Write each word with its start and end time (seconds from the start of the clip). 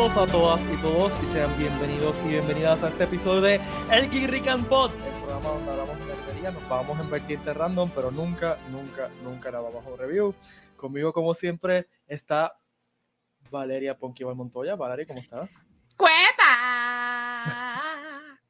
A 0.00 0.26
todas 0.26 0.62
y 0.62 0.80
todos 0.80 1.12
y 1.22 1.26
sean 1.26 1.56
bienvenidos 1.58 2.22
y 2.24 2.28
bienvenidas 2.28 2.82
a 2.82 2.88
este 2.88 3.04
episodio 3.04 3.42
de 3.42 3.60
El 3.92 4.08
Geek 4.08 4.66
Pod, 4.66 4.92
el 4.94 5.12
programa 5.22 5.50
donde 5.50 5.70
hablamos 5.72 5.98
de 5.98 6.06
nerdería, 6.06 6.50
nos 6.52 6.66
vamos 6.70 6.98
a 6.98 7.02
invertir 7.02 7.38
random, 7.44 7.90
pero 7.94 8.10
nunca, 8.10 8.56
nunca, 8.70 9.10
nunca 9.22 9.50
la 9.50 9.60
vamos 9.60 9.84
a 9.86 9.96
review. 10.02 10.34
Conmigo, 10.78 11.12
como 11.12 11.34
siempre, 11.34 11.86
está 12.06 12.56
Valeria 13.50 13.94
Ponquival 13.98 14.34
Montoya. 14.34 14.74
Valeria, 14.74 15.06
¿cómo 15.06 15.20
estás? 15.20 15.50
¡Cuepa! 15.98 17.42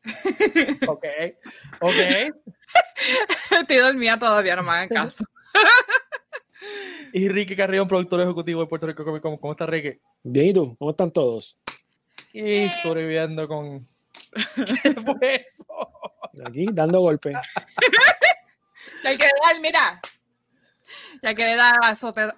ok, 0.87 1.05
ok. 1.81 2.01
Estoy 3.61 3.77
dormida 3.77 4.17
todavía, 4.21 4.55
no 4.55 4.63
me 4.63 4.71
hagan 4.71 4.89
caso. 4.89 5.25
y 7.13 7.29
Ricky 7.29 7.57
Carrión, 7.57 7.89
productor 7.89 8.21
ejecutivo 8.21 8.61
de 8.61 8.67
Puerto 8.67 8.87
Rico 8.87 9.05
Comic 9.05 9.23
Con. 9.23 9.37
¿Cómo 9.39 9.53
estás, 9.53 9.69
Ricky? 9.69 9.99
Bien, 10.23 10.47
¿y 10.47 10.53
tú? 10.53 10.77
¿Cómo 10.79 10.91
están 10.91 11.11
todos? 11.11 11.59
Y 12.33 12.69
sobreviviendo 12.83 13.49
con... 13.49 13.87
¿Qué 14.83 14.95
fue 14.95 15.45
eso? 15.47 15.67
Aquí, 16.45 16.67
dando 16.73 17.01
golpes. 17.01 17.35
ya 19.05 19.11
que 19.17 19.27
dar, 19.43 19.61
mira. 19.61 20.01
Ya 21.23 21.35
que 21.35 21.57
dar, 21.57 21.75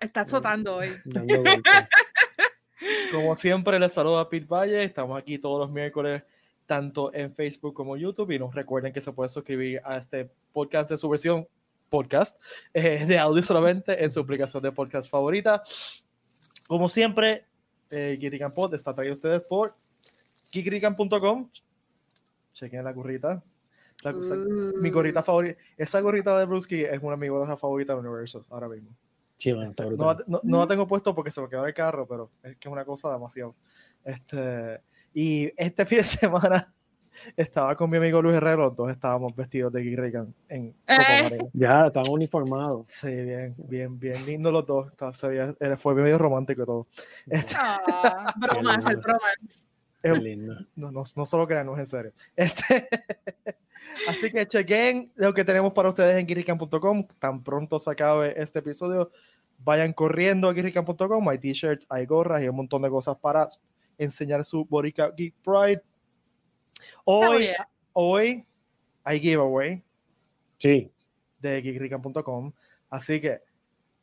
está 0.01 0.23
azotando 0.23 0.77
hoy. 0.77 0.89
Dando 1.05 1.37
golpes. 1.43 1.89
Como 3.13 3.37
siempre, 3.37 3.79
les 3.79 3.93
saluda 3.93 4.29
Pete 4.29 4.47
Valle. 4.47 4.85
Estamos 4.85 5.19
aquí 5.19 5.39
todos 5.39 5.61
los 5.61 5.71
miércoles, 5.71 6.23
tanto 6.67 7.13
en 7.15 7.35
Facebook 7.35 7.75
como 7.75 7.97
YouTube. 7.97 8.31
Y 8.33 8.39
nos 8.39 8.55
recuerden 8.55 8.93
que 8.93 9.03
se 9.03 9.13
puede 9.13 9.29
suscribir 9.29 9.83
a 9.85 9.99
este 9.99 10.31
podcast 10.53 10.91
de 10.91 10.97
su 10.97 11.09
versión 11.09 11.47
podcast 11.93 12.41
eh, 12.75 13.05
de 13.07 13.19
audio 13.19 13.43
solamente 13.43 14.03
en 14.03 14.11
su 14.11 14.21
aplicación 14.21 14.63
de 14.63 14.73
podcast 14.73 15.11
favorita. 15.11 15.63
Como 16.67 16.89
siempre, 16.89 17.45
eh, 17.91 18.19
Pod 18.55 18.75
está 18.75 18.95
traído 18.95 19.13
a 19.13 19.17
ustedes 19.17 19.45
por 19.45 19.73
kikrican.com. 20.51 21.51
Chequen 22.55 22.85
la 22.85 22.93
gorrita. 22.93 23.43
Mi 24.81 24.91
gorrita 24.91 25.23
favorita. 25.23 25.61
Esa 25.77 26.01
gorrita 26.01 26.39
de 26.39 26.47
Brusky 26.47 26.83
es 26.83 27.01
una 27.03 27.13
de 27.13 27.19
mis 27.19 27.31
gorras 27.31 27.61
favoritas 27.61 27.97
del 27.97 28.07
universo 28.07 28.45
ahora 28.51 28.69
mismo. 28.69 28.91
no, 30.27 30.41
no, 30.43 30.59
la 30.59 30.67
tengo 30.67 30.87
puesto 30.87 31.15
porque 31.15 31.31
se 31.31 31.41
me 31.41 31.49
quedó 31.49 31.67
el 31.67 31.75
carro, 31.75 32.07
pero 32.07 32.31
es 32.43 32.57
que 32.57 32.69
es 32.69 32.73
una 32.73 32.85
cosa 32.85 33.13
demasiado. 33.13 33.53
Este, 34.05 34.81
y 35.13 35.53
este 35.57 35.85
fin 35.87 35.99
de 35.99 36.05
semana 36.05 36.75
estaba 37.37 37.77
con 37.77 37.91
mi 37.91 37.97
amigo 37.97 38.23
Luis 38.23 38.37
Herrero, 38.37 38.65
los 38.69 38.77
dos 38.77 38.91
estábamos 38.91 39.35
vestidos 39.35 39.73
de 39.73 39.83
Reagan 39.97 40.35
en 40.49 40.75
eh. 40.87 41.39
Ya, 41.53 41.87
estábamos 41.87 42.11
uniformados. 42.11 42.87
Sí, 42.89 43.09
bien, 43.09 43.55
bien, 43.59 43.99
bien 43.99 44.25
lindo 44.27 44.51
los 44.51 44.67
dos. 44.67 44.93
fue 45.79 45.95
medio 45.95 46.19
romántico 46.19 46.63
y 46.63 46.67
todo. 46.67 46.87
Este, 47.29 47.55
ah, 47.57 48.35
bromas, 48.39 48.87
el 48.87 48.97
bromance. 48.97 49.67
Es 50.03 50.21
lindo. 50.21 50.57
No, 50.75 50.91
no, 50.91 51.05
no 51.15 51.27
solo 51.27 51.47
creanos 51.47 51.79
en 51.79 51.87
serio. 51.87 52.13
Este, 52.35 52.89
así 54.09 54.31
que 54.33 54.47
chequen 54.47 55.13
lo 55.15 55.33
que 55.33 55.45
tenemos 55.45 55.73
para 55.73 55.91
ustedes 55.91 56.19
en 56.19 56.27
guirrican.com. 56.27 57.07
Tan 57.19 57.43
pronto 57.43 57.79
se 57.79 57.91
acabe 57.91 58.35
este 58.41 58.59
episodio, 58.59 59.11
vayan 59.59 59.93
corriendo 59.93 60.49
a 60.49 60.53
guirrican.com. 60.53 61.29
Hay 61.29 61.39
t-shirts, 61.39 61.87
hay 61.89 62.07
gorras 62.07 62.43
y 62.43 62.49
un 62.49 62.57
montón 62.57 62.83
de 62.83 62.91
cosas 62.91 63.17
para 63.17 63.47
enseñar 63.97 64.45
su 64.45 64.65
Borica 64.65 65.11
Geek 65.17 65.35
Pride. 65.45 65.83
Hoy, 67.05 67.51
hoy 67.93 68.45
hay 69.05 69.21
giveaway. 69.21 69.83
Sí. 70.59 70.91
De 71.41 71.61
geekrican.com. 71.61 72.53
Así 72.91 73.21
que 73.21 73.41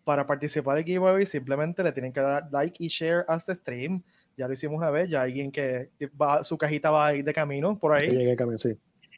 para 0.03 0.25
participar 0.25 0.75
del 0.75 0.85
giveaway 0.85 1.25
simplemente 1.25 1.83
le 1.83 1.91
tienen 1.91 2.11
que 2.11 2.19
dar 2.19 2.47
like 2.51 2.83
y 2.83 2.87
share 2.87 3.25
a 3.27 3.35
este 3.35 3.53
stream. 3.53 4.03
Ya 4.35 4.47
lo 4.47 4.53
hicimos 4.53 4.77
una 4.77 4.89
vez, 4.89 5.09
ya 5.09 5.21
alguien 5.21 5.51
que 5.51 5.89
va, 6.19 6.43
su 6.43 6.57
cajita 6.57 6.89
va 6.89 7.07
a 7.07 7.15
ir 7.15 7.23
de 7.23 7.33
camino 7.33 7.77
por 7.77 7.93
ahí. 7.93 8.09
sí. 8.57 8.77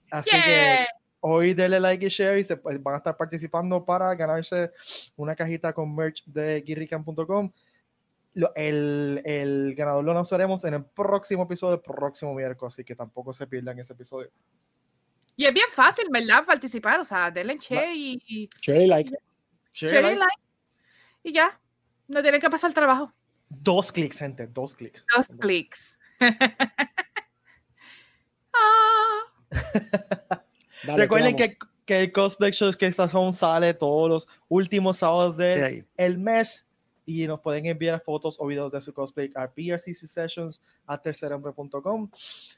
Así 0.09 0.29
que 0.29 0.85
hoy 1.21 1.53
denle 1.53 1.79
like 1.79 2.05
y 2.05 2.09
share 2.09 2.39
y 2.39 2.43
se, 2.43 2.57
pues, 2.57 2.81
van 2.81 2.95
a 2.95 2.97
estar 2.97 3.15
participando 3.15 3.85
para 3.85 4.13
ganarse 4.15 4.71
una 5.15 5.35
cajita 5.35 5.71
con 5.71 5.95
merch 5.95 6.25
de 6.25 6.61
geekrican.com 6.65 7.51
el, 8.55 9.21
el, 9.25 9.75
ganador 9.75 10.03
lo 10.03 10.13
lanzaremos 10.13 10.63
en 10.65 10.75
el 10.75 10.85
próximo 10.85 11.43
episodio 11.43 11.77
del 11.77 11.81
próximo 11.81 12.33
miércoles, 12.33 12.73
así 12.73 12.83
que 12.83 12.95
tampoco 12.95 13.33
se 13.33 13.47
pierdan 13.47 13.79
ese 13.79 13.93
episodio. 13.93 14.29
Y 15.35 15.45
es 15.45 15.53
bien 15.53 15.67
fácil, 15.73 16.05
¿verdad? 16.11 16.45
Participar, 16.45 16.99
o 16.99 17.05
sea, 17.05 17.31
denle 17.31 17.57
share 17.59 17.95
y, 17.95 18.49
Share 18.61 18.81
y 18.81 18.87
like. 18.87 19.11
Share, 19.73 20.13
y 20.13 20.15
like. 20.15 20.41
Y 21.23 21.33
ya, 21.33 21.59
no 22.07 22.21
tienen 22.21 22.39
que 22.39 22.49
pasar 22.49 22.69
el 22.69 22.73
trabajo. 22.73 23.13
Dos 23.49 23.91
clics, 23.91 24.19
gente, 24.19 24.47
dos 24.47 24.75
clics. 24.75 25.05
Dos, 25.15 25.27
clics. 25.39 25.99
ah. 28.53 29.21
Recuerden 30.95 31.35
que, 31.35 31.57
que, 31.85 32.01
el 32.01 32.11
Cosplay 32.11 32.51
Show 32.51 32.73
que 32.73 32.91
Sazón 32.91 33.33
sale 33.33 33.73
todos 33.73 34.09
los 34.09 34.27
últimos 34.47 34.97
sábados 34.97 35.37
del 35.37 35.83
el 35.97 36.17
mes 36.17 36.67
y 37.05 37.27
nos 37.27 37.39
pueden 37.39 37.65
enviar 37.65 38.01
fotos 38.01 38.37
o 38.39 38.45
videos 38.45 38.71
de 38.71 38.81
su 38.81 38.93
cosplay 38.93 39.31
a 39.35 39.49
Sessions 39.77 40.61
a 40.85 41.01
tercerhombre.com. 41.01 42.09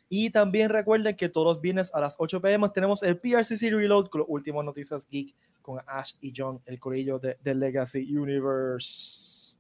Y 0.09 0.30
también 0.30 0.70
recuerden 0.70 1.16
que 1.16 1.30
todos 1.30 1.48
los 1.48 1.62
viernes 1.62 1.94
a 1.94 2.00
las 2.00 2.16
8 2.18 2.42
pm 2.42 2.70
tenemos 2.70 3.04
el 3.04 3.18
PRCC 3.18 3.72
Reload 3.72 4.08
con 4.08 4.22
las 4.22 4.30
últimas 4.30 4.66
noticias 4.66 5.08
geek 5.09 5.36
con 5.62 5.80
Ash 5.88 6.14
y 6.22 6.34
John, 6.36 6.62
el 6.66 6.80
corillo 6.80 7.20
de, 7.20 7.38
Legacy 7.54 8.16
Universe. 8.16 9.58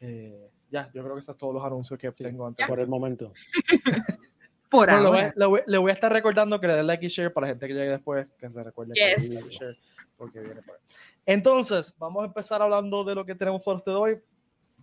Eh, 0.00 0.50
ya, 0.70 0.90
yo 0.92 1.02
creo 1.02 1.14
que 1.14 1.20
esos 1.20 1.26
son 1.26 1.38
todos 1.38 1.54
los 1.54 1.64
anuncios 1.64 1.98
que 1.98 2.10
tengo 2.12 2.46
antes. 2.46 2.66
Por 2.66 2.80
el 2.80 2.88
momento. 2.88 3.32
Por 4.68 4.90
ahora. 4.90 5.32
Le 5.36 5.78
voy, 5.78 5.90
a 5.90 5.94
estar 5.94 6.12
recordando 6.12 6.60
que 6.60 6.66
le 6.66 6.74
den 6.74 6.86
like 6.88 7.06
y 7.06 7.08
share 7.08 7.32
para 7.32 7.46
la 7.46 7.52
gente 7.52 7.68
que 7.68 7.74
llegue 7.74 7.90
después, 7.90 8.26
que 8.36 8.50
se 8.50 8.62
recuerde 8.64 8.94
que 8.94 9.00
le 9.00 9.28
like 9.28 9.54
y 9.54 9.56
share 9.56 9.78
porque 10.16 10.40
viene 10.40 10.62
por 10.62 10.76
ahí. 10.76 10.80
Entonces, 11.26 11.94
vamos 11.98 12.22
a 12.22 12.26
empezar 12.26 12.62
hablando 12.62 13.04
de 13.04 13.14
lo 13.14 13.26
que 13.26 13.34
tenemos 13.34 13.62
por 13.62 13.76
usted 13.76 13.92
hoy. 13.92 14.18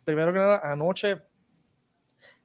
Primero 0.03 0.33
que 0.33 0.39
nada, 0.39 0.61
anoche 0.63 1.21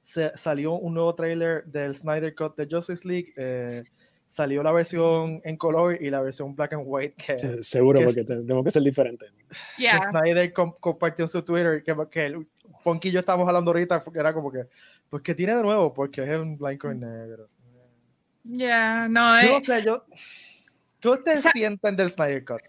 se 0.01 0.35
salió 0.35 0.73
un 0.73 0.93
nuevo 0.93 1.13
trailer 1.13 1.65
del 1.65 1.93
Snyder 1.93 2.33
Cut 2.33 2.55
de 2.55 2.67
Justice 2.69 3.05
League. 3.05 3.33
Eh, 3.35 3.83
salió 4.25 4.63
la 4.63 4.71
versión 4.71 5.41
en 5.43 5.57
color 5.57 6.01
y 6.01 6.09
la 6.09 6.21
versión 6.21 6.55
black 6.55 6.73
and 6.73 6.83
white. 6.85 7.15
Que, 7.15 7.61
seguro, 7.61 7.99
porque 8.01 8.23
tenemos 8.23 8.63
que 8.63 8.71
ser 8.71 8.83
diferentes. 8.83 9.29
Snyder 9.77 10.53
compartió 10.53 11.25
en 11.25 11.29
su 11.29 11.41
Twitter 11.43 11.83
que, 11.83 11.95
que 12.09 12.25
el 12.27 12.47
Ponquillo 12.83 13.19
estamos 13.19 13.47
hablando 13.47 13.71
ahorita, 13.71 14.01
era 14.15 14.33
como 14.33 14.51
que, 14.51 14.65
pues 15.09 15.21
que 15.21 15.35
tiene 15.35 15.55
de 15.55 15.63
nuevo, 15.63 15.93
porque 15.93 16.23
es 16.23 16.39
un 16.39 16.57
blanco 16.57 16.91
y 16.91 16.95
negro. 16.95 17.49
Ya, 18.43 19.07
no, 19.09 19.41
Yo 19.41 19.51
no 19.51 19.57
eh, 19.57 19.63
sé, 19.63 19.83
yo. 19.83 20.05
¿Qué 20.99 21.09
ustedes 21.09 21.41
sienten 21.53 21.95
del 21.95 22.09
Snyder 22.09 22.45
Cut? 22.45 22.61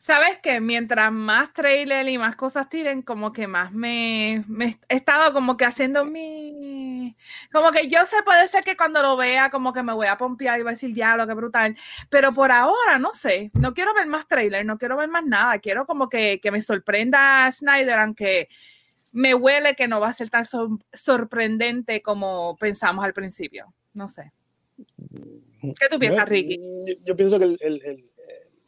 Sabes 0.00 0.38
que 0.38 0.62
mientras 0.62 1.12
más 1.12 1.52
trailer 1.52 2.08
y 2.08 2.16
más 2.16 2.34
cosas 2.34 2.70
tiren, 2.70 3.02
como 3.02 3.32
que 3.32 3.46
más 3.46 3.70
me, 3.70 4.42
me, 4.48 4.78
he 4.88 4.96
estado 4.96 5.34
como 5.34 5.58
que 5.58 5.66
haciendo 5.66 6.06
mi. 6.06 7.14
Como 7.52 7.70
que 7.70 7.86
yo 7.90 8.06
sé, 8.06 8.16
puede 8.24 8.48
ser 8.48 8.64
que 8.64 8.78
cuando 8.78 9.02
lo 9.02 9.18
vea, 9.18 9.50
como 9.50 9.74
que 9.74 9.82
me 9.82 9.92
voy 9.92 10.06
a 10.06 10.16
pompear 10.16 10.58
y 10.58 10.62
voy 10.62 10.70
a 10.70 10.72
decir, 10.72 10.94
diablo, 10.94 11.26
qué 11.26 11.34
brutal. 11.34 11.76
Pero 12.08 12.32
por 12.32 12.50
ahora, 12.50 12.98
no 12.98 13.12
sé, 13.12 13.50
no 13.60 13.74
quiero 13.74 13.92
ver 13.92 14.06
más 14.06 14.26
trailer, 14.26 14.64
no 14.64 14.78
quiero 14.78 14.96
ver 14.96 15.10
más 15.10 15.26
nada. 15.26 15.58
Quiero 15.58 15.84
como 15.84 16.08
que, 16.08 16.40
que 16.40 16.50
me 16.50 16.62
sorprenda 16.62 17.52
Snyder, 17.52 17.98
aunque 17.98 18.48
me 19.12 19.34
huele 19.34 19.74
que 19.74 19.86
no 19.86 20.00
va 20.00 20.08
a 20.08 20.14
ser 20.14 20.30
tan 20.30 20.46
sorprendente 20.94 22.00
como 22.00 22.56
pensamos 22.56 23.04
al 23.04 23.12
principio. 23.12 23.74
No 23.92 24.08
sé. 24.08 24.32
¿Qué 25.60 25.88
tú 25.90 25.98
piensas, 25.98 26.26
Ricky? 26.26 26.58
Yo, 27.04 27.14
pienso 27.14 27.38
que 27.38 27.44
el 27.44 28.09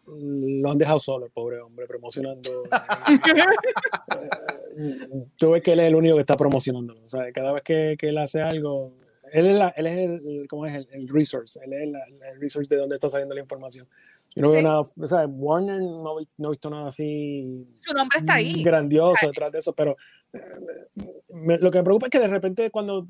lo 0.06 0.70
han 0.70 0.78
dejado 0.78 0.99
solo, 0.99 1.26
el 1.26 1.32
pobre 1.32 1.60
hombre, 1.60 1.87
promocionando. 1.87 2.50
Tú 5.37 5.50
ves 5.50 5.62
que 5.62 5.72
él 5.72 5.81
es 5.81 5.87
el 5.87 5.94
único 5.94 6.16
que 6.16 6.22
está 6.22 6.37
promocionando. 6.37 6.94
O 7.04 7.08
sea, 7.08 7.31
cada 7.32 7.52
vez 7.52 7.62
que, 7.62 7.96
que 7.99 8.08
él 8.08 8.19
hace 8.19 8.43
algo, 8.43 8.94
él 9.32 9.46
es, 9.46 9.72
él 9.76 9.87
es 9.87 9.99
el, 9.99 10.46
¿cómo 10.49 10.66
es? 10.66 10.87
El, 10.90 11.08
resource, 11.08 11.60
él 11.64 11.72
es 11.72 11.82
el 11.82 11.94
resource 12.40 12.75
de 12.75 12.81
donde 12.81 12.96
está 12.96 13.08
saliendo 13.08 13.34
la 13.34 13.40
información. 13.40 13.87
Yo 14.34 14.43
no 14.43 14.50
veo 14.50 14.62
nada, 14.62 14.81
o 14.81 15.06
sea, 15.06 15.26
Warner 15.26 15.78
no, 15.78 16.16
no, 16.38 16.48
he 16.48 16.50
visto 16.50 16.70
nada 16.70 16.88
así. 16.88 17.66
Su 17.75 17.94
nombre 17.94 18.20
está 18.20 18.34
ahí. 18.34 18.62
Grandioso 18.62 19.26
detrás 19.26 19.52
de 19.52 19.58
eso, 19.58 19.75
pero 19.75 19.96
eh, 20.32 21.58
lo 21.60 21.70
que 21.70 21.78
me 21.78 21.84
preocupa 21.84 22.06
es 22.06 22.10
que 22.10 22.19
de 22.19 22.28
repente 22.28 22.70
cuando 22.70 23.06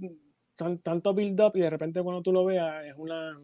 tanto 0.83 1.15
build 1.15 1.41
up 1.41 1.53
y 1.55 1.61
de 1.61 1.71
repente 1.71 2.03
cuando 2.03 2.23
tú 2.23 2.33
lo 2.33 2.45
veas 2.45 2.87
es 2.87 2.95
una, 2.97 3.39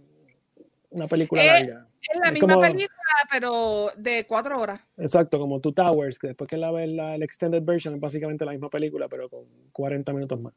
una 0.90 1.06
película 1.06 1.44
larga. 1.44 1.86
Es 2.00 2.20
la 2.24 2.30
misma 2.30 2.60
película, 2.60 3.12
pero 3.30 3.88
de 3.96 4.24
cuatro 4.26 4.60
horas. 4.60 4.80
Exacto, 4.96 5.38
como 5.38 5.60
Two 5.60 5.72
Towers, 5.72 6.18
que 6.18 6.28
después 6.28 6.48
que 6.48 6.56
la 6.56 6.70
ves 6.70 6.92
la, 6.92 7.16
extended 7.16 7.62
version 7.62 7.94
es 7.94 8.00
básicamente 8.00 8.44
la 8.44 8.52
misma 8.52 8.70
película, 8.70 9.08
pero 9.08 9.28
con 9.28 9.44
40 9.72 10.12
minutos 10.12 10.40
más. 10.40 10.54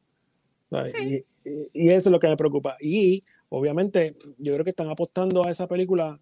Y, 1.03 1.25
y, 1.73 1.89
eso 1.89 2.09
es 2.09 2.11
lo 2.11 2.19
que 2.19 2.27
me 2.27 2.37
preocupa. 2.37 2.77
Y 2.79 3.23
obviamente, 3.49 4.15
yo 4.37 4.53
creo 4.53 4.63
que 4.63 4.69
están 4.69 4.89
apostando 4.89 5.45
a 5.45 5.51
esa 5.51 5.67
película. 5.67 6.17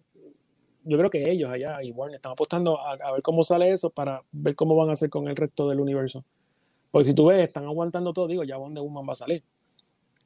Yo 0.82 0.98
creo 0.98 1.10
que 1.10 1.30
ellos 1.30 1.50
allá 1.50 1.82
y 1.82 1.92
Warner 1.92 2.16
están 2.16 2.32
apostando 2.32 2.80
a, 2.80 2.94
a 2.94 3.12
ver 3.12 3.22
cómo 3.22 3.44
sale 3.44 3.70
eso 3.70 3.90
para 3.90 4.22
ver 4.32 4.56
cómo 4.56 4.74
van 4.74 4.88
a 4.88 4.92
hacer 4.92 5.10
con 5.10 5.28
el 5.28 5.36
resto 5.36 5.68
del 5.68 5.78
universo. 5.78 6.24
Porque 6.90 7.04
si 7.04 7.14
tú 7.14 7.26
ves, 7.26 7.46
están 7.46 7.64
aguantando 7.64 8.12
todo, 8.12 8.26
digo, 8.26 8.42
ya 8.42 8.56
Wonder 8.56 8.82
Woman 8.82 9.06
va 9.08 9.12
a 9.12 9.16
salir. 9.16 9.44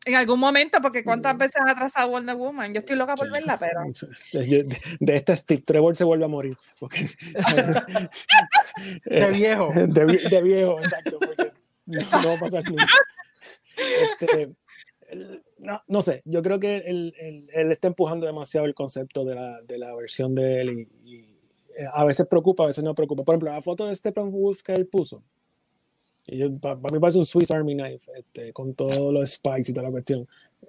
En 0.07 0.15
algún 0.15 0.39
momento, 0.39 0.81
porque 0.83 1.03
cuántas 1.03 1.37
veces 1.39 1.57
ha 1.67 1.71
atrasado 1.71 2.11
Wonder 2.11 2.37
Woman. 2.37 2.75
Yo 2.75 2.81
estoy 2.81 2.97
loca 2.97 3.15
por 3.15 3.31
verla, 3.31 3.59
pero. 3.59 3.81
De, 4.33 4.67
de 5.01 5.17
este 5.17 5.37
Steve 5.37 5.63
Trevor 5.63 5.97
se 5.97 6.05
vuelve 6.05 6.25
a 6.25 6.29
morir. 6.29 6.57
Porque, 6.79 6.99
de 9.05 9.31
viejo. 9.31 9.69
De, 9.75 10.19
de 10.31 10.43
viejo, 10.43 10.79
exacto. 10.81 11.19
Porque 11.19 11.53
no 11.87 12.29
va 12.29 12.35
a 12.35 12.39
pasar 12.39 12.65
nunca. 12.65 12.87
Este, 13.77 14.51
no, 15.59 15.83
no, 15.87 16.03
sé, 16.03 16.23
yo 16.25 16.43
creo 16.43 16.61
que 16.61 16.79
él, 16.79 17.15
él, 17.19 17.49
él, 17.53 17.73
está 17.73 17.89
empujando 17.89 18.27
demasiado 18.27 18.67
el 18.67 18.75
concepto 18.75 19.25
de 19.25 19.35
la, 19.35 19.61
de 19.63 19.79
la 19.79 19.95
versión 19.95 20.35
de 20.35 20.61
él 20.61 20.89
y, 21.05 21.11
y, 21.11 21.21
eh, 21.77 21.87
a 21.93 22.05
veces 22.05 22.27
preocupa, 22.27 22.65
a 22.65 22.69
veces 22.69 22.85
no 22.85 22.95
preocupa. 22.95 23.25
Por 23.25 23.35
ejemplo, 23.35 23.53
la 23.53 23.63
foto 23.63 23.87
de 23.87 23.95
Stephen 23.95 24.31
Wolf 24.31 24.63
que 24.63 24.73
él 24.73 24.87
puso, 24.87 25.23
para, 26.61 26.77
para, 26.77 26.95
mí 26.95 27.01
parece 27.01 27.19
un 27.19 27.27
Swiss 27.27 27.51
Army 27.51 27.75
Knife, 27.75 28.11
este, 28.17 28.53
con 28.53 28.75
todos 28.75 29.13
los 29.13 29.31
spikes 29.31 29.71
y 29.71 29.75
toda 29.75 29.89
la 29.89 29.93
cuestión. 29.93 30.27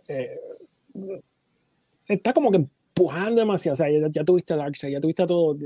Eh, 0.08 0.40
está 2.08 2.34
como 2.34 2.52
que 2.52 2.58
empujando 2.58 3.42
demasiado. 3.42 3.74
O 3.74 3.76
sea, 3.76 3.90
ya, 3.90 4.08
ya 4.10 4.24
tuviste 4.24 4.56
Darkseid, 4.56 4.94
ya 4.94 5.02
tuviste 5.02 5.26
todo. 5.26 5.58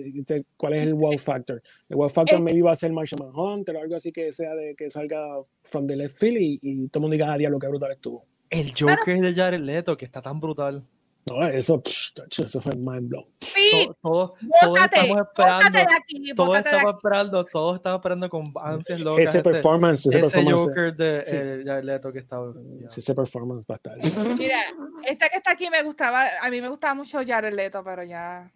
¿Cuál 0.58 0.74
es 0.74 0.88
el 0.88 0.94
wow 0.94 1.18
factor? 1.18 1.62
El 1.88 1.98
wow 1.98 2.10
factor 2.10 2.42
me 2.42 2.54
iba 2.54 2.72
a 2.72 2.76
ser 2.76 2.92
Martian 2.92 3.20
Manhunter 3.20 3.76
o 3.76 3.82
algo 3.82 3.96
así 3.96 4.12
que 4.12 4.32
sea 4.32 4.56
de 4.56 4.76
que 4.76 4.90
salga 4.90 5.42
from 5.64 5.88
the 5.88 5.96
left 5.96 6.18
field 6.18 6.38
y, 6.38 6.60
y 6.62 6.88
todo 6.88 7.00
el 7.00 7.02
mundo 7.02 7.14
diga, 7.14 7.34
ah, 7.34 7.38
diablo, 7.38 7.60
qué 7.60 7.68
brutal 7.68 7.92
estuvo. 7.92 8.26
El 8.50 8.74
Joker 8.78 9.22
de 9.22 9.34
Jared 9.34 9.60
Leto, 9.60 9.96
que 9.96 10.06
está 10.06 10.22
tan 10.22 10.40
brutal. 10.40 10.84
No, 11.26 11.46
eso, 11.46 11.82
eso 11.86 12.62
fue 12.62 12.76
mind 12.76 13.10
blown. 13.10 13.26
Sí, 13.40 13.90
todos, 14.02 14.32
estamos 14.42 15.20
esperando, 15.22 15.80
aquí, 15.96 16.34
todos 16.34 16.58
estamos 16.58 16.96
esperando, 16.96 17.46
todos 17.46 17.76
estamos 17.76 18.00
esperando 18.00 18.30
con 18.30 18.52
ansias 18.64 19.00
locas. 19.00 19.30
Ese 19.30 19.38
este- 19.38 19.52
performance, 19.52 20.06
ese, 20.08 20.20
ese 20.20 20.20
performance. 20.22 20.64
Joker 20.66 20.96
de 20.96 21.22
sí. 21.22 21.36
eh, 21.38 21.64
Jared 21.66 21.84
Leto 21.84 22.12
que 22.12 22.20
estaba. 22.20 22.52
sí, 22.88 23.00
ese 23.02 23.14
performance 23.14 23.66
va 23.70 23.76
a 23.76 23.78
estar. 23.78 23.98
Mira, 24.38 24.58
esta 25.06 25.30
que 25.30 25.38
está 25.38 25.52
aquí 25.52 25.70
me 25.70 25.84
gustaba, 25.84 26.26
a 26.42 26.50
mí 26.50 26.62
me 26.62 26.70
gustaba 26.70 26.96
mucho 26.96 27.20
Jared 27.26 27.54
Leto, 27.54 27.84
pero 27.84 28.04
ya, 28.04 28.52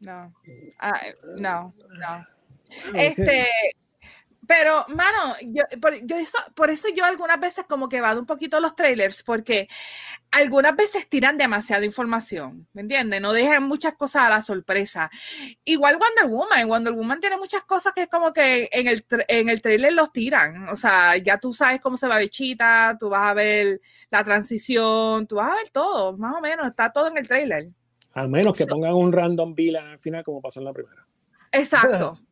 no, 0.00 0.34
Ah, 0.80 1.00
no, 1.36 1.74
no. 1.90 2.26
Este, 2.94 3.46
pero, 4.50 4.84
mano, 4.88 5.36
yo, 5.42 5.62
por, 5.80 5.94
yo 6.04 6.16
eso, 6.16 6.36
por 6.56 6.70
eso 6.70 6.88
yo 6.92 7.04
algunas 7.04 7.38
veces 7.38 7.66
como 7.68 7.88
que 7.88 8.00
vado 8.00 8.18
un 8.18 8.26
poquito 8.26 8.58
los 8.58 8.74
trailers, 8.74 9.22
porque 9.22 9.68
algunas 10.32 10.74
veces 10.74 11.08
tiran 11.08 11.38
demasiada 11.38 11.84
información, 11.84 12.66
¿me 12.72 12.80
entiendes? 12.80 13.20
No 13.20 13.32
dejan 13.32 13.62
muchas 13.62 13.94
cosas 13.94 14.24
a 14.24 14.28
la 14.28 14.42
sorpresa. 14.42 15.08
Igual 15.62 15.98
Wonder 15.98 16.26
Woman, 16.26 16.66
Wonder 16.66 16.92
Woman 16.94 17.20
tiene 17.20 17.36
muchas 17.36 17.62
cosas 17.62 17.92
que 17.92 18.02
es 18.02 18.08
como 18.08 18.32
que 18.32 18.68
en 18.72 18.88
el, 18.88 19.06
en 19.28 19.50
el 19.50 19.62
trailer 19.62 19.92
los 19.92 20.10
tiran, 20.10 20.68
o 20.68 20.74
sea, 20.74 21.16
ya 21.16 21.38
tú 21.38 21.52
sabes 21.52 21.80
cómo 21.80 21.96
se 21.96 22.08
va 22.08 22.16
a 22.16 22.18
ver 22.18 22.30
Cheetah, 22.30 22.98
tú 22.98 23.08
vas 23.08 23.30
a 23.30 23.34
ver 23.34 23.80
la 24.10 24.24
transición, 24.24 25.28
tú 25.28 25.36
vas 25.36 25.52
a 25.52 25.54
ver 25.54 25.70
todo, 25.70 26.16
más 26.18 26.34
o 26.34 26.40
menos, 26.40 26.66
está 26.66 26.90
todo 26.90 27.06
en 27.06 27.18
el 27.18 27.28
trailer. 27.28 27.68
A 28.14 28.26
menos 28.26 28.58
que 28.58 28.66
pongan 28.66 28.94
un 28.94 29.12
random 29.12 29.54
villain 29.54 29.86
al 29.86 29.98
final, 29.98 30.24
como 30.24 30.42
pasó 30.42 30.58
en 30.58 30.64
la 30.64 30.72
primera. 30.72 31.06
Exacto. 31.52 32.18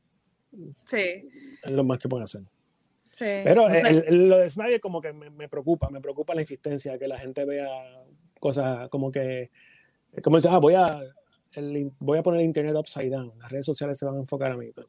Sí, 0.88 1.22
Es 1.62 1.70
lo 1.70 1.84
más 1.84 1.98
que 1.98 2.08
pueden 2.08 2.24
hacer. 2.24 2.42
sí. 3.04 3.24
Pero 3.44 3.68
No 3.68 3.74
sé. 3.74 3.88
el- 3.88 4.04
el- 4.06 4.28
lo 4.28 4.38
de 4.38 4.48
Snyder 4.50 4.80
como 4.80 5.00
que 5.00 5.12
me, 5.12 5.28
me 5.30 5.48
preocupa, 5.48 5.90
me 5.90 6.00
preocupa 6.00 6.34
la 6.34 6.40
insistencia, 6.42 6.98
que 6.98 7.08
la 7.08 7.18
gente 7.18 7.44
vea 7.44 7.68
cosas 8.38 8.88
como 8.90 9.10
que, 9.10 9.50
como 10.22 10.36
dice, 10.36 10.48
ah, 10.50 10.58
voy 10.58 10.74
a, 10.74 11.00
el 11.52 11.90
voy 11.98 12.18
a 12.18 12.22
poner 12.22 12.40
el 12.40 12.46
internet 12.46 12.76
upside 12.76 13.10
down, 13.10 13.32
las 13.38 13.50
redes 13.50 13.66
sociales 13.66 13.98
se 13.98 14.06
van 14.06 14.16
a 14.16 14.20
enfocar 14.20 14.52
a 14.52 14.56
mí, 14.56 14.70
pero 14.74 14.86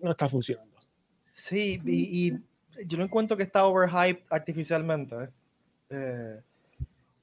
no 0.00 0.10
está 0.10 0.28
funcionando. 0.28 0.76
Sí, 1.34 1.80
y, 1.84 2.28
y 2.28 2.38
yo 2.86 2.98
no 2.98 3.04
encuentro 3.04 3.36
que 3.36 3.42
está 3.42 3.64
overhyped 3.66 4.22
artificialmente. 4.30 5.16
¿eh? 5.16 5.28
Eh, 5.90 6.40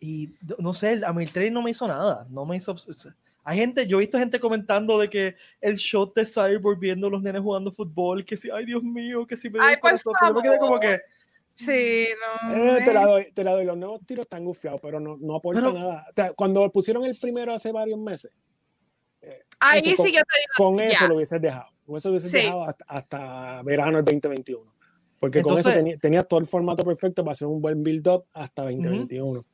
y 0.02 0.30
no- 0.48 0.56
no 0.60 0.74
sé, 0.74 1.02
a 1.06 1.14
mí 1.14 1.24
el 1.24 1.32
trailer 1.32 1.54
no 1.54 1.62
me 1.62 1.72
hizo 1.72 1.88
nada. 1.88 2.28
No 2.30 2.46
me 2.46 2.58
hizo. 2.58 2.74
o 2.74 2.78
sea, 2.78 3.16
Hay 3.48 3.58
gente, 3.60 3.86
yo 3.88 3.98
he 3.98 4.02
visto 4.02 4.18
gente 4.18 4.40
comentando 4.40 4.98
de 5.00 5.08
que 5.10 5.36
el 5.62 5.76
shot 5.76 6.16
de 6.16 6.26
Cyborg 6.26 6.80
viendo 6.80 7.08
a 7.08 7.10
los 7.12 7.22
nenes 7.22 7.42
jugando 7.44 7.72
fútbol, 7.72 8.26
que 8.26 8.36
si, 8.36 8.50
ay 8.50 8.66
Dios 8.66 8.82
mío, 8.84 9.26
que 9.28 9.38
si 9.38 9.50
me 9.50 9.60
dio 9.60 9.64
Ay, 9.68 9.76
el 9.76 9.80
por 9.80 9.92
corazón", 10.02 10.14
pero 10.20 10.30
yo 10.30 10.34
me 10.36 10.42
quedé 10.42 10.58
como 10.58 10.80
que, 10.80 11.00
Sí, 11.58 12.08
no. 12.50 12.54
Eh, 12.76 12.82
te, 12.84 12.92
eh. 12.92 12.94
la 12.94 13.06
doy, 13.06 13.32
te 13.34 13.44
la 13.44 13.52
doy, 13.52 13.64
los 13.66 13.78
nuevos 13.78 14.02
tiros 14.06 14.26
están 14.26 14.44
gufiados, 14.44 14.82
pero 14.82 15.00
no, 15.00 15.16
no 15.18 15.36
aporta 15.36 15.62
Pero- 15.62 15.74
nada. 15.74 16.06
O 16.10 16.14
sea, 16.14 16.34
cuando 16.34 16.70
pusieron 16.72 17.06
el 17.06 17.18
primero 17.18 17.54
hace 17.54 17.72
varios 17.72 17.98
meses, 18.00 18.32
Ahí 19.60 19.80
eso, 19.80 19.90
sí 19.90 19.96
con- 19.96 20.06
yo 20.08 20.22
te 20.22 20.38
digo, 20.40 20.54
con 20.58 20.80
eso 20.82 21.00
ya. 21.02 21.08
lo 21.08 21.16
hubieses 21.16 21.42
dejado. 21.42 21.68
Con 21.86 21.96
eso 21.98 22.10
lo 22.10 22.14
hubieses 22.14 22.32
Sí. 22.32 22.38
dejado 22.38 22.64
hasta, 22.66 22.86
hasta 22.88 23.62
verano 23.64 23.98
del 23.98 24.06
2021. 24.06 24.74
Porque 25.20 25.42
con 25.42 25.52
Entonces- 25.52 25.68
eso 25.74 25.78
tenía, 25.84 25.98
tenías 25.98 26.28
todo 26.28 26.40
el 26.42 26.46
formato 26.46 26.84
perfecto 26.84 27.24
para 27.24 27.32
hacer 27.32 27.48
un 27.48 27.62
buen 27.62 27.82
build-up 27.84 28.26
hasta 28.34 28.64
2021. 28.64 29.46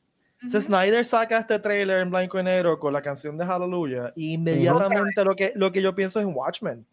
Si 0.46 0.58
Ujú. 0.58 0.66
Snyder 0.66 1.06
saca 1.06 1.38
este 1.38 1.60
trailer 1.60 2.02
en 2.02 2.10
blanco 2.10 2.40
y 2.40 2.44
negro 2.44 2.80
con 2.80 2.94
la 2.94 3.02
canción 3.02 3.38
de 3.38 3.46
Hallelujah, 3.46 4.12
inmediatamente 4.16 5.24
lo, 5.24 5.36
que, 5.36 5.52
lo 5.56 5.72
que 5.72 5.82
yo 5.82 5.94
pienso 5.94 6.20
es 6.20 6.26
en 6.26 6.34
Watchmen. 6.36 6.86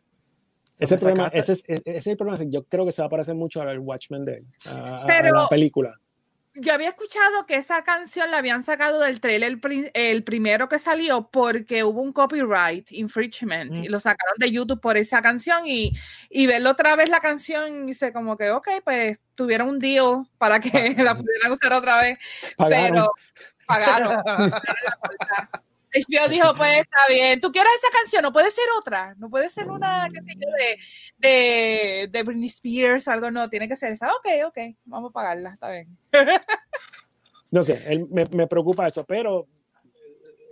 Se 0.72 0.84
Ese, 0.84 0.98
problema, 0.98 1.28
ese, 1.28 1.52
es, 1.52 1.64
ese 1.66 1.82
es 1.84 2.06
el 2.06 2.16
problema. 2.16 2.38
Yo 2.50 2.62
creo 2.64 2.84
que 2.84 2.92
se 2.92 3.02
va 3.02 3.06
a 3.06 3.08
parecer 3.08 3.34
mucho 3.34 3.60
al 3.62 3.78
Watchmen 3.78 4.24
de 4.24 4.34
él, 4.36 4.46
a, 4.66 5.04
la 5.06 5.48
película. 5.48 5.98
Yo 6.60 6.72
había 6.74 6.88
escuchado 6.88 7.46
que 7.46 7.56
esa 7.56 7.82
canción 7.84 8.30
la 8.30 8.38
habían 8.38 8.64
sacado 8.64 9.00
del 9.00 9.20
trailer 9.20 9.60
pri- 9.60 9.90
el 9.94 10.24
primero 10.24 10.68
que 10.68 10.78
salió 10.78 11.28
porque 11.30 11.84
hubo 11.84 12.02
un 12.02 12.12
copyright 12.12 12.90
infringement 12.92 13.72
Mm. 13.78 13.84
y 13.84 13.88
lo 13.88 14.00
sacaron 14.00 14.34
de 14.38 14.50
YouTube 14.50 14.80
por 14.80 14.96
esa 14.96 15.22
canción 15.22 15.66
y, 15.66 15.92
y 16.30 16.46
verlo 16.46 16.70
otra 16.70 16.96
vez 16.96 17.08
la 17.10 17.20
canción 17.20 17.84
y 17.84 17.86
dice 17.88 18.12
como 18.12 18.36
que 18.36 18.50
ok, 18.50 18.68
pues 18.84 19.18
tuvieron 19.34 19.68
un 19.68 19.78
deal 19.78 20.26
para 20.38 20.60
que 20.60 20.70
la 21.12 21.14
pudieran 21.16 21.52
usar 21.52 21.72
otra 21.72 22.00
vez, 22.00 22.18
Pagaron. 22.56 22.90
pero 22.90 23.12
pagaron. 23.66 24.22
Cierran 24.50 25.12
la. 25.20 25.62
HBO 25.94 26.28
dijo, 26.28 26.54
pues 26.56 26.78
está 26.78 26.98
bien, 27.08 27.40
tú 27.40 27.50
quieres 27.50 27.72
esa 27.76 27.90
canción, 27.98 28.22
no 28.22 28.32
puede 28.32 28.50
ser 28.50 28.64
otra, 28.78 29.14
no 29.18 29.30
puede 29.30 29.48
ser 29.50 29.68
una, 29.70 30.08
qué 30.12 30.20
sé 30.20 30.34
yo, 30.38 30.48
de, 30.58 31.28
de, 31.28 32.08
de 32.08 32.22
Britney 32.22 32.48
Spears 32.48 33.08
o 33.08 33.10
algo, 33.12 33.30
no, 33.30 33.48
tiene 33.48 33.68
que 33.68 33.76
ser 33.76 33.92
esa. 33.92 34.08
Ok, 34.08 34.26
ok, 34.46 34.58
vamos 34.84 35.10
a 35.10 35.12
pagarla, 35.12 35.50
está 35.54 35.70
bien. 35.70 35.88
No 37.50 37.62
sé, 37.62 37.82
él- 37.86 38.06
me, 38.10 38.24
me 38.32 38.46
preocupa 38.46 38.86
eso, 38.86 39.04
pero 39.04 39.46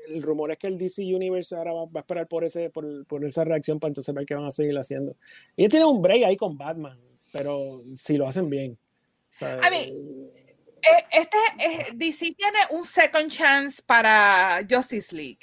el 0.09 0.23
rumor 0.23 0.51
es 0.53 0.59
que 0.59 0.69
el 0.69 0.79
DC 0.79 1.03
Universe 1.03 1.55
ahora 1.55 1.75
va, 1.75 1.85
va 1.85 1.91
a 1.97 2.01
esperar 2.01 2.27
por, 2.27 2.43
ese, 2.43 2.71
por, 2.71 3.05
por 3.07 3.23
esa 3.25 3.45
reacción 3.45 3.79
para 3.79 3.91
entonces 3.91 4.15
ver 4.15 4.25
qué 4.25 4.35
van 4.35 4.47
a 4.47 4.51
seguir 4.51 4.79
haciendo. 4.79 5.15
Ellos 5.59 5.71
tienen 5.71 5.89
un 5.89 6.01
break 6.01 6.25
ahí 6.25 6.37
con 6.39 6.57
Batman, 6.57 6.99
pero 7.33 7.83
si 7.93 8.17
lo 8.17 8.27
hacen 8.27 8.49
bien. 8.49 8.79
O 9.35 9.39
sea, 9.39 9.59
A 9.63 9.69
mí- 9.69 9.93
este 11.11 11.37
eh, 11.59 11.87
DC 11.95 12.35
tiene 12.37 12.59
un 12.71 12.85
second 12.85 13.31
chance 13.31 13.83
para 13.85 14.61
Justice 14.69 15.15
League. 15.15 15.39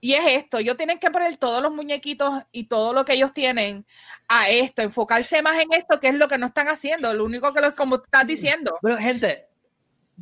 Y 0.00 0.14
es 0.14 0.20
esto, 0.26 0.58
ellos 0.58 0.76
tienen 0.76 0.98
que 0.98 1.10
poner 1.10 1.36
todos 1.36 1.62
los 1.62 1.72
muñequitos 1.72 2.42
y 2.50 2.64
todo 2.64 2.92
lo 2.92 3.04
que 3.04 3.12
ellos 3.14 3.32
tienen 3.32 3.86
a 4.28 4.48
esto, 4.48 4.82
enfocarse 4.82 5.42
más 5.42 5.56
en 5.62 5.72
esto, 5.74 6.00
que 6.00 6.08
es 6.08 6.14
lo 6.16 6.26
que 6.26 6.38
no 6.38 6.46
están 6.46 6.68
haciendo. 6.68 7.12
Lo 7.14 7.24
único 7.24 7.52
que 7.54 7.60
los, 7.60 7.76
como 7.76 7.96
estás 7.96 8.26
diciendo, 8.26 8.76
Bueno, 8.82 8.98
gente, 8.98 9.46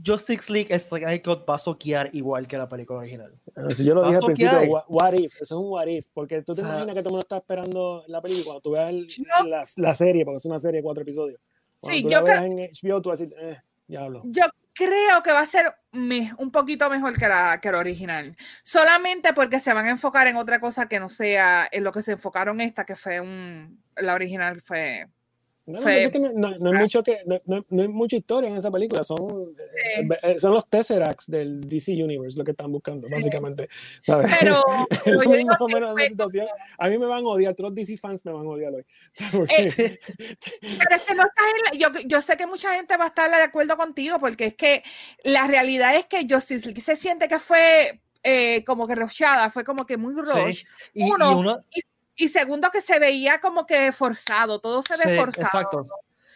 Justice 0.04 0.52
League 0.52 0.68
es 0.74 0.90
like, 0.92 1.28
va 1.48 1.54
a 1.54 1.58
soquear 1.58 2.10
igual 2.14 2.46
que 2.46 2.58
la 2.58 2.68
película 2.68 2.98
original. 3.00 3.34
Si 3.70 3.84
yo 3.84 3.94
lo 3.94 4.02
dije 4.04 4.16
al 4.16 4.22
principio, 4.24 4.60
what, 4.62 4.84
what 4.88 5.12
if, 5.14 5.34
eso 5.36 5.42
es 5.44 5.50
un 5.52 5.70
what 5.70 5.86
if, 5.86 6.06
porque 6.12 6.42
tú 6.42 6.52
te 6.52 6.60
O 6.60 6.64
sea- 6.64 6.64
imaginas 6.66 6.94
que 6.94 7.00
todo 7.00 7.08
el 7.08 7.12
mundo 7.12 7.22
está 7.24 7.36
esperando 7.38 8.04
la 8.06 8.20
película, 8.20 8.44
cuando 8.44 8.60
tú 8.60 8.70
veas 8.72 8.90
el- 8.90 9.06
No. 9.40 9.46
la, 9.48 9.62
la 9.76 9.94
serie, 9.94 10.24
porque 10.24 10.36
es 10.36 10.44
una 10.44 10.58
serie 10.58 10.78
de 10.80 10.82
cuatro 10.84 11.02
episodios. 11.02 11.40
Cuando 11.80 11.96
Sí, 11.96 12.02
tú 12.04 12.10
yo 12.10 12.18
la 12.20 12.24
veas 12.24 12.44
en 12.44 12.58
HBO, 12.58 13.00
tú 13.02 13.08
vas 13.08 13.20
a 13.20 13.24
decir, 13.24 13.36
eh, 13.40 13.58
diablo. 13.86 14.22
yo 14.26 14.44
creo 14.74 15.22
que 15.22 15.32
va 15.32 15.40
a 15.40 15.46
ser 15.46 15.66
me- 15.92 16.32
un 16.38 16.50
poquito 16.52 16.88
mejor 16.90 17.18
que 17.18 17.28
la, 17.28 17.60
que 17.60 17.70
la 17.72 17.78
original. 17.78 18.36
Solamente 18.64 19.32
porque 19.34 19.60
se 19.60 19.72
van 19.74 19.86
a 19.86 19.90
enfocar 19.90 20.26
en 20.26 20.36
otra 20.36 20.60
cosa 20.60 20.88
que 20.88 21.00
no 21.00 21.08
sea 21.08 21.68
en 21.72 21.84
lo 21.84 21.92
que 21.92 22.02
se 22.02 22.12
enfocaron 22.12 22.60
esta, 22.60 22.84
que 22.86 22.96
fue 22.96 23.20
un, 23.20 23.82
la 23.96 24.14
original 24.14 24.60
fue 24.62 25.06
No, 25.70 25.80
Fue- 25.82 26.04
es 26.04 26.10
que 26.10 26.18
no, 26.18 26.30
no- 26.32 26.58
no 26.58 26.70
hay 26.70 26.78
mucho 26.78 27.02
que, 27.02 27.18
no, 27.26 27.40
no- 27.46 27.64
no 27.68 27.82
hay 27.82 27.88
mucha 27.88 28.16
historia 28.16 28.50
en 28.50 28.56
esa 28.56 28.70
película, 28.70 29.02
son, 29.04 29.54
Sí. 29.56 30.02
eh, 30.02 30.18
eh, 30.22 30.38
son 30.38 30.52
los 30.54 30.68
Tesseracts 30.68 31.30
del 31.30 31.68
DC 31.68 31.92
Universe 31.92 32.36
lo 32.36 32.44
que 32.44 32.50
están 32.50 32.70
buscando, 32.72 33.06
básicamente. 33.10 33.68
¿sabes? 34.02 34.30
Pero, 34.40 34.62
pero 35.04 35.20
yo 35.24 35.30
digo 35.36 35.50
que. 36.32 36.44
A 36.78 36.88
mí 36.88 36.98
me 36.98 37.06
van 37.06 37.24
a 37.24 37.28
odiar, 37.28 37.54
todos 37.54 37.70
los 37.70 37.74
DC 37.76 37.96
fans 37.96 38.24
me 38.24 38.32
van 38.32 38.46
a 38.46 38.50
odiar 38.50 38.72
hoy. 38.74 38.84
Eh, 39.58 39.98
Pero 40.60 40.96
es 40.96 41.02
que 41.02 41.14
no 41.14 41.22
estás 41.22 41.44
en 41.72 41.78
la- 41.78 41.78
yo, 41.78 41.88
yo 42.06 42.22
sé 42.22 42.36
que 42.36 42.46
mucha 42.46 42.74
gente 42.74 42.96
va 42.96 43.04
a 43.04 43.08
estar 43.08 43.30
de 43.30 43.36
acuerdo 43.42 43.76
contigo, 43.76 44.18
porque 44.18 44.46
es 44.46 44.54
que 44.54 44.82
la 45.24 45.46
realidad 45.46 45.94
es 45.96 46.06
que 46.06 46.26
Justice 46.28 46.66
League 46.66 46.80
se 46.80 46.96
siente 46.96 47.28
que 47.28 47.38
fue 47.38 48.00
eh, 48.22 48.62
como 48.64 48.86
que 48.86 48.94
rochada, 48.94 49.50
fue 49.50 49.64
como 49.64 49.86
que 49.86 49.96
muy 49.96 50.14
rush. 50.14 50.64
Y, 50.92 51.04
y 51.06 51.10
Uno, 51.10 51.38
uno, 51.38 51.64
Y 51.74 51.80
segundo, 52.16 52.68
que 52.72 52.82
se 52.82 52.98
veía 52.98 53.40
como 53.40 53.66
que 53.66 53.92
forzado, 53.92 54.58
todo 54.58 54.82
se 54.82 54.96
ve 54.96 55.12
sí, 55.12 55.16
forzado. 55.18 55.46
exacto. 55.46 55.86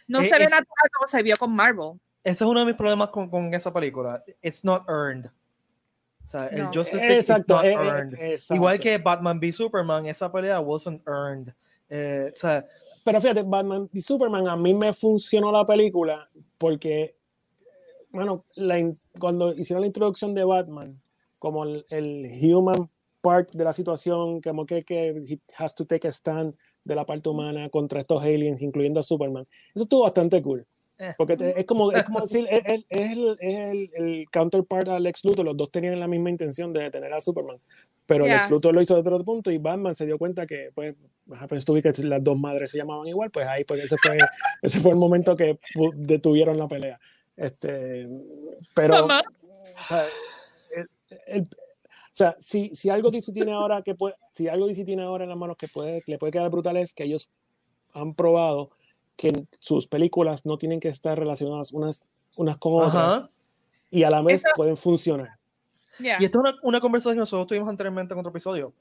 No 0.07 0.21
Eh, 0.21 0.25
se 0.28 0.38
ve 0.38 0.45
es- 0.45 0.50
natural 0.50 0.90
como 0.97 1.09
se 1.09 1.23
vio 1.23 1.37
con 1.37 1.54
Marvel. 1.54 1.93
Ese 2.23 2.45
es 2.45 2.49
uno 2.50 2.61
de 2.61 2.66
mis 2.66 2.75
problemas 2.75 3.09
con, 3.11 3.28
con 3.28 3.52
esa 3.52 3.73
película. 3.73 4.23
It's 4.43 4.64
not 4.64 4.88
earned. 4.88 5.26
O 5.26 6.26
sea, 6.26 6.47
el 6.47 6.62
No. 6.62 6.71
Justice 6.73 6.97
League 7.07 7.19
Exacto, 7.21 7.59
is 7.62 7.64
eh, 7.71 7.75
not 7.75 7.85
eh, 7.85 7.88
earned. 7.88 8.14
exacto. 8.19 8.54
Igual 8.54 8.81
que 8.81 8.97
Batman 8.99 9.38
v 9.38 9.52
Superman, 9.52 10.07
esa 10.07 10.33
pelea 10.33 10.59
wasn't 10.61 11.02
earned. 11.07 11.52
Eh, 11.90 12.31
o 12.33 12.37
sea, 12.37 12.64
Pero 13.04 13.21
fíjate, 13.21 13.43
Batman 13.43 13.90
y 13.93 14.00
Superman, 14.00 14.49
a 14.49 14.57
mí 14.57 14.73
me 14.73 14.90
funcionó 14.95 15.52
la 15.52 15.66
película 15.66 16.26
porque, 16.57 17.14
bueno, 18.09 18.47
la, 18.54 18.78
in- 18.78 18.99
cuando 19.19 19.52
hicieron 19.52 19.83
la 19.83 19.87
introducción 19.88 20.35
de 20.35 20.45
Batman, 20.45 20.99
como 21.38 21.64
el, 21.64 21.85
el 21.90 22.31
human 22.43 22.88
part 23.25 23.50
de 23.52 23.64
la 23.64 23.73
situación, 23.73 24.40
como 24.43 24.66
que, 24.66 24.83
que 24.83 25.09
he 25.09 25.38
has 25.57 25.75
to 25.75 25.85
take 25.87 26.07
a 26.07 26.12
stand 26.12 26.54
de 26.85 26.95
la 26.95 27.04
parte 27.07 27.28
humana 27.31 27.71
contra 27.71 28.00
estos 28.00 28.23
aliens, 28.23 28.61
incluyendo 28.61 29.00
a 29.00 29.02
Superman. 29.02 29.47
Eso 29.75 29.85
estuvo 29.85 30.02
bastante 30.02 30.43
cool. 30.43 30.66
Eh. 30.99 31.12
Porque 31.19 31.37
te- 31.37 31.59
es 31.59 31.64
como, 31.66 31.90
es 31.90 32.04
como 32.04 32.21
decir, 32.21 32.47
es, 32.50 32.62
es- 32.66 32.85
es 32.88 33.11
el, 33.16 33.37
es 33.40 33.59
el, 33.71 33.90
el 33.95 34.25
counterpart 34.31 34.88
a 34.88 34.99
Lex 35.00 35.25
Luthor, 35.25 35.45
los 35.47 35.57
dos 35.57 35.71
tenían 35.71 35.99
la 35.99 36.07
misma 36.07 36.31
intención 36.31 36.73
de 36.73 36.83
detener 36.83 37.12
a 37.14 37.21
Superman, 37.21 37.57
pero 38.07 38.26
Yeah. 38.26 38.37
Lex 38.37 38.50
Luthor 38.50 38.75
lo 38.75 38.81
hizo 38.83 38.95
de 38.95 39.00
otro 39.00 39.25
punto 39.25 39.50
y 39.50 39.59
Batman 39.59 39.95
se 39.95 40.04
dio 40.07 40.19
cuenta 40.19 40.47
que, 40.47 40.71
pues, 40.75 40.95
happens 41.40 41.64
to 41.64 41.73
be 41.73 41.83
que 41.83 41.90
las 42.02 42.23
dos 42.23 42.38
madres 42.38 42.71
se 42.71 42.78
llamaban 42.78 43.07
igual, 43.09 43.31
pues 43.31 43.47
ahí, 43.47 43.64
pues 43.64 43.83
ese 43.83 43.97
fue, 43.97 44.19
ese 44.62 44.78
fue 44.81 44.93
el 44.93 44.99
momento 44.99 45.35
que 45.35 45.59
detuvieron 45.97 46.59
la 46.59 46.69
pelea. 46.69 47.00
Este, 47.37 48.07
pero, 48.75 49.07
o 49.07 49.09
sea, 49.88 50.04
el- 51.26 51.49
sea, 52.16 52.37
si, 52.38 52.75
si 52.75 52.90
algo 52.90 53.11
DC 53.11 53.33
tiene 53.33 53.52
ahora 53.52 53.83
que 53.83 53.94
puede, 53.94 54.14
si 54.33 54.49
algo 54.49 54.66
DC 54.66 54.85
tiene 54.85 55.02
ahora 55.02 55.25
en 55.25 55.30
las 55.30 55.38
manos 55.38 55.56
que 55.56 55.68
puede, 55.68 56.00
que 56.02 56.12
le 56.12 56.18
puede 56.18 56.33
quedar 56.33 56.50
brutal 56.50 56.76
es 56.76 56.94
que 56.94 57.04
ellos 57.04 57.28
han 57.92 58.14
probado 58.14 58.71
que 59.16 59.47
sus 59.59 59.87
películas 59.87 60.47
no 60.47 60.59
tienen 60.59 60.80
que 60.80 60.88
estar 60.88 61.18
relacionadas 61.18 61.73
unas, 61.73 62.04
unas 62.37 62.56
con 62.59 62.75
otras 62.85 63.14
Ajá. 63.14 63.30
y 63.90 64.02
a 64.02 64.11
la 64.11 64.23
vez 64.23 64.44
Eso- 64.44 64.52
pueden 64.56 64.76
funcionar. 64.76 65.38
Yeah. 65.99 66.16
Y 66.21 66.25
esto 66.25 66.38
es 66.44 66.52
una, 66.52 66.59
una 66.62 66.80
conversación 66.80 67.14
que 67.14 67.21
nosotros 67.21 67.47
tuvimos 67.47 67.68
anteriormente 67.68 68.14
en 68.14 68.18
otro 68.21 68.30
episodio. 68.30 68.73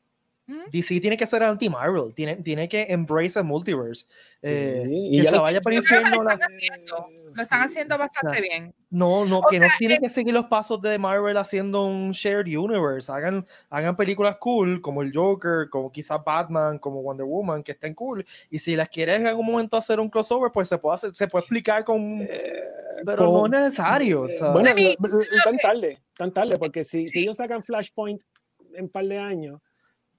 DC 0.45 0.99
tiene 0.99 1.15
que 1.15 1.25
ser 1.25 1.41
anti-Marvel, 1.41 2.13
tiene, 2.13 2.35
tiene 2.37 2.67
que 2.67 2.85
embrace 2.89 3.39
el 3.39 3.45
multiverse. 3.45 4.05
Eh, 4.41 4.85
y 4.89 5.17
que 5.19 5.23
ya 5.23 5.31
se 5.31 5.39
vaya 5.39 5.59
que 5.65 5.75
infierno. 5.75 6.17
lo 6.17 6.23
la- 6.23 6.33
están 6.33 6.51
haciendo. 6.53 7.07
Lo 7.35 7.41
están 7.41 7.61
haciendo 7.61 7.97
bastante 7.97 8.41
bien. 8.41 8.73
No, 8.89 9.23
no, 9.25 9.39
O 9.39 9.47
que 9.49 9.57
no 9.59 9.65
sea, 9.65 9.75
tienen 9.79 9.97
eh, 9.97 9.99
que 10.01 10.09
seguir 10.09 10.33
los 10.33 10.45
pasos 10.47 10.81
de 10.81 10.99
Marvel 10.99 11.37
haciendo 11.37 11.85
un 11.85 12.11
shared 12.11 12.45
universe. 12.57 13.09
Hagan, 13.11 13.47
hagan 13.69 13.95
películas 13.95 14.35
cool 14.37 14.81
como 14.81 15.01
el 15.01 15.13
Joker, 15.15 15.69
como 15.69 15.89
quizás 15.91 16.21
Batman, 16.23 16.77
como 16.77 17.01
Wonder 17.01 17.25
Woman, 17.25 17.63
que 17.63 17.71
estén 17.71 17.93
cool. 17.93 18.25
Y 18.49 18.59
si 18.59 18.75
las 18.75 18.89
quieres 18.89 19.21
en 19.21 19.27
algún 19.27 19.45
momento 19.45 19.77
hacer 19.77 19.99
un 20.01 20.09
crossover, 20.09 20.51
pues 20.51 20.67
se 20.67 20.77
puede 20.77 20.95
hacer, 20.95 21.15
se 21.15 21.27
puede 21.27 21.43
explicar 21.43 21.85
con. 21.85 22.27
pero 23.05 23.17
con- 23.31 23.49
no 23.51 23.57
es 23.57 23.63
necesario. 23.63 24.23
o 24.23 24.27
sea, 24.27 24.51
Bueno, 24.51 24.71
tan 25.43 25.57
tarde, 25.57 25.99
tan 26.17 26.31
tarde, 26.33 26.57
porque 26.57 26.83
si, 26.83 27.07
si 27.07 27.19
ellos 27.21 27.37
sacan 27.37 27.63
Flashpoint 27.63 28.21
en 28.75 28.83
un 28.85 28.89
par 28.89 29.05
de 29.05 29.17
años 29.17 29.61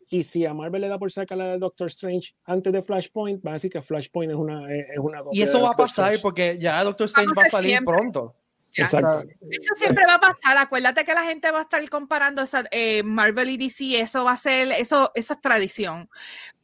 y 0.09 0.23
si 0.23 0.45
a 0.47 0.55
Marvel 0.55 0.83
le 0.83 0.89
da 0.89 0.99
por 0.99 1.11
sacar 1.11 1.39
la 1.39 1.47
de 1.53 1.59
Doctor 1.59 1.87
Strange 1.89 2.35
antes 2.45 2.73
de 2.73 2.83
Flashpoint, 2.83 3.45
va 3.47 3.51
a 3.51 3.55
decir 3.55 3.71
que 3.71 3.83
Flashpoint 3.83 4.31
es 4.33 4.37
una, 4.37 4.73
es 4.75 4.99
una 4.99 5.21
y 5.31 5.43
copia 5.43 5.45
eso 5.45 5.59
de 5.59 5.63
va 5.63 5.69
a 5.71 5.73
Doctor 5.73 5.87
pasar 5.89 6.13
Strange. 6.13 6.23
porque 6.23 6.59
ya 6.59 6.83
Doctor 6.85 7.07
Strange 7.07 7.35
Vamos 7.35 7.39
va 7.39 7.43
a 7.43 7.47
a 7.47 7.51
salir 7.51 7.71
siempre. 7.71 7.95
pronto. 7.95 8.35
Ya. 8.77 8.85
Exacto. 8.85 9.23
Eso 9.51 9.75
siempre 9.77 10.05
va 10.07 10.15
a 10.15 10.21
pasar. 10.21 10.57
Acuérdate 10.59 11.05
que 11.05 11.15
la 11.15 11.25
gente 11.25 11.51
va 11.53 11.61
a 11.61 11.63
estar 11.63 11.89
comparando 11.89 12.43
esa, 12.43 12.65
eh, 12.73 13.03
Marvel 13.05 13.51
y 13.51 13.57
DC. 13.57 14.01
Eso 14.01 14.25
va 14.25 14.33
a 14.33 14.37
ser, 14.37 14.73
eso, 14.73 15.13
eso 15.15 15.35
es 15.35 15.41
tradición. 15.41 16.09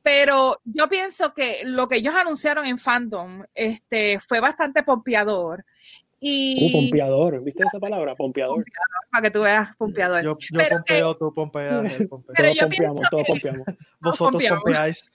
Pero 0.03 0.61
yo 0.65 0.89
pienso 0.89 1.35
que 1.35 1.59
lo 1.65 1.89
que 1.89 1.99
ellos 1.99 2.15
anunciaron 2.15 2.67
en 2.67 2.79
Fandom 2.79 3.45
este, 3.55 4.19
fue 4.21 4.41
bastante 4.41 4.83
pompeador. 4.83 5.65
Y 6.23 6.69
Uh, 6.69 6.73
pompeador, 6.81 7.43
¿viste 7.43 7.65
esa 7.67 7.79
palabra? 7.81 8.15
Pompeador. 8.15 8.63
para 9.11 9.23
que 9.23 9.31
tú 9.31 9.41
veas, 9.41 9.75
pompeador. 9.77 10.23
Yo, 10.23 10.37
yo 10.39 10.59
Pero 10.59 10.77
pompeo, 10.77 11.17
tú 11.17 11.35
pompeas. 11.35 11.93
Pero 11.99 12.09
Todos 12.37 12.55
yo 12.55 12.69
pompeamos, 12.69 13.01
todos 13.11 13.23
que- 13.25 13.33
pompeamos. 13.33 13.67
Vosotros 14.01 14.31
pompeamos. 14.33 14.63
pompeáis. 14.63 15.11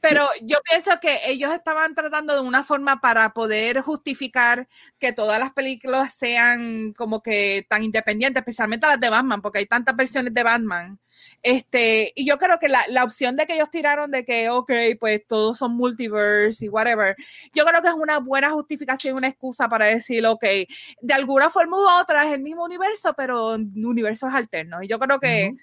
Pero 0.00 0.22
yo 0.42 0.58
pienso 0.64 0.92
que 1.00 1.18
ellos 1.26 1.52
estaban 1.52 1.94
tratando 1.94 2.32
de 2.34 2.40
una 2.40 2.62
forma 2.64 3.00
para 3.00 3.32
poder 3.34 3.80
justificar 3.82 4.68
que 4.98 5.12
todas 5.12 5.38
las 5.40 5.52
películas 5.52 6.14
sean 6.14 6.92
como 6.94 7.22
que 7.22 7.66
tan 7.68 7.82
independientes, 7.82 8.40
especialmente 8.40 8.86
las 8.86 9.00
de 9.00 9.10
Batman, 9.10 9.42
porque 9.42 9.58
hay 9.58 9.66
tantas 9.66 9.96
versiones 9.96 10.32
de 10.32 10.42
Batman. 10.42 10.98
Este, 11.42 12.12
y 12.14 12.24
yo 12.26 12.38
creo 12.38 12.58
que 12.58 12.68
la, 12.68 12.80
la 12.88 13.02
opción 13.04 13.36
de 13.36 13.46
que 13.46 13.54
ellos 13.54 13.70
tiraron 13.70 14.10
de 14.10 14.24
que, 14.24 14.48
ok, 14.48 14.72
pues 15.00 15.26
todos 15.26 15.58
son 15.58 15.76
multiverse 15.76 16.66
y 16.66 16.68
whatever, 16.68 17.16
yo 17.52 17.64
creo 17.64 17.82
que 17.82 17.88
es 17.88 17.94
una 17.94 18.18
buena 18.18 18.50
justificación, 18.50 19.16
una 19.16 19.28
excusa 19.28 19.68
para 19.68 19.86
decir, 19.86 20.24
ok, 20.24 20.44
de 21.00 21.14
alguna 21.14 21.50
forma 21.50 21.76
u 21.76 22.00
otra 22.00 22.26
es 22.26 22.32
el 22.32 22.42
mismo 22.42 22.64
universo, 22.64 23.12
pero 23.16 23.54
universos 23.54 24.30
alternos. 24.32 24.84
Y 24.84 24.88
yo 24.88 24.98
creo 24.98 25.18
que 25.18 25.50
Ujú. 25.52 25.58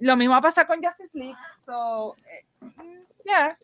lo 0.00 0.16
mismo 0.16 0.32
va 0.32 0.38
a 0.38 0.42
pasar 0.42 0.66
con 0.66 0.82
Justice 0.82 1.16
League. 1.16 1.36
So, 1.64 2.16
eh, 2.26 2.68
yeah. 3.24 3.58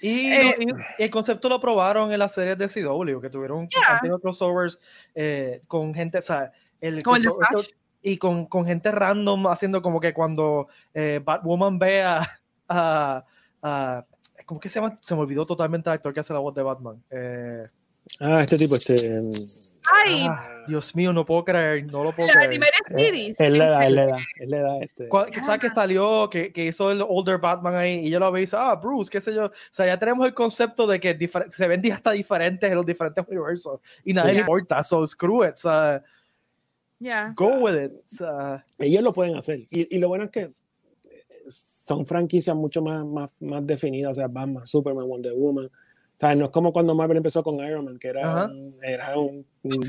Y, 0.00 0.30
Eh, 0.30 0.56
y 0.98 1.02
el 1.02 1.10
concepto 1.10 1.48
lo 1.48 1.60
probaron 1.60 2.12
en 2.12 2.18
las 2.18 2.34
series 2.34 2.56
de 2.56 2.68
CW, 2.68 3.20
que 3.20 3.30
tuvieron 3.30 3.68
Yeah. 3.68 4.00
crossovers 4.22 4.78
eh, 5.14 5.60
con 5.66 5.92
gente, 5.94 6.18
o 6.18 6.22
sea, 6.22 6.52
el 6.80 7.02
Con 7.02 7.16
el 7.16 7.22
Flash. 7.22 7.68
Y 8.02 8.16
con, 8.16 8.46
con 8.46 8.64
gente 8.64 8.90
random 8.92 9.46
haciendo 9.48 9.82
como 9.82 10.00
que 10.00 10.12
cuando 10.14 10.68
eh, 10.94 11.20
Batwoman 11.24 11.78
ve 11.78 12.02
a, 12.02 12.20
a, 12.68 13.24
a- 13.62 14.04
¿cómo 14.46 14.60
que 14.60 14.68
se 14.68 14.80
llama? 14.80 14.98
Se 15.00 15.14
me 15.14 15.20
olvidó 15.20 15.44
totalmente 15.44 15.88
el 15.90 15.94
actor 15.94 16.12
que 16.14 16.20
hace 16.20 16.32
la 16.32 16.38
voz 16.38 16.54
de 16.54 16.62
Batman. 16.62 17.02
Eh, 17.10 17.66
Ah, 18.20 18.40
este 18.40 18.56
tipo, 18.56 18.74
este. 18.74 18.94
Ay, 20.06 20.26
ah, 20.30 20.64
Dios 20.66 20.96
mío, 20.96 21.12
no 21.12 21.26
puedo 21.26 21.44
creer, 21.44 21.84
no 21.92 22.02
lo 22.02 22.12
puedo 22.12 22.26
la 22.28 22.46
creer. 22.46 22.54
eh, 22.54 22.60
series. 22.96 23.36
Él 23.38 23.52
le 23.58 23.68
da, 23.68 23.84
él 23.84 23.94
le 23.96 24.06
da, 24.06 24.16
él 24.40 24.50
le 24.50 24.60
da 24.60 24.78
este. 24.78 25.08
¿Sabes 25.44 25.60
que 25.60 25.68
salió, 25.68 26.30
que, 26.30 26.50
que 26.50 26.64
hizo 26.64 26.90
el 26.90 27.02
older 27.06 27.36
Batman 27.36 27.74
ahí 27.74 28.06
y 28.06 28.10
yo 28.10 28.18
lo 28.18 28.32
vi 28.32 28.38
y 28.38 28.44
dice, 28.44 28.56
ah, 28.58 28.74
Bruce, 28.76 29.10
qué 29.10 29.20
sé 29.20 29.34
yo. 29.34 29.44
O 29.46 29.52
sea, 29.70 29.84
ya 29.84 29.98
tenemos 29.98 30.26
el 30.26 30.32
concepto 30.32 30.86
de 30.86 30.98
que 30.98 31.18
se 31.50 31.68
ven 31.68 31.92
hasta 31.92 32.12
diferentes 32.12 32.70
en 32.70 32.76
los 32.76 32.86
diferentes 32.86 33.22
universos 33.28 33.80
y 34.02 34.14
nadie 34.14 34.30
Sí. 34.30 34.34
le 34.36 34.40
importa, 34.40 34.82
so 34.82 35.06
screw 35.06 35.44
it, 35.44 35.52
o 35.52 35.56
sea, 35.58 36.02
Yeah. 37.00 37.32
go 37.36 37.60
with 37.60 37.76
it. 37.76 37.92
sea, 38.06 38.64
Ellos 38.78 39.02
lo 39.02 39.12
pueden 39.12 39.36
hacer. 39.36 39.60
Y, 39.70 39.94
y 39.94 39.98
lo 39.98 40.08
bueno 40.08 40.24
es 40.24 40.30
que 40.30 40.52
son 41.46 42.04
franquicias 42.04 42.54
mucho 42.56 42.82
más, 42.82 43.04
más, 43.06 43.34
más 43.40 43.66
definidas, 43.66 44.10
o 44.10 44.14
sea, 44.14 44.28
Batman, 44.28 44.66
Superman, 44.66 45.06
Wonder 45.08 45.32
Woman. 45.34 45.66
O 45.66 45.70
sea, 46.18 46.34
no 46.34 46.46
es 46.46 46.50
como 46.50 46.72
cuando 46.72 46.94
Marvel 46.94 47.18
empezó 47.18 47.42
con 47.42 47.56
Iron 47.56 47.84
Man, 47.84 47.98
que 47.98 48.08
era 48.08 48.28
Ajá. 48.28 48.50
un, 48.50 48.74
era 48.82 49.18
un, 49.18 49.46
un 49.62 49.80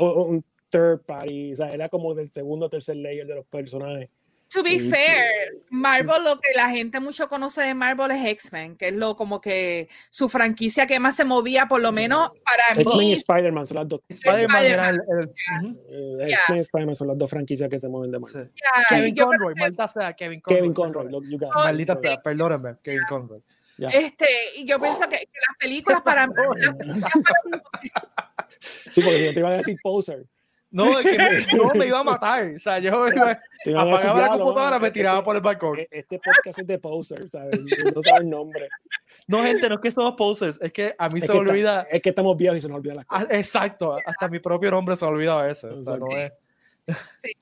un 0.00 0.44
third 0.68 1.00
party, 1.04 1.52
o 1.52 1.56
sea, 1.56 1.70
era 1.70 1.88
como 1.88 2.14
del 2.14 2.30
segundo 2.30 2.66
o 2.66 2.68
tercer 2.68 2.96
layer 2.96 3.26
de 3.26 3.34
los 3.34 3.46
personajes. 3.46 4.08
To 4.52 4.62
be 4.62 4.78
fair, 4.80 5.24
Marvel, 5.70 6.24
lo 6.24 6.38
que 6.38 6.52
la 6.54 6.68
gente 6.68 7.00
mucho 7.00 7.26
conoce 7.28 7.62
de 7.62 7.74
Marvel 7.74 8.10
es 8.10 8.26
X-Men, 8.32 8.76
que 8.76 8.88
es 8.88 8.94
lo 8.94 9.16
como 9.16 9.40
que 9.40 9.88
su 10.10 10.28
franquicia 10.28 10.86
que 10.86 11.00
más 11.00 11.16
se 11.16 11.24
movía, 11.24 11.66
por 11.66 11.80
lo 11.80 11.90
menos 11.90 12.30
para 12.44 12.80
X-Men 12.82 13.06
y. 13.08 13.12
Spider-Man 13.14 13.64
son 13.66 13.76
las 13.78 13.88
dos. 13.88 14.00
Spider-Man 14.08 14.64
el, 14.66 14.72
el- 14.74 15.28
ujú, 15.28 15.80
eh, 15.88 16.26
X-Men 16.28 16.58
y 16.58 16.60
Spider-Man 16.60 16.94
son 16.94 17.08
las 17.08 17.18
dos 17.18 17.30
franquicias 17.30 17.70
que 17.70 17.78
se 17.78 17.88
mueven 17.88 18.10
de 18.10 18.18
Marvel. 18.18 18.50
ya, 18.54 18.96
Kevin 18.96 19.14
yo 19.14 19.24
Conroy, 19.26 19.54
que, 19.54 19.60
maldita 19.60 19.88
sea, 19.88 20.12
Kevin 20.12 20.40
Conroy. 20.42 20.58
Kevin 20.60 20.74
Conroy, 20.74 21.10
got 21.10 21.22
it. 21.48 21.54
Maldita 21.54 21.96
Sí. 21.96 22.06
sea, 22.08 22.22
perdóname, 22.22 22.74
Kevin 22.82 23.02
Conroy. 23.08 23.40
Ya. 23.78 23.88
este, 23.88 24.26
y 24.56 24.66
yo 24.66 24.78
pienso 24.78 25.00
que, 25.08 25.16
que 25.16 25.40
las 25.48 25.56
películas 25.58 26.02
para 26.02 26.26
mí, 26.26 26.34
las 26.56 26.74
películas 26.76 27.12
para- 27.24 27.64
Sí, 28.90 29.00
porque 29.00 29.24
yo 29.24 29.32
te 29.32 29.38
iba 29.40 29.48
a 29.48 29.52
decir 29.56 29.76
poser. 29.82 30.24
No, 30.72 30.98
es 30.98 31.04
que 31.10 31.18
me, 31.18 31.56
no, 31.58 31.70
me 31.74 31.86
iba 31.86 31.98
a 32.00 32.04
matar. 32.04 32.46
O 32.56 32.58
sea, 32.58 32.78
yo 32.78 32.88
iba- 32.88 33.10
apagaba 33.10 33.98
la 33.98 34.12
"Diablo, 34.14 34.38
computadora, 34.44 34.78
me 34.78 34.86
este- 34.88 34.98
tiraba 35.00 35.22
por 35.22 35.36
el 35.36 35.42
balcón. 35.42 35.78
e- 35.80 35.88
Este 35.90 36.18
podcast 36.18 36.58
es 36.58 36.66
de 36.66 36.78
poser, 36.78 37.28
¿sabes? 37.28 37.60
No 37.94 38.02
sabe 38.02 38.20
el 38.22 38.30
nombre. 38.30 38.68
No, 39.28 39.42
gente, 39.42 39.68
no 39.68 39.74
es 39.76 39.80
que 39.82 39.90
somos 39.92 40.14
posers, 40.16 40.58
es 40.62 40.72
que 40.72 40.94
a 40.98 41.08
mí 41.10 41.18
Es 41.20 41.26
se 41.26 41.32
me 41.32 41.38
olvida. 41.40 41.82
está- 41.82 41.96
es 41.96 42.02
que 42.02 42.08
estamos 42.08 42.36
viejos 42.36 42.56
y 42.58 42.60
se 42.62 42.68
nos 42.68 42.78
olvidan 42.78 42.96
las 42.96 43.06
Ah, 43.10 43.20
cosas. 43.20 43.28
exacto, 43.32 43.96
hasta 44.04 44.28
mi 44.28 44.38
propio 44.40 44.70
nombre 44.70 44.96
se 44.96 45.04
me 45.04 45.10
olvida 45.12 45.38
a 45.38 45.42
veces. 45.44 45.70
O 45.72 45.82
sea, 45.82 45.96
no 45.98 46.06
es- 46.08 46.32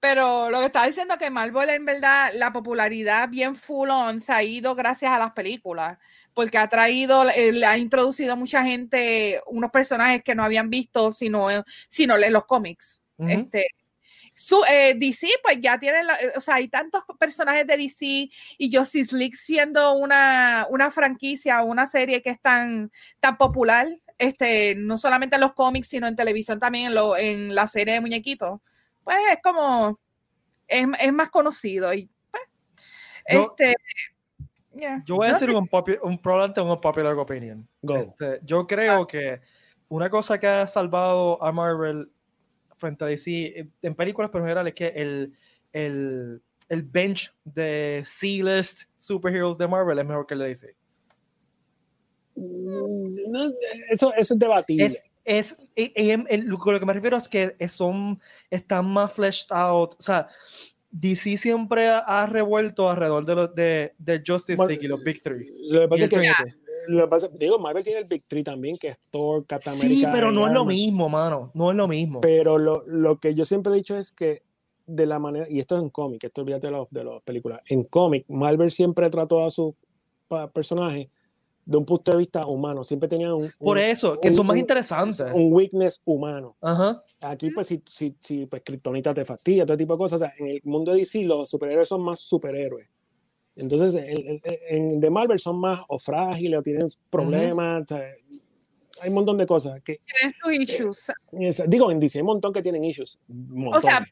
Pero 0.00 0.50
lo 0.50 0.58
que 0.60 0.66
estaba 0.66 0.86
diciendo 0.86 1.16
que 1.18 1.30
Marvel 1.30 1.70
en 1.70 1.84
verdad 1.84 2.30
la 2.34 2.52
popularidad 2.52 3.28
bien 3.28 3.54
full 3.54 3.88
on 3.90 4.20
se 4.20 4.32
ha 4.32 4.42
ido 4.42 4.74
gracias 4.74 5.12
a 5.12 5.18
las 5.18 5.32
películas, 5.32 5.98
porque 6.34 6.58
ha 6.58 6.68
traído, 6.68 7.28
eh, 7.30 7.64
ha 7.66 7.76
introducido 7.78 8.32
a 8.32 8.36
mucha 8.36 8.62
gente 8.64 9.40
unos 9.46 9.70
personajes 9.70 10.22
que 10.22 10.34
no 10.34 10.44
habían 10.44 10.70
visto 10.70 11.12
sino, 11.12 11.48
sino 11.88 12.16
en 12.16 12.32
los 12.32 12.44
cómics. 12.46 13.00
Este, 13.18 13.66
su, 14.34 14.62
eh, 14.70 14.94
DC, 14.96 15.28
pues 15.42 15.58
ya 15.60 15.78
tienen, 15.78 16.06
la- 16.06 16.16
eh, 16.16 16.32
o 16.36 16.40
sea, 16.40 16.54
hay 16.54 16.68
tantos 16.68 17.02
personajes 17.18 17.66
de 17.66 17.76
DC 17.76 18.30
y 18.58 18.74
Justice 18.74 19.14
League 19.14 19.36
siendo 19.36 19.92
una, 19.92 20.66
una 20.70 20.90
franquicia 20.90 21.62
o 21.62 21.66
una 21.66 21.86
serie 21.86 22.22
que 22.22 22.30
es 22.30 22.40
tan, 22.40 22.90
tan 23.20 23.36
popular, 23.36 23.86
este, 24.16 24.74
no 24.76 24.96
solamente 24.98 25.34
en 25.36 25.42
los 25.42 25.52
cómics, 25.52 25.88
sino 25.88 26.06
en 26.06 26.16
televisión 26.16 26.58
también, 26.58 26.86
en, 26.86 26.94
lo, 26.94 27.16
en 27.18 27.54
la 27.54 27.68
serie 27.68 27.94
de 27.94 28.00
muñequitos, 28.00 28.60
pues 29.04 29.16
es 29.32 29.38
como, 29.42 29.98
es, 30.68 30.86
es 31.00 31.12
más 31.12 31.28
conocido 31.30 31.92
y 31.92 32.08
pues, 32.30 32.42
este, 33.26 33.76
yeah. 34.80 35.02
Yo 35.06 35.16
voy 35.16 35.28
a 35.28 35.32
decir 35.34 35.50
un, 35.50 35.68
un 36.02 36.18
probablemente 36.18 36.60
un 36.60 36.80
popular 36.80 37.14
opinion. 37.18 37.68
Go. 37.82 37.96
Este, 37.96 38.40
yo 38.44 38.66
creo 38.66 39.06
que 39.06 39.40
una 39.88 40.08
cosa 40.10 40.38
que 40.38 40.46
ha 40.46 40.66
salvado 40.66 41.42
a 41.42 41.52
Marvel 41.52 42.10
frente 42.78 43.04
a 43.04 43.08
DC 43.08 43.58
en- 43.60 43.72
en 43.82 43.94
películas, 43.94 44.30
pero 44.32 44.42
en 44.44 44.48
general, 44.48 44.66
es 44.68 44.74
que 44.74 44.88
el, 44.88 45.34
el, 45.72 46.42
el 46.68 46.82
bench 46.82 47.32
de 47.44 48.02
C-list 48.06 48.84
superheroes 48.98 49.58
de 49.58 49.68
Marvel 49.68 49.98
es 49.98 50.06
mejor 50.06 50.26
que 50.26 50.34
el 50.34 50.40
de 50.40 50.46
DC. 50.48 50.74
Mm, 52.36 53.30
no, 53.30 53.52
eso, 53.90 54.12
eso 54.16 54.34
es 54.34 54.40
debatible. 54.40 54.86
Es, 54.86 55.02
es, 55.24 55.56
e- 55.76 55.92
e- 55.94 56.24
el- 56.28 56.46
lo 56.46 56.58
que 56.58 56.86
me 56.86 56.92
refiero 56.94 57.16
es 57.16 57.28
que 57.28 57.54
son, 57.68 58.20
están 58.50 58.86
más 58.86 59.12
fleshed 59.12 59.46
out, 59.50 59.94
o 59.98 60.02
sea, 60.02 60.28
DC 60.90 61.36
siempre 61.36 61.88
ha, 61.88 61.98
ha 62.00 62.26
revuelto 62.26 62.88
alrededor 62.90 63.24
de, 63.24 63.34
los 63.34 63.54
de, 63.54 63.92
de 63.98 64.22
Justice 64.26 64.56
Bueno, 64.56 64.68
League 64.70 64.84
y 64.84 64.88
los 64.88 65.02
Big 65.04 65.22
Three. 65.22 65.50
Lo 65.70 65.80
que 65.82 65.88
pasa 65.88 66.04
es 66.04 66.10
que, 66.10 66.20
lo 66.88 67.02
que 67.02 67.08
pasa- 67.08 67.28
digo, 67.38 67.58
Marvel 67.58 67.84
tiene 67.84 68.00
el 68.00 68.06
Big 68.06 68.24
Three 68.26 68.42
también, 68.42 68.76
que 68.76 68.88
es 68.88 68.98
Thor, 69.10 69.46
Captain 69.46 69.76
Sí, 69.76 69.86
America 69.86 70.10
pero 70.12 70.32
no 70.32 70.46
es 70.48 70.52
lo 70.52 70.64
mismo, 70.64 71.08
mano, 71.08 71.50
no 71.54 71.70
es 71.70 71.76
lo 71.76 71.86
mismo. 71.86 72.20
Pero 72.20 72.58
lo, 72.58 72.82
lo 72.86 73.18
que 73.18 73.34
yo 73.34 73.44
siempre 73.44 73.72
he 73.72 73.76
dicho 73.76 73.96
es 73.96 74.10
que 74.12 74.42
de 74.86 75.06
la 75.06 75.20
manera, 75.20 75.46
y 75.48 75.60
esto 75.60 75.76
es 75.76 75.82
en 75.82 75.90
cómic, 75.90 76.24
esto 76.24 76.40
olvídate 76.40 76.66
de, 76.66 76.72
los- 76.72 76.90
de 76.90 77.04
las 77.04 77.22
películas, 77.22 77.60
en 77.68 77.84
cómic, 77.84 78.24
Marvel 78.28 78.70
siempre 78.72 79.08
trató 79.10 79.44
a 79.44 79.50
sus 79.50 79.74
personajes 80.52 81.08
de 81.64 81.76
un 81.76 81.84
punto 81.84 82.12
de 82.12 82.18
vista 82.18 82.46
humano, 82.46 82.82
siempre 82.84 83.08
tenían 83.08 83.32
un, 83.32 83.52
Por 83.58 83.76
un- 83.76 83.82
eso, 83.84 84.18
que 84.20 84.28
un- 84.28 84.34
son 84.34 84.46
más 84.46 84.54
un- 84.54 84.60
interesantes. 84.60 85.26
un 85.32 85.52
weakness 85.52 86.00
humano. 86.04 86.56
Ajá. 86.60 87.02
Aquí, 87.20 87.50
pues, 87.50 87.66
si, 87.68 87.82
si, 87.86 88.14
si 88.18 88.46
pues, 88.46 88.62
Kryptonita 88.64 89.14
te 89.14 89.24
fastidia, 89.24 89.64
todo 89.66 89.76
tipo 89.76 89.92
de 89.94 89.98
cosas. 89.98 90.20
O 90.20 90.24
sea, 90.24 90.34
en 90.38 90.46
el 90.48 90.60
mundo 90.64 90.92
de 90.92 90.98
DC, 90.98 91.22
los 91.24 91.48
superhéroes 91.50 91.86
son 91.88 92.02
más 92.02 92.20
superhéroes. 92.20 92.88
Entonces, 93.56 93.94
en, 93.94 94.40
en- 94.68 95.00
de 95.00 95.10
Marvel 95.10 95.38
son 95.38 95.58
más 95.58 95.80
o 95.88 95.98
frágiles 95.98 96.58
o 96.58 96.62
tienen 96.62 96.88
problemas. 97.10 97.82
o 97.82 97.86
sea, 97.88 98.04
hay 99.02 99.08
un 99.08 99.14
montón 99.14 99.36
de 99.38 99.46
cosas. 99.46 99.80
Que, 99.82 100.00
Tienen 100.04 100.34
sus 100.42 100.52
issues. 100.74 101.12
es- 101.32 101.62
digo, 101.68 101.90
en 101.90 102.00
DC 102.00 102.18
hay 102.18 102.22
un 102.22 102.26
montón 102.28 102.52
que 102.52 102.62
tienen 102.62 102.82
issues. 102.84 103.18
O 103.72 103.80
sea, 103.80 104.04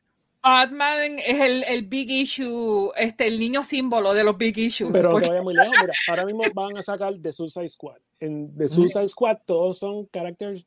Batman 0.48 1.18
es 1.24 1.40
el, 1.40 1.64
el 1.68 1.82
big 1.86 2.10
issue, 2.10 2.90
este, 2.96 3.26
el 3.26 3.38
niño 3.38 3.62
símbolo 3.62 4.14
de 4.14 4.24
los 4.24 4.36
big 4.36 4.56
issues. 4.58 4.90
pero 4.92 5.10
porque- 5.12 5.28
vayas 5.28 5.44
muy 5.44 5.54
lejos. 5.54 5.76
Mira, 5.80 5.92
ahora 6.10 6.24
mismo 6.24 6.42
van 6.54 6.76
a 6.76 6.82
sacar 6.82 7.14
The 7.20 7.32
Suicide 7.32 7.68
Squad. 7.68 7.98
En 8.20 8.54
The 8.56 8.68
Suicide 8.68 9.08
Squad 9.08 9.38
todos 9.46 9.78
son 9.78 10.06
characters 10.06 10.64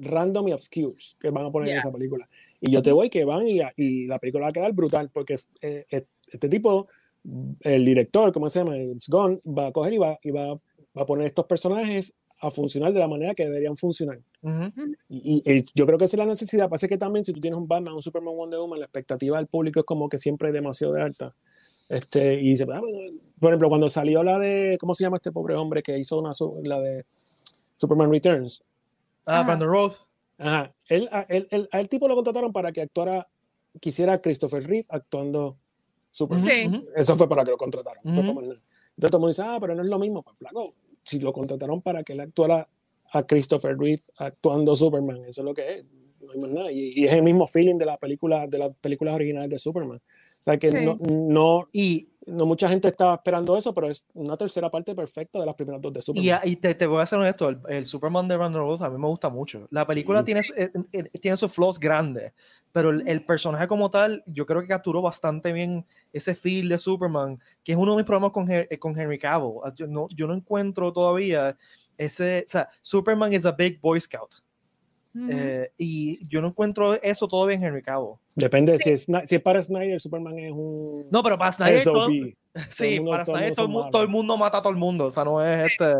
random 0.00 0.48
y 0.48 0.52
obscures 0.52 1.16
que 1.20 1.30
van 1.30 1.46
a 1.46 1.50
poner 1.50 1.68
en 1.70 1.74
Yeah. 1.74 1.80
esa 1.80 1.92
película. 1.92 2.28
Y 2.60 2.70
yo 2.70 2.82
te 2.82 2.92
voy 2.92 3.10
que 3.10 3.24
van 3.24 3.46
y, 3.48 3.60
y 3.76 4.06
la 4.06 4.18
película 4.18 4.44
va 4.44 4.48
a 4.50 4.52
quedar 4.52 4.72
brutal 4.72 5.08
porque 5.12 5.34
eh, 5.60 5.86
eh, 5.90 6.04
este 6.30 6.48
tipo, 6.48 6.86
el 7.60 7.84
director, 7.84 8.32
¿cómo 8.32 8.48
se 8.48 8.60
llama? 8.60 8.78
It's 8.78 9.08
Gone, 9.08 9.40
va 9.46 9.66
a 9.68 9.72
coger 9.72 9.92
y 9.94 9.98
va, 9.98 10.18
y 10.22 10.30
va, 10.30 10.54
va 10.54 11.02
a 11.02 11.06
poner 11.06 11.26
estos 11.26 11.46
personajes 11.46 12.14
a 12.40 12.50
funcionar 12.50 12.92
de 12.92 13.00
la 13.00 13.08
manera 13.08 13.34
que 13.34 13.44
deberían 13.44 13.76
funcionar. 13.76 14.20
Ujú. 14.42 14.94
Y, 15.08 15.42
y- 15.44 15.56
y 15.58 15.64
yo 15.74 15.86
creo 15.86 15.98
que 15.98 16.04
esa 16.04 16.16
es 16.16 16.18
la 16.18 16.26
necesidad. 16.26 16.68
Pasa 16.68 16.86
que 16.88 16.96
también 16.98 17.24
si 17.24 17.32
tú 17.32 17.40
tienes 17.40 17.58
un 17.58 17.66
Batman, 17.66 17.94
un 17.94 18.02
Superman, 18.02 18.36
Wonder 18.36 18.60
Woman, 18.60 18.78
la 18.80 18.84
expectativa 18.86 19.36
del 19.38 19.46
público 19.48 19.80
es 19.80 19.86
como 19.86 20.08
que 20.08 20.18
siempre 20.18 20.52
demasiado 20.52 20.92
de 20.94 21.02
alta. 21.02 21.34
Este, 21.88 22.40
y 22.40 22.56
se, 22.56 22.64
ah, 22.64 22.80
bueno, 22.80 22.98
por 23.40 23.50
ejemplo, 23.50 23.68
cuando 23.70 23.88
salió 23.88 24.22
la 24.22 24.38
de, 24.38 24.76
¿cómo 24.78 24.94
se 24.94 25.04
llama 25.04 25.16
este 25.16 25.32
pobre 25.32 25.54
hombre 25.54 25.82
que 25.82 25.98
hizo 25.98 26.18
una, 26.18 26.32
la 26.62 26.78
de 26.80 27.04
Superman 27.76 28.10
Returns? 28.12 28.62
Ah, 29.26 29.40
Ajá. 29.40 29.46
Brandon 29.46 29.68
Roth. 29.70 29.94
Ajá, 30.38 30.72
él, 30.88 31.08
a, 31.10 31.22
él, 31.28 31.48
él- 31.50 31.68
a 31.72 31.80
el 31.80 31.88
tipo 31.88 32.06
lo 32.06 32.14
contrataron 32.14 32.52
para 32.52 32.70
que 32.72 32.82
actuara, 32.82 33.26
quisiera 33.80 34.20
Christopher 34.20 34.64
Reeve 34.66 34.86
actuando 34.90 35.56
Superman. 36.10 36.48
Sí. 36.48 36.70
Eso 36.94 37.16
fue 37.16 37.28
para 37.28 37.44
que 37.44 37.50
lo 37.50 37.56
contrataron. 37.56 38.02
fue 38.02 38.12
Ujú. 38.12 38.20
para 38.22 38.34
más 38.34 38.44
nada. 38.44 38.60
Entonces 38.90 39.10
todo 39.10 39.16
el 39.16 39.20
mundo 39.20 39.28
dice, 39.28 39.42
ah, 39.44 39.58
pero 39.60 39.74
no 39.74 39.82
es 39.82 39.88
lo 39.88 39.98
mismo. 39.98 40.22
Pues 40.22 40.36
flaco, 40.38 40.74
si 41.08 41.18
lo 41.20 41.32
contrataron 41.32 41.82
para 41.82 42.02
que 42.04 42.12
él 42.12 42.20
actuara 42.20 42.68
a 43.12 43.22
Christopher 43.26 43.76
Reeve 43.78 44.02
actuando 44.18 44.76
Superman, 44.76 45.24
eso 45.26 45.40
es 45.40 45.44
lo 45.44 45.54
que 45.54 45.78
es. 45.78 45.84
No 46.20 46.32
hay 46.32 46.38
más 46.40 46.50
nada. 46.50 46.72
Y, 46.72 46.92
y 47.00 47.06
es 47.06 47.12
el 47.12 47.22
mismo 47.22 47.46
feeling 47.46 47.76
de 47.78 47.86
la 47.86 47.96
película, 47.96 48.46
de 48.46 48.58
las 48.58 48.76
películas 48.76 49.14
originales 49.14 49.48
de 49.50 49.58
Superman. 49.58 49.98
O 49.98 50.44
sea 50.44 50.58
que 50.58 50.70
Sí. 50.70 50.84
no, 50.84 50.98
no, 51.10 51.68
Y, 51.72 52.08
no 52.28 52.46
mucha 52.46 52.68
gente 52.68 52.88
estaba 52.88 53.14
esperando 53.14 53.56
eso, 53.56 53.74
pero 53.74 53.88
es 53.88 54.06
una 54.14 54.36
tercera 54.36 54.70
parte 54.70 54.94
perfecta 54.94 55.40
de 55.40 55.46
las 55.46 55.54
primeras 55.54 55.80
dos 55.82 55.92
de 55.92 56.02
Superman. 56.02 56.40
y, 56.44 56.50
y 56.50 56.56
te, 56.56 56.74
te 56.74 56.86
voy 56.86 57.00
a 57.02 57.06
ser 57.06 57.18
honesto, 57.18 57.48
el, 57.48 57.58
el 57.68 57.84
Superman 57.84 58.28
de 58.28 58.36
Brandon 58.36 58.62
Roth 58.62 58.82
a 58.82 58.90
mí 58.90 58.98
me 58.98 59.06
gusta 59.08 59.28
mucho. 59.28 59.66
La 59.70 59.86
película 59.86 60.20
Sí. 60.20 60.24
tiene, 60.26 60.42
su- 60.42 60.52
eh, 60.54 60.70
eh, 60.92 61.02
tiene 61.20 61.36
sus 61.36 61.50
flaws 61.52 61.78
grandes, 61.78 62.32
pero 62.72 62.90
el, 62.90 63.06
el 63.08 63.24
personaje 63.24 63.66
como 63.66 63.90
tal, 63.90 64.22
yo 64.26 64.46
creo 64.46 64.60
que 64.60 64.68
capturó 64.68 65.02
bastante 65.02 65.52
bien 65.52 65.84
ese 66.12 66.34
feel 66.34 66.68
de 66.68 66.78
Superman, 66.78 67.40
que 67.64 67.72
es 67.72 67.78
uno 67.78 67.92
de 67.92 67.96
mis 67.98 68.06
problemas 68.06 68.32
con, 68.32 68.50
eh, 68.50 68.68
con 68.78 68.98
Henry 68.98 69.18
Cavill. 69.18 69.54
Ah, 69.64 69.72
Yo 69.74 69.86
no, 69.86 70.06
yo 70.10 70.26
no 70.26 70.34
encuentro 70.34 70.92
todavía 70.92 71.56
ese, 71.96 72.44
o 72.46 72.48
sea, 72.48 72.68
Superman 72.80 73.32
es 73.32 73.44
a 73.46 73.52
big 73.52 73.80
boy 73.80 74.00
scout. 74.00 74.34
Eh, 75.30 75.72
y 75.78 76.26
yo 76.28 76.40
no 76.40 76.48
encuentro 76.48 76.94
eso 77.02 77.28
todavía 77.28 77.56
en 77.56 77.64
Henry 77.64 77.82
Cavill. 77.82 78.14
Depende, 78.34 78.78
si, 78.78 78.90
es, 78.90 79.06
si 79.24 79.34
es 79.34 79.42
para 79.42 79.62
Snyder, 79.62 80.00
Superman 80.00 80.38
es 80.38 80.52
un 80.52 81.06
No, 81.10 81.22
pero 81.22 81.38
para 81.38 81.52
Snyder. 81.52 81.82
sí, 82.70 83.00
para 83.00 83.24
todo 83.24 83.36
el 83.38 83.68
mundo 83.68 83.88
todo, 83.90 84.02
el 84.02 84.08
mundo 84.08 84.36
mata 84.36 84.58
a 84.58 84.62
todo 84.62 84.72
el 84.72 84.78
mundo, 84.78 85.06
o 85.06 85.10
sea, 85.10 85.24
no 85.24 85.44
es 85.44 85.72
este... 85.72 85.94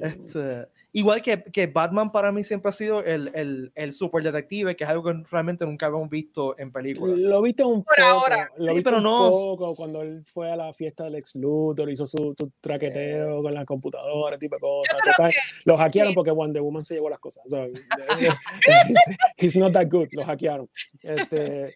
Este, 0.00 0.68
igual 0.94 1.22
que, 1.22 1.42
que 1.44 1.66
Batman 1.68 2.12
para 2.12 2.30
mí 2.32 2.44
siempre 2.44 2.68
ha 2.68 2.72
sido 2.72 3.02
el, 3.02 3.30
el, 3.34 3.72
el 3.74 3.92
super 3.92 4.22
detective, 4.22 4.76
que 4.76 4.84
es 4.84 4.90
algo 4.90 5.04
que 5.04 5.22
realmente 5.30 5.64
nunca 5.64 5.86
habíamos 5.86 6.10
visto 6.10 6.54
en 6.58 6.70
películas. 6.70 7.16
Lo 7.18 7.40
viste 7.40 7.64
un 7.64 7.82
Por 7.82 7.96
poco, 7.96 8.08
ahora. 8.08 8.50
lo 8.58 8.72
Sí, 8.72 8.76
viste 8.76 8.82
pero 8.84 8.96
un 8.98 9.02
no. 9.04 9.30
poco 9.30 9.74
cuando 9.74 10.02
él 10.02 10.22
fue 10.24 10.50
a 10.52 10.56
la 10.56 10.72
fiesta 10.74 11.04
del 11.04 11.14
ex 11.14 11.34
Luthor, 11.36 11.88
hizo 11.90 12.04
su, 12.04 12.34
su 12.38 12.50
traqueteo 12.60 13.42
con 13.42 13.54
la 13.54 13.64
computadora, 13.64 14.36
tipo 14.38 14.56
de 14.56 14.60
cosas. 14.60 14.96
que- 15.30 15.38
lo 15.64 15.78
hackearon 15.78 16.10
sí. 16.10 16.14
porque 16.14 16.30
Wonder 16.30 16.60
Woman 16.62 16.84
se 16.84 16.94
llevó 16.94 17.08
las 17.08 17.20
cosas. 17.20 17.42
O 17.46 17.48
sea, 17.48 17.66
he's 19.38 19.56
not 19.56 19.72
that 19.72 19.86
good, 19.90 20.08
lo 20.12 20.24
hackearon. 20.24 20.68
Este, 21.02 21.68
eh, 21.68 21.74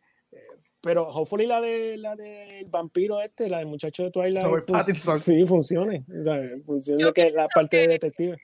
pero 0.87 1.09
hopefully 1.09 1.47
la 1.47 1.61
de 1.61 1.97
la 1.99 2.17
del 2.17 2.65
vampiro 2.67 3.21
este, 3.21 3.51
la 3.51 3.59
del 3.59 3.67
muchacho 3.67 4.05
de 4.05 4.11
Twilight, 4.11 4.47
Robert 4.47 4.67
fun- 4.67 4.79
Pattinson. 4.79 5.19
sí 5.21 5.45
funcione. 5.45 6.05
O 6.19 6.23
sea, 6.23 6.41
funcione 6.65 7.03
Yo 7.03 7.13
que 7.13 7.31
la 7.31 7.49
parte 7.49 7.77
de 7.79 7.87
que- 7.87 7.93
detective. 7.95 8.37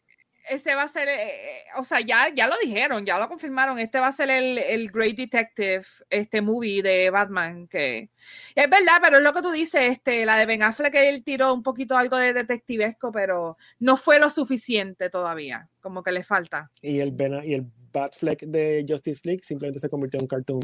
ese 0.50 0.74
va 0.74 0.82
a 0.82 0.88
ser, 0.88 1.06
eh, 1.08 1.22
eh, 1.22 1.62
o 1.78 1.84
sea, 1.84 2.00
ya, 2.00 2.26
ya 2.34 2.48
lo 2.48 2.54
dijeron, 2.60 3.06
ya 3.06 3.18
lo 3.20 3.28
confirmaron. 3.28 3.78
Este 3.78 4.00
va 4.00 4.08
a 4.08 4.12
ser 4.12 4.28
el, 4.28 4.58
el 4.58 4.90
Great 4.90 5.14
Detective, 5.16 5.84
este 6.10 6.42
movie 6.42 6.82
de 6.82 7.10
Batman. 7.10 7.68
Que 7.68 8.10
es 8.56 8.68
verdad, 8.68 8.98
pero 9.00 9.18
es 9.18 9.22
lo 9.22 9.32
que 9.32 9.40
tú 9.42 9.52
dices, 9.52 9.82
este, 9.90 10.26
la 10.26 10.36
de 10.36 10.46
Ben 10.46 10.64
Affleck, 10.64 10.94
él 10.96 11.22
tiró 11.22 11.54
un 11.54 11.62
poquito 11.62 11.96
algo 11.96 12.16
de 12.16 12.32
detectivesco, 12.32 13.12
pero 13.12 13.56
no 13.78 13.96
fue 13.96 14.18
lo 14.18 14.30
suficiente 14.30 15.08
todavía. 15.10 15.68
Como 15.80 16.02
que 16.02 16.10
le 16.10 16.24
falta. 16.24 16.70
Y 16.82 16.98
el, 16.98 17.12
Ben- 17.12 17.44
y 17.44 17.54
el 17.54 17.64
Batfleck 17.92 18.40
de 18.46 18.84
Justice 18.88 19.20
League 19.24 19.42
simplemente 19.44 19.78
se 19.78 19.88
convirtió 19.88 20.18
en 20.18 20.24
un 20.24 20.28
cartoon. 20.28 20.60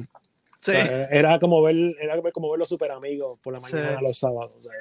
Sí. 0.61 0.73
O 0.73 0.75
sea, 0.75 1.05
era 1.07 1.39
como 1.39 1.63
ver, 1.63 1.77
era 2.01 2.21
como 2.33 2.51
ver 2.51 2.59
los 2.59 2.69
super 2.69 2.91
amigos 2.91 3.39
por 3.39 3.53
la 3.53 3.61
Sí. 3.61 3.75
mañana 3.75 4.01
los 4.03 4.19
sábados. 4.19 4.57
o 4.57 4.63
sea, 4.63 4.73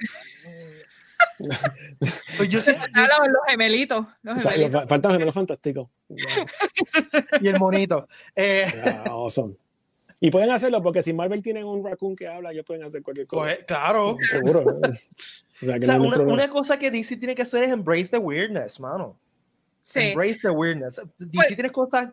Pues 2.38 2.50
yo 2.50 2.62
sé- 2.62 2.74
los, 2.78 3.28
los 3.28 3.42
gemelitos. 3.48 4.06
Los 4.24 4.38
o 4.46 4.50
sea, 4.50 4.88
faltan 4.88 5.14
gemelos 5.14 5.34
fantásticos. 5.36 5.90
y 7.42 7.48
el 7.48 7.60
monito. 7.60 8.08
Eh, 8.36 8.66
Yeah, 8.74 9.04
awesome. 9.08 9.56
Y 10.20 10.32
pueden 10.32 10.50
hacerlo 10.50 10.82
porque 10.82 11.04
si 11.04 11.14
Marvel 11.14 11.44
tienen 11.44 11.64
un 11.66 11.84
raccoon 11.84 12.16
que 12.16 12.28
habla, 12.28 12.52
ellos 12.52 12.66
pueden 12.66 12.84
hacer 12.84 13.04
cualquier 13.04 13.28
cosa. 13.28 13.46
pues, 13.46 13.64
claro. 13.66 14.18
Seguro. 14.22 14.62
¿eh? 14.84 14.90
O 15.62 15.66
sea, 15.66 15.78
que 15.78 15.86
O 15.86 15.88
sea, 15.88 15.98
no 16.00 16.06
hay 16.06 16.10
ningún 16.10 16.32
una, 16.32 16.50
cosa 16.50 16.80
que 16.80 16.90
DC 16.90 17.18
tiene 17.18 17.36
que 17.36 17.44
hacer 17.44 17.64
es 17.64 17.70
embrace 17.72 18.10
the 18.10 18.18
weirdness, 18.18 18.80
mano. 18.80 19.20
Sí. 19.84 20.00
Embrace 20.10 20.40
the 20.42 20.50
weirdness. 20.50 20.96
DC 21.20 21.32
Pues- 21.34 21.48
tiene 21.56 21.70
cosas 21.70 22.10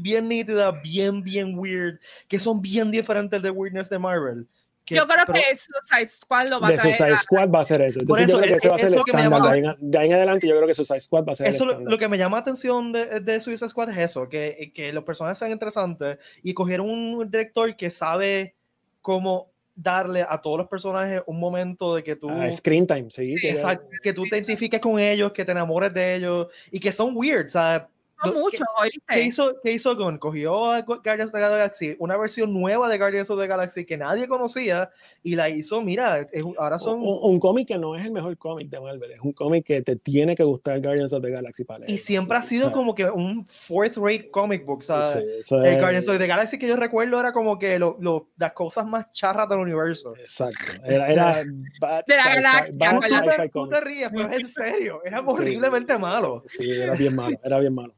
bien 0.00 0.28
nítidas, 0.28 0.74
bien, 0.82 1.22
bien 1.22 1.58
weird, 1.58 1.98
que 2.28 2.38
son 2.38 2.60
bien 2.60 2.90
diferentes 2.90 3.40
de 3.42 3.50
weirdness 3.50 3.88
de 3.88 3.98
Marvel. 3.98 4.46
que- 4.86 4.96
Yo 4.96 5.06
creo 5.06 5.24
pero- 5.26 5.38
que 5.38 5.56
Suicide 5.56 6.08
Squad 6.10 6.48
lo 6.50 6.60
va 6.60 6.68
a 6.68 6.70
de 6.72 6.76
traer. 6.76 6.94
Suicide 6.94 7.16
Squad 7.16 7.48
va 7.48 7.60
a 7.60 7.64
ser 7.64 7.80
eso. 7.80 8.00
Por 8.00 8.20
Entonces 8.20 8.26
yo 8.26 8.32
eso, 8.32 8.38
creo 8.38 8.50
que 8.50 8.56
es- 8.56 8.62
ese 8.64 8.68
va 8.68 8.74
a 8.74 8.76
es 8.76 8.82
ser 8.82 8.92
el 8.92 8.98
estándar. 8.98 9.42
De 9.42 9.48
ahí, 9.48 9.64
en- 9.80 9.90
de 9.90 9.98
ahí 9.98 10.06
en 10.08 10.14
adelante 10.14 10.46
yo 10.46 10.54
creo 10.56 10.66
que 10.66 10.74
Suicide 10.74 11.00
Squad 11.00 11.24
va 11.24 11.32
a 11.32 11.34
ser 11.36 11.46
el 11.48 11.54
Eso 11.54 11.64
lo, 11.64 11.70
estándar. 11.72 11.92
lo 11.92 11.98
que 11.98 12.08
me 12.08 12.18
llama 12.18 12.36
la 12.36 12.40
atención 12.42 12.92
de, 12.92 13.20
de 13.20 13.40
Suicide 13.40 13.70
Squad 13.70 13.88
es 13.88 13.96
eso, 13.96 14.28
que, 14.28 14.72
que 14.74 14.92
los 14.92 15.04
personajes 15.04 15.38
sean 15.38 15.52
interesantes 15.52 16.18
y 16.42 16.52
cogieron 16.52 16.90
un 16.90 17.30
director 17.30 17.74
que 17.74 17.88
sabe 17.88 18.54
cómo 19.00 19.50
darle 19.74 20.20
a 20.28 20.38
todos 20.42 20.58
los 20.58 20.68
personajes 20.68 21.22
un 21.26 21.40
momento 21.40 21.94
de 21.96 22.04
que 22.04 22.14
tú, 22.14 22.28
Ah, 22.28 22.52
screen 22.52 22.86
time, 22.86 23.06
sí. 23.08 23.34
que- 23.40 23.50
exacto, 23.52 23.88
que 24.02 24.12
tú 24.12 24.24
te 24.24 24.36
identifiques 24.36 24.80
con 24.82 25.00
ellos, 25.00 25.32
que 25.32 25.46
te 25.46 25.52
enamores 25.52 25.94
de 25.94 26.16
ellos 26.16 26.48
y 26.70 26.78
que 26.78 26.92
son 26.92 27.16
weird, 27.16 27.48
¿sabes? 27.48 27.88
Mucho, 28.32 28.58
¿Qué 28.58 28.82
¿oíste? 28.82 29.22
hizo, 29.24 29.54
¿Qué 29.62 29.72
hizo 29.72 29.96
Gunn? 29.96 30.18
Cogió 30.18 30.70
a 30.72 30.80
Gu- 30.84 31.02
Guardians 31.02 31.26
of 31.26 31.32
the 31.32 31.40
Galaxy, 31.40 31.96
una 31.98 32.16
versión 32.16 32.52
nueva 32.52 32.88
de 32.88 32.98
Guardians 32.98 33.28
of 33.30 33.40
the 33.40 33.46
Galaxy 33.46 33.84
que 33.84 33.96
nadie 33.96 34.26
conocía 34.28 34.90
y 35.22 35.34
la 35.36 35.48
hizo, 35.50 35.80
mira, 35.82 36.20
es 36.32 36.44
ahora 36.58 36.78
son... 36.78 37.00
Un, 37.00 37.18
un 37.22 37.40
cómic 37.40 37.68
que 37.68 37.78
no 37.78 37.96
es 37.96 38.04
el 38.04 38.10
mejor 38.12 38.36
cómic 38.38 38.68
de 38.68 38.80
Marvel, 38.80 39.10
es 39.10 39.20
un 39.20 39.32
cómic 39.32 39.64
que 39.66 39.82
te 39.82 39.96
tiene 39.96 40.34
que 40.36 40.44
gustar 40.44 40.80
Guardians 40.80 41.12
of 41.12 41.22
the 41.22 41.30
Galaxy 41.30 41.64
para 41.64 41.80
leer. 41.80 41.90
Y 41.90 41.98
siempre 41.98 42.36
ha 42.38 42.42
sido 42.42 42.64
O 42.66 42.68
sea, 42.68 42.72
como 42.72 42.94
que 42.94 43.04
un 43.10 43.44
fourth 43.46 43.96
rate 43.96 44.30
comic 44.30 44.64
book, 44.64 44.82
¿sabes? 44.82 45.12
sí, 45.12 45.18
eso 45.38 45.60
El 45.60 45.66
es- 45.74 45.78
Guardians 45.80 46.08
of 46.08 46.18
the 46.18 46.26
Galaxy 46.26 46.58
que 46.58 46.68
yo 46.68 46.76
recuerdo 46.76 47.18
era 47.20 47.32
como 47.32 47.58
que 47.58 47.78
lo, 47.78 47.96
lo- 48.00 48.28
las 48.36 48.52
cosas 48.52 48.86
más 48.86 49.10
charras 49.12 49.48
del 49.48 49.58
universo. 49.58 50.14
Exacto. 50.16 50.72
Era, 50.84 51.08
era 51.08 51.42
bad 51.80 52.04
De 52.06 52.16
la 52.16 52.34
galaxia, 52.34 53.48
Tú 53.52 53.68
te, 53.68 53.80
ríes, 53.80 54.08
pero 54.14 54.28
es 54.30 54.40
en 54.40 54.48
serio. 54.48 55.00
Era 55.04 55.18
Sí. 55.18 55.24
horriblemente 55.28 55.98
malo. 55.98 56.42
Sí, 56.46 56.70
era 56.70 56.94
bien 56.94 57.14
malo, 57.16 57.36
era 57.42 57.58
bien 57.58 57.74
malo. 57.74 57.94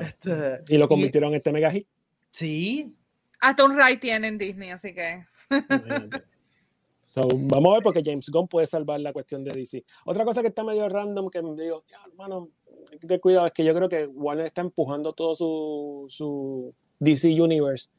Este, 0.00 0.62
Y 0.68 0.78
lo 0.78 0.84
y- 0.84 0.88
convirtieron 0.88 1.30
en 1.30 1.36
este 1.36 1.52
mega 1.52 1.70
hit. 1.70 1.86
sí, 2.30 2.94
Hasta 3.40 3.64
un 3.64 3.76
Ray 3.76 3.96
tiene 3.96 4.28
en 4.28 4.36
Disney, 4.38 4.70
así 4.70 4.94
que. 4.94 5.24
So, 7.14 7.22
vamos 7.34 7.70
a 7.70 7.74
ver 7.74 7.82
porque 7.82 8.02
James 8.04 8.28
Gunn 8.30 8.46
puede 8.46 8.66
salvar 8.68 9.00
la 9.00 9.12
cuestión 9.12 9.42
de 9.42 9.50
DC. 9.50 9.84
Otra 10.04 10.24
cosa 10.24 10.42
que 10.42 10.48
está 10.48 10.62
medio 10.62 10.88
random 10.88 11.28
que 11.28 11.42
me 11.42 11.60
digo, 11.60 11.82
ya, 11.90 11.98
hermano, 12.06 12.50
de 13.00 13.18
cuidado 13.18 13.46
es 13.46 13.52
que 13.52 13.64
yo 13.64 13.74
creo 13.74 13.88
que 13.88 14.06
Warner 14.06 14.46
está 14.46 14.60
empujando 14.60 15.12
todo 15.12 15.34
su, 15.34 16.04
su 16.08 16.72
DC 17.00 17.28
Universe 17.40 17.90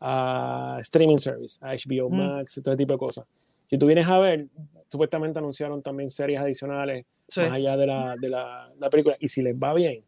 a 0.00 0.76
streaming 0.80 1.18
service, 1.18 1.58
a 1.62 1.72
HBO 1.74 2.08
Mm. 2.10 2.16
Max, 2.16 2.60
todo 2.62 2.72
ese 2.74 2.78
tipo 2.78 2.92
de 2.92 2.98
cosas. 2.98 3.26
Si 3.68 3.76
tú 3.76 3.86
vienes 3.86 4.06
a 4.06 4.18
ver, 4.18 4.46
supuestamente 4.88 5.38
anunciaron 5.40 5.82
también 5.82 6.08
series 6.10 6.40
adicionales 6.40 7.06
Sí. 7.28 7.40
más 7.40 7.52
allá 7.52 7.76
de 7.76 7.86
la, 7.86 8.16
de 8.20 8.28
la, 8.28 8.72
la 8.78 8.90
película. 8.90 9.16
Y 9.20 9.28
si 9.28 9.42
les 9.42 9.54
va 9.56 9.72
bien, 9.74 10.02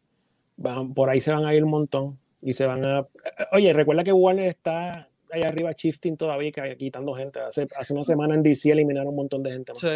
van, 0.57 0.93
por 0.93 1.09
ahí 1.09 1.19
se 1.19 1.31
van 1.31 1.45
a 1.45 1.53
ir 1.55 1.63
un 1.63 1.69
montón 1.71 2.17
y 2.41 2.53
se 2.53 2.65
van 2.65 2.85
a... 2.85 3.07
Oye, 3.51 3.71
recuerda 3.73 4.03
que 4.03 4.11
Warner 4.13 4.47
está 4.47 5.07
ahí 5.31 5.41
arriba 5.43 5.71
shifting 5.71 6.15
todavía, 6.17 6.51
que- 6.51 6.77
quitando 6.77 7.13
gente. 7.15 7.39
Hace, 7.39 7.67
hace 7.77 7.93
una 7.93 8.03
semana 8.03 8.35
en 8.35 8.43
DC 8.43 8.71
eliminaron 8.71 9.09
un 9.09 9.15
montón 9.15 9.41
de 9.43 9.51
gente. 9.51 9.71
más. 9.73 9.79
Sí. 9.81 9.87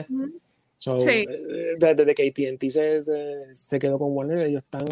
So, 0.79 0.99
Sí. 0.99 1.25
eh, 1.29 1.75
Desde, 1.79 1.95
desde 1.95 2.13
que 2.15 2.27
AT&T 2.27 2.69
se, 2.69 3.01
se, 3.01 3.53
se 3.53 3.79
quedó 3.79 3.97
con 3.99 4.11
Warner, 4.15 4.39
ellos 4.47 4.63
están 4.63 4.85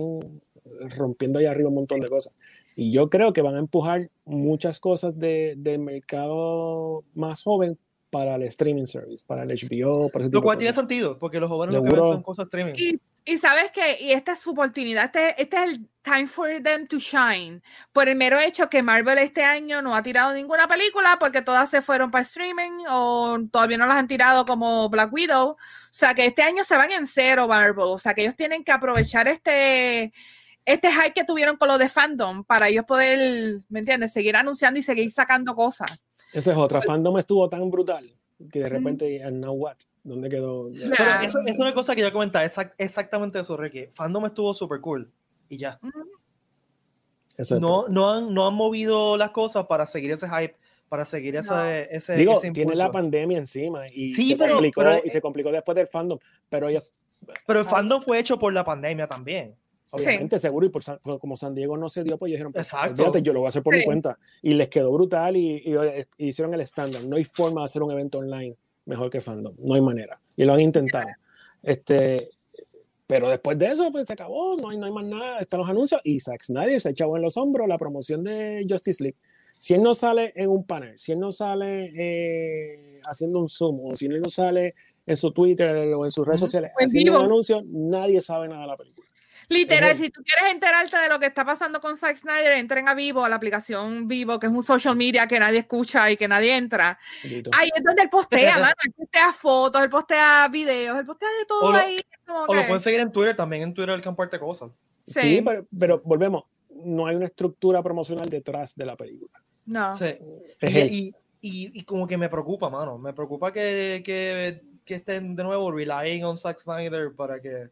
rompiendo 0.97 1.39
ahí 1.39 1.45
arriba 1.45 1.69
un 1.69 1.75
montón 1.75 1.99
de 1.99 2.09
cosas. 2.09 2.33
Y 2.75 2.91
yo 2.91 3.09
creo 3.09 3.33
que 3.33 3.41
van 3.41 3.55
a 3.55 3.59
empujar 3.59 4.09
muchas 4.25 4.79
cosas 4.79 5.17
de, 5.17 5.53
del 5.57 5.79
mercado 5.79 7.03
más 7.13 7.43
joven 7.43 7.77
para 8.09 8.35
el 8.35 8.43
streaming 8.43 8.85
service, 8.85 9.23
para 9.27 9.43
el 9.43 9.49
HBO, 9.49 10.09
para 10.09 10.23
ese 10.25 10.29
tipo 10.29 10.39
Lo 10.39 10.43
cual 10.43 10.57
de 10.57 10.61
tiene 10.63 10.73
sentido, 10.75 11.17
porque 11.19 11.39
los 11.39 11.49
jóvenes 11.49 11.75
lo 11.75 11.83
que 11.83 11.89
ven 11.93 12.03
son 12.03 12.23
cosas 12.23 12.45
streaming. 12.45 12.73
Y, 12.77 12.99
y 13.27 13.39
sabes 13.39 13.71
que, 13.71 13.97
y 14.01 14.11
esta 14.11 14.33
es 14.33 14.39
su 14.39 14.51
oportunidad, 14.51 15.05
este, 15.05 15.41
este 15.41 15.57
es 15.57 15.73
el 15.73 15.89
time 16.03 16.27
for 16.27 16.47
them 16.61 16.85
to 16.85 16.99
shine, 16.99 17.63
por 17.91 18.07
el 18.07 18.15
mero 18.15 18.39
hecho 18.39 18.69
que 18.69 18.83
Marvel 18.83 19.17
este 19.17 19.43
año 19.43 19.81
no 19.81 19.95
ha 19.95 20.03
tirado 20.03 20.31
ninguna 20.31 20.67
película 20.67 21.17
porque 21.19 21.41
todas 21.41 21.71
se 21.71 21.81
fueron 21.81 22.11
para 22.11 22.21
streaming 22.21 22.85
o 22.87 23.39
todavía 23.51 23.79
no 23.79 23.87
las 23.87 23.97
han 23.97 24.07
tirado 24.07 24.45
como 24.45 24.87
Black 24.89 25.11
Widow. 25.11 25.49
O 25.49 25.57
sea 25.89 26.13
que 26.13 26.27
este 26.27 26.43
año 26.43 26.63
se 26.63 26.77
van 26.77 26.91
en 26.91 27.07
cero 27.07 27.47
Marvel. 27.47 27.85
O 27.85 27.97
sea 27.97 28.13
que 28.13 28.21
ellos 28.21 28.35
tienen 28.35 28.63
que 28.63 28.71
aprovechar 28.71 29.27
este, 29.27 30.13
este 30.63 30.91
hype 30.91 31.13
que 31.13 31.23
tuvieron 31.23 31.57
con 31.57 31.69
lo 31.69 31.79
de 31.79 31.89
fandom 31.89 32.43
para 32.43 32.67
ellos 32.67 32.85
poder, 32.85 33.61
¿me 33.69 33.79
entiendes? 33.79 34.13
Seguir 34.13 34.35
anunciando 34.35 34.79
y 34.79 34.83
seguir 34.83 35.11
sacando 35.11 35.55
cosas. 35.55 35.99
Esa 36.31 36.51
es 36.51 36.57
otra. 36.57 36.79
Fandom 36.79 37.17
estuvo 37.17 37.49
tan 37.49 37.71
brutal 37.71 38.14
que 38.51 38.59
de 38.59 38.69
repente, 38.69 39.23
and 39.23 39.43
now 39.43 39.53
what? 39.53 39.77
¿Dónde 40.03 40.29
quedó? 40.29 40.69
Pero 40.71 41.25
eso 41.25 41.39
es 41.45 41.57
una 41.57 41.73
cosa 41.73 41.95
que 41.95 42.01
yo 42.01 42.11
comentaba, 42.11 42.45
exact- 42.45 42.73
exactamente 42.77 43.39
eso, 43.39 43.55
Ricky. 43.57 43.87
Fandom 43.93 44.25
estuvo 44.25 44.53
súper 44.53 44.81
cool. 44.81 45.09
Y 45.49 45.57
ya. 45.57 45.79
Exacto. 47.37 47.59
No, 47.59 47.87
no, 47.87 48.11
han, 48.11 48.33
no 48.33 48.47
han 48.47 48.53
movido 48.53 49.17
las 49.17 49.31
cosas 49.31 49.65
para 49.67 49.85
seguir 49.85 50.11
ese 50.11 50.27
hype, 50.29 50.55
para 50.89 51.03
seguir 51.05 51.35
ese, 51.35 51.49
No. 51.49 51.65
ese, 51.65 52.15
Digo, 52.15 52.37
ese 52.39 52.51
tiene 52.51 52.75
la 52.75 52.91
pandemia 52.91 53.37
encima 53.37 53.87
y, 53.89 54.11
Sí, 54.11 54.33
se, 54.33 54.37
pero- 54.37 54.53
complicó, 54.53 54.81
pero- 54.81 55.01
y 55.03 55.09
se 55.09 55.21
complicó 55.21 55.51
después 55.51 55.75
del 55.75 55.87
fandom. 55.87 56.19
Pero 56.49 56.69
ellos, 56.69 56.89
Pero 57.47 57.59
el 57.59 57.65
fandom 57.65 58.01
fue 58.01 58.19
hecho 58.19 58.37
por 58.39 58.53
la 58.53 58.63
pandemia 58.63 59.07
también. 59.07 59.55
Obviamente, 59.91 60.39
seguro, 60.39 60.65
y 60.65 60.69
por 60.69 60.83
San- 60.83 60.99
como 61.19 61.37
San 61.37 61.53
Diego 61.55 61.77
no 61.77 61.87
se 61.89 62.03
dio, 62.03 62.17
pues 62.17 62.29
ellos 62.29 62.37
dijeron, 62.37 62.51
pues, 62.53 62.65
Exacto. 62.67 63.17
yo 63.19 63.33
lo 63.33 63.39
voy 63.39 63.47
a 63.47 63.49
hacer 63.49 63.63
por 63.63 63.73
mi 63.73 63.79
Sí. 63.81 63.85
cuenta. 63.85 64.17
Y 64.41 64.53
les 64.53 64.67
quedó 64.69 64.91
brutal 64.91 65.37
y, 65.37 65.57
y- 65.65 65.75
y 66.17 66.27
hicieron 66.27 66.53
el 66.53 66.61
estándar. 66.61 67.03
No 67.05 67.15
hay 67.15 67.23
forma 67.23 67.61
de 67.61 67.65
hacer 67.65 67.81
un 67.83 67.91
evento 67.91 68.17
online 68.19 68.55
mejor 68.85 69.09
que 69.09 69.21
fandom. 69.21 69.53
No 69.57 69.75
hay 69.75 69.81
manera. 69.81 70.19
Y 70.35 70.43
lo 70.45 70.53
han 70.53 70.61
intentado. 70.61 71.07
Este, 71.63 72.29
pero 73.07 73.29
después 73.29 73.57
de 73.57 73.67
eso, 73.67 73.91
pues 73.91 74.05
se 74.07 74.13
acabó. 74.13 74.55
No 74.57 74.69
hay, 74.69 74.77
no 74.77 74.85
hay 74.85 74.91
más 74.91 75.05
nada. 75.05 75.39
Están 75.39 75.59
los 75.61 75.69
anuncios. 75.69 76.01
Y 76.03 76.19
Zack 76.19 76.43
Snyder 76.43 76.79
se 76.79 76.89
echó 76.91 77.15
en 77.15 77.21
los 77.23 77.37
hombros 77.37 77.67
la 77.67 77.77
promoción 77.77 78.23
de 78.23 78.65
Justice 78.69 79.01
League. 79.03 79.17
Si 79.57 79.73
él 79.73 79.81
no 79.81 79.93
sale 79.93 80.33
en 80.35 80.49
un 80.49 80.65
panel, 80.65 80.97
si 80.97 81.13
él 81.13 81.19
no 81.19 81.31
sale 81.31 81.91
eh, 81.95 82.99
haciendo 83.07 83.39
un 83.39 83.47
Zoom, 83.47 83.79
o 83.85 83.95
si 83.95 84.05
él 84.07 84.19
no 84.21 84.29
sale 84.29 84.75
en 85.05 85.15
su 85.15 85.31
Twitter 85.31 85.93
o 85.93 86.03
en 86.03 86.11
sus 86.11 86.27
redes 86.27 86.41
sociales 86.41 86.71
en 86.77 86.85
haciendo 86.85 87.19
un 87.19 87.25
anuncio, 87.25 87.63
nadie 87.65 88.19
sabe 88.19 88.47
nada 88.49 88.61
de 88.63 88.67
la 88.67 88.75
película. 88.77 89.04
Literal, 89.49 89.93
Ujú. 89.93 90.03
si 90.03 90.09
tú 90.09 90.21
quieres 90.23 90.53
enterarte 90.53 90.97
de 90.97 91.09
lo 91.09 91.19
que 91.19 91.27
está 91.27 91.45
pasando 91.45 91.79
con 91.79 91.97
Zack 91.97 92.17
Snyder, 92.17 92.53
entren 92.53 92.87
a 92.87 92.93
Vivo, 92.93 93.23
a 93.25 93.29
la 93.29 93.35
aplicación 93.35 94.07
Vivo, 94.07 94.39
que 94.39 94.47
es 94.47 94.51
un 94.53 94.63
social 94.63 94.95
media 94.95 95.27
que 95.27 95.39
nadie 95.39 95.59
escucha 95.59 96.09
y 96.11 96.17
que 96.17 96.27
nadie 96.27 96.55
entra. 96.57 96.97
Bendito. 97.23 97.51
Ahí 97.53 97.69
es 97.75 97.83
donde 97.83 98.03
él 98.03 98.09
postea, 98.09 98.55
mano. 98.59 98.75
Él 98.83 98.93
postea 98.97 99.33
fotos, 99.33 99.81
él 99.83 99.89
postea 99.89 100.47
videos, 100.51 100.97
él 100.99 101.05
postea 101.05 101.29
de 101.39 101.45
todo 101.47 101.61
O 101.61 101.71
lo- 101.71 101.77
ahí. 101.77 101.99
O 102.27 102.53
lo 102.55 102.61
pueden 102.63 102.79
seguir 102.79 102.99
en 103.01 103.11
Twitter, 103.11 103.35
también 103.35 103.61
en 103.63 103.73
Twitter 103.73 103.93
él 103.93 104.01
comparte 104.01 104.39
cosas. 104.39 104.71
sí, 105.05 105.19
Sí, 105.19 105.41
pero, 105.45 105.65
pero 105.77 106.01
volvemos. 106.03 106.43
No 106.83 107.05
hay 107.07 107.15
una 107.15 107.25
estructura 107.25 107.81
promocional 107.83 108.27
detrás 108.29 108.75
de 108.75 108.85
la 108.85 108.95
película. 108.97 109.41
no. 109.65 109.95
Sí. 109.95 110.15
Él. 110.59 110.87
y, 110.91 111.15
y, 111.41 111.79
y 111.79 111.83
como 111.83 112.07
que 112.07 112.17
me 112.17 112.27
preocupa, 112.29 112.69
mano. 112.69 112.97
Me 112.97 113.13
preocupa 113.13 113.53
que, 113.53 114.01
que, 114.03 114.61
que 114.83 114.95
estén 114.95 115.35
de 115.35 115.43
nuevo 115.43 115.71
relying 115.71 116.23
on 116.23 116.37
Zack 116.37 116.57
Snyder 116.59 117.13
para 117.15 117.39
que. 117.39 117.69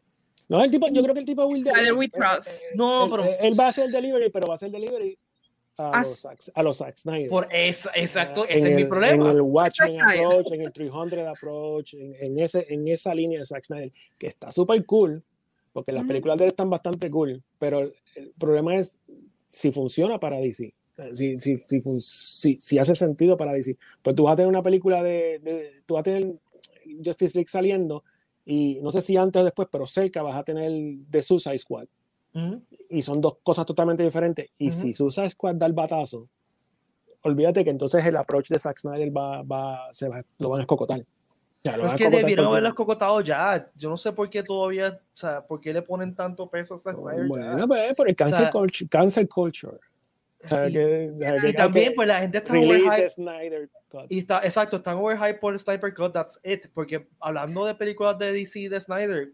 No, 0.48 0.62
el 0.62 0.70
tipo, 0.70 0.86
yo 0.88 1.02
creo 1.02 1.14
que 1.14 1.20
el 1.20 1.26
tipo 1.26 1.44
will 1.46 1.64
we 1.96 2.04
él- 2.04 2.10
trust. 2.12 2.62
No, 2.74 3.08
pero 3.10 3.24
él- 3.24 3.36
él 3.40 3.58
va 3.58 3.66
a 3.66 3.68
hacer 3.68 3.86
el 3.86 3.92
delivery, 3.92 4.30
pero 4.30 4.46
va 4.46 4.54
a 4.54 4.56
hacer 4.56 4.70
delivery 4.70 5.18
a 5.78 5.90
As- 5.90 6.06
los, 6.08 6.24
Zack- 6.24 6.52
a 6.54 6.62
los 6.62 6.76
Zack 6.78 6.96
Snyder. 6.96 7.28
por 7.28 7.48
esa, 7.50 7.90
exacto, 7.94 8.44
En 8.44 8.58
ese 8.58 8.68
es 8.70 8.76
mi 8.76 8.82
el- 8.82 8.88
problema. 8.88 9.24
En 9.30 9.36
el 9.36 9.40
Watchmen 9.40 10.00
approach, 10.02 10.52
en 10.52 10.60
el 10.60 10.72
300 10.72 11.26
approach, 11.26 11.94
en, 11.94 12.14
en 12.20 12.38
ese, 12.38 12.66
en 12.68 12.86
esa 12.88 13.14
línea 13.14 13.38
de 13.40 13.44
Zack 13.44 13.64
Snyder, 13.64 13.90
que 14.18 14.26
está 14.26 14.50
súper 14.50 14.84
cool, 14.86 15.22
porque 15.72 15.90
las 15.92 16.02
Ujú. 16.02 16.08
películas 16.08 16.38
de 16.38 16.44
él 16.44 16.48
están 16.50 16.70
bastante 16.70 17.10
cool, 17.10 17.42
pero 17.58 17.80
el, 17.80 17.94
el 18.14 18.30
problema 18.38 18.76
es 18.76 19.00
si 19.46 19.72
funciona 19.72 20.20
para 20.20 20.36
DC. 20.38 20.72
Si, 21.12 21.38
si, 21.40 21.56
si, 21.56 21.82
si, 21.98 22.58
si 22.60 22.78
hace 22.78 22.94
sentido 22.94 23.36
para 23.36 23.52
DC. 23.52 23.76
Pues 24.00 24.14
tú 24.14 24.22
vas 24.24 24.34
a 24.34 24.36
tener 24.36 24.48
una 24.48 24.62
película 24.62 25.02
de, 25.02 25.40
de- 25.40 25.82
Tú 25.86 25.94
vas 25.94 26.02
a 26.02 26.04
tener 26.04 26.34
Justice 27.04 27.36
League 27.36 27.48
saliendo 27.48 28.04
y 28.46 28.80
no 28.82 28.90
sé 28.90 29.00
si 29.00 29.16
antes 29.16 29.40
o 29.40 29.44
después, 29.44 29.68
pero 29.70 29.86
cerca 29.86 30.22
vas 30.22 30.36
a 30.36 30.42
tener 30.44 30.70
The 31.10 31.22
Suicide 31.22 31.58
Squad. 31.58 31.86
Ujú. 32.34 32.62
Y 32.90 33.00
son 33.02 33.20
dos 33.20 33.36
cosas 33.42 33.64
totalmente 33.64 34.02
diferentes. 34.02 34.48
Y 34.58 34.68
Ujú. 34.68 34.76
si 34.76 34.92
Suicide 34.92 35.28
Squad 35.30 35.54
da 35.54 35.66
el 35.66 35.72
batazo, 35.72 36.28
olvídate 37.22 37.64
que 37.64 37.70
entonces 37.70 38.04
el 38.04 38.16
approach 38.16 38.48
de 38.48 38.58
Zack 38.58 38.78
Snyder 38.78 39.16
va, 39.16 39.42
va, 39.42 39.88
se 39.92 40.08
va, 40.08 40.22
lo 40.38 40.48
van 40.50 40.60
a 40.60 40.62
escocotar. 40.64 41.04
Ya, 41.62 41.76
van 41.78 41.86
es 41.86 41.94
que 41.94 42.10
debieron 42.10 42.44
porque- 42.44 42.48
haberlas 42.56 42.74
cocotado 42.74 43.20
ya. 43.22 43.70
Yo 43.76 43.88
no 43.88 43.96
sé 43.96 44.12
por 44.12 44.28
qué 44.28 44.42
todavía, 44.42 45.00
o 45.00 45.16
sea, 45.16 45.40
por 45.46 45.60
qué 45.60 45.72
le 45.72 45.80
ponen 45.80 46.14
tanto 46.14 46.46
peso 46.50 46.74
a 46.74 46.78
Zack 46.78 46.98
Snyder. 46.98 47.22
ya. 47.22 47.26
Bueno, 47.28 47.66
pues 47.68 47.94
por 47.94 48.08
el 48.08 48.14
cancel, 48.16 48.40
sea, 48.42 48.50
culture, 48.50 48.88
cancel 48.90 49.26
culture. 49.28 49.78
Y, 50.68 50.72
que, 50.72 51.12
que 51.42 51.52
también, 51.52 51.88
que 51.90 51.94
pues 51.94 52.08
la 52.08 52.20
gente 52.20 52.38
está 52.38 52.52
overhyped. 52.52 54.06
Y 54.08 54.18
está, 54.18 54.40
exacto, 54.44 54.76
están 54.76 54.96
overhyped 54.96 55.40
por 55.40 55.58
Sniper 55.58 55.94
Cut, 55.94 56.12
that's 56.12 56.40
it. 56.42 56.66
Porque 56.72 57.06
hablando 57.20 57.64
de 57.64 57.74
películas 57.74 58.18
de 58.18 58.32
DC 58.32 58.68
de 58.68 58.80
Snyder, 58.80 59.32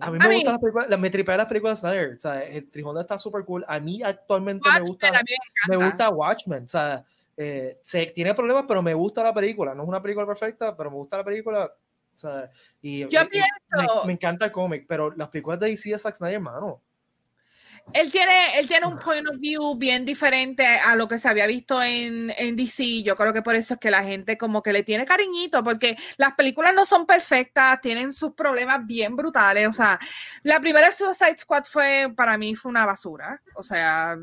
a 0.00 0.10
mí 0.10 0.18
me 0.18 0.34
gustan 0.34 0.52
las 0.52 0.60
películas, 0.60 0.88
la- 0.90 0.96
me 0.96 1.10
tripean 1.10 1.38
las 1.38 1.46
películas 1.46 1.80
de 1.82 1.88
Snyder. 1.88 2.16
O 2.16 2.20
sea, 2.20 2.42
el 2.42 2.70
Trijón 2.70 2.98
está 2.98 3.16
súper 3.16 3.44
cool. 3.44 3.64
A 3.66 3.80
mí 3.80 4.02
actualmente 4.02 4.68
me 4.68 4.80
Watchmen 4.80 4.86
gusta, 4.90 5.08
a 5.08 5.22
mí 5.22 5.34
me 5.68 5.76
me 5.76 5.84
gusta 5.84 6.08
Watchmen. 6.10 6.64
O 6.64 6.68
sea, 6.68 7.04
eh, 7.36 7.78
se, 7.82 8.06
tiene 8.06 8.34
problemas, 8.34 8.64
pero 8.68 8.82
me 8.82 8.94
gusta 8.94 9.22
la 9.22 9.32
película. 9.32 9.74
No 9.74 9.82
es 9.84 9.88
una 9.88 10.02
película 10.02 10.26
perfecta, 10.26 10.76
pero 10.76 10.90
me 10.90 10.96
gusta 10.96 11.18
la 11.18 11.24
película. 11.24 11.64
O 12.14 12.18
sea, 12.18 12.50
y, 12.82 13.08
Yo 13.08 13.22
y 13.22 13.28
pienso- 13.28 14.00
me, 14.02 14.06
me 14.08 14.12
encanta 14.14 14.46
el 14.46 14.52
cómic, 14.52 14.84
pero 14.88 15.14
las 15.14 15.28
películas 15.28 15.60
de 15.60 15.68
DC 15.68 15.90
de 15.90 15.98
Zack 15.98 16.16
Snyder, 16.16 16.34
hermano. 16.34 16.82
Él 17.94 18.12
tiene, 18.12 18.58
él 18.58 18.66
tiene 18.66 18.86
un 18.86 18.98
point 18.98 19.26
of 19.28 19.38
view 19.38 19.74
bien 19.76 20.04
diferente 20.04 20.66
a 20.66 20.94
lo 20.94 21.08
que 21.08 21.18
se 21.18 21.28
había 21.28 21.46
visto 21.46 21.82
en, 21.82 22.32
en 22.36 22.56
DC. 22.56 23.02
Yo 23.02 23.16
creo 23.16 23.32
que 23.32 23.42
por 23.42 23.54
eso 23.54 23.74
es 23.74 23.80
que 23.80 23.90
la 23.90 24.02
gente 24.02 24.36
como 24.36 24.62
que 24.62 24.72
le 24.72 24.82
tiene 24.82 25.06
cariñito, 25.06 25.64
porque 25.64 25.96
las 26.16 26.34
películas 26.34 26.74
no 26.74 26.84
son 26.86 27.06
perfectas, 27.06 27.80
tienen 27.80 28.12
sus 28.12 28.34
problemas 28.34 28.86
bien 28.86 29.16
brutales. 29.16 29.66
O 29.68 29.72
sea, 29.72 29.98
la 30.42 30.60
primera 30.60 30.92
Suicide 30.92 31.38
Squad 31.38 31.64
fue, 31.64 32.12
para 32.14 32.36
mí, 32.36 32.54
fue 32.54 32.70
una 32.70 32.84
basura. 32.84 33.42
O 33.54 33.62
sea, 33.62 34.16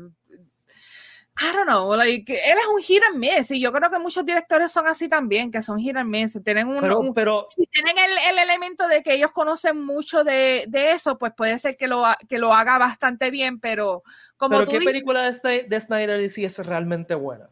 I 1.38 1.52
don't 1.52 1.66
know, 1.66 1.94
like, 1.94 2.32
él 2.32 2.56
es 2.58 2.66
un 2.74 2.80
hit 2.82 3.02
and 3.10 3.18
miss, 3.18 3.50
y 3.50 3.60
yo 3.60 3.70
creo 3.70 3.90
que 3.90 3.98
muchos 3.98 4.24
directores 4.24 4.72
son 4.72 4.86
así 4.86 5.06
también, 5.08 5.50
que 5.50 5.62
son 5.62 5.78
hit 5.78 5.94
and 5.96 6.08
miss, 6.08 6.40
tienen 6.42 6.66
un, 6.66 6.80
Pero, 6.80 6.98
un- 7.00 7.12
pero 7.14 7.46
si 7.54 7.66
tienen 7.66 7.94
el, 7.98 8.32
el 8.32 8.38
elemento 8.48 8.88
de 8.88 9.02
que 9.02 9.12
ellos 9.14 9.32
conocen 9.32 9.78
mucho 9.84 10.24
de, 10.24 10.64
de 10.68 10.92
eso, 10.92 11.18
pues 11.18 11.32
puede 11.36 11.58
ser 11.58 11.76
que 11.76 11.88
lo, 11.88 12.04
que 12.28 12.38
lo 12.38 12.54
haga 12.54 12.78
bastante 12.78 13.30
bien, 13.30 13.60
pero 13.60 14.02
como 14.38 14.56
pero 14.56 14.64
tú 14.64 14.70
¿qué 14.72 14.78
dices, 14.78 14.92
película 14.92 15.30
de, 15.30 15.62
de 15.64 15.80
Snyder 15.80 16.18
DC 16.18 16.44
es 16.44 16.58
realmente 16.64 17.14
buena? 17.14 17.50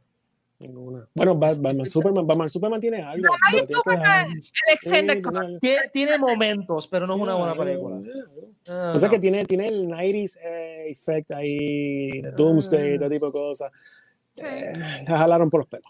Ninguna. 0.60 1.06
Bueno, 1.14 1.34
Bat- 1.34 1.58
Batman 1.60 1.84
Superman, 1.86 2.26
Batman 2.26 2.48
Superman 2.48 2.80
tiene 2.80 3.02
algo. 3.02 3.26
Batman 3.52 3.68
Superman, 3.68 4.26
el 4.30 4.74
extended 4.74 5.14
Sí, 5.16 5.22
tiene- 5.30 5.58
Tiene, 5.60 5.80
tiene 5.92 6.18
momentos, 6.18 6.88
pero 6.88 7.06
no 7.06 7.16
es 7.16 7.20
una 7.20 7.34
buena 7.34 7.54
película. 7.54 8.00
Ah, 8.68 8.92
O 8.94 8.98
sea 8.98 9.08
no. 9.08 9.12
que 9.14 9.18
tiene, 9.18 9.44
tiene 9.44 9.66
el 9.66 9.86
90s 9.88 10.38
eh, 10.42 10.86
effect 10.90 11.32
ahí, 11.32 12.22
Doomsday, 12.36 12.98
todo 12.98 13.10
tipo 13.10 13.26
de 13.26 13.32
cosas. 13.32 13.72
Sí. 14.36 14.44
Eh, 14.46 14.72
la 15.08 15.18
jalaron 15.18 15.50
por 15.50 15.60
los 15.60 15.68
pelos. 15.68 15.86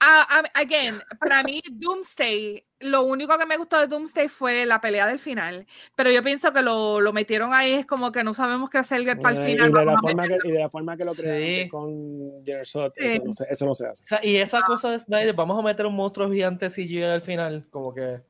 Ah, 0.00 0.26
ah, 0.30 0.42
again, 0.54 0.94
para 1.18 1.42
mí 1.42 1.60
Doomsday, 1.72 2.64
lo 2.80 3.02
único 3.02 3.36
que 3.36 3.46
me 3.46 3.56
gustó 3.56 3.80
de 3.80 3.88
Doomsday 3.88 4.28
fue 4.28 4.64
la 4.64 4.80
pelea 4.80 5.08
del 5.08 5.18
final, 5.18 5.66
pero 5.96 6.10
yo 6.12 6.22
pienso 6.22 6.52
que 6.52 6.62
lo, 6.62 7.00
lo 7.00 7.12
metieron 7.12 7.52
ahí, 7.52 7.72
es 7.72 7.84
como 7.86 8.12
que 8.12 8.22
no 8.22 8.32
sabemos 8.32 8.70
qué 8.70 8.78
hacer 8.78 9.04
para 9.18 9.34
el 9.36 9.42
Eh, 9.44 9.50
final. 9.50 9.70
y, 9.70 9.72
de 9.72 9.84
la 9.84 9.98
forma 9.98 10.22
que, 10.28 10.38
y 10.44 10.52
de 10.52 10.58
la 10.60 10.70
forma 10.70 10.96
que 10.96 11.04
lo 11.04 11.10
Sí. 11.14 11.22
crearon 11.22 11.42
que 11.42 11.68
con 11.68 12.44
Gerson, 12.44 12.90
Sí. 12.96 13.06
eso, 13.06 13.22
no 13.24 13.32
se, 13.32 13.46
eso 13.50 13.66
no 13.66 13.74
se 13.74 13.86
hace. 13.88 14.04
O 14.04 14.06
sea, 14.06 14.20
y 14.24 14.36
esa 14.36 14.62
cosa 14.62 14.92
de 14.92 15.00
Snyder, 15.00 15.34
vamos 15.34 15.58
a 15.58 15.62
meter 15.62 15.84
un 15.84 15.96
monstruo 15.96 16.30
gigante 16.30 16.70
CGI 16.70 17.02
al 17.02 17.22
final, 17.22 17.66
como 17.70 17.92
que 17.92 18.20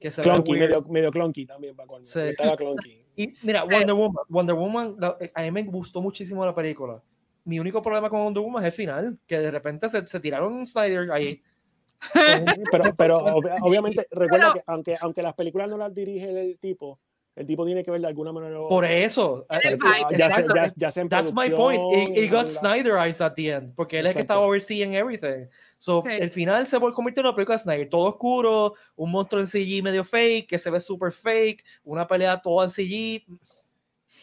Que 0.00 0.12
se 0.12 0.22
clunky, 0.22 0.52
medio, 0.52 0.82
medio 0.82 1.10
clunky 1.10 1.44
también 1.46 1.74
para 1.74 1.88
cuando 1.88 2.08
sí. 2.08 2.20
estaba 2.20 2.54
clunky. 2.54 3.04
Y 3.18 3.34
mira, 3.42 3.64
Wonder 3.64 3.94
Woman, 3.94 4.24
Wonder 4.28 4.54
Woman, 4.54 4.96
a 5.34 5.42
mí 5.42 5.50
me 5.50 5.64
gustó 5.64 6.00
muchísimo 6.00 6.46
la 6.46 6.54
película. 6.54 7.02
Mi 7.48 7.58
único 7.58 7.80
problema 7.80 8.10
con 8.10 8.22
Wonder 8.22 8.42
Woman 8.42 8.62
es 8.62 8.66
el 8.66 8.72
final, 8.72 9.18
que 9.26 9.38
de 9.38 9.50
repente 9.50 9.88
se, 9.88 10.06
se 10.06 10.20
tiraron 10.20 10.52
un 10.52 10.66
Snyder 10.66 11.10
ahí. 11.10 11.42
pero, 12.70 12.94
pero 12.94 13.24
obviamente, 13.62 14.06
recuerda 14.10 14.52
que 14.52 14.62
aunque, 14.66 14.96
aunque 15.00 15.22
las 15.22 15.32
películas 15.32 15.70
no 15.70 15.78
las 15.78 15.94
dirige 15.94 16.28
el 16.28 16.58
tipo, 16.58 17.00
el 17.36 17.46
tipo 17.46 17.64
tiene 17.64 17.82
que 17.82 17.90
ver 17.90 18.02
de 18.02 18.06
alguna 18.06 18.32
manera. 18.32 18.58
Por 18.68 18.84
eso. 18.84 19.46
Ya, 19.50 20.30
se, 20.30 20.44
ya, 20.54 20.66
ya 20.76 20.90
se 20.90 21.04
That's 21.06 21.32
my 21.32 21.48
point. 21.48 21.80
He, 21.94 22.24
he 22.24 22.28
got 22.28 22.48
Snyderized 22.48 23.22
at 23.22 23.32
the 23.34 23.50
end, 23.50 23.74
porque 23.74 23.98
él 23.98 24.04
es 24.04 24.10
el 24.10 24.16
que 24.16 24.20
estaba 24.20 24.40
overseeing 24.40 24.92
everything. 24.94 25.46
So, 25.78 26.02
sí. 26.04 26.18
el 26.20 26.30
final 26.30 26.66
se 26.66 26.78
convierte 26.78 27.20
en 27.20 27.26
una 27.28 27.34
película 27.34 27.56
de 27.56 27.62
Snyder, 27.62 27.88
todo 27.88 28.10
oscuro, 28.10 28.74
un 28.94 29.10
monstruo 29.10 29.40
en 29.40 29.46
CG 29.46 29.82
medio 29.82 30.04
fake, 30.04 30.48
que 30.48 30.58
se 30.58 30.68
ve 30.68 30.80
super 30.80 31.12
fake, 31.12 31.64
una 31.84 32.06
pelea 32.06 32.42
toda 32.42 32.66
en 32.66 32.70
CG. 32.70 33.24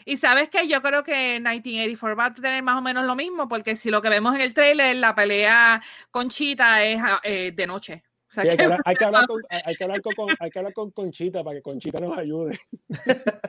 Y 0.06 0.18
sabes 0.18 0.50
que 0.50 0.68
yo 0.68 0.82
creo 0.84 1.04
que 1.04 1.40
1984 1.40 2.16
va 2.16 2.26
a 2.26 2.34
tener 2.34 2.62
más 2.62 2.78
o 2.78 2.82
menos 2.82 3.06
lo 3.06 3.16
mismo, 3.16 3.48
porque 3.48 3.76
si 3.76 3.90
lo 3.90 4.04
que 4.04 4.10
vemos 4.10 4.36
en 4.36 4.42
el 4.42 4.54
trailer, 4.54 4.96
la 4.98 5.16
pelea 5.16 5.82
con 6.12 6.30
Chita 6.30 6.84
es 6.84 7.02
eh, 7.24 7.52
de 7.52 7.68
noche. 7.68 8.04
O 8.30 8.34
sea, 8.36 8.44
sí, 8.44 8.50
hay, 8.50 8.58
que 8.58 8.64
hablar, 8.64 8.82
hay, 8.86 8.96
que 8.96 9.06
hablar 9.06 9.28
con, 9.28 9.42
hay, 9.50 9.76
que 9.76 9.84
hablar 9.84 10.02
con, 10.02 10.14
hay 10.40 10.52
que 10.52 10.60
hablar 10.60 10.74
con 10.74 10.92
Conchita 10.92 11.44
para 11.44 11.56
que 11.56 11.64
Conchita 11.64 12.00
nos 12.00 12.18
ayude. 12.18 12.60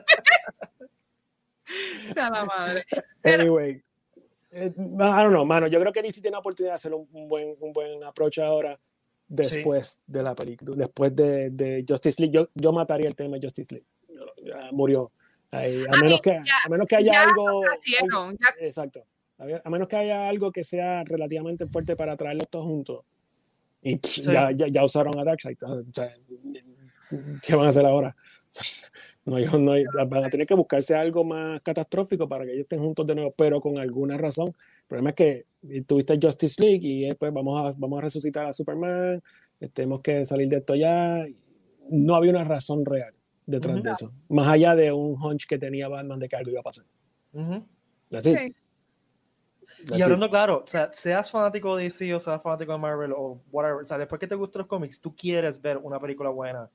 sea 2.13 2.29
la 2.29 2.45
madre. 2.45 2.85
Anyway, 3.23 3.81
eh, 4.51 4.73
I 4.75 4.79
don't 4.79 5.29
know, 5.29 5.45
mano. 5.45 5.67
Yo 5.67 5.79
creo 5.79 5.91
que 5.91 6.01
DC 6.01 6.21
tiene 6.21 6.35
la 6.35 6.39
oportunidad 6.39 6.71
de 6.71 6.75
hacer 6.75 6.93
un, 6.93 7.07
un, 7.11 7.27
buen, 7.27 7.55
un 7.59 7.73
buen 7.73 8.03
approach 8.03 8.39
ahora 8.39 8.79
después 9.27 9.87
sí. 9.87 9.99
de 10.07 10.23
la 10.23 10.33
película, 10.33 10.75
después 10.75 11.15
de, 11.15 11.49
de 11.49 11.85
Justice 11.87 12.21
League. 12.21 12.33
Yo, 12.33 12.47
yo, 12.55 12.71
mataría 12.71 13.07
el 13.07 13.15
tema 13.15 13.37
de 13.37 13.45
Justice 13.45 13.73
League. 13.73 13.87
Ya 14.43 14.69
murió. 14.71 15.11
Ahí, 15.51 15.83
a, 15.89 15.97
menos 16.01 16.21
que, 16.21 16.31
ya, 16.31 16.53
a 16.65 16.69
menos 16.69 16.87
que 16.87 16.95
haya 16.97 17.23
algo, 17.23 17.61
algo 18.01 18.37
exacto. 18.59 19.05
A 19.37 19.69
menos 19.69 19.87
que 19.87 19.95
haya 19.95 20.27
algo 20.27 20.51
que 20.51 20.63
sea 20.63 21.03
relativamente 21.03 21.67
fuerte 21.67 21.95
para 21.95 22.17
traerlos 22.17 22.49
todos 22.49 22.65
juntos. 22.65 23.05
Y 23.81 23.97
sí. 24.03 24.23
ya, 24.23 24.51
ya, 24.51 24.67
ya, 24.67 24.83
usaron 24.83 25.17
a 25.19 25.23
Darkseid. 25.23 25.57
O 25.63 25.83
sea, 25.93 26.13
¿Qué 27.41 27.55
van 27.55 27.67
a 27.67 27.69
hacer 27.69 27.85
ahora? 27.85 28.15
No 29.25 29.37
no 29.59 29.73
van 30.07 30.23
a 30.23 30.29
tener 30.29 30.47
que 30.47 30.53
buscarse 30.53 30.95
algo 30.95 31.23
más 31.25 31.61
catastrófico 31.61 32.29
para 32.29 32.45
que 32.45 32.51
ellos 32.53 32.63
estén 32.63 32.79
juntos 32.79 33.05
de 33.05 33.13
nuevo, 33.13 33.33
pero 33.37 33.59
con 33.59 33.77
alguna 33.77 34.17
razón. 34.17 34.47
El 34.47 34.87
problema 34.87 35.09
es 35.09 35.15
que 35.17 35.45
tuviste 35.85 36.17
Justice 36.21 36.61
League 36.63 36.87
y 36.87 37.01
después 37.07 37.33
vamos 37.33 37.75
a, 37.75 37.77
vamos 37.77 37.99
a 37.99 38.01
resucitar 38.03 38.45
a 38.45 38.53
Superman, 38.53 39.21
tenemos 39.73 39.99
que 40.01 40.23
salir 40.23 40.47
de 40.47 40.57
esto 40.57 40.75
ya. 40.75 41.25
No 41.89 42.15
había 42.15 42.31
una 42.31 42.45
razón 42.45 42.85
real 42.85 43.16
detrás 43.47 43.75
uh 43.75 43.79
-huh. 43.79 43.83
de 43.83 43.91
eso, 43.91 44.13
más 44.29 44.47
allá 44.47 44.75
de 44.75 44.91
un 44.91 45.19
hunch 45.19 45.47
que 45.47 45.57
tenía 45.57 45.87
Batman 45.87 46.19
de 46.19 46.29
que 46.29 46.35
algo 46.35 46.51
iba 46.51 46.59
a 46.59 46.63
pasar. 46.63 46.85
Uh 47.33 47.39
-huh. 47.39 47.65
Así. 48.13 48.31
Okay. 48.31 48.55
Y 49.95 50.01
hablando 50.01 50.29
claro, 50.29 50.63
o 50.63 50.67
sea, 50.67 50.91
seas 50.91 51.29
fanático 51.29 51.75
de 51.75 51.85
DC 51.85 52.13
o 52.13 52.19
seas 52.19 52.41
fanático 52.41 52.71
de 52.71 52.77
Marvel 52.77 53.13
o 53.15 53.41
whatever, 53.51 53.81
o 53.81 53.85
sea, 53.85 53.97
después 53.97 54.19
que 54.19 54.27
te 54.27 54.35
gustan 54.35 54.61
los 54.61 54.67
cómics, 54.67 54.99
tú 54.99 55.15
quieres 55.15 55.61
ver 55.61 55.77
una 55.77 55.99
película 55.99 56.29
buena 56.29 56.69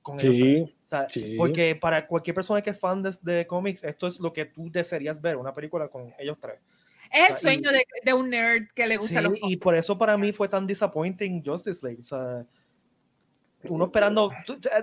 con 0.00 0.18
sí, 0.18 0.62
o 0.62 0.86
sea, 0.86 1.08
sí. 1.08 1.34
Porque 1.36 1.74
para 1.74 2.06
cualquier 2.06 2.34
persona 2.34 2.60
que 2.60 2.70
es 2.70 2.78
fan 2.78 3.02
de, 3.02 3.16
de, 3.22 3.46
cómics, 3.46 3.82
esto 3.84 4.06
es 4.06 4.20
lo 4.20 4.32
que 4.32 4.44
tú 4.44 4.70
desearías 4.70 5.20
ver, 5.20 5.36
una 5.36 5.54
película 5.54 5.88
con 5.88 6.12
ellos 6.18 6.36
tres. 6.40 6.60
Es 7.10 7.30
el 7.30 7.36
sueño 7.36 7.70
y, 7.70 7.74
de, 7.74 7.84
de, 8.04 8.12
un 8.12 8.28
nerd 8.28 8.68
que 8.74 8.86
le 8.86 8.96
gusta 8.96 9.20
sí, 9.20 9.22
los 9.22 9.32
cómics. 9.32 9.50
Y 9.50 9.56
por 9.56 9.74
eso 9.74 9.96
para 9.96 10.18
mí 10.18 10.32
fue 10.32 10.48
tan 10.48 10.66
disappointing 10.66 11.42
Justice 11.42 11.86
League. 11.86 12.00
O 12.00 12.04
sea, 12.04 12.44
uno 13.68 13.86
esperando, 13.86 14.30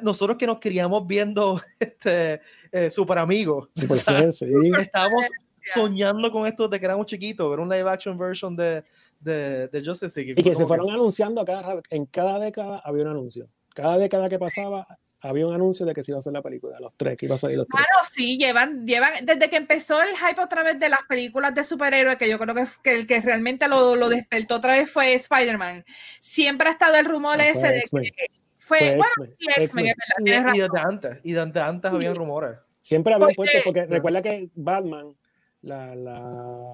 nosotros 0.01 0.37
que 0.37 0.47
nos 0.47 0.59
queríamos 0.59 1.05
viendo 1.07 1.59
este, 1.79 2.41
eh, 2.71 2.89
super 2.89 3.17
amigos. 3.17 3.69
Super 3.75 3.97
fan, 3.97 4.31
sí. 4.31 4.47
Estábamos 4.79 5.27
soñando 5.73 6.31
con 6.31 6.47
esto 6.47 6.67
de 6.67 6.79
que 6.79 6.85
éramos 6.85 7.05
chiquitos, 7.05 7.49
ver 7.49 7.59
un 7.59 7.69
live 7.69 7.89
action 7.89 8.17
version 8.17 8.55
de, 8.55 8.83
de, 9.19 9.67
de 9.67 9.85
Justice 9.85 10.19
League. 10.19 10.35
Y 10.37 10.43
que 10.43 10.55
se 10.55 10.65
fueron 10.65 10.87
que... 10.87 10.93
anunciando 10.93 11.45
cada, 11.45 11.81
en 11.89 12.05
cada 12.05 12.39
década 12.39 12.81
había 12.83 13.03
un 13.03 13.11
anuncio. 13.11 13.47
Cada 13.73 13.97
década 13.97 14.27
que 14.27 14.39
pasaba 14.39 14.87
había 15.21 15.45
un 15.45 15.53
anuncio 15.53 15.85
de 15.85 15.93
que 15.93 16.03
se 16.03 16.11
iba 16.11 16.17
a 16.17 16.19
hacer 16.19 16.33
la 16.33 16.41
película, 16.41 16.79
los 16.79 16.95
tres, 16.95 17.15
que 17.15 17.27
iba 17.27 17.35
a 17.35 17.37
salir 17.37 17.57
los 17.57 17.67
tres. 17.67 17.85
Claro, 17.85 18.07
sí, 18.11 18.37
llevan, 18.37 18.87
llevan, 18.87 19.23
desde 19.23 19.49
que 19.49 19.57
empezó 19.57 20.01
el 20.01 20.17
hype 20.17 20.41
otra 20.41 20.63
vez 20.63 20.79
de 20.79 20.89
las 20.89 21.03
películas 21.03 21.53
de 21.53 21.63
superhéroes, 21.63 22.17
que 22.17 22.27
yo 22.27 22.39
creo 22.39 22.55
que, 22.55 22.65
que 22.81 22.95
el 22.95 23.07
que 23.07 23.21
realmente 23.21 23.67
lo, 23.67 23.95
lo 23.95 24.09
despertó 24.09 24.55
otra 24.55 24.73
vez 24.73 24.89
fue 24.89 25.13
Spider-Man. 25.13 25.85
Siempre 26.19 26.69
ha 26.69 26.71
estado 26.71 26.95
el 26.95 27.05
rumor 27.05 27.39
ese 27.39 27.67
de 27.67 27.83
que 27.91 28.40
fue, 28.77 28.79
fue 28.79 28.97
bueno, 28.97 29.33
X-Men, 29.57 29.85
es 29.85 29.95
verdad, 30.23 30.53
y, 30.53 30.57
y 30.57 30.61
desde 30.61 30.79
antes, 30.79 31.19
y 31.23 31.31
desde 31.33 31.59
antes 31.59 31.89
sí. 31.89 31.95
había 31.95 32.13
rumores. 32.13 32.57
Siempre 32.81 33.13
habían 33.13 33.31
puesto, 33.35 33.57
porque 33.63 33.85
recuerda 33.85 34.21
que 34.21 34.49
Batman, 34.55 35.15
la, 35.61 35.95
la 35.95 36.19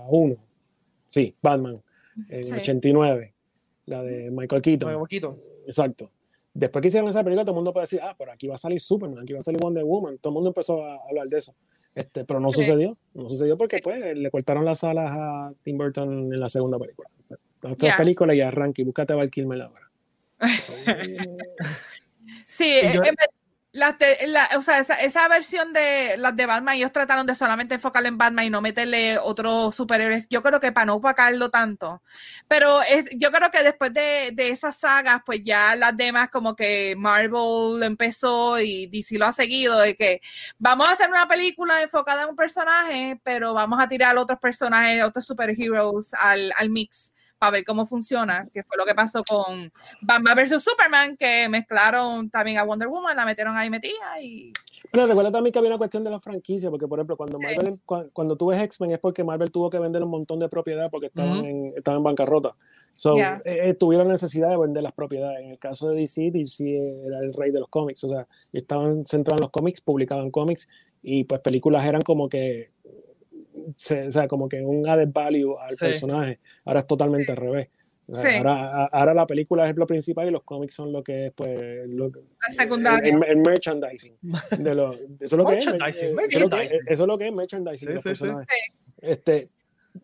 1, 0.10 0.36
sí, 1.10 1.36
Batman, 1.41 1.81
en 2.29 2.47
sí. 2.47 2.53
89, 2.53 3.33
la 3.86 4.03
de 4.03 4.31
Michael 4.31 4.62
Keaton. 4.62 4.89
Michael 4.89 5.07
Keaton. 5.07 5.39
Exacto 5.65 6.12
después 6.57 6.81
que 6.81 6.88
hicieron 6.88 7.10
esa 7.10 7.23
película, 7.23 7.43
todo 7.43 7.51
el 7.51 7.57
mundo 7.57 7.71
puede 7.71 7.83
decir, 7.83 7.99
ah, 8.01 8.15
pero 8.17 8.31
aquí 8.31 8.47
va 8.47 8.55
a 8.55 8.57
salir 8.57 8.79
Superman, 8.79 9.19
aquí 9.23 9.33
va 9.33 9.39
a 9.39 9.43
salir 9.43 9.60
Wonder 9.62 9.83
Woman. 9.83 10.17
Todo 10.17 10.31
el 10.31 10.33
mundo 10.33 10.49
empezó 10.49 10.83
a 10.83 10.97
hablar 11.07 11.27
de 11.27 11.38
eso. 11.38 11.53
Este, 11.93 12.25
pero 12.25 12.39
no 12.39 12.49
sí. 12.49 12.62
sucedió. 12.62 12.97
No 13.13 13.29
sucedió 13.29 13.57
porque 13.57 13.77
pues, 13.83 14.17
le 14.17 14.31
cortaron 14.31 14.65
las 14.65 14.83
alas 14.83 15.12
a 15.12 15.53
Tim 15.62 15.77
Burton 15.77 16.33
en 16.33 16.39
la 16.39 16.49
segunda 16.49 16.79
película. 16.79 17.10
La 17.62 17.73
otra 17.73 17.89
yeah. 17.89 17.97
película 17.97 18.36
y 18.36 18.41
arranque 18.41 18.81
y 18.81 18.86
búscate 18.86 19.13
a 19.13 19.15
Val 19.15 19.29
Kilmer 19.29 19.62
ahora. 19.62 19.87
Sí, 22.47 22.80
yo, 22.93 23.02
la, 23.78 23.95
la, 24.28 24.50
o 24.58 24.62
sea, 24.62 24.80
esa, 24.80 24.95
esa, 24.95 25.28
versión 25.28 25.71
de 25.71 26.17
las 26.17 26.36
de 26.36 26.45
Batman, 26.45 26.76
ellos 26.76 26.91
trataron 26.91 27.28
de 27.28 27.36
solamente 27.36 27.76
enfocarle 27.76 28.10
en 28.10 28.17
Batman 28.17 28.45
y 28.45 28.50
no 28.50 28.62
meterle 28.62 29.19
otros 29.19 29.76
superhéroes. 29.76 30.26
Yo 30.30 30.41
creo 30.41 30.60
que 30.60 30.71
para 30.71 30.86
no 30.86 30.95
opacarlo 30.95 31.50
tanto. 31.50 32.02
Pero 32.47 32.82
es, 32.84 33.06
yo 33.17 33.32
creo 33.32 33.52
que 33.52 33.63
después 33.63 33.93
de, 33.93 34.32
de, 34.34 34.50
esas 34.50 34.78
sagas, 34.80 35.21
pues 35.26 35.43
ya 35.43 35.76
las 35.76 35.95
demás, 35.95 36.30
como 36.30 36.56
que 36.56 36.95
Marvel 36.97 37.84
empezó 37.84 38.60
y 38.60 38.88
DC 38.88 39.17
lo 39.19 39.28
ha 39.28 39.32
seguido, 39.32 39.80
de 39.80 39.95
que 39.95 40.21
vamos 40.58 40.89
a 40.89 40.93
hacer 40.93 41.10
una 41.10 41.28
película 41.28 41.82
enfocada 41.82 42.23
en 42.23 42.30
un 42.30 42.36
personaje, 42.36 43.19
pero 43.23 43.54
vamos 43.54 43.80
a 43.80 43.88
tirar 43.88 44.17
otros 44.17 44.39
personajes, 44.39 45.04
otros 45.04 45.26
superheroes 45.26 46.13
al, 46.15 46.52
al 46.58 46.69
mix 46.69 47.13
para 47.38 47.52
ver 47.52 47.65
cómo 47.65 47.86
funciona, 47.86 48.47
que 48.54 48.63
fue 48.63 48.78
lo 48.78 48.86
que 48.86 48.95
pasó 48.95 49.23
con 49.23 49.71
Batman 50.02 50.36
vs. 50.36 50.63
Superman, 50.63 51.17
que 51.17 51.47
mezclaron 51.50 52.30
también 52.30 52.58
a 52.58 52.63
Wonder 52.63 52.88
Woman, 52.88 53.15
la 53.15 53.26
metieron 53.26 53.58
ahí 53.58 53.69
metida 53.69 54.21
y... 54.21 54.52
Bueno, 54.91 55.08
recuerda 55.08 55.32
también 55.32 55.52
que 55.52 55.60
había 55.60 55.71
una 55.71 55.78
cuestión 55.78 56.04
de 56.04 56.10
la 56.10 56.19
franquicia, 56.19 56.69
porque 56.69 56.88
por 56.88 57.00
ejemplo, 57.00 57.17
cuando, 57.17 57.39
Marvel, 57.39 57.76
sí. 57.76 57.82
cuando, 57.86 58.10
cuando 58.13 58.38
tú 58.38 58.47
ves 58.47 58.62
X-Men 58.62 58.91
es 58.91 59.00
porque 59.00 59.23
Marvel 59.23 59.52
tuvo 59.52 59.69
que 59.69 59.80
vender 59.80 60.02
un 60.02 60.10
montón 60.10 60.39
de 60.39 60.47
propiedad 60.50 60.89
porque 60.89 61.08
estaban, 61.08 61.39
uh 61.39 61.41
-huh. 61.41 61.50
en, 61.50 61.73
estaban 61.76 62.00
en 62.00 62.04
bancarrota. 62.04 62.56
So, 62.95 63.13
yeah. 63.13 63.39
eh, 63.45 63.76
tuvieron 63.76 64.08
necesidad 64.08 64.50
de 64.50 64.58
vender 64.58 64.82
las 64.82 64.93
propiedades. 64.93 65.41
En 65.41 65.52
el 65.52 65.60
caso 65.60 65.89
de 65.89 65.97
DC, 65.97 66.32
DC 66.32 67.06
era 67.06 67.19
el 67.19 67.32
rey 67.34 67.52
de 67.52 67.60
los 67.60 67.69
cómics, 67.69 68.04
o 68.04 68.10
sea, 68.10 68.28
estaban 68.52 69.06
centrados 69.06 69.39
en 69.39 69.43
los 69.43 69.52
cómics, 69.52 69.82
publicaban 69.82 70.32
cómics 70.32 70.67
y 71.04 71.26
pues 71.26 71.41
películas 71.41 71.86
eran 71.86 72.02
como 72.02 72.28
que 72.28 72.71
se, 73.75 74.08
o 74.08 74.12
sea, 74.12 74.27
como 74.27 74.47
que 74.47 74.62
un 74.62 74.88
added 74.88 75.10
value 75.12 75.58
al 75.60 75.71
sí. 75.71 75.77
personaje. 75.80 76.39
Ahora 76.65 76.80
es 76.80 76.88
totalmente 76.88 77.25
sí. 77.25 77.32
al 77.32 77.38
revés. 77.38 77.69
Sí. 78.13 78.38
Ahora, 78.38 78.86
ahora, 78.86 79.13
la 79.13 79.27
película 79.27 79.69
es 79.69 79.75
lo 79.75 79.86
principal 79.86 80.30
y 80.30 80.32
los 80.32 80.43
cómics 80.43 80.73
son 80.73 80.93
lo 80.93 81.03
que 81.03 81.27
es, 81.27 81.34
pues, 81.34 81.88
lo, 81.88 82.08
la 82.08 82.51
secundaria. 82.56 83.13
El, 83.13 83.21
el, 83.21 83.38
merchandising. 83.38 84.13
De 84.60 84.73
lo, 84.73 84.93
eso, 84.93 85.10
es 85.19 85.34
lo 85.34 85.45
que 85.45 85.58
es, 85.58 85.67
eso, 85.67 86.39
lo 86.39 86.49
que, 86.49 86.80
eso 86.88 87.03
es 87.03 87.08
lo 87.08 87.17
que 87.17 87.27
es 87.27 87.34
merchandising. 87.34 87.99
Sí, 87.99 88.15
sí, 88.15 88.25
este, 89.01 89.49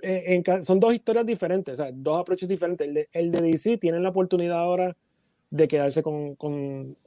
eh, 0.02 0.44
en, 0.46 0.64
son 0.64 0.82
dos 0.82 0.94
historias 0.94 1.26
diferentes, 1.26 1.80
o 1.80 1.84
sea, 1.84 1.92
dos 1.94 2.20
approaches 2.20 2.50
diferentes. 2.50 2.86
El 2.86 2.94
de, 2.94 3.10
el 3.14 3.32
de 3.32 3.42
DC 3.42 3.78
tienen 3.78 4.04
la 4.04 4.10
oportunidad 4.10 4.60
ahora 4.60 4.98
de 5.50 5.68
quedarse 5.70 6.04
con, 6.04 6.36
con, 6.36 6.98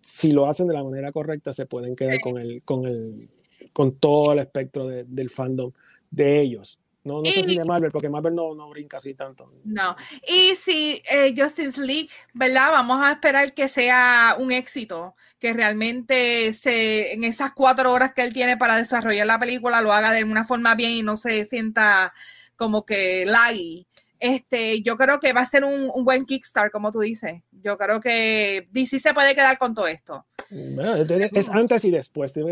si 0.00 0.32
lo 0.32 0.48
hacen 0.48 0.68
de 0.68 0.74
la 0.74 0.82
manera 0.82 1.12
correcta, 1.12 1.52
se 1.52 1.66
pueden 1.66 1.94
quedar 1.94 2.18
con 2.20 2.38
el, 2.38 2.62
con 2.62 2.86
el 2.86 3.28
con 3.72 3.96
todo 3.96 4.32
el 4.32 4.40
espectro 4.40 4.86
de, 4.86 5.04
del 5.04 5.30
fandom 5.30 5.72
de 6.10 6.40
ellos. 6.40 6.78
No, 7.02 7.22
no 7.22 7.22
y, 7.24 7.30
sé 7.30 7.44
si 7.44 7.56
de 7.56 7.64
Marvel, 7.64 7.90
porque 7.90 8.10
Marvel 8.10 8.34
no, 8.34 8.54
no 8.54 8.68
brinca 8.68 8.98
así 8.98 9.14
tanto. 9.14 9.46
No. 9.64 9.96
Y 10.28 10.54
si 10.56 11.02
eh, 11.10 11.34
Justice 11.36 11.80
League, 11.80 12.10
¿verdad? 12.34 12.70
Vamos 12.72 13.00
a 13.02 13.12
esperar 13.12 13.54
que 13.54 13.68
sea 13.68 14.36
un 14.38 14.52
éxito, 14.52 15.14
que 15.38 15.54
realmente 15.54 16.52
se, 16.52 17.14
en 17.14 17.24
esas 17.24 17.52
cuatro 17.52 17.92
horas 17.92 18.12
que 18.14 18.22
él 18.22 18.34
tiene 18.34 18.58
para 18.58 18.76
desarrollar 18.76 19.26
la 19.26 19.40
película 19.40 19.80
lo 19.80 19.92
haga 19.92 20.12
de 20.12 20.24
una 20.24 20.44
forma 20.44 20.74
bien 20.74 20.90
y 20.90 21.02
no 21.02 21.16
se 21.16 21.46
sienta 21.46 22.12
como 22.56 22.84
que 22.84 23.24
laggy. 23.24 23.86
Este, 24.18 24.82
yo 24.82 24.98
creo 24.98 25.18
que 25.18 25.32
va 25.32 25.40
a 25.40 25.46
ser 25.46 25.64
un, 25.64 25.90
un 25.94 26.04
buen 26.04 26.26
Kickstarter, 26.26 26.70
como 26.70 26.92
tú 26.92 27.00
dices. 27.00 27.40
Yo 27.50 27.78
creo 27.78 28.02
que 28.02 28.68
DC 28.72 29.00
se 29.00 29.14
puede 29.14 29.34
quedar 29.34 29.56
con 29.56 29.74
todo 29.74 29.86
esto. 29.86 30.26
Bueno, 30.50 30.96
es 30.96 31.48
antes 31.48 31.84
y 31.84 31.90
después. 31.90 32.32
Sí. 32.32 32.42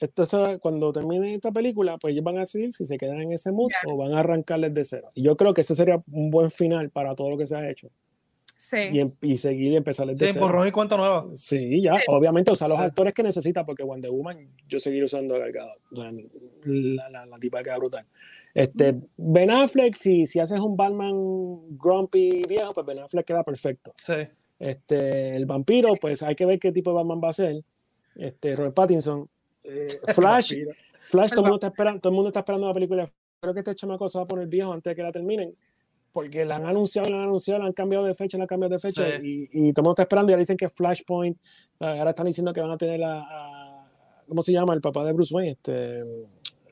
Esto 0.00 0.22
es, 0.22 0.58
cuando 0.60 0.92
termine 0.92 1.34
esta 1.34 1.50
película, 1.50 1.98
pues 1.98 2.12
ellos 2.12 2.24
van 2.24 2.36
a 2.36 2.40
decidir 2.40 2.72
si 2.72 2.84
se 2.84 2.96
quedan 2.96 3.20
en 3.20 3.32
ese 3.32 3.50
mood 3.50 3.68
yeah. 3.70 3.92
o 3.92 3.96
van 3.96 4.14
a 4.14 4.20
arrancar 4.20 4.60
desde 4.60 4.84
cero. 4.84 5.08
Y 5.14 5.22
yo 5.24 5.36
creo 5.36 5.52
que 5.52 5.62
ese 5.62 5.74
sería 5.74 6.02
un 6.12 6.30
buen 6.30 6.50
final 6.50 6.90
para 6.90 7.14
todo 7.14 7.30
lo 7.30 7.36
que 7.36 7.46
se 7.46 7.56
ha 7.56 7.68
hecho. 7.68 7.88
Sí. 8.60 8.76
y, 8.92 8.98
em- 9.00 9.12
y 9.22 9.38
seguir 9.38 9.68
y 9.72 9.76
empezar 9.76 10.06
desde 10.08 10.26
Sí, 10.26 10.32
cero. 10.34 10.46
borrón 10.46 10.66
y 10.66 10.72
cuenta 10.72 10.96
nueva. 10.96 11.26
Sí, 11.32 11.80
ya, 11.80 11.94
obviamente 12.08 12.52
usar 12.52 12.68
los 12.68 12.76
Sí. 12.78 12.84
actores 12.84 13.14
que 13.14 13.22
necesita, 13.22 13.64
porque 13.64 13.84
Wonder 13.84 14.10
Woman, 14.10 14.48
yo 14.68 14.80
seguiré 14.80 15.04
usando 15.04 15.36
a 15.36 15.38
Gal 15.38 15.52
Gadot. 15.52 15.78
O 15.92 15.96
sea, 15.96 16.10
la, 16.64 17.08
la, 17.08 17.26
la 17.26 17.38
tipa 17.38 17.62
queda 17.62 17.78
brutal. 17.78 18.04
Este, 18.54 18.96
Ben 19.16 19.50
Affleck, 19.52 19.94
si, 19.94 20.26
si 20.26 20.40
haces 20.40 20.58
un 20.58 20.76
Batman 20.76 21.14
grumpy 21.78 22.42
viejo, 22.48 22.74
pues 22.74 22.84
Ben 22.84 22.98
Affleck 22.98 23.24
queda 23.26 23.44
perfecto. 23.44 23.92
Sí. 23.96 24.14
Este, 24.58 25.36
el 25.36 25.46
vampiro, 25.46 25.94
pues 26.00 26.22
hay 26.22 26.34
que 26.34 26.44
ver 26.46 26.58
qué 26.58 26.72
tipo 26.72 26.90
de 26.90 26.96
Batman 26.96 27.20
va 27.22 27.28
a 27.28 27.32
ser. 27.32 27.62
Este, 28.16 28.56
Robert 28.56 28.74
Pattinson. 28.74 29.28
Eh, 29.64 29.86
Flash, 30.14 30.54
Flash, 31.00 31.30
todo 31.30 31.40
el, 31.40 31.44
mundo 31.44 31.54
está 31.56 31.68
esperando, 31.68 32.00
todo 32.00 32.10
el 32.10 32.14
mundo 32.14 32.28
está 32.28 32.40
esperando 32.40 32.66
la 32.68 32.74
película. 32.74 33.04
Creo 33.40 33.54
que 33.54 33.60
este 33.60 33.74
chamaco 33.74 34.08
se 34.08 34.18
va 34.18 34.24
a 34.24 34.26
poner 34.26 34.48
viejo 34.48 34.72
antes 34.72 34.90
de 34.90 34.96
que 34.96 35.02
la 35.02 35.12
terminen. 35.12 35.54
Porque 36.12 36.44
la 36.44 36.56
han 36.56 36.66
anunciado, 36.66 37.08
la 37.10 37.16
han 37.18 37.22
anunciado, 37.24 37.60
la 37.60 37.66
han 37.66 37.72
cambiado 37.72 38.04
de 38.04 38.14
fecha, 38.14 38.36
la 38.38 38.44
han 38.44 38.48
cambiado 38.48 38.72
de 38.74 38.80
fecha. 38.80 39.04
Sí. 39.20 39.48
Y, 39.52 39.68
y 39.68 39.72
todo 39.72 39.82
el 39.82 39.84
mundo 39.84 39.90
está 39.92 40.02
esperando. 40.02 40.30
Y 40.30 40.34
ahora 40.34 40.40
dicen 40.40 40.56
que 40.56 40.68
Flashpoint. 40.68 41.36
eh, 41.80 41.84
Ahora 41.84 42.10
están 42.10 42.26
diciendo 42.26 42.52
que 42.52 42.60
van 42.60 42.70
a 42.72 42.78
tener 42.78 43.04
a, 43.04 43.20
a- 43.20 43.90
¿Cómo 44.26 44.42
se 44.42 44.52
llama? 44.52 44.74
El 44.74 44.80
papá 44.80 45.04
de 45.04 45.12
Bruce 45.12 45.32
Wayne. 45.34 45.52
Este, 45.52 46.02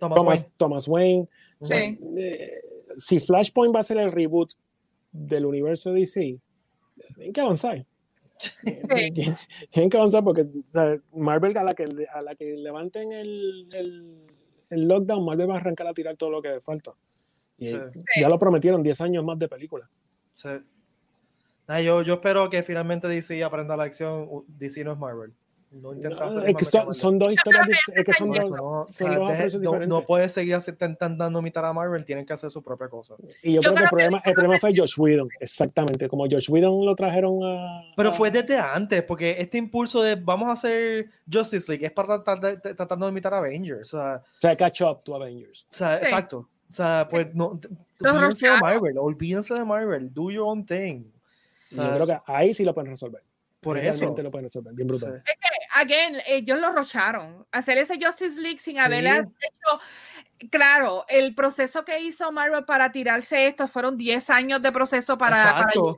Thomas 0.00 0.16
Thomas, 0.16 0.40
Wayne. 0.42 0.52
Thomas 0.56 0.88
Wayne. 0.88 1.28
Ujú. 1.60 1.72
Sí. 1.72 1.98
Eh, 2.18 2.50
si 2.96 3.20
Flashpoint 3.20 3.74
va 3.74 3.80
a 3.80 3.82
ser 3.84 3.98
el 3.98 4.10
reboot 4.10 4.50
del 5.12 5.46
universo 5.46 5.92
de 5.92 6.00
DC, 6.00 6.38
tienen 7.14 7.32
que 7.32 7.40
avanzar. 7.40 7.86
Tienen 8.62 9.34
tienen 9.72 9.88
que 9.90 9.96
avanzar 9.96 10.22
porque 10.22 10.42
o 10.42 10.46
sea, 10.68 10.98
Marvel 11.14 11.56
a 11.56 11.64
la 11.64 11.72
que, 11.72 11.84
a 12.12 12.20
la 12.20 12.34
que 12.34 12.54
levanten 12.56 13.12
el, 13.12 13.66
el, 13.72 14.26
el 14.68 14.88
lockdown, 14.88 15.24
Marvel 15.24 15.48
va 15.48 15.54
a 15.54 15.58
arrancar 15.58 15.86
a 15.86 15.94
tirar 15.94 16.16
todo 16.16 16.30
lo 16.30 16.42
que 16.42 16.60
falta. 16.60 16.92
Y 17.56 17.68
Sí. 17.68 17.78
ya 18.20 18.28
lo 18.28 18.38
prometieron, 18.38 18.82
10 18.82 19.00
años 19.00 19.24
más 19.24 19.38
de 19.38 19.48
película. 19.48 19.88
Sí. 20.34 20.50
Ah, 21.66 21.80
yo, 21.80 22.02
yo 22.02 22.14
espero 22.14 22.50
que 22.50 22.62
finalmente 22.62 23.08
DC 23.08 23.42
aprenda 23.42 23.76
la 23.76 23.84
acción. 23.84 24.28
DC 24.48 24.84
no 24.84 24.92
es 24.92 24.98
Marvel. 24.98 25.32
No 25.80 25.92
intenta 25.94 26.20
No, 26.20 26.26
hacer 26.26 26.48
es 26.50 26.56
que 26.56 26.64
son, 26.64 26.94
son 26.94 27.18
dos 27.18 27.32
historias, 27.32 27.68
es 27.94 28.04
que 28.04 28.12
son 28.12 28.30
dos, 28.32 28.50
no, 28.50 28.56
son 28.56 28.86
dos 28.86 28.88
deje- 28.88 29.14
approaches 29.34 29.54
no, 29.54 29.60
diferentes. 29.60 29.88
no 29.88 30.02
puede 30.06 30.28
seguir 30.28 30.56
intentando 30.66 31.38
imitar 31.40 31.64
a 31.64 31.72
Marvel, 31.72 32.04
tienen 32.04 32.24
que 32.24 32.32
hacer 32.32 32.50
su 32.50 32.62
propia 32.62 32.88
cosa. 32.88 33.14
Y 33.42 33.54
yo, 33.54 33.60
creo, 33.60 33.62
que 33.62 33.66
el 33.68 33.74
creo 33.74 33.74
que- 33.74 33.88
problema, 33.88 34.22
el 34.24 34.32
problema 34.32 34.58
fue 34.58 34.72
Josh 34.76 34.94
Whedon, 34.98 35.28
exactamente. 35.40 36.08
Como 36.08 36.24
Josh 36.30 36.50
Whedon 36.50 36.84
lo 36.84 36.94
trajeron 36.96 37.40
a. 37.44 37.82
Pero 37.96 38.08
a- 38.08 38.12
fue 38.12 38.30
desde 38.30 38.58
antes, 38.58 39.02
porque 39.02 39.36
este 39.38 39.58
impulso 39.58 40.02
de 40.02 40.14
vamos 40.16 40.48
a 40.48 40.52
hacer 40.52 41.06
Justice 41.30 41.70
League 41.70 41.84
es 41.86 41.92
para 41.92 42.22
tratar 42.22 42.40
de, 42.40 42.56
de- 42.68 42.74
tratando 42.74 43.06
de 43.06 43.12
imitar 43.12 43.34
a 43.34 43.38
Avengers. 43.38 43.92
O 43.94 43.98
sea, 44.00 44.16
O 44.16 44.40
sea, 44.40 44.56
catch 44.56 44.80
up 44.82 45.02
to 45.04 45.14
Avengers. 45.14 45.66
o 45.70 45.72
sea, 45.74 45.98
Sí. 45.98 46.04
exacto. 46.06 46.48
O 46.68 46.72
sea, 46.72 47.06
pues 47.10 47.32
no. 47.34 47.60
Olvídense 48.00 48.48
de. 48.50 48.58
Marvel, 48.60 48.98
olvídense 48.98 49.54
de 49.54 49.64
Marvel, 49.64 50.12
do 50.12 50.30
your 50.30 50.48
own 50.48 50.66
thing. 50.66 51.04
O 51.04 51.12
Y 51.70 51.74
sea, 51.74 51.84
yo 51.90 51.94
creo 52.04 52.06
que 52.06 52.32
ahí 52.32 52.54
sí 52.54 52.64
lo 52.64 52.74
pueden 52.74 52.90
resolver. 52.90 53.22
por 53.60 53.78
eso. 53.78 54.04
Lo 54.04 54.14
pueden 54.30 54.44
resolver, 54.44 54.72
bien 54.74 54.86
brutal. 54.86 55.22
Sí. 55.26 55.32
Again, 55.80 56.16
ellos 56.26 56.58
lo 56.60 56.72
rocharon. 56.72 57.46
Hacer 57.52 57.78
ese 57.78 57.94
Justice 58.02 58.40
League 58.40 58.58
sin 58.58 58.74
Sí. 58.74 58.78
haberle 58.78 59.10
hecho. 59.18 59.80
Claro, 60.50 61.04
el 61.08 61.34
proceso 61.34 61.84
que 61.84 61.98
hizo 62.00 62.30
Marvel 62.30 62.64
para 62.66 62.92
tirarse 62.92 63.46
esto 63.46 63.66
fueron 63.68 63.96
10 63.96 64.28
años 64.30 64.60
de 64.60 64.70
proceso 64.70 65.16
para, 65.16 65.36
para 65.52 65.72
llegar 65.72 65.96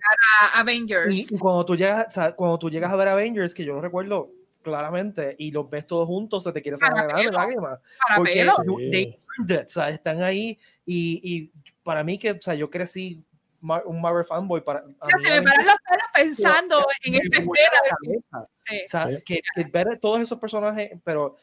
a 0.54 0.60
Avengers. 0.60 1.12
Y, 1.12 1.26
y 1.34 1.38
cuando 1.38 1.64
tú 1.66 1.74
llegas, 1.76 2.06
o 2.08 2.10
sea, 2.12 2.32
cuando 2.36 2.58
tú 2.58 2.70
llegas 2.70 2.92
a 2.92 2.96
ver 2.96 3.08
Avengers, 3.08 3.52
que 3.52 3.64
yo 3.64 3.74
lo 3.74 3.80
recuerdo 3.80 4.30
claramente, 4.62 5.34
y 5.38 5.50
los 5.50 5.68
ves 5.68 5.86
todos 5.86 6.06
juntos, 6.06 6.44
se 6.44 6.52
te 6.52 6.62
quiere 6.62 6.78
sacar 6.78 7.06
la 7.08 7.14
lágrima. 7.30 7.80
para 8.00 8.16
Porque. 8.16 8.42
Sí. 8.44 8.90
they 8.90 9.18
earned 9.38 9.60
it, 9.62 9.66
o 9.66 9.68
sea, 9.68 9.88
están 9.90 10.22
ahí 10.22 10.58
y, 10.84 11.20
y 11.24 11.52
para 11.82 12.04
mí 12.04 12.18
que, 12.18 12.32
o 12.32 12.40
sea, 12.40 12.54
yo 12.54 12.70
crecí 12.70 13.24
Mar- 13.60 13.82
un 13.86 14.00
Marvel 14.00 14.24
fanboy 14.24 14.60
para 14.62 14.82
se 14.82 14.88
me 14.92 15.42
paran 15.42 15.66
los 15.66 15.76
pelos 15.88 16.06
pensando 16.14 16.76
en 17.04 17.14
esta 17.14 17.38
escena. 17.38 18.48
Sí. 18.66 18.82
O 18.84 18.88
sea, 18.88 19.06
Sí. 19.08 19.22
que, 19.24 19.40
que 19.54 19.64
ver 19.64 19.98
todos 20.00 20.20
esos 20.20 20.38
personajes, 20.38 20.92
pero 21.04 21.36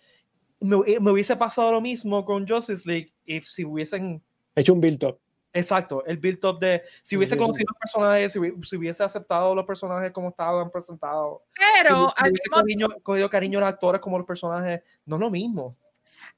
me, 0.60 0.78
me 0.99 1.12
hubiese 1.12 1.36
pasado 1.36 1.71
lo 1.73 1.82
mismo 1.82 2.23
con 2.25 2.47
Justice 2.47 2.88
League 2.88 3.13
if 3.25 3.45
si 3.47 3.65
hubiesen 3.65 4.21
He 4.56 4.62
hecho 4.62 4.73
un 4.73 4.80
build 4.82 5.04
up. 5.04 5.19
Exacto, 5.51 6.06
el 6.06 6.17
build 6.17 6.43
up 6.45 6.60
de 6.60 6.82
si 7.01 7.15
hubiese 7.15 7.38
conocido 7.38 7.67
los 7.69 7.80
personajes, 7.80 8.34
si, 8.34 8.39
si 8.67 8.75
hubiese 8.75 9.04
aceptado 9.04 9.56
los 9.56 9.65
personajes 9.65 10.12
como 10.12 10.30
estaban 10.30 10.69
presentados, 10.69 11.39
Pero 11.82 11.89
si 12.10 12.13
al 12.17 12.32
hubiese 12.32 12.49
mismo 12.49 12.88
cogido, 12.89 13.04
cogido 13.04 13.30
cariño 13.30 13.60
a 13.60 13.62
los 13.62 13.69
actores 13.69 14.01
como 14.01 14.17
los 14.17 14.28
personajes, 14.28 14.82
no 15.06 15.15
es 15.15 15.19
lo 15.21 15.30
mismo. 15.30 15.75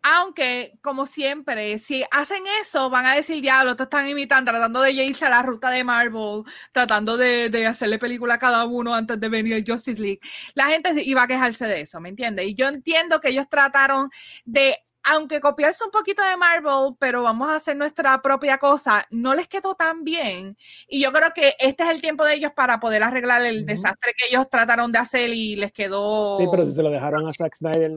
Aunque, 0.10 0.72
como 0.82 1.06
siempre, 1.06 1.78
si 1.80 2.02
hacen 2.12 2.42
eso, 2.62 2.90
van 2.90 3.06
a 3.06 3.16
decir, 3.16 3.42
diablo, 3.42 3.76
te 3.76 3.84
están 3.84 4.08
imitando, 4.08 4.52
tratando 4.52 4.82
de 4.82 4.94
irse 4.94 5.26
a 5.26 5.30
la 5.30 5.44
ruta 5.44 5.70
de 5.70 5.84
Marvel, 5.84 6.44
tratando 6.72 7.18
de, 7.18 7.68
hacerle 7.68 8.00
película 8.00 8.36
a 8.36 8.40
cada 8.40 8.64
uno 8.66 8.94
antes 8.96 9.20
de 9.20 9.28
venir 9.28 9.52
el 9.54 9.66
Justice 9.68 10.02
League. 10.02 10.22
La 10.54 10.68
gente 10.68 10.94
iba 11.04 11.24
a 11.24 11.28
quejarse 11.28 11.66
de 11.68 11.82
eso, 11.82 12.00
¿me 12.00 12.08
entiendes? 12.08 12.48
Y 12.48 12.56
yo 12.56 12.70
entiendo 12.70 13.20
que 13.20 13.30
ellos 13.30 13.48
trataron 13.50 14.10
de, 14.46 14.78
aunque 15.12 15.40
copiarse 15.40 15.84
un 15.84 15.92
poquito 15.92 16.22
de 16.22 16.36
Marvel, 16.38 16.96
pero 17.00 17.24
vamos 17.24 17.50
a 17.50 17.56
hacer 17.56 17.76
nuestra 17.78 18.22
propia 18.22 18.58
cosa, 18.58 19.06
no 19.12 19.36
les 19.36 19.48
quedó 19.48 19.76
tan 19.76 20.04
bien. 20.04 20.58
Y 20.88 21.02
yo 21.04 21.12
creo 21.12 21.32
que 21.34 21.54
este 21.60 21.84
es 21.84 21.90
el 21.90 22.02
tiempo 22.02 22.26
de 22.26 22.36
ellos 22.36 22.52
para 22.56 22.80
poder 22.80 23.04
arreglar 23.04 23.42
el 23.46 23.58
Ujú. 23.60 23.66
desastre 23.66 24.12
que 24.18 24.26
ellos 24.34 24.50
trataron 24.50 24.92
de 24.92 25.00
hacer 25.00 25.30
y 25.30 25.56
les 25.56 25.72
quedó... 25.72 26.38
Sí, 26.38 26.46
pero 26.52 26.66
si 26.66 26.72
se 26.74 26.84
lo 26.84 26.90
dejaron 26.90 27.28
a 27.28 27.32
Zack 27.32 27.56
Snyder, 27.56 27.92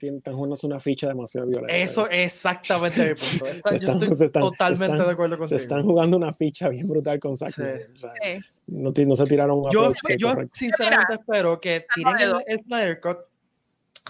están 0.00 0.34
jugándose 0.34 0.66
una 0.66 0.80
ficha 0.80 1.08
demasiado 1.08 1.46
violenta. 1.46 1.74
Eso 1.76 2.08
es 2.10 2.34
exactamente 2.34 3.00
mi 3.00 3.08
punto. 3.08 3.14
Se 3.24 3.38
Yo 3.44 3.76
están- 3.76 4.02
estoy 4.02 4.14
se 4.16 4.24
están- 4.26 4.42
totalmente 4.42 4.84
están- 4.96 5.06
de 5.06 5.12
acuerdo 5.12 5.34
Se 5.34 5.38
contigo. 5.38 5.56
están 5.56 5.82
jugando 5.82 6.16
una 6.16 6.32
ficha 6.32 6.68
bien 6.68 6.88
brutal 6.88 7.18
con 7.20 7.34
Zack 7.36 7.50
Sí. 7.50 7.54
Snyder. 7.62 7.90
o 7.94 7.96
sea, 7.98 8.12
Sí. 8.22 8.38
no, 8.66 8.92
no 9.06 9.16
se 9.16 9.24
tiraron 9.26 9.58
un 9.58 9.70
yo, 9.70 9.92
yo 10.18 10.28
correcto. 10.28 10.52
sinceramente 10.54 11.14
espero 11.14 11.60
que 11.60 11.84
tiren 11.94 12.16
el, 12.20 12.34
el 12.46 12.60
Snyder 12.60 13.00
Cut 13.00 13.18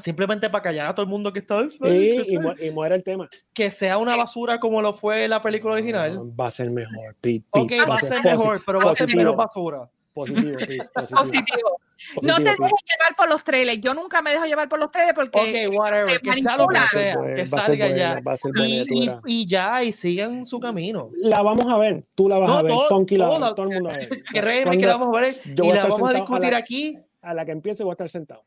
simplemente 0.02 0.50
para 0.50 0.62
callar 0.62 0.86
a 0.88 0.94
todo 0.94 1.04
el 1.04 1.08
mundo 1.10 1.32
que 1.32 1.38
está 1.38 1.68
Sí, 1.68 2.22
y, 2.26 2.38
mu- 2.38 2.54
y 2.60 2.70
muere 2.70 2.94
el 2.96 3.02
tema. 3.04 3.28
que 3.52 3.70
sea 3.70 3.98
una 3.98 4.16
basura 4.16 4.58
como 4.58 4.82
lo 4.82 4.92
fue 4.92 5.28
la 5.28 5.42
película 5.42 5.74
original. 5.74 6.20
Va 6.38 6.46
a 6.48 6.50
ser 6.50 6.70
mejor, 6.70 7.14
Pete. 7.20 7.44
Ok, 7.50 7.68
Pete, 7.68 7.84
va 7.86 7.94
a 7.94 7.98
ser 7.98 8.24
mejor, 8.24 8.62
pero 8.66 8.80
va 8.80 8.90
a 8.90 8.94
ser 8.94 9.06
positivo. 9.06 9.18
menos 9.18 9.36
basura. 9.36 9.88
Positivo, 10.12 10.56
Pete, 10.58 10.88
positivo. 10.94 11.20
Positivo. 11.20 11.78
No 12.22 12.34
te 12.36 12.42
dejes 12.42 12.58
llevar 12.60 13.16
por 13.16 13.28
los 13.28 13.44
trailers. 13.44 13.80
Yo 13.80 13.94
nunca 13.94 14.20
me 14.20 14.30
dejo 14.32 14.44
llevar 14.46 14.68
por 14.68 14.78
los 14.80 14.90
trailers 14.90 15.14
porque 15.14 15.66
Ok, 15.68 15.74
whatever, 15.78 16.06
te 16.06 16.18
que 16.20 16.32
sea 16.42 16.56
lo 16.56 16.66
sea, 16.90 17.46
salga 17.46 17.88
ya. 17.96 18.20
va 18.20 18.32
a 18.32 18.36
ser 18.36 18.50
buena, 18.52 19.20
Y, 19.26 19.46
ya, 19.46 19.82
y 19.82 19.92
sigan 19.92 20.44
su 20.44 20.58
camino. 20.60 21.10
La 21.22 21.40
vamos 21.42 21.66
a 21.66 21.78
ver, 21.78 22.04
tú 22.16 22.28
la 22.28 22.38
vas 22.38 22.50
No, 22.50 22.58
a 22.58 22.62
ver, 22.62 22.72
todo- 22.72 22.88
Tonky 22.88 23.16
la 23.16 23.28
va 23.28 23.34
a 23.34 23.38
todo- 23.38 23.46
ver, 23.46 23.54
todo 23.54 23.66
el 23.68 23.72
mundo 23.74 23.88
la 23.90 23.94
va 23.96 24.04
a 24.04 24.08
ver. 24.08 24.12
O 24.12 24.30
sea, 24.32 24.42
Créeme 24.42 24.78
que 24.78 24.86
la 24.86 24.96
vamos 24.96 25.16
a 25.16 25.20
ver 25.20 25.34
y 25.46 25.72
la 25.72 25.86
vamos 25.86 26.10
a 26.10 26.12
discutir 26.14 26.50
la- 26.52 26.58
aquí. 26.58 26.98
A 27.22 27.32
la 27.32 27.44
que 27.46 27.52
empiece 27.52 27.84
voy 27.84 27.92
a 27.92 27.94
estar 27.94 28.08
sentado. 28.08 28.44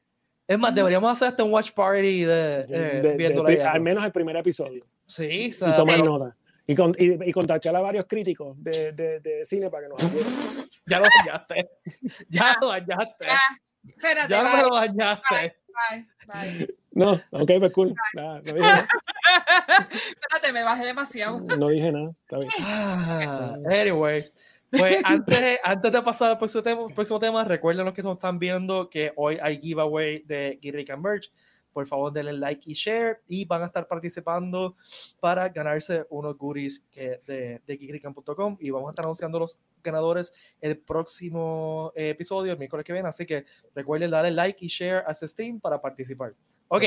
Es 0.48 0.58
más, 0.58 0.74
deberíamos 0.74 1.12
hacer 1.12 1.28
hasta 1.30 1.44
un 1.44 1.52
watch 1.54 1.72
party 1.72 2.24
de, 2.24 2.62
eh, 2.70 3.02
de- 3.02 3.16
de- 3.18 3.64
al 3.64 3.82
menos 3.82 4.06
el 4.06 4.12
primer 4.12 4.36
episodio. 4.38 4.86
Sí, 5.06 5.54
o 5.62 5.70
Y 5.70 5.76
tomar 5.76 6.00
pero 6.00 6.18
nota. 6.18 6.36
Y, 6.66 6.76
con, 6.76 6.92
y, 6.98 7.30
y 7.30 7.32
contactar 7.32 7.76
a 7.76 7.80
varios 7.82 8.06
críticos 8.08 8.62
de, 8.62 8.92
de, 8.92 9.20
de 9.22 9.46
cine 9.46 9.70
para 9.70 9.84
que 9.84 9.90
nos 9.90 10.04
ayuden. 10.04 10.26
ya 10.86 11.00
lo 11.00 11.06
dañaste. 11.26 11.70
Ya 12.30 12.58
lo 12.62 12.68
dañaste. 12.68 13.26
Ya, 13.26 13.40
espérate, 13.88 14.30
Ya 14.30 14.44
bye, 14.44 14.62
lo 14.64 14.76
dañaste. 14.76 15.56
bye, 15.92 16.08
bye. 16.28 16.76
No, 16.92 17.12
ok, 17.32 17.52
pues 17.60 17.72
cool. 17.74 17.94
Nada, 18.16 18.42
no, 18.44 18.54
dije, 18.54 18.60
nada. 18.60 18.88
Espérate, 19.90 20.52
me 20.54 20.64
bajé 20.64 20.86
demasiado. 20.86 21.40
no 21.42 21.68
dije 21.70 21.92
nada. 21.92 22.10
Está 22.12 22.38
bien. 22.40 22.50
Ah, 22.62 23.56
anyway, 23.70 24.26
pues 24.72 25.02
antes, 25.04 25.60
antes 25.64 25.92
de 25.92 26.02
pasar 26.02 26.32
al 26.32 26.38
próximo 26.38 26.64
tema, 26.64 26.88
próximo 26.88 27.20
tema, 27.20 27.44
recuerden 27.44 27.86
los 27.86 27.94
que 27.94 28.04
nos 28.04 28.16
están 28.16 28.40
viendo 28.40 28.90
que 28.90 29.12
hoy 29.16 29.38
hay 29.42 29.60
giveaway 29.60 30.24
de 30.24 30.60
Geek 30.62 30.90
and 30.90 31.04
Merch. 31.04 31.32
Por 31.74 31.86
favor, 31.86 32.12
denle 32.12 32.34
like 32.34 32.62
y 32.66 32.74
share 32.74 33.22
y 33.28 33.46
van 33.46 33.62
a 33.62 33.68
estar 33.68 33.88
participando 33.88 34.76
para 35.20 35.48
ganarse 35.50 36.08
unos 36.10 36.36
goodies 36.36 36.84
que 36.92 37.22
de, 37.28 37.62
de 37.68 38.58
y 38.60 38.70
vamos 38.72 38.88
a 38.88 38.92
estar 38.92 39.06
anunciando 39.06 39.38
los 39.38 39.60
ganadores 39.84 40.34
el 40.60 40.80
próximo 40.80 41.92
eh, 41.96 42.10
episodio, 42.10 42.52
el 42.54 42.58
miércoles 42.58 42.84
que 42.84 42.94
viene. 42.94 43.08
Así 43.08 43.28
que 43.28 43.46
recuerden 43.76 44.10
darle 44.10 44.32
like 44.32 44.66
y 44.66 44.70
share 44.70 45.04
a 45.06 45.12
este 45.12 45.28
stream 45.28 45.60
para 45.60 45.80
participar. 45.80 46.34
Ok, 46.68 46.84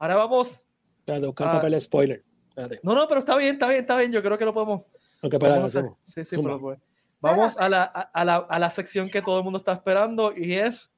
ahora 0.00 0.16
vamos. 0.16 0.66
Papel 1.06 1.80
spoiler. 1.80 2.24
Espérate. 2.48 2.80
No, 2.82 2.94
no, 2.96 3.06
pero 3.06 3.20
está 3.20 3.36
bien, 3.36 3.54
está 3.54 3.68
bien, 3.68 3.80
está 3.82 3.96
bien. 3.96 4.10
Yo 4.10 4.22
creo 4.22 4.36
que 4.36 4.44
lo 4.44 4.52
podemos, 4.52 4.82
Ok, 5.22 5.34
espera, 5.34 5.54
Vamos 5.54 5.76
a 5.76 5.78
hacer- 5.78 5.82
hacemos. 5.82 5.98
sí, 6.02 6.24
sí, 6.24 6.42
pero 6.42 6.58
pues, 6.60 6.78
Vamos 7.20 7.56
a 7.58 7.68
la, 7.68 7.82
a, 7.82 8.00
a 8.00 8.24
la, 8.24 8.36
a 8.36 8.58
la 8.58 8.70
sección 8.70 9.10
que 9.10 9.20
todo 9.22 9.38
el 9.38 9.44
mundo 9.44 9.58
está 9.58 9.72
esperando 9.72 10.32
y 10.36 10.54
es 10.54 10.92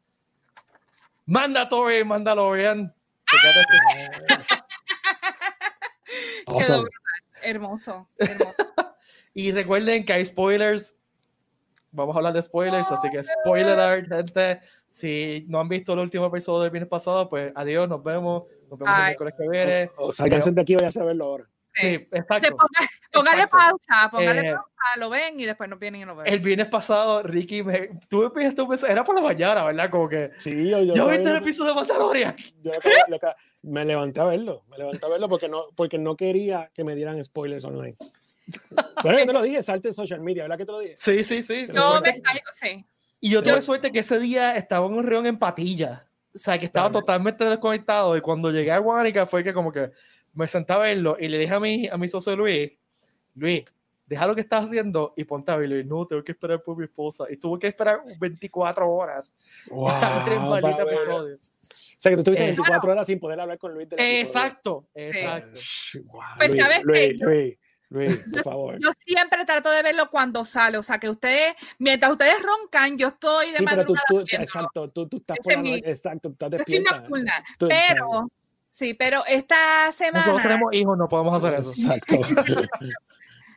Mandatory 1.26 2.04
Mandalorian. 2.04 2.94
Awesome. 6.46 6.88
Hermoso, 7.42 8.08
hermoso. 8.18 8.58
Y 9.34 9.50
recuerden 9.52 10.04
que 10.04 10.12
hay 10.12 10.26
spoilers. 10.26 10.94
Vamos 11.90 12.14
a 12.14 12.18
hablar 12.18 12.34
de 12.34 12.42
spoilers, 12.42 12.90
así 12.90 13.08
que 13.10 13.22
spoiler 13.24 13.80
alert, 13.80 14.08
gente. 14.08 14.60
Si 14.88 15.46
no 15.48 15.58
han 15.58 15.68
visto 15.68 15.94
el 15.94 16.00
último 16.00 16.26
episodio 16.26 16.60
del 16.62 16.70
viernes 16.70 16.90
pasado, 16.90 17.28
pues 17.30 17.50
adiós, 17.54 17.88
nos 17.88 18.02
vemos. 18.02 18.44
Nos 18.70 18.78
vemos 18.78 18.94
el 18.94 19.04
miércoles 19.04 19.34
que 19.38 19.48
viene. 19.48 19.90
O 19.96 20.12
sálganse 20.12 20.52
de 20.52 20.60
aquí 20.60 20.74
y 20.74 20.76
vayan 20.76 21.02
a 21.02 21.06
verlo 21.06 21.24
ahora. 21.24 21.48
Sí, 21.74 22.06
Se 22.10 22.18
exacto. 22.18 22.50
ponga- 22.50 22.88
póngale 23.12 23.42
Exacto. 23.42 23.56
pausa, 23.56 24.10
póngale 24.10 24.40
Eh, 24.48 24.52
pausa, 24.54 24.98
lo 24.98 25.08
ven 25.10 25.40
y 25.40 25.44
después 25.46 25.70
nos 25.70 25.78
vienen 25.78 26.02
y 26.02 26.04
nos 26.04 26.16
ven. 26.18 26.26
El 26.26 26.40
viernes 26.40 26.66
pasado, 26.68 27.22
Ricky, 27.22 27.62
me, 27.62 27.90
tú 28.08 28.22
me 28.22 28.30
pides, 28.30 28.54
tú 28.54 28.68
era 28.86 29.02
por 29.04 29.14
la 29.14 29.22
mañana, 29.22 29.64
¿verdad? 29.64 29.88
Como 29.90 30.08
que, 30.08 30.32
Sí, 30.36 30.68
yo, 30.68 30.78
yo 30.82 30.92
¿ya 30.92 30.92
todavía 30.94 31.18
viste 31.18 31.28
el 31.30 31.34
no- 31.34 31.40
episodio 31.40 31.70
de 31.70 31.74
Mandalorian? 31.76 32.36
yo 32.62 32.72
lo 33.08 33.18
me 33.62 33.84
levanté 33.84 34.20
a 34.20 34.24
verlo, 34.24 34.64
me 34.68 34.76
levanté 34.78 35.06
a 35.06 35.08
verlo 35.08 35.28
porque 35.28 35.48
no, 35.48 35.66
porque 35.74 35.98
no 35.98 36.14
quería 36.16 36.70
que 36.74 36.84
me 36.84 36.94
dieran 36.94 37.22
spoilers 37.24 37.64
online. 37.64 37.96
Bueno, 39.02 39.18
yo 39.18 39.26
te 39.26 39.32
lo 39.32 39.42
dije, 39.42 39.62
salte 39.62 39.88
de 39.88 39.94
social 39.94 40.20
media, 40.20 40.42
¿verdad 40.42 40.58
que 40.58 40.66
te 40.66 40.72
lo 40.72 40.78
dije? 40.80 40.94
Sí, 40.96 41.24
sí, 41.24 41.42
sí. 41.42 41.66
Yo 41.68 41.74
Yo 41.74 41.90
suerte- 41.92 42.12
me 42.12 42.20
salgo, 42.20 42.46
sí. 42.60 42.84
Y 43.20 43.30
yo 43.30 43.42
tuve 43.42 43.54
Yo- 43.54 43.62
suerte 43.62 43.92
que 43.92 44.00
ese 44.00 44.18
día 44.18 44.56
estaba 44.56 44.86
en 44.86 44.94
un 44.94 45.04
reón 45.06 45.26
en 45.26 45.38
patilla. 45.38 46.04
O 46.34 46.38
sea, 46.38 46.58
que 46.58 46.64
estaba 46.66 46.88
Claro. 46.90 47.00
totalmente 47.00 47.44
desconectado. 47.44 48.16
Y 48.16 48.20
cuando 48.20 48.50
llegué 48.50 48.72
a 48.72 48.78
Guanica 48.78 49.26
fue 49.26 49.44
que 49.44 49.52
como 49.52 49.70
que 49.70 49.90
me 50.34 50.48
senté 50.48 50.72
a 50.72 50.78
verlo 50.78 51.16
y 51.18 51.28
le 51.28 51.38
dije 51.38 51.54
a 51.54 51.60
mi, 51.60 51.88
a 51.88 51.96
mi 51.96 52.08
socio 52.08 52.34
Luis, 52.36 52.72
Luis, 53.34 53.64
deja 54.06 54.26
lo 54.26 54.34
que 54.34 54.42
estás 54.42 54.64
haciendo 54.66 55.14
y 55.16 55.24
ponte 55.24 55.50
a 55.52 55.56
verlo. 55.56 55.78
Y 55.78 55.84
no, 55.84 56.06
tengo 56.06 56.22
que 56.22 56.32
esperar 56.32 56.62
por 56.62 56.76
mi 56.76 56.84
esposa. 56.84 57.24
Y 57.30 57.36
tuve 57.36 57.58
que 57.58 57.68
esperar 57.68 58.02
24 58.18 58.88
horas 58.90 59.32
Wow, 59.68 59.86
para 60.60 60.76
ver 60.76 60.88
episodio. 60.88 61.36
O 61.36 61.38
sea, 61.98 62.10
que 62.10 62.16
tú 62.16 62.20
estuviste 62.20 62.42
Eh, 62.44 62.46
24 62.48 62.92
horas 62.92 63.06
sin 63.06 63.18
poder 63.20 63.40
hablar 63.40 63.58
con 63.58 63.72
Luis 63.72 63.88
del. 63.88 64.00
Exacto, 64.00 64.88
exacto. 64.94 65.60
Wow, 66.04 66.20
Pues, 66.38 66.48
Luis, 66.50 66.62
¿sabes 66.62 66.80
Luis, 66.84 67.00
qué? 67.00 67.14
Luis, 67.24 67.58
Luis, 67.90 68.18
por 68.32 68.42
favor. 68.42 68.78
Yo 68.80 68.90
siempre 69.04 69.44
trato 69.44 69.70
de 69.70 69.82
verlo 69.82 70.08
cuando 70.10 70.44
sale, 70.44 70.78
o 70.78 70.82
sea 70.82 70.98
que 70.98 71.08
ustedes, 71.10 71.54
mientras 71.78 72.10
ustedes 72.12 72.36
roncan, 72.42 72.96
yo 72.98 73.08
estoy 73.08 73.50
de 73.52 73.58
Sí, 73.58 73.64
pero 73.68 73.84
tú, 73.86 73.94
madrugada 73.94 74.04
tú, 74.08 74.20
exacto, 74.42 74.90
tú, 74.90 75.08
tú 75.08 75.16
estás 75.18 75.38
por 75.38 75.52
la 75.64 75.76
exacto, 75.76 76.28
estás 76.30 76.50
Yo 76.50 76.58
soy 76.58 76.64
despierta. 76.78 76.96
nocturna, 77.00 77.44
Tú- 77.58 77.68
pero 77.68 78.28
sí, 78.72 78.94
pero 78.94 79.22
esta 79.26 79.86
Nosotros 79.86 79.96
semana, 79.96 80.42
tenemos 80.42 80.74
hijos, 80.74 80.98
no 80.98 81.08
podemos 81.08 81.44
hacer 81.44 81.60
eso. 81.60 81.70
Exacto. 81.70 82.20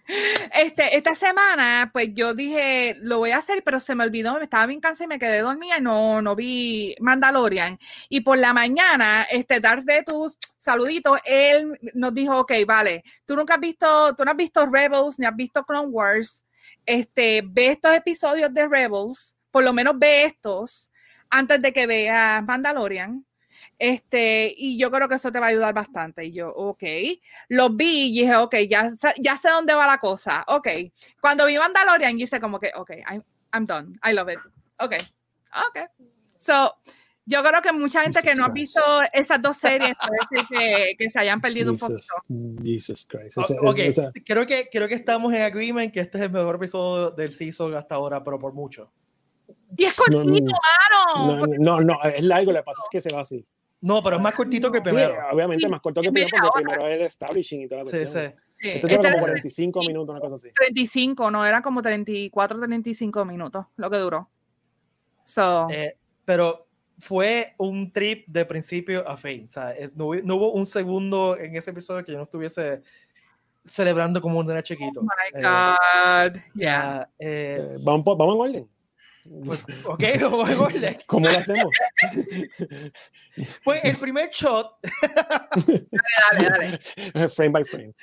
este, 0.53 0.95
esta 0.95 1.15
semana, 1.15 1.89
pues 1.91 2.09
yo 2.13 2.33
dije, 2.33 2.95
lo 3.01 3.19
voy 3.19 3.31
a 3.31 3.37
hacer, 3.37 3.63
pero 3.63 3.79
se 3.79 3.95
me 3.95 4.03
olvidó, 4.03 4.35
me 4.35 4.43
estaba 4.43 4.65
bien 4.67 4.79
cansada 4.79 5.05
y 5.05 5.07
me 5.07 5.19
quedé 5.19 5.41
dormida 5.41 5.79
y 5.79 5.81
no, 5.81 6.21
no 6.21 6.35
vi 6.35 6.95
Mandalorian. 6.99 7.79
Y 8.09 8.21
por 8.21 8.37
la 8.37 8.53
mañana, 8.53 9.23
este 9.31 9.59
Darth 9.59 9.85
Vetus, 9.85 10.37
saludito, 10.57 11.17
él 11.25 11.79
nos 11.93 12.13
dijo, 12.13 12.39
ok, 12.39 12.51
vale, 12.67 13.03
tú 13.25 13.35
nunca 13.35 13.55
has 13.55 13.59
visto, 13.59 14.15
tú 14.15 14.23
no 14.23 14.31
has 14.31 14.37
visto 14.37 14.65
Rebels, 14.65 15.17
ni 15.17 15.25
has 15.25 15.35
visto 15.35 15.63
Clone 15.63 15.87
Wars, 15.87 16.45
este, 16.85 17.41
ve 17.43 17.67
estos 17.67 17.95
episodios 17.95 18.53
de 18.53 18.67
Rebels, 18.67 19.35
por 19.49 19.63
lo 19.63 19.73
menos 19.73 19.97
ve 19.97 20.25
estos 20.25 20.91
antes 21.29 21.61
de 21.61 21.73
que 21.73 21.87
veas 21.87 22.43
Mandalorian. 22.43 23.24
Este, 23.77 24.53
y 24.57 24.77
yo 24.79 24.89
creo 24.89 25.07
que 25.09 25.15
eso 25.15 25.31
te 25.31 25.39
va 25.39 25.47
a 25.47 25.49
ayudar 25.49 25.73
bastante. 25.73 26.23
Y 26.25 26.31
yo, 26.31 26.49
ok, 26.49 26.83
los 27.49 27.75
vi 27.75 28.07
y 28.07 28.21
dije, 28.21 28.35
ok, 28.35 28.55
ya, 28.69 28.89
ya 29.19 29.37
sé 29.37 29.49
dónde 29.49 29.73
va 29.73 29.85
la 29.87 29.97
cosa. 29.97 30.43
Ok, 30.47 30.67
cuando 31.21 31.45
vi 31.45 31.57
Mandalorian, 31.57 32.17
hice 32.19 32.39
como 32.39 32.59
que, 32.59 32.71
ok, 32.75 32.91
I'm, 33.09 33.23
I'm 33.53 33.65
done. 33.65 33.99
I 34.09 34.13
love 34.13 34.31
it. 34.31 34.39
Ok, 34.79 34.93
ok. 35.67 35.89
So, 36.37 36.75
yo 37.25 37.43
creo 37.43 37.61
que 37.61 37.71
mucha 37.73 38.01
gente 38.03 38.21
que 38.21 38.29
Jesus 38.29 38.39
no 38.39 38.45
ha 38.45 38.53
Christ. 38.53 38.75
visto 38.75 38.81
esas 39.13 39.41
dos 39.41 39.57
series 39.57 39.93
puede 39.99 40.19
ser 40.29 40.47
que, 40.47 40.95
que 40.97 41.09
se 41.09 41.19
hayan 41.19 41.41
perdido 41.41 41.71
un 41.71 41.77
Jesus, 41.77 42.07
poquito. 42.07 42.63
Jesus 42.63 43.05
Christ. 43.05 43.37
Ese- 43.39 43.57
ok, 43.61 43.77
esa- 43.79 44.11
creo 44.25 44.45
que, 44.45 44.69
creo 44.71 44.87
que 44.87 44.95
estamos 44.95 45.33
en 45.33 45.41
agreement 45.41 45.91
que 45.93 46.01
este 46.01 46.17
es 46.19 46.23
el 46.25 46.31
mejor 46.31 46.55
episodio 46.55 47.11
del 47.11 47.31
season 47.31 47.73
hasta 47.75 47.95
ahora, 47.95 48.23
pero 48.23 48.37
por 48.39 48.53
mucho. 48.53 48.91
Y 49.75 49.83
es 49.85 49.95
No, 50.11 50.23
cortito, 50.23 50.51
no, 51.15 51.35
mano. 51.35 51.47
no, 51.59 51.81
no, 51.81 52.03
es 52.03 52.23
largo, 52.23 52.51
lo 52.51 52.59
que 52.59 52.63
pasa 52.63 52.81
es 52.83 52.89
que 52.91 53.01
se 53.01 53.13
va 53.13 53.21
así. 53.21 53.45
No, 53.81 54.01
pero 54.01 54.15
es 54.17 54.21
más 54.21 54.33
cortito 54.33 54.71
que 54.71 54.79
el 54.79 54.83
Sí, 54.83 54.89
primero. 54.89 55.15
obviamente 55.31 55.69
más 55.69 55.81
corto 55.81 56.01
que 56.01 56.07
el 56.07 56.13
primero 56.13 56.31
porque 56.41 56.59
el 56.61 56.65
primero 56.67 56.87
es 56.87 56.99
el 56.99 57.05
establishing 57.07 57.61
y 57.61 57.67
toda 57.67 57.83
la 57.83 57.89
Sí, 57.89 57.97
cuestión. 57.97 58.27
sí. 58.29 58.35
Sí, 58.57 58.67
Este 58.69 58.77
este 58.77 58.87
dura 58.87 58.97
como 58.97 59.09
era 59.09 59.19
45 59.19 59.79
minutos, 59.81 60.09
una 60.11 60.19
cosa 60.21 60.35
así. 60.35 60.49
35, 60.55 61.29
no, 61.29 61.45
era 61.45 61.61
como 61.61 61.81
34, 61.81 62.57
35 62.59 63.25
minutos 63.25 63.65
lo 63.75 63.89
que 63.89 63.97
duró. 63.97 64.29
So, 65.25 65.67
Eh, 65.71 65.97
pero 66.23 66.67
fue 66.99 67.53
un 67.57 67.91
trip 67.91 68.25
de 68.27 68.45
principio 68.45 69.07
a 69.07 69.17
fin. 69.17 69.43
O 69.43 69.47
sea, 69.47 69.73
no, 69.93 70.05
hubo- 70.05 70.21
no 70.23 70.35
hubo 70.35 70.51
un 70.53 70.65
segundo 70.65 71.37
en 71.37 71.55
ese 71.57 71.71
episodio 71.71 72.05
que 72.05 72.13
yo 72.13 72.17
no 72.17 72.23
estuviese 72.23 72.81
celebrando 73.65 74.21
como 74.21 74.39
un 74.39 74.45
nene 74.45 74.63
chiquito. 74.63 75.01
oh 75.01 75.03
my 75.03 75.09
Eh, 75.39 75.41
God. 75.43 76.41
Yeah. 76.53 77.01
ah, 77.01 77.09
eh, 77.19 77.57
Eh, 77.59 77.77
vamos, 77.83 78.05
vamos 78.05 78.35
en 78.35 78.41
orden. 78.41 78.69
Pues, 79.45 79.63
ok. 79.85 80.03
¿Cómo 81.05 81.27
lo 81.27 81.37
hacemos? 81.37 81.73
Pues 83.65 83.81
el 83.83 83.97
primer 83.97 84.29
shot, 84.29 84.77
Dale, 86.31 86.79
dale. 87.11 87.29
frame 87.29 87.51
by 87.51 87.63
frame. 87.65 87.93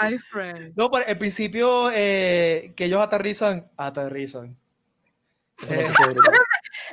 My 0.00 0.16
friend. 0.18 0.72
no, 0.76 0.88
pero 0.90 1.04
al 1.08 1.18
principio 1.18 1.90
eh, 1.92 2.72
que 2.76 2.84
ellos 2.84 3.02
aterrizan, 3.02 3.68
aterrizan. 3.76 4.56
Eh, 5.68 5.88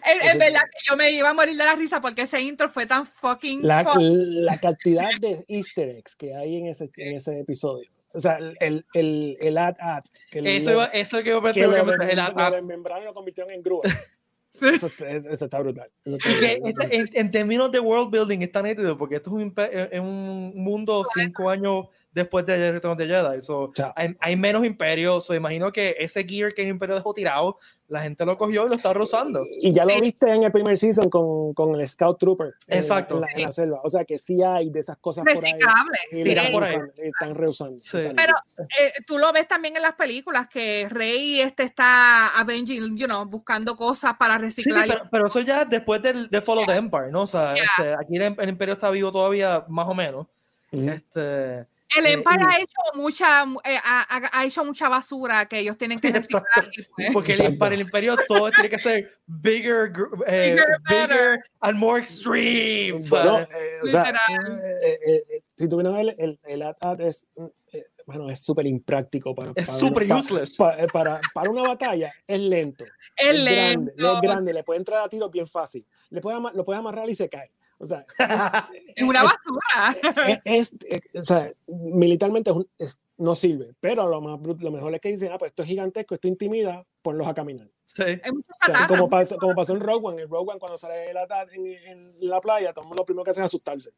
Es, 0.03 0.37
verdad 0.37 0.61
que 0.61 0.89
yo 0.89 0.95
me 0.97 1.11
iba 1.11 1.29
a 1.29 1.33
morir 1.33 1.55
de 1.55 1.65
la 1.65 1.75
risa 1.75 2.01
porque 2.01 2.23
ese 2.23 2.41
intro 2.41 2.69
fue 2.69 2.87
tan 2.87 3.05
fucking 3.05 3.65
La, 3.65 3.83
la 3.95 4.57
cantidad 4.59 5.09
de 5.19 5.45
easter 5.47 5.89
eggs 5.89 6.15
que 6.15 6.35
hay 6.35 6.57
en 6.57 6.67
ese, 6.67 6.89
en 6.97 7.15
ese 7.15 7.39
episodio. 7.39 7.87
O 8.15 8.19
sea, 8.19 8.37
el, 8.59 8.85
el, 8.93 9.37
el 9.41 9.57
ad 9.57 9.75
ad. 9.79 10.01
Que 10.31 10.41
le- 10.41 10.57
eso, 10.57 10.71
iba- 10.71 10.85
eso 10.85 10.97
es 10.97 11.13
lo 11.13 11.23
que 11.23 11.29
yo 11.29 11.41
que 11.41 11.45
pensé. 11.53 11.61
lo, 11.67 11.73
que 11.75 11.97
me- 11.97 12.05
de- 12.05 12.11
el- 12.13 12.17
lo 12.17 12.23
ah, 12.37 12.51
de 12.51 12.61
membrana 12.61 13.03
lo 13.05 13.13
convirtieron 13.13 13.51
en 13.53 13.61
grúa. 13.61 13.81
Sí. 14.55 14.69
Eso, 14.69 14.87
es- 14.87 15.25
eso 15.25 15.43
está 15.45 15.59
brutal. 15.59 15.91
Eso 16.05 16.15
está 16.15 16.29
brutal. 16.29 16.61
este- 16.69 16.95
en, 16.95 17.09
en 17.13 17.29
términos 17.31 17.69
de 17.73 17.81
world 17.81 18.09
building 18.09 18.39
está 18.41 18.61
nítido 18.61 18.97
porque 18.97 19.15
esto 19.17 19.29
es 19.31 19.33
un, 19.43 19.53
es 19.91 19.99
un 19.99 20.53
mundo 20.55 21.03
cinco 21.13 21.49
años 21.49 21.87
después 22.15 22.45
de 22.47 22.71
Retorno 22.71 22.95
de 22.95 23.05
Jedi. 23.07 23.41
So, 23.41 23.71
hay, 23.95 24.15
hay 24.19 24.35
menos 24.35 24.65
imperios. 24.65 25.25
So, 25.25 25.35
imagino 25.35 25.71
que 25.71 25.95
ese 25.99 26.23
gear 26.23 26.53
que 26.53 26.63
el 26.63 26.69
imperio 26.69 26.95
dejó 26.95 27.13
tirado, 27.13 27.59
la 27.87 28.01
gente 28.01 28.25
lo 28.25 28.35
cogió 28.35 28.65
y 28.65 28.69
lo 28.69 28.73
está 28.75 28.93
rozando. 28.93 29.45
Y 29.61 29.71
ya 29.71 29.85
lo 29.85 29.99
viste 30.01 30.31
en 30.33 30.43
el 30.43 30.51
primer 30.51 30.75
season 30.75 31.07
con, 31.09 31.53
con 31.53 31.79
el 31.79 31.87
Scout 31.87 32.17
Trooper. 32.17 32.55
en- 32.67 32.79
Exacto. 32.79 33.15
En 33.15 33.21
la, 33.21 33.27
en 33.35 33.41
la 33.43 33.51
selva. 33.51 33.81
O 33.83 33.89
sea 33.91 34.03
que 34.05 34.17
sí 34.17 34.41
hay 34.41 34.71
de 34.71 34.79
esas 34.79 34.97
cosas 34.97 35.23
por 35.23 35.45
ahí. 35.45 35.51
Sí. 35.51 36.23
Mira 36.23 36.41
están, 36.41 36.53
por 36.53 36.63
ahí. 36.63 36.71
reusando, 36.71 36.93
están 37.03 37.35
reusando. 37.35 37.79
Sí. 37.79 37.97
Pero 38.15 38.33
eh, 38.79 38.93
tú 39.05 39.19
lo 39.19 39.31
ves 39.31 39.47
también 39.47 39.75
en 39.75 39.83
las 39.83 39.93
películas 39.93 40.47
que 40.47 40.87
Rey 40.89 41.41
este 41.41 41.61
está 41.63 42.29
avenging, 42.39 42.97
you 42.97 43.05
know, 43.05 43.25
buscando 43.25 43.75
cosas 43.75 44.15
para 44.17 44.37
Sí, 44.37 44.41
reciclar. 44.41 44.87
pero, 44.87 45.01
pero 45.11 45.27
eso 45.27 45.41
ya 45.41 45.63
después 45.65 46.01
del, 46.01 46.27
de 46.29 46.41
Follow 46.41 46.65
the 46.65 46.75
Empire, 46.75 47.11
¿no? 47.11 47.23
O 47.23 47.27
sea, 47.27 47.53
Yeah. 47.53 47.63
este, 47.65 47.93
aquí 47.93 48.15
el, 48.17 48.35
el 48.39 48.49
imperio 48.49 48.73
está 48.73 48.89
vivo 48.89 49.11
todavía, 49.11 49.63
más 49.67 49.87
o 49.87 49.93
menos. 49.93 50.25
Ujú. 50.71 50.89
Este, 50.89 51.67
el 51.97 52.05
eh, 52.05 52.13
Empire 52.13 52.39
y- 52.41 52.43
ha 52.53 52.57
hecho 52.59 52.81
mucha 52.95 53.43
eh, 53.63 53.77
ha, 53.83 54.29
ha- 54.39 54.45
hecho 54.45 54.63
mucha 54.65 54.89
basura 54.89 55.45
que 55.47 55.59
ellos 55.59 55.77
tienen 55.77 55.99
que 55.99 56.09
reciclar. 56.11 56.43
pues, 56.95 57.09
porque 57.13 57.33
el- 57.33 57.57
para 57.57 57.75
el 57.75 57.81
imperio 57.81 58.15
todo 58.27 58.51
tiene 58.51 58.69
que 58.69 58.79
ser 58.79 59.09
bigger, 59.25 59.91
eh, 60.27 60.51
Bigger, 60.51 60.65
bigger, 60.89 61.07
better. 61.09 61.43
and 61.61 61.77
more 61.77 61.99
extreme. 61.99 62.99
Bueno, 63.09 63.39
eh, 63.39 63.79
o 63.83 63.87
sea, 63.87 64.03
eh, 64.03 64.99
eh, 65.05 65.23
eh, 65.29 65.43
si 65.55 65.67
tú 65.67 65.77
vienes 65.77 65.93
a 65.93 65.97
ver, 65.97 66.15
el, 66.17 66.39
el 66.43 66.61
AT-AT 66.63 66.99
es, 67.01 67.27
eh, 67.73 67.85
bueno, 68.05 68.29
es 68.29 68.43
súper 68.43 68.65
impráctico 68.67 69.33
para, 69.33 69.51
es 69.55 69.67
para 69.67 69.79
super 69.79 70.11
useless. 70.13 70.55
pa- 70.57 70.75
eh, 70.77 70.87
para, 70.91 71.19
para 71.33 71.49
una 71.49 71.63
batalla 71.63 72.11
es 72.27 72.39
lento. 72.39 72.85
es 73.15 73.43
grande, 73.45 73.93
lento. 73.95 74.13
es 74.15 74.21
grande, 74.21 74.53
le 74.53 74.63
puede 74.63 74.79
entrar 74.79 75.03
a 75.03 75.09
tiros 75.09 75.31
bien 75.31 75.47
fácil. 75.47 75.85
Le 76.09 76.21
puede 76.21 76.37
lo 76.53 76.63
puedes 76.63 76.79
amarrar 76.79 77.09
y 77.09 77.15
se 77.15 77.29
cae. 77.29 77.51
O 77.77 77.85
sea, 77.85 78.05
Es 78.95 79.03
una 79.03 79.23
basura. 79.23 80.39
es, 80.45 80.73
es- 80.73 81.01
es- 81.13 81.21
o 81.21 81.25
sea, 81.25 81.51
militarmente 81.67 82.51
es 82.51 82.55
un- 82.57 82.69
es- 82.77 82.99
no 83.17 83.35
sirve, 83.35 83.73
pero 83.79 84.07
lo, 84.07 84.19
más, 84.21 84.39
lo 84.45 84.71
mejor 84.71 84.93
es 84.95 85.01
que 85.01 85.09
dicen, 85.09 85.31
ah, 85.31 85.37
pues 85.37 85.51
esto 85.51 85.63
es 85.63 85.69
gigantesco, 85.69 86.15
esto 86.15 86.27
intimida, 86.27 86.85
ponlos 87.01 87.27
a 87.27 87.33
caminar. 87.33 87.69
Sí. 87.85 88.03
O 88.03 88.65
sea, 88.65 88.87
como, 88.87 89.09
pasó, 89.09 89.37
como 89.37 89.55
pasó 89.55 89.73
en 89.73 89.79
Rogue 89.79 90.07
One, 90.07 90.21
en 90.23 90.29
Rogue 90.29 90.51
One 90.51 90.59
cuando 90.59 90.77
sale 90.77 91.11
AT-AT 91.17 91.53
en, 91.53 91.65
en 91.67 92.13
la 92.19 92.41
playa, 92.41 92.73
todo 92.73 92.83
el 92.83 92.87
mundo 92.89 93.01
lo 93.01 93.05
primero 93.05 93.23
que 93.23 93.31
hace 93.31 93.39
es 93.41 93.45
asustarse. 93.45 93.91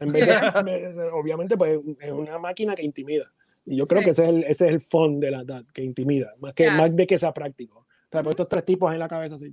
En 0.00 0.10
vez 0.12 0.26
de, 0.26 0.32
obviamente, 1.12 1.56
pues 1.56 1.78
es 2.00 2.10
una 2.10 2.38
máquina 2.38 2.74
que 2.74 2.82
intimida. 2.84 3.30
Y 3.64 3.76
yo 3.76 3.86
creo 3.86 4.00
Sí. 4.00 4.04
que 4.06 4.10
ese 4.12 4.22
es 4.24 4.28
el, 4.30 4.44
ese 4.44 4.66
es 4.66 4.72
el 4.72 4.80
fondo 4.80 5.24
de 5.26 5.30
la 5.30 5.40
AT-AT, 5.40 5.66
que 5.72 5.82
intimida, 5.82 6.34
más, 6.38 6.54
que, 6.54 6.64
Ya. 6.64 6.76
más 6.76 6.94
de 6.94 7.06
que 7.06 7.18
sea 7.18 7.32
práctico. 7.32 7.85
Sea, 8.16 8.22
pues 8.22 8.32
estos 8.32 8.48
tres 8.48 8.64
tipos 8.64 8.90
en 8.92 8.98
la 8.98 9.08
cabeza 9.08 9.34
así, 9.34 9.52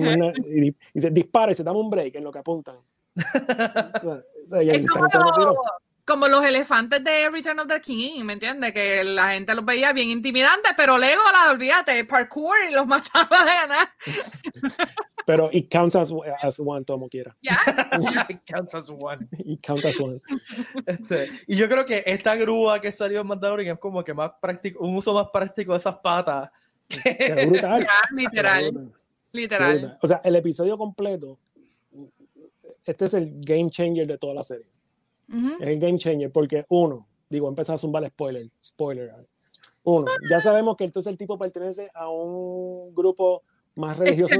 más 0.00 0.16
nada, 0.18 0.32
y, 0.44 0.74
y 0.94 1.00
se 1.00 1.10
dispara 1.10 1.52
y 1.52 1.54
se 1.54 1.62
da 1.62 1.70
un 1.70 1.88
break 1.88 2.16
en 2.16 2.24
lo 2.24 2.32
que 2.32 2.38
apuntan. 2.40 2.76
O 3.16 4.00
sea, 4.00 4.12
o 4.12 4.46
sea, 4.46 4.62
Es 4.62 4.86
como 4.88 5.06
los 5.06 5.56
como 6.04 6.28
los 6.28 6.44
elefantes 6.44 7.02
de 7.02 7.28
Return 7.30 7.58
of 7.58 7.66
the 7.66 7.80
King, 7.80 8.22
¿me 8.22 8.34
entiendes? 8.34 8.72
Que 8.72 9.02
la 9.02 9.32
gente 9.32 9.54
los 9.56 9.64
veía 9.64 9.92
bien 9.92 10.08
intimidantes, 10.08 10.72
pero 10.76 10.98
Legolas, 10.98 11.50
olvídate, 11.50 12.04
parkour 12.04 12.56
y 12.70 12.74
los 12.74 12.86
mataba 12.86 13.44
de 13.44 13.52
ganar. 13.52 13.88
Pero 15.26 15.50
it 15.52 15.68
counts 15.68 15.96
as, 15.96 16.12
as 16.40 16.60
one, 16.60 16.84
como 16.84 17.08
quiera. 17.08 17.36
Ya, 17.42 17.58
Kansas 18.46 18.88
one. 18.88 19.28
It 19.38 19.60
counts 19.60 19.84
as 19.84 19.98
one. 20.00 20.20
Este, 20.86 21.28
y 21.48 21.56
yo 21.56 21.68
creo 21.68 21.84
que 21.84 22.04
esta 22.06 22.36
grúa 22.36 22.80
que 22.80 22.92
salió 22.92 23.20
en 23.22 23.26
Mandalorian 23.26 23.74
es 23.74 23.80
como 23.80 24.04
que 24.04 24.14
más 24.14 24.30
práctico, 24.40 24.84
un 24.84 24.96
uso 24.96 25.12
más 25.12 25.26
práctico 25.32 25.72
de 25.72 25.78
esas 25.78 25.96
patas. 25.96 26.48
Es 26.88 27.46
brutal. 27.48 27.84
ya, 27.84 28.16
literal, 28.16 28.70
Brutal. 28.72 28.92
literal. 29.32 29.98
O 30.00 30.06
sea, 30.06 30.20
el 30.22 30.36
episodio 30.36 30.78
completo, 30.78 31.40
este 32.84 33.06
es 33.06 33.14
el 33.14 33.32
game 33.40 33.68
changer 33.68 34.06
de 34.06 34.18
toda 34.18 34.32
la 34.32 34.44
serie. 34.44 34.68
Ujú. 35.28 35.56
Es 35.60 35.68
el 35.68 35.80
game 35.80 35.98
changer 35.98 36.30
porque 36.30 36.64
uno, 36.68 37.08
digo, 37.28 37.48
empezar 37.48 37.74
a 37.74 37.78
zumbar 37.78 38.08
spoiler, 38.08 38.48
spoiler. 38.62 39.12
Uno, 39.82 40.06
ya 40.30 40.40
sabemos 40.40 40.76
que 40.76 40.84
entonces 40.84 41.10
el 41.10 41.18
tipo 41.18 41.36
pertenece 41.36 41.90
a 41.94 42.08
un 42.08 42.94
grupo 42.94 43.42
más 43.76 43.96
religioso 43.96 44.34
a 44.34 44.38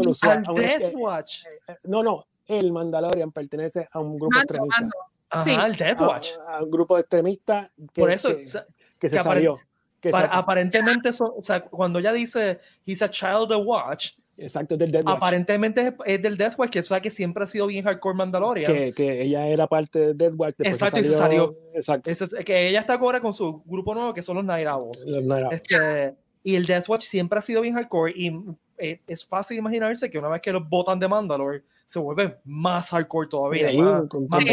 un- 0.50 0.54
Death 0.56 0.92
Watch. 0.94 1.44
eh, 1.68 1.76
no, 1.84 2.02
no, 2.02 2.26
el 2.46 2.72
Mandalorian 2.72 3.32
pertenece 3.32 3.88
a 3.90 4.00
un 4.00 4.16
grupo 4.18 4.30
Mando, 4.34 4.40
extremista. 4.42 4.80
mando. 4.80 4.96
Ajá, 5.28 5.44
Sí. 5.44 5.56
el 5.64 5.76
Death 5.76 6.00
A, 6.00 6.06
Watch. 6.08 6.28
a 6.48 6.62
un 6.62 6.70
grupo 6.70 6.98
extremista 6.98 7.70
que, 7.92 8.00
Por 8.00 8.10
eso, 8.10 8.36
que, 8.36 8.44
o 8.44 8.46
sea, 8.46 8.66
que 8.98 9.08
se 9.08 9.16
que 9.16 9.22
salió. 9.22 9.56
Que 10.00 10.10
para- 10.10 10.28
se- 10.28 10.34
aparentemente, 10.36 11.08
eso, 11.08 11.34
o 11.36 11.42
sea, 11.42 11.64
cuando 11.64 11.98
ella 11.98 12.12
dice, 12.12 12.60
he's 12.86 13.02
a 13.02 13.10
child 13.10 13.50
of 13.50 13.66
Watch, 13.66 14.12
exacto, 14.38 14.76
del 14.76 14.92
Death 14.92 15.04
Watch. 15.04 15.16
aparentemente 15.16 15.80
es, 15.88 15.94
es 16.04 16.22
del 16.22 16.36
Death 16.36 16.54
Watch, 16.58 16.70
que 16.70 16.80
o 16.80 16.84
sea 16.84 17.00
que 17.00 17.10
siempre 17.10 17.42
ha 17.42 17.46
sido 17.48 17.66
bien 17.66 17.84
hardcore 17.84 18.14
Mandalorian. 18.14 18.72
que, 18.72 18.92
que 18.92 19.22
ella 19.22 19.48
era 19.48 19.66
parte 19.66 19.98
de 19.98 20.14
Death 20.14 20.34
Watch. 20.36 20.54
Exacto, 20.60 21.00
y 21.00 21.04
se 21.04 21.16
salió. 21.16 21.56
Exacto. 21.74 22.08
Es- 22.10 22.34
que 22.44 22.68
ella 22.68 22.80
está 22.80 22.94
ahora 22.94 23.20
con 23.20 23.32
su 23.32 23.62
grupo 23.64 23.94
nuevo, 23.94 24.14
que 24.14 24.22
son 24.22 24.36
los 24.36 24.44
Night 24.44 24.68
Owls. 24.68 25.04
No 25.06 25.36
era- 25.36 25.48
Este, 25.48 26.14
y 26.44 26.54
el 26.54 26.66
Death 26.66 26.88
Watch 26.88 27.02
siempre 27.02 27.38
ha 27.40 27.42
sido 27.42 27.60
bien 27.62 27.74
hardcore 27.74 28.12
y 28.14 28.30
eh, 28.78 29.00
es 29.06 29.26
fácil 29.26 29.58
imaginarse 29.58 30.10
que 30.10 30.18
una 30.18 30.28
vez 30.28 30.40
que 30.40 30.52
los 30.52 30.68
botan 30.68 30.98
de 30.98 31.08
Mandalore 31.08 31.62
se 31.86 31.98
vuelve 31.98 32.38
más 32.44 32.90
hardcore 32.90 33.28
todavía, 33.28 33.70
Sí, 33.70 33.76
más, 33.76 34.02
con- 34.08 34.26
más 34.28 34.44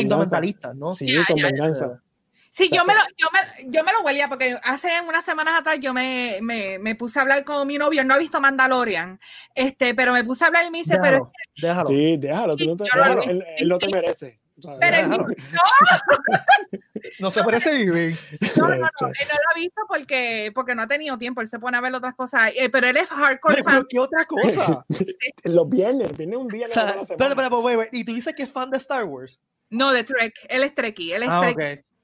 ¿no? 0.75 0.91
Sí, 0.91 1.07
Ya, 1.07 1.25
con 1.27 1.37
ya. 1.37 1.47
venganza. 1.47 2.01
Sí, 2.49 2.69
yo 2.71 2.85
me, 2.85 2.93
lo, 2.93 2.99
yo, 3.17 3.27
me, 3.33 3.71
yo 3.75 3.83
me 3.83 3.91
lo 3.91 4.01
huelía 4.01 4.27
porque 4.27 4.55
hace 4.61 4.89
unas 5.07 5.25
semanas 5.25 5.59
atrás 5.59 5.79
yo 5.79 5.91
me, 5.91 6.37
me, 6.43 6.77
me 6.77 6.93
puse 6.93 7.17
a 7.17 7.23
hablar 7.23 7.43
con 7.43 7.65
mi 7.67 7.79
novio, 7.79 8.01
él 8.01 8.07
no 8.07 8.13
ha 8.13 8.19
visto 8.19 8.39
Mandalorian, 8.39 9.19
este, 9.55 9.95
pero 9.95 10.13
me 10.13 10.23
puse 10.23 10.43
a 10.43 10.47
hablar 10.47 10.65
y 10.67 10.69
me 10.69 10.77
dice, 10.77 10.99
pero, 11.01 11.31
Déjalo, 11.55 11.87
déjalo. 11.87 11.89
Sí, 11.89 12.17
déjalo, 12.17 12.55
tú 12.55 12.65
no 12.67 12.75
te- 12.75 12.83
déjalo, 12.83 13.23
él, 13.23 13.43
él 13.57 13.67
no 13.67 13.79
te 13.79 13.89
merece. 13.89 14.39
Pero 14.79 14.97
él 14.97 15.09
Déjalo. 15.09 15.25
No 17.19 17.31
se 17.31 17.43
parece 17.43 17.73
vivir. 17.73 18.17
no, 18.55 18.67
no, 18.69 18.75
no, 18.77 18.85
Este, 18.85 19.23
él 19.23 19.27
no 19.29 19.35
lo 19.35 19.49
ha 19.51 19.55
visto 19.55 19.81
porque, 19.89 20.51
porque 20.55 20.73
no 20.75 20.83
ha 20.83 20.87
tenido 20.87 21.17
tiempo, 21.17 21.41
él 21.41 21.47
se 21.49 21.59
pone 21.59 21.75
a 21.77 21.81
ver 21.81 21.93
otras 21.93 22.15
cosas, 22.15 22.51
eh, 22.55 22.69
pero 22.69 22.87
él 22.87 22.95
es 22.97 23.09
hardcore 23.09 23.55
Pero, 23.55 23.63
fan. 23.65 23.73
pero, 23.73 23.87
¿qué 23.89 23.99
otra 23.99 24.25
cosa? 24.25 24.85
Los 25.43 25.69
viernes, 25.69 26.15
viene 26.17 26.37
un 26.37 26.47
día 26.47 26.65
O 26.65 26.69
sea, 26.69 26.83
la 26.83 26.89
espera, 27.01 27.05
semana. 27.29 27.29
espera, 27.41 27.49
wait, 27.59 27.77
wait. 27.77 27.89
Y 27.91 28.05
tú 28.05 28.13
dices 28.13 28.33
que 28.33 28.43
es 28.43 28.51
fan 28.51 28.69
de 28.69 28.77
Star 28.77 29.03
Wars. 29.03 29.41
No, 29.69 29.91
de 29.91 30.03
Trek, 30.03 30.33
él 30.49 30.63
es 30.63 30.73
Trekkie, 30.75 31.13
él 31.13 31.23
es 31.23 31.29
Ah. 31.29 31.51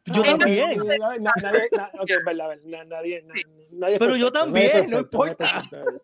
Yo 0.05 0.23
también. 0.23 0.79
nadie- 0.79 1.19
na- 1.19 1.31
nadie, 1.41 1.69
na- 1.71 1.91
verdad, 2.25 2.57
nadie, 2.65 3.99
Pero 3.99 4.15
yo 4.15 4.31
perfecto, 4.31 4.31
también, 4.31 4.67
no 4.67 4.71
perfecto, 4.73 4.99
importa. 4.99 5.37
perfecto, 5.69 6.01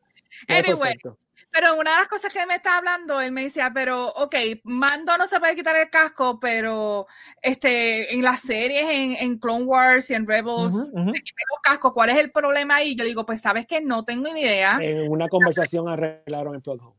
Anyway, 0.47 0.77
perfecto. 0.79 1.17
Pero 1.55 1.75
una 1.79 1.91
de 1.91 1.99
las 1.99 2.09
cosas 2.09 2.33
que 2.33 2.41
él 2.41 2.47
me 2.47 2.55
está 2.55 2.77
hablando, 2.77 3.21
él 3.21 3.31
me 3.31 3.43
decía, 3.43 3.71
pero, 3.73 4.09
ok, 4.09 4.35
Mando 4.65 5.17
no 5.17 5.25
se 5.25 5.39
puede 5.39 5.55
quitar 5.55 5.73
el 5.77 5.89
casco, 5.89 6.37
pero 6.37 7.07
este, 7.41 8.13
en 8.13 8.23
las 8.23 8.41
series, 8.41 8.83
en, 8.89 9.11
en 9.13 9.37
Clone 9.37 9.63
Wars 9.63 10.09
y 10.09 10.15
en 10.15 10.27
Rebels, 10.27 10.73
Ujú, 10.73 10.79
ujú. 10.91 11.13
se 11.15 11.21
quitan 11.21 11.45
los 11.49 11.61
cascos, 11.63 11.93
¿cuál 11.93 12.09
es 12.09 12.17
el 12.17 12.31
problema 12.31 12.75
ahí? 12.75 12.93
Yo 12.97 13.05
digo, 13.05 13.25
pues 13.25 13.39
sabes 13.39 13.65
que 13.65 13.79
no 13.79 14.03
tengo 14.03 14.33
ni 14.33 14.41
idea. 14.41 14.77
En 14.81 15.09
una 15.09 15.29
conversación 15.29 15.87
arreglaron 15.87 16.55
el 16.55 16.61
plot 16.61 16.81
hole. 16.81 16.95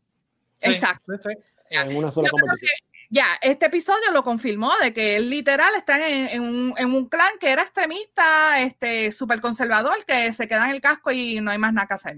Sí, 0.59 0.71
Exacto. 0.71 1.13
sí, 1.19 1.29
sí. 1.29 1.53
En 1.69 1.95
una 1.95 2.11
sola 2.11 2.29
Yo 2.29 2.39
conversación. 2.39 2.71
Ya, 3.11 3.27
este 3.43 3.67
episodio 3.67 4.11
lo 4.13 4.25
confirmó 4.25 4.73
de 4.81 4.95
que 4.95 5.17
él 5.17 5.29
literal 5.29 5.75
está 5.77 6.09
en, 6.09 6.29
en 6.29 6.43
un, 6.43 6.75
en 6.79 6.93
un 6.93 7.09
clan 7.09 7.33
que 7.39 7.51
era 7.51 7.63
extremista, 7.63 8.63
este, 8.63 9.13
súper 9.13 9.41
conservador, 9.43 10.03
que 10.07 10.33
se 10.33 10.49
queda 10.49 10.65
en 10.65 10.77
el 10.77 10.81
casco 10.81 11.13
y 11.13 11.41
no 11.41 11.51
hay 11.51 11.59
más 11.59 11.75
nada 11.75 11.87
que 11.87 11.95
hacer. 11.95 12.17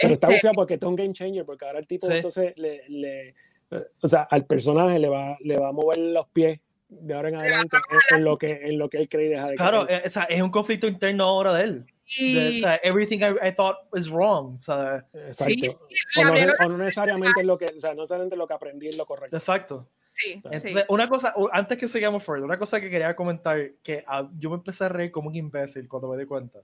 Pero 0.00 0.14
está 0.14 0.28
Este, 0.32 0.50
porque 0.54 0.74
es 0.74 0.82
un 0.82 0.96
game 0.96 1.12
changer, 1.12 1.44
porque 1.44 1.64
ahora 1.64 1.78
el 1.78 1.86
tipo 1.86 2.06
Sí. 2.06 2.14
entonces 2.16 2.52
le, 2.56 2.88
le- 2.88 3.28
eh, 3.70 3.84
o 4.00 4.08
sea, 4.08 4.22
al 4.30 4.46
personaje 4.46 4.98
le 4.98 5.08
va, 5.08 5.36
le 5.40 5.58
va 5.58 5.68
a 5.68 5.72
mover 5.72 5.98
los 5.98 6.26
pies 6.28 6.60
de 6.88 7.12
ahora 7.14 7.28
en 7.28 7.34
adelante 7.36 7.76
en, 8.10 8.18
en 8.18 8.24
lo 8.24 8.38
que 8.38 8.50
en 8.62 8.78
lo 8.78 8.88
que 8.88 8.96
él 8.96 9.08
cree 9.08 9.26
y 9.26 9.28
deja 9.28 9.46
de 9.48 9.56
Claro, 9.56 9.84
creer. 9.86 10.02
eh, 10.06 10.10
es 10.30 10.42
un 10.42 10.50
conflicto 10.50 10.86
interno 10.86 11.24
ahora 11.24 11.52
de 11.54 11.64
él. 11.64 11.86
De, 12.18 12.24
y- 12.50 12.58
o 12.60 12.62
sea, 12.62 12.76
everything 12.82 13.18
I, 13.18 13.48
I 13.48 13.52
thought 13.54 13.76
was 13.92 14.08
wrong. 14.08 14.56
O 14.56 14.60
sea, 14.62 15.04
Exacto. 15.12 15.52
sí, 15.52 15.68
o, 15.68 15.78
le 16.16 16.22
no, 16.22 16.28
abrieron 16.30 16.54
o 16.60 16.68
no 16.70 16.78
necesariamente 16.78 17.40
es 17.40 17.46
lo 17.46 17.58
que, 17.58 17.66
o 17.66 17.78
sea, 17.80 17.90
no 17.90 17.96
necesariamente 17.96 18.36
lo 18.36 18.46
que 18.46 18.54
aprendí 18.54 18.88
es 18.88 18.96
lo 18.96 19.04
correcto. 19.04 19.36
exacto. 19.36 19.86
sí, 20.14 20.32
sí. 20.32 20.40
Entonces, 20.44 20.84
una 20.88 21.06
cosa, 21.10 21.34
antes 21.52 21.76
que 21.76 21.86
sigamos 21.88 22.24
further, 22.24 22.44
una 22.44 22.58
cosa 22.58 22.80
que 22.80 22.88
quería 22.88 23.14
comentar, 23.14 23.72
que 23.82 24.02
ah, 24.06 24.26
yo 24.38 24.48
me 24.48 24.56
empecé 24.56 24.84
a 24.84 24.88
reír 24.88 25.10
como 25.10 25.28
un 25.28 25.36
imbécil 25.36 25.86
cuando 25.86 26.08
me 26.08 26.16
di 26.16 26.24
cuenta. 26.24 26.60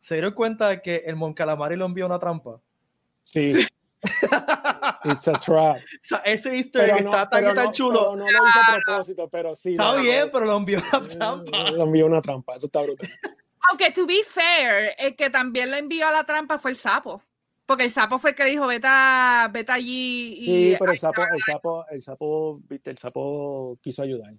¿Se 0.00 0.14
dieron 0.14 0.32
cuenta 0.32 0.68
de 0.68 0.80
que 0.82 0.96
el 1.06 1.16
Mon 1.16 1.34
Calamari 1.34 1.76
lo 1.76 1.84
envió 1.86 2.06
una 2.06 2.18
trampa? 2.18 2.60
Sí. 3.24 3.66
It's 5.04 5.28
a 5.28 5.38
trap. 5.38 5.76
O 6.02 6.02
sea, 6.02 6.18
ese 6.18 6.54
easter 6.54 6.88
egg 6.90 6.98
está 6.98 7.28
tan, 7.28 7.44
tan 7.54 7.64
no- 7.66 7.72
chulo. 7.72 8.16
no 8.16 8.24
lo 8.24 8.26
hizo 8.26 8.38
a 8.38 8.80
propósito, 8.84 9.28
pero 9.28 9.54
sí. 9.54 9.72
está 9.72 9.92
lo- 9.94 10.02
bien, 10.02 10.26
lo- 10.26 10.30
pero 10.32 10.44
lo 10.46 10.56
envió 10.56 10.78
una 10.92 11.08
trampa. 11.08 11.70
Lo 11.72 11.84
envió 11.84 12.06
una 12.06 12.22
trampa, 12.22 12.54
eso 12.56 12.66
está 12.66 12.80
brutal. 12.82 13.10
Aunque, 13.68 13.90
to 13.90 14.06
be 14.06 14.22
fair, 14.24 14.94
el 14.98 15.14
que 15.16 15.28
también 15.30 15.70
lo 15.70 15.76
envió 15.76 16.06
a 16.08 16.12
la 16.12 16.24
trampa 16.24 16.58
fue 16.58 16.70
el 16.70 16.76
sapo. 16.76 17.22
Porque 17.66 17.84
el 17.84 17.90
sapo 17.90 18.18
fue 18.18 18.30
el 18.30 18.36
que 18.36 18.44
dijo, 18.46 18.66
vete, 18.66 18.88
vete 19.52 19.72
allí 19.72 20.38
y... 20.38 20.46
Sí, 20.70 20.76
pero 20.78 20.92
el 20.92 20.98
sapo, 20.98 21.20
el 21.20 21.38
sapo, 21.42 21.86
el 21.90 22.00
sapo, 22.02 22.52
viste, 22.66 22.90
el 22.92 22.96
sapo 22.98 23.76
quiso 23.82 24.02
ayudar. 24.02 24.32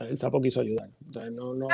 El 0.00 0.18
sapo 0.18 0.42
quiso 0.42 0.60
ayudar. 0.60 0.90
No, 1.32 1.54
no, 1.54 1.68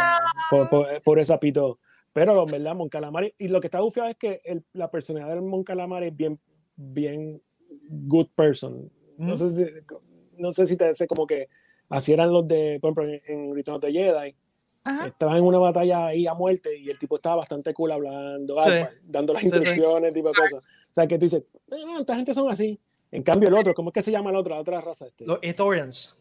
por, 0.48 0.68
por, 0.68 1.03
por 1.03 1.18
ese 1.18 1.32
sapito. 1.32 1.80
Pero, 2.12 2.42
en 2.42 2.50
verdad, 2.50 2.74
Mon 2.74 2.88
Calamari, 2.88 3.34
y 3.38 3.48
lo 3.48 3.61
que 3.61 3.68
está 3.68 3.80
bufiado 3.80 4.08
es 4.08 4.16
que 4.16 4.40
el- 4.44 4.64
la 4.72 4.90
personalidad 4.90 5.34
del 5.34 5.42
Mon 5.42 5.62
Calamari 5.64 6.08
es 6.08 6.16
bien, 6.16 6.38
bien 6.76 7.40
good 7.88 8.28
person. 8.34 8.90
No, 9.16 9.34
Mm. 9.34 9.38
no 10.38 10.52
sé 10.52 10.66
si 10.66 10.76
te 10.76 10.86
hace 10.86 11.06
como 11.06 11.26
que 11.26 11.48
así 11.88 12.12
eran 12.12 12.32
los 12.32 12.46
de, 12.48 12.78
por 12.80 12.90
ejemplo, 12.92 13.04
en, 13.26 13.48
en 13.48 13.54
Return 13.54 13.76
of 13.76 13.82
the 13.82 13.92
Jedi. 13.92 14.34
Ajá. 14.82 15.06
Estaban 15.08 15.36
en 15.36 15.44
una 15.44 15.58
batalla 15.58 16.06
ahí 16.06 16.26
a 16.26 16.32
muerte 16.34 16.74
y 16.76 16.88
el 16.88 16.98
tipo 16.98 17.14
estaba 17.16 17.36
bastante 17.36 17.74
cool 17.74 17.92
hablando, 17.92 18.56
Sí. 18.62 18.70
ah, 18.70 18.90
dando 19.04 19.34
las 19.34 19.42
Sí, 19.42 19.50
sí. 19.50 19.54
instrucciones, 19.56 20.12
tipo 20.14 20.28
de 20.28 20.34
cosas. 20.34 20.54
O 20.64 20.92
sea, 20.94 21.06
que 21.06 21.18
tú 21.18 21.26
dices, 21.26 21.44
"Ah, 21.70 21.98
esta 22.00 22.16
gente 22.16 22.32
son 22.32 22.50
así. 22.50 22.80
En 23.12 23.22
cambio, 23.22 23.48
el 23.50 23.54
otro, 23.56 23.74
¿cómo 23.74 23.90
es 23.90 23.94
que 23.94 24.02
se 24.02 24.11
llama 24.11 24.30
el 24.30 24.36
otro? 24.36 24.54
La 24.54 24.61
otra 24.62 24.80
raza, 24.80 25.06
este, 25.06 25.26
Los 25.26 25.38
Ithorians. 25.42 26.16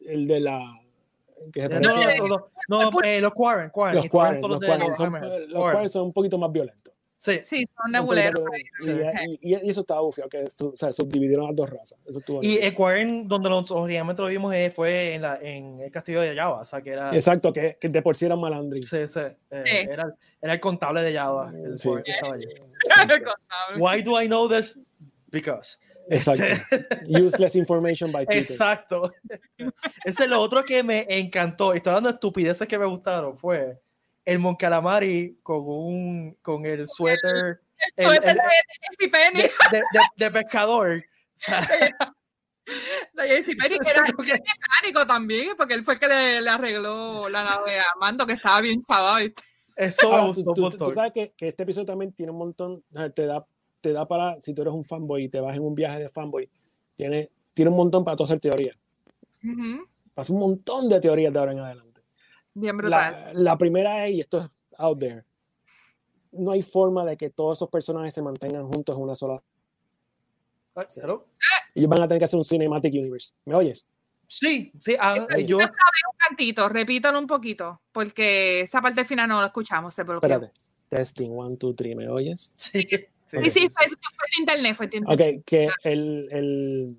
el 0.00 0.26
de 0.26 0.40
la. 0.40 0.80
Que 1.52 1.68
se 1.68 1.80
No, 1.80 1.90
no, 2.68 2.90
no, 2.90 3.00
eh, 3.04 3.20
los 3.20 3.32
Quarren, 3.34 3.70
Quarren. 3.70 3.96
los 3.96 4.06
Quarren, 4.06 4.40
son 4.40 4.50
los 4.50 4.60
de 4.60 4.66
Quarren 4.66 4.86
los 4.88 4.96
son, 4.96 5.06
Hammerheads. 5.06 5.40
los 5.48 5.52
Quarren. 5.52 5.72
Quarren 5.72 5.88
son 5.90 6.02
un 6.04 6.12
poquito 6.12 6.38
más 6.38 6.50
violentos. 6.52 6.92
Sí, 7.18 7.40
Sí, 7.42 7.66
son 7.82 7.90
nebuleros. 7.92 8.44
poquito 8.44 8.68
más 8.78 8.84
violentos. 8.96 9.24
Y, 9.40 9.54
y- 9.54 9.70
eso 9.70 9.80
estaba 9.80 10.00
bufiado, 10.02 10.28
que 10.28 10.48
su- 10.50 10.68
o 10.68 10.76
sea, 10.76 10.92
subdividieron 10.92 11.46
las 11.46 11.56
dos 11.56 11.70
razas. 11.70 11.98
Eso 12.06 12.18
estuvo 12.20 12.40
Y 12.42 12.56
el 12.58 12.74
Quarren, 12.74 13.26
donde 13.26 13.48
nos, 13.50 13.70
originalmente 13.70 14.22
lo 14.22 14.28
vimos, 14.28 14.54
eh, 14.54 14.70
fue 14.74 15.14
en, 15.14 15.22
la, 15.22 15.38
en 15.40 15.80
el 15.80 15.90
castillo 15.90 16.20
de 16.20 16.34
Java. 16.36 16.60
O 16.60 16.64
sea, 16.64 16.82
que 16.82 16.90
era. 16.90 17.14
Exacto, 17.14 17.52
que, 17.52 17.78
que 17.80 17.88
de 17.88 18.02
por 18.02 18.16
sí 18.16 18.26
eran 18.26 18.38
malandris. 18.40 18.88
Sí, 18.88 19.08
sí, 19.08 19.20
eh, 19.50 19.62
Sí. 19.66 19.76
Era, 19.90 20.14
era 20.42 20.52
el 20.54 20.60
contable 20.60 21.02
de 21.02 21.14
Java. 21.14 21.52
El 21.54 21.78
Sí. 21.78 21.88
Quarren 21.88 22.04
que 22.04 22.10
estaba 22.12 22.34
allí. 22.34 22.46
Contable. 23.24 23.78
Why 23.78 24.02
do 24.02 24.20
I 24.22 24.26
know 24.26 24.48
this? 24.48 24.78
Because. 25.30 25.78
Exacto. 26.08 26.44
Useless 27.08 27.54
information 27.56 28.12
by 28.12 28.24
Peter. 28.26 28.40
Exacto. 28.52 29.12
Ese 30.04 30.24
es 30.24 30.28
lo 30.28 30.40
otro 30.40 30.64
que 30.64 30.82
me 30.82 31.06
encantó. 31.08 31.72
Estoy 31.72 31.90
hablando 31.90 32.10
de 32.10 32.14
estupideces 32.14 32.66
que 32.68 32.78
me 32.78 32.86
gustaron. 32.86 33.36
Fue 33.36 33.80
el 34.24 34.38
Mon 34.38 34.56
Calamari 34.56 35.38
con 35.42 35.62
un 35.66 36.36
con 36.42 36.64
el 36.66 36.86
suéter 36.88 37.60
el- 37.96 38.04
Suéter 38.06 38.30
el- 38.30 38.36
de 39.10 39.42
de, 39.42 39.78
de- 39.78 39.82
de- 40.16 40.30
pescador. 40.30 41.04
De 43.14 43.28
JC 43.28 43.56
Penny, 43.56 43.78
que 43.78 43.90
era 43.90 44.02
mecánico 44.02 45.06
también, 45.06 45.56
porque 45.56 45.74
él 45.74 45.84
fue 45.84 45.94
el 45.94 46.00
que 46.00 46.08
le, 46.08 46.40
le 46.40 46.50
arregló 46.50 47.28
la 47.28 47.44
nave 47.44 47.78
a 47.78 47.84
Mando, 48.00 48.26
que 48.26 48.32
estaba 48.32 48.60
bien 48.60 48.82
chavado. 48.84 49.18
eso 49.76 50.10
me 50.10 50.16
Ahora, 50.16 50.26
gustó 50.26 50.52
tú, 50.52 50.66
un 50.66 50.72
tú- 50.72 50.78
tú 50.86 50.92
sabes 50.92 51.12
que, 51.12 51.32
que 51.36 51.48
este 51.48 51.62
episodio 51.62 51.86
también 51.86 52.12
tiene 52.12 52.32
un 52.32 52.38
montón, 52.38 52.82
te 53.14 53.26
da, 53.26 53.46
te 53.86 53.92
da 53.92 54.04
para, 54.08 54.40
si 54.40 54.52
tú 54.52 54.62
eres 54.62 54.74
un 54.74 54.82
fanboy 54.82 55.24
y 55.24 55.28
te 55.28 55.38
vas 55.38 55.56
en 55.56 55.62
un 55.62 55.72
viaje 55.72 56.00
de 56.00 56.08
fanboy, 56.08 56.50
tiene, 56.96 57.30
tiene 57.54 57.70
un 57.70 57.76
montón 57.76 58.04
para 58.04 58.16
tú 58.16 58.24
hacer 58.24 58.40
teoría. 58.40 58.76
Ujú, 59.44 59.86
Pasa 60.12 60.32
un 60.32 60.40
montón 60.40 60.88
de 60.88 61.00
teorías 61.00 61.32
de 61.32 61.38
ahora 61.38 61.52
en 61.52 61.60
adelante. 61.60 62.00
Bien 62.52 62.76
brutal. 62.76 63.12
La, 63.12 63.32
la 63.32 63.56
primera 63.56 64.08
es, 64.08 64.14
y 64.14 64.20
esto 64.20 64.40
es 64.40 64.50
out 64.76 64.98
there, 64.98 65.24
no 66.32 66.50
hay 66.50 66.62
forma 66.62 67.04
de 67.04 67.16
que 67.16 67.30
todos 67.30 67.58
esos 67.58 67.70
personajes 67.70 68.12
se 68.12 68.22
mantengan 68.22 68.66
juntos 68.66 68.96
en 68.96 69.02
una 69.02 69.14
sola. 69.14 69.40
¿hello? 70.96 71.28
Ellos 71.72 71.88
van 71.88 72.02
a 72.02 72.08
tener 72.08 72.18
que 72.18 72.24
hacer 72.24 72.38
un 72.38 72.44
cinematic 72.44 72.92
universe. 72.92 73.34
¿Me 73.44 73.54
oyes? 73.54 73.86
Sí, 74.26 74.72
sí. 74.80 74.96
ah, 74.98 75.14
yo, 75.46 75.58
Un 75.58 75.64
cantito, 76.18 76.68
repítalo 76.68 77.20
un 77.20 77.28
poquito, 77.28 77.82
porque 77.92 78.62
esa 78.62 78.82
parte 78.82 79.04
final 79.04 79.28
no 79.28 79.40
la 79.40 79.46
escuchamos, 79.46 79.94
se 79.94 80.02
bloqueó. 80.02 80.28
Espérate. 80.28 80.52
Testing, 80.88 81.30
one, 81.30 81.56
two, 81.56 81.72
three. 81.72 81.94
¿Me 81.94 82.08
oyes? 82.08 82.52
sí, 82.56 82.84
sí. 83.26 83.38
Sí, 83.44 83.50
sí, 83.50 83.68
fue, 83.68 83.86
fue 83.88 83.96
de 84.36 84.40
internet, 84.40 84.76
fue 84.76 84.86
de 84.86 84.96
internet. 84.98 85.36
Ok, 85.38 85.44
que 85.44 85.68
el, 85.84 86.28
el, 86.30 86.96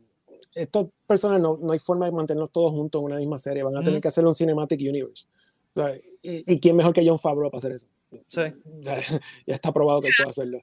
estos 0.55 0.87
personajes 1.05 1.41
no, 1.41 1.57
no 1.61 1.73
hay 1.73 1.79
forma 1.79 2.05
de 2.05 2.11
mantenerlos 2.11 2.51
todos 2.51 2.71
juntos 2.71 2.99
en 2.99 3.05
una 3.05 3.17
misma 3.17 3.37
serie. 3.37 3.63
Van 3.63 3.75
a 3.75 3.79
tener 3.79 3.95
Ujú. 3.95 4.01
que 4.01 4.07
hacer 4.07 4.25
un 4.25 4.33
cinematic 4.33 4.79
universe. 4.81 5.25
O 5.75 5.81
sea, 5.81 5.95
y, 5.95 6.53
y 6.53 6.59
quién 6.59 6.75
mejor 6.75 6.93
que 6.93 7.07
John 7.07 7.19
Favreau 7.19 7.51
para 7.51 7.59
hacer 7.59 7.71
eso? 7.73 7.87
Sí. 8.27 8.41
O 8.79 8.83
sea, 8.83 8.99
ya 9.47 9.53
está 9.53 9.71
probado 9.71 10.01
que 10.01 10.07
él 10.07 10.13
puede 10.17 10.29
hacerlo. 10.29 10.61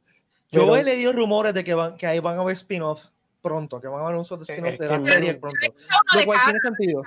Yo 0.50 0.76
he 0.76 0.84
leído 0.84 1.12
rumores 1.12 1.52
de 1.54 1.64
que, 1.64 1.74
van, 1.74 1.96
que 1.96 2.06
ahí 2.06 2.20
van 2.20 2.38
a 2.38 2.42
haber 2.42 2.54
spin-offs 2.54 3.14
pronto, 3.42 3.80
que 3.80 3.88
van 3.88 4.00
a 4.00 4.04
haber 4.04 4.14
unos 4.14 4.28
de 4.28 4.36
spin-offs 4.42 4.72
Es 4.74 4.78
de 4.78 4.86
la 4.86 4.98
no- 4.98 5.04
serie 5.04 5.34
pronto. 5.34 5.66
Lo 6.12 6.20
de 6.20 6.26
cual 6.26 6.38
tiene 6.44 6.60
sentido. 6.60 7.02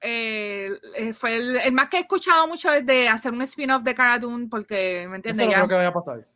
eh, 0.00 0.70
eh, 0.96 1.12
fue 1.12 1.36
el, 1.36 1.56
el, 1.58 1.72
más 1.72 1.88
que 1.88 1.98
he 1.98 2.00
escuchado 2.00 2.46
mucho 2.46 2.72
es 2.72 2.84
de 2.86 3.08
hacer 3.08 3.32
un 3.32 3.42
spin-off 3.42 3.82
de 3.82 3.94
Cara 3.94 4.18
Dune, 4.18 4.48
porque, 4.50 5.06
¿me 5.08 5.16
entiendes? 5.16 5.46
Eso 5.46 5.50
no 5.58 5.66
creo 5.66 5.68
que 5.68 5.74
vaya 5.74 5.88
a 5.88 5.92
pasar. 5.94 6.26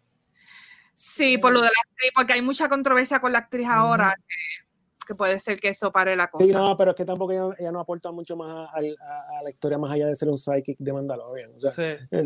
Sí, 1.02 1.38
por 1.38 1.50
lo 1.50 1.60
de 1.60 1.64
la 1.66 1.72
actriz, 1.90 2.10
porque 2.14 2.34
hay 2.34 2.42
mucha 2.42 2.68
controversia 2.68 3.20
con 3.20 3.32
la 3.32 3.38
actriz 3.38 3.66
ahora, 3.66 4.14
que, 4.28 5.06
que, 5.06 5.14
puede 5.14 5.40
ser 5.40 5.58
que 5.58 5.68
eso 5.70 5.90
pare 5.90 6.14
la 6.14 6.28
cosa. 6.28 6.44
Sí, 6.44 6.52
no, 6.52 6.76
pero 6.76 6.90
es 6.90 6.96
que 6.98 7.06
tampoco 7.06 7.32
ella, 7.32 7.56
ella 7.58 7.72
no 7.72 7.80
aporta 7.80 8.10
mucho 8.12 8.36
más 8.36 8.68
a, 8.68 8.76
a, 8.76 9.38
a, 9.38 9.42
la 9.42 9.48
historia, 9.48 9.78
más 9.78 9.90
allá 9.92 10.06
de 10.08 10.14
ser 10.14 10.28
un 10.28 10.36
psychic 10.36 10.76
de 10.78 10.92
Mandalorian. 10.92 11.52
O 11.56 11.58
sea, 11.58 11.70
Sí. 11.70 12.04
no- 12.10 12.22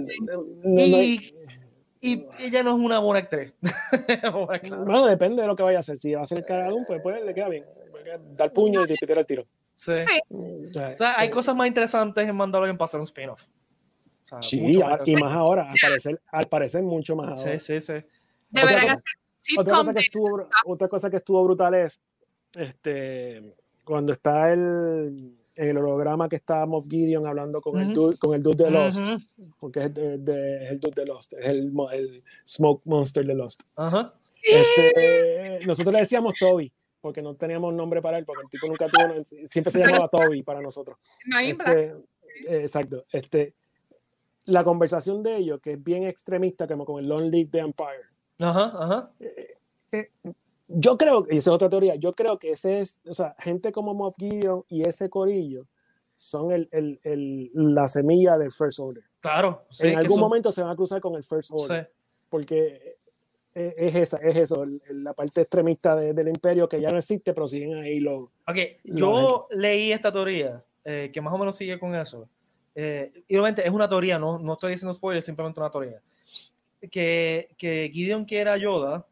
no 0.64 0.80
Y- 0.80 0.94
hay- 0.94 1.34
Y 2.00 2.26
ella 2.40 2.64
no 2.64 2.70
es 2.76 2.80
una 2.84 2.98
buena 2.98 3.20
actriz. 3.20 3.54
Claro. 4.64 4.84
bueno, 4.84 5.06
depende 5.06 5.40
de 5.42 5.46
lo 5.48 5.54
que 5.54 5.62
vaya 5.62 5.76
a 5.76 5.80
hacer. 5.80 5.96
Si 5.96 6.12
va 6.12 6.22
a 6.22 6.26
ser 6.26 6.44
cada 6.44 6.74
uno, 6.74 6.84
pues, 6.84 7.00
pues 7.00 7.24
le 7.24 7.32
queda 7.32 7.48
bien. 7.48 7.64
Da 8.32 8.46
el 8.46 8.50
puño 8.50 8.82
y 8.82 8.86
repetir 8.86 9.16
el 9.16 9.24
tiro. 9.24 9.46
Sí. 9.76 9.92
Sí. 10.02 10.20
O 10.68 10.72
sea, 10.72 10.88
O 10.88 10.96
sea, 10.96 11.14
hay 11.20 11.28
eh, 11.28 11.30
cosas 11.30 11.54
más 11.54 11.68
interesantes 11.68 12.28
en 12.28 12.34
Mandalorian 12.34 12.76
para 12.76 12.86
hacer 12.86 12.98
un 12.98 13.04
spin-off. 13.04 13.40
O 13.44 14.28
sea, 14.28 14.42
Sí, 14.42 14.60
y 15.06 15.16
más 15.16 15.32
ahora, 15.32 15.70
al 15.70 15.76
parecer, 15.80 16.18
al 16.32 16.44
parecer 16.48 16.82
mucho 16.82 17.14
más 17.14 17.38
ahora. 17.40 17.58
Sí, 17.60 17.80
sí, 17.80 17.80
sí. 17.80 18.04
Otra 18.62 18.76
hacer 18.76 18.98
Otra 19.58 19.74
cosa, 19.76 19.92
que 19.94 20.00
estuvo, 20.00 20.48
otra 20.66 20.88
cosa 20.88 21.10
que 21.10 21.16
estuvo 21.16 21.44
brutal 21.44 21.74
es 21.74 22.00
este, 22.54 23.54
cuando 23.84 24.12
está 24.12 24.52
el, 24.52 25.36
en 25.56 25.68
el 25.68 25.76
holograma 25.76 26.28
que 26.28 26.36
está 26.36 26.64
Moff 26.66 26.86
Gideon 26.88 27.26
hablando 27.26 27.60
con, 27.60 27.78
el, 27.78 27.86
Ujú. 27.88 27.94
dude, 27.94 28.18
con 28.18 28.34
el 28.34 28.42
dude 28.42 28.64
de 28.64 28.70
Lost, 28.70 29.00
Ujú. 29.00 29.18
porque 29.58 29.84
es, 29.84 29.94
de- 29.94 30.18
de- 30.18 30.64
es 30.64 30.70
el 30.72 30.80
dude 30.80 30.94
de 31.02 31.06
Lost, 31.06 31.32
es 31.34 31.46
el, 31.46 31.72
el 31.92 32.24
Smoke 32.46 32.82
Monster 32.86 33.26
de 33.26 33.34
Lost. 33.34 33.64
Ajá. 33.76 34.14
Este, 34.42 35.60
nosotros 35.66 35.92
le 35.92 36.00
decíamos 36.00 36.34
Toby, 36.38 36.72
porque 37.00 37.20
no 37.22 37.34
teníamos 37.34 37.74
nombre 37.74 38.00
para 38.00 38.18
él, 38.18 38.24
porque 38.24 38.42
el 38.44 38.50
tipo 38.50 38.66
nunca 38.66 38.86
tuvo, 38.88 39.22
siempre 39.44 39.70
se 39.70 39.80
llamaba 39.84 40.08
Toby 40.08 40.42
para 40.42 40.60
nosotros. 40.60 40.96
Este, 41.42 41.82
eh, 41.88 42.60
exacto. 42.60 43.04
Este, 43.12 43.54
la 44.46 44.64
conversación 44.64 45.22
de 45.22 45.36
ellos, 45.36 45.60
que 45.60 45.72
es 45.72 45.82
bien 45.84 46.04
extremista, 46.04 46.66
como 46.66 46.84
con 46.84 47.02
el 47.02 47.08
Long 47.08 47.30
Live 47.30 47.50
the 47.52 47.58
Empire. 47.58 48.04
Ajá, 48.38 48.72
ajá. 48.78 49.10
Yo 50.66 50.96
creo, 50.96 51.24
y 51.30 51.36
esa 51.36 51.50
es 51.50 51.54
otra 51.54 51.68
teoría, 51.68 51.94
yo 51.96 52.12
creo 52.14 52.38
que 52.38 52.50
ese 52.52 52.80
es, 52.80 53.00
o 53.06 53.12
sea, 53.12 53.36
gente 53.38 53.70
como 53.70 53.92
Moff 53.94 54.16
Gideon 54.18 54.64
y 54.68 54.82
ese 54.82 55.10
corillo 55.10 55.66
son 56.16 56.52
el, 56.52 56.68
el, 56.72 57.00
el- 57.04 57.50
la 57.52 57.86
semilla 57.86 58.38
del 58.38 58.50
First 58.50 58.78
Order. 58.80 59.04
Claro. 59.20 59.64
Sí, 59.70 59.88
en 59.88 59.98
algún 59.98 60.12
son- 60.14 60.20
momento 60.20 60.50
se 60.52 60.62
van 60.62 60.70
a 60.70 60.76
cruzar 60.76 61.00
con 61.00 61.14
el 61.16 61.22
First 61.22 61.50
Order, 61.52 61.84
sí. 61.84 61.90
porque 62.30 62.96
eh, 63.54 63.74
es, 63.76 63.94
esa, 63.94 64.16
es 64.18 64.36
eso, 64.36 64.64
la 64.88 65.12
parte 65.12 65.42
extremista 65.42 65.94
de- 65.96 66.14
del 66.14 66.28
imperio 66.28 66.68
que 66.68 66.80
ya 66.80 66.90
no 66.90 66.98
existe, 66.98 67.34
pero 67.34 67.46
siguen 67.46 67.74
ahí 67.74 68.00
los... 68.00 68.24
Ok, 68.48 68.56
yo 68.84 69.46
leí 69.50 69.92
esta 69.92 70.10
teoría 70.10 70.64
eh, 70.84 71.10
que 71.12 71.20
más 71.20 71.32
o 71.34 71.38
menos 71.38 71.56
sigue 71.56 71.78
con 71.78 71.94
eso. 71.94 72.28
Eh, 72.74 73.12
y 73.28 73.36
obviamente 73.36 73.64
es 73.66 73.70
una 73.72 73.88
teoría, 73.88 74.18
no, 74.18 74.38
no 74.38 74.54
estoy 74.54 74.72
diciendo 74.72 74.92
spoiler, 74.94 75.18
es 75.18 75.24
simplemente 75.26 75.60
una 75.60 75.70
teoría. 75.70 76.00
Que, 76.90 77.54
que 77.58 77.90
Gideon 77.92 78.24
quiere 78.24 78.50
a 78.50 78.56
Yoda 78.56 79.06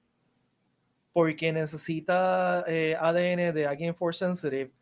porque 1.12 1.52
necesita 1.52 2.64
eh, 2.66 2.96
ADN 2.98 3.52
de 3.54 3.66
alguien 3.66 3.94
Force 3.94 4.24
Sensitive 4.24 4.72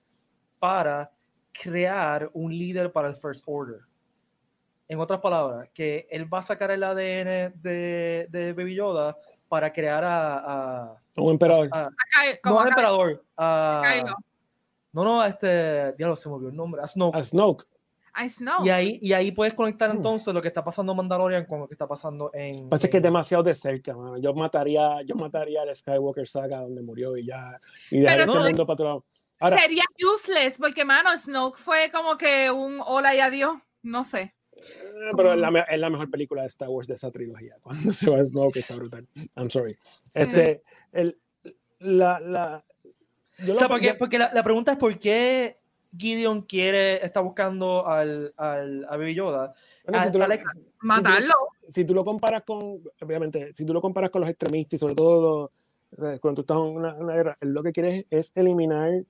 para 0.59 1.11
crear 1.53 2.31
un 2.33 2.53
líder 2.57 2.93
para 2.93 3.09
el 3.09 3.17
First 3.17 3.43
Order. 3.47 3.81
En 4.89 4.99
otras 5.01 5.21
palabras, 5.21 5.69
que 5.75 6.07
él 6.11 6.33
va 6.33 6.39
a 6.39 6.43
sacar 6.43 6.71
el 6.71 6.83
ADN 6.83 7.53
de, 7.61 8.27
de 8.31 8.53
Baby 8.53 8.75
Yoda 8.77 9.17
para 9.49 9.73
crear 9.73 10.05
a, 10.05 10.39
a- 10.85 10.97
Un 11.17 11.31
emperador. 11.33 11.69
a- 11.73 11.91
no 12.45 12.59
acá- 12.61 12.69
emperador. 12.71 13.25
no, 14.93 15.05
no, 15.05 15.21
a 15.21 15.29
este. 15.29 15.93
Diablo, 15.93 16.17
se 16.17 16.29
me 16.29 16.35
olvidó 16.37 16.51
el 16.51 16.57
nombre. 16.57 16.81
A 16.83 16.87
Snoke. 16.89 17.17
A 17.17 17.23
Snoke. 17.25 17.65
Y 18.65 18.69
ahí, 18.71 18.99
y 19.01 19.13
ahí 19.13 19.33
puedes 19.33 19.55
conectar 19.55 19.91
Hmm. 19.93 19.97
entonces 19.99 20.33
lo 20.35 20.43
que 20.43 20.49
está 20.49 20.63
pasando 20.65 20.93
en 20.93 20.97
Mandalorian 20.97 21.47
con 21.47 21.61
lo 21.61 21.69
que 21.69 21.75
está 21.75 21.87
pasando 21.87 22.31
en. 22.35 22.69
Pasa 22.69 22.89
que 22.89 22.97
es 22.97 23.01
en- 23.01 23.03
demasiado 23.05 23.43
de 23.43 23.55
cerca, 23.55 23.95
mano. 23.97 24.19
Yo 24.19 24.35
mataría, 24.35 25.03
yo 25.03 25.15
mataría 25.17 25.63
al 25.63 25.75
Skywalker 25.75 26.27
saga 26.29 26.61
donde 26.61 26.83
murió 26.83 27.17
y 27.17 27.27
ya. 27.27 27.61
Y 27.91 28.05
este 28.05 28.27
no, 28.27 28.35
mundo 28.43 28.67
para 28.67 28.75
otro 28.75 28.87
lado. 28.87 29.05
Ahora, 29.39 29.59
Sería 29.59 29.85
useless, 30.17 30.59
porque, 30.59 30.85
mano, 30.85 31.09
Snoke 31.17 31.57
fue 31.59 31.91
como 31.93 32.19
que 32.19 32.51
un 32.51 32.81
hola 32.87 33.15
y 33.15 33.21
adiós. 33.21 33.57
No 33.83 34.05
sé. 34.05 34.35
eh, 34.53 35.11
pero 35.17 35.33
es 35.33 35.41
la, 35.41 35.61
es 35.61 35.79
la 35.81 35.89
mejor 35.89 36.11
película 36.11 36.43
de 36.43 36.49
Star 36.49 36.69
Wars 36.69 36.87
de 36.87 36.95
esa 36.97 37.11
trilogía. 37.11 37.57
Cuando 37.63 37.93
se 37.95 38.11
va 38.11 38.23
Snoke 38.23 38.57
está 38.59 38.75
brutal. 38.77 39.07
I'm 39.37 39.49
sorry. 39.49 39.79
Este, 40.13 40.63
el, 40.93 41.19
la, 41.79 42.21
la, 42.21 42.65
yo 43.39 43.55
O 43.55 43.57
sea, 43.57 43.69
lo- 43.69 43.69
porque, 43.71 43.87
yo- 43.87 43.99
porque 43.99 44.19
la, 44.19 44.31
la 44.35 44.43
pregunta 44.43 44.73
es 44.73 44.79
por 44.79 44.99
qué 44.99 45.60
Gideon 45.97 46.43
quiere, 46.43 47.05
está 47.05 47.21
buscando 47.21 47.87
al, 47.87 48.33
al, 48.37 48.85
a 48.89 48.97
Baby 48.97 49.15
Yoda. 49.15 49.55
bueno, 49.85 50.03
si 50.03 50.09
a- 50.09 50.13
tú 50.13 50.19
lo- 50.19 50.25
Alex- 50.25 50.53
si 50.53 50.61
tú- 50.61 50.67
Matarlo. 50.83 51.35
si 51.67 51.85
tú 51.85 51.95
lo 51.95 52.05
comparas 52.05 52.43
con, 52.45 52.81
obviamente, 53.03 53.51
si 53.55 53.65
tú 53.67 53.73
lo 53.73 53.81
comparas 53.81 54.11
con 54.11 54.21
los 54.21 54.31
extremistas 54.31 54.75
y 54.75 54.79
sobre 54.79 54.95
todo 54.95 55.51
los- 55.99 56.15
eh, 56.15 56.19
cuando 56.21 56.37
tú 56.37 56.41
estás 56.43 56.57
en 56.59 56.77
una, 56.77 56.95
una 56.95 57.15
guerra, 57.15 57.37
lo 57.41 57.63
que 57.63 57.73
quiere 57.73 58.07
es 58.11 58.33
eliminar 58.37 59.03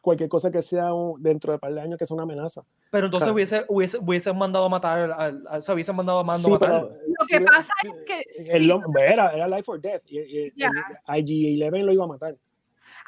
cualquier 0.00 0.28
cosa 0.28 0.52
que 0.52 0.62
sea 0.62 0.94
un- 0.94 1.20
dentro 1.20 1.52
de 1.52 1.58
par 1.58 1.74
de 1.74 1.80
años 1.80 1.98
que 1.98 2.06
sea 2.06 2.14
una 2.14 2.22
amenaza. 2.22 2.62
Pero 2.92 3.06
entonces 3.06 3.24
Claro. 3.24 3.34
hubiese, 3.34 3.64
hubiese, 3.68 3.98
hubiesen 3.98 4.38
mandado 4.38 4.66
a 4.66 4.68
matar, 4.68 5.10
al, 5.10 5.12
al- 5.48 5.58
o 5.58 5.62
sea, 5.62 5.74
hubiesen 5.74 5.96
mandado 5.96 6.20
a 6.20 6.24
Mando 6.24 6.46
Sí, 6.48 6.54
a 6.54 6.58
pero 6.60 6.72
matarlo. 6.74 6.96
Lo 7.18 7.26
que 7.26 7.40
pasa 7.40 7.72
es 7.82 8.00
que 8.06 8.22
el 8.56 8.62
sí. 8.62 8.70
hom- 8.70 9.00
era, 9.00 9.30
era 9.32 9.48
Life 9.48 9.64
or 9.68 9.80
Death. 9.80 10.02
Y, 10.06 10.20
y- 10.20 10.52
Ya. 10.54 10.70
el 11.08 11.24
IG-11 11.24 11.82
lo 11.82 11.92
iba 11.92 12.04
a 12.04 12.08
matar. 12.08 12.36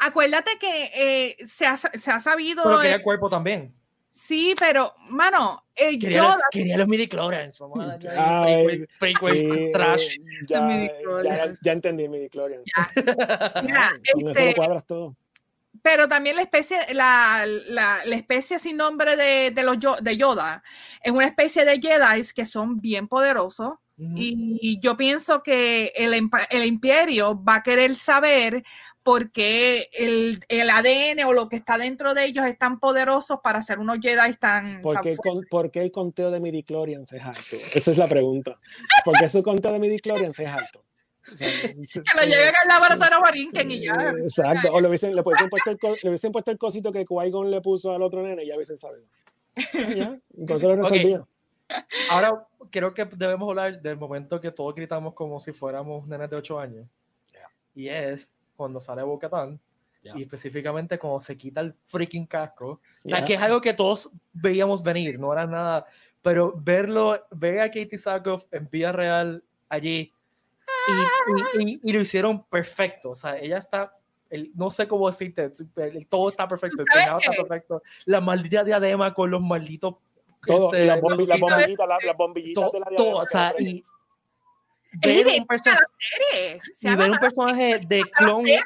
Acuérdate 0.00 0.50
que 0.60 0.90
eh, 0.94 1.36
se, 1.46 1.66
ha, 1.66 1.76
se 1.76 2.10
ha 2.10 2.20
sabido. 2.20 2.62
Pero 2.64 2.78
quería 2.80 2.96
el 2.96 3.02
cuerpo 3.02 3.28
también. 3.28 3.74
sí, 4.10 4.54
pero, 4.58 4.94
mano, 5.10 5.64
eh, 5.74 5.98
Quería, 5.98 6.18
Yoda. 6.22 6.38
quería 6.50 6.76
los 6.78 6.88
midi-chlorians. 6.88 7.58
Vamos 7.58 7.80
a 7.80 7.86
darle 7.86 8.10
Ah, 8.16 8.44
prequel- 8.46 8.70
es- 8.72 8.88
prequel 8.98 9.54
Sí, 9.54 9.72
trash. 9.72 10.16
ya, 10.48 10.68
ya, 11.24 11.54
ya 11.62 11.72
entendí 11.72 12.08
mi 12.08 12.28
Clorian. 12.28 12.62
Mira, 13.62 13.90
Con 14.12 14.20
eso 14.22 14.30
este, 14.30 14.46
lo 14.50 14.54
cuadras 14.54 14.86
todo. 14.86 15.16
pero 15.82 16.08
también 16.08 16.34
la 16.36 16.42
especie, 16.42 16.78
la, 16.94 17.44
la, 17.68 17.98
la 18.04 18.16
especie 18.16 18.58
sin 18.58 18.76
nombre 18.76 19.14
de, 19.16 19.50
de 19.52 19.62
los 19.62 19.78
Yo- 19.78 19.96
de 20.00 20.16
Yoda 20.16 20.62
es 21.02 21.12
una 21.12 21.26
especie 21.26 21.64
de 21.64 21.80
Jedi 21.80 22.22
que 22.34 22.46
son 22.46 22.80
bien 22.80 23.06
poderosos. 23.08 23.74
Ujú. 24.00 24.12
Y 24.16 24.78
yo 24.80 24.96
pienso 24.96 25.42
que 25.42 25.92
el, 25.96 26.14
el 26.50 26.66
imperio 26.66 27.42
va 27.42 27.56
a 27.56 27.62
querer 27.64 27.94
saber 27.96 28.62
por 29.08 29.32
qué 29.32 29.88
el, 29.94 30.38
el 30.50 30.68
ADN 30.68 31.24
o 31.24 31.32
lo 31.32 31.48
que 31.48 31.56
está 31.56 31.78
dentro 31.78 32.12
de 32.12 32.26
ellos 32.26 32.44
es 32.44 32.58
tan 32.58 32.78
poderoso 32.78 33.40
para 33.40 33.62
ser 33.62 33.78
unos 33.78 34.00
Jedi 34.02 34.34
tan, 34.34 34.82
¿Por 34.82 34.96
tan 34.96 35.02
qué, 35.02 35.10
el 35.12 35.16
fuertes. 35.16 35.32
con- 35.32 35.44
por 35.48 35.70
qué 35.70 35.80
el 35.80 35.90
conteo 35.90 36.30
de 36.30 36.40
midichlorians 36.40 37.10
es 37.14 37.22
alto? 37.22 37.40
Esa 37.72 37.90
es 37.90 37.96
la 37.96 38.06
pregunta. 38.06 38.58
¿Por 39.06 39.18
qué 39.18 39.26
su 39.30 39.42
conteo 39.42 39.72
de 39.72 39.78
midichlorians 39.78 40.38
es 40.38 40.46
alto? 40.46 40.84
Que 41.38 42.18
lo 42.18 42.22
lleven 42.22 42.52
al 42.62 42.68
laboratorio 42.68 43.20
Borinquen 43.20 43.70
y 43.70 43.80
ya. 43.86 43.94
Exacto. 44.20 44.72
O 44.74 44.78
le 44.78 44.88
hubiesen, 44.88 45.16
le, 45.16 45.22
hubiesen 45.22 45.48
puesto 45.48 45.70
el, 45.70 45.78
le 46.02 46.08
hubiesen 46.10 46.30
puesto 46.30 46.50
el 46.50 46.58
cosito 46.58 46.92
que 46.92 47.06
Qui-Gon 47.06 47.48
le 47.48 47.62
puso 47.62 47.94
al 47.94 48.02
otro 48.02 48.22
nene 48.22 48.44
y 48.44 48.48
ya 48.48 48.56
hubiesen 48.56 48.76
sabido. 48.76 49.06
Ya, 49.96 50.20
entonces 50.36 50.68
lo 50.68 50.76
resolvía. 50.76 51.26
Ahora 52.10 52.46
creo 52.70 52.92
que 52.92 53.06
debemos 53.06 53.48
hablar 53.48 53.80
del 53.80 53.96
momento 53.96 54.38
que 54.38 54.52
todos 54.52 54.74
gritamos 54.74 55.14
como 55.14 55.40
si 55.40 55.52
fuéramos 55.52 56.06
nenes 56.06 56.28
de 56.28 56.36
8 56.36 56.60
años. 56.60 56.86
Yeah. 57.32 57.48
Y 57.74 57.88
es 57.88 58.34
cuando 58.58 58.80
sale 58.80 59.02
Bocatán 59.02 59.58
Yeah. 60.00 60.16
y 60.16 60.22
específicamente 60.22 60.96
cuando 60.96 61.18
se 61.20 61.36
quita 61.36 61.60
el 61.60 61.74
freaking 61.86 62.24
casco. 62.26 62.80
O 63.04 63.08
sea, 63.08 63.18
Yeah. 63.18 63.24
que 63.26 63.34
es 63.34 63.40
algo 63.40 63.60
que 63.60 63.74
todos 63.74 64.10
veíamos 64.32 64.80
venir, 64.82 65.18
no 65.18 65.32
era 65.32 65.44
nada. 65.44 65.86
Pero 66.22 66.52
verlo, 66.56 67.20
ver 67.32 67.60
a 67.60 67.66
Katie 67.68 67.98
Sackhoff 67.98 68.44
en 68.52 68.68
vida 68.70 68.92
real 68.92 69.42
allí 69.68 70.12
y, 70.86 71.62
y- 71.62 71.72
y- 71.72 71.80
y 71.82 71.92
lo 71.92 72.00
hicieron 72.00 72.44
perfecto. 72.44 73.10
O 73.10 73.14
sea, 73.14 73.38
ella 73.38 73.58
está. 73.58 73.92
el- 74.30 74.52
no 74.54 74.68
sé 74.70 74.86
cómo 74.86 75.06
decirte, 75.08 75.50
el- 75.76 76.06
todo 76.06 76.28
está 76.28 76.46
perfecto, 76.46 76.82
el 76.82 76.86
¿Sabes 76.88 77.04
peinado 77.06 77.18
está 77.18 77.32
perfecto, 77.32 77.82
la 78.04 78.20
maldita 78.20 78.62
diadema 78.62 79.14
con 79.14 79.30
los 79.30 79.40
malditos 79.40 79.94
Todo, 80.46 80.66
este, 80.74 80.84
las, 80.84 81.00
bombi- 81.00 81.26
las 81.26 81.40
los- 81.40 81.50
bombillitas, 81.50 81.88
las, 81.88 82.04
las 82.04 82.16
bombillitas 82.16 82.62
todo, 82.64 82.72
de 82.72 82.78
la 82.80 82.86
todo, 82.86 82.96
diadema, 82.96 83.22
o 83.22 83.26
sea, 83.26 83.54
y 83.58 83.84
ver 84.92 85.16
un, 85.26 85.30
idéntica 85.30 85.54
perso- 85.54 85.70
a 85.70 85.72
la 85.74 85.88
serie. 85.98 86.60
Se 86.74 86.88
y 86.90 86.96
ver 86.96 87.10
un 87.10 87.18
personaje 87.18 87.80
de 87.86 88.02
Clone 88.16 88.44
de- 88.50 88.62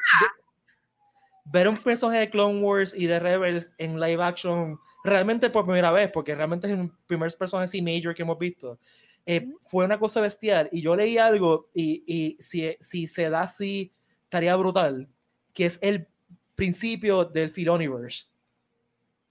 ver 1.45 1.67
un 1.67 1.77
personaje 1.77 2.19
de 2.19 2.29
Clone 2.29 2.61
Wars 2.61 2.93
y 2.95 3.05
de 3.07 3.19
Rebels 3.19 3.71
en 3.77 3.99
live 3.99 4.23
action 4.23 4.79
realmente 5.03 5.49
por 5.49 5.65
primera 5.65 5.91
vez, 5.91 6.09
porque 6.11 6.33
realmente 6.33 6.67
es 6.67 6.73
el 6.79 6.89
primer 7.05 7.31
personaje 7.37 7.65
así 7.65 7.81
major 7.81 8.15
que 8.15 8.21
hemos 8.21 8.39
visto. 8.39 8.79
eh, 9.25 9.47
fue 9.67 9.85
una 9.85 9.97
cosa 9.99 10.19
bestial 10.21 10.67
y 10.71 10.81
yo 10.81 10.95
leí 10.95 11.17
algo 11.17 11.69
y, 11.73 12.03
y 12.05 12.37
si, 12.41 12.75
si 12.81 13.07
se 13.07 13.29
da 13.29 13.41
así 13.43 13.93
estaría 14.25 14.53
brutal 14.57 15.07
que 15.53 15.65
es 15.65 15.79
el 15.81 16.07
principio 16.55 17.23
del 17.25 17.49
Filoniverse 17.49 18.25